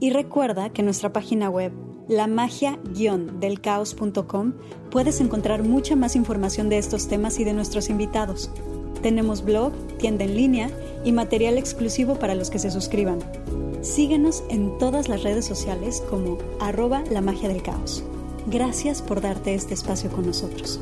Y 0.01 0.11
recuerda 0.11 0.71
que 0.71 0.83
en 0.83 0.87
nuestra 0.87 1.13
página 1.13 1.51
web, 1.51 1.73
lamagia-delcaos.com, 2.09 4.53
puedes 4.91 5.21
encontrar 5.21 5.63
mucha 5.65 5.97
más 5.97 6.15
información 6.17 6.69
de 6.69 6.79
estos 6.79 7.09
temas 7.09 7.39
y 7.41 7.45
de 7.45 7.53
nuestros 7.53 7.91
invitados. 7.91 8.51
Tenemos 9.03 9.45
blog, 9.45 9.73
tienda 9.99 10.25
en 10.25 10.37
línea 10.37 10.71
y 11.05 11.11
material 11.13 11.59
exclusivo 11.59 12.17
para 12.19 12.35
los 12.37 12.49
que 12.51 12.59
se 12.61 12.71
suscriban. 12.71 13.19
Síguenos 13.83 14.43
en 14.49 14.77
todas 14.79 15.09
las 15.09 15.23
redes 15.23 15.45
sociales 15.45 16.03
como 16.11 16.39
arroba 16.61 17.05
la 17.11 17.21
magia 17.21 17.49
del 17.49 17.63
caos. 17.63 18.03
Gracias 18.47 19.03
por 19.03 19.21
darte 19.21 19.55
este 19.55 19.75
espacio 19.75 20.11
con 20.11 20.27
nosotros. 20.27 20.81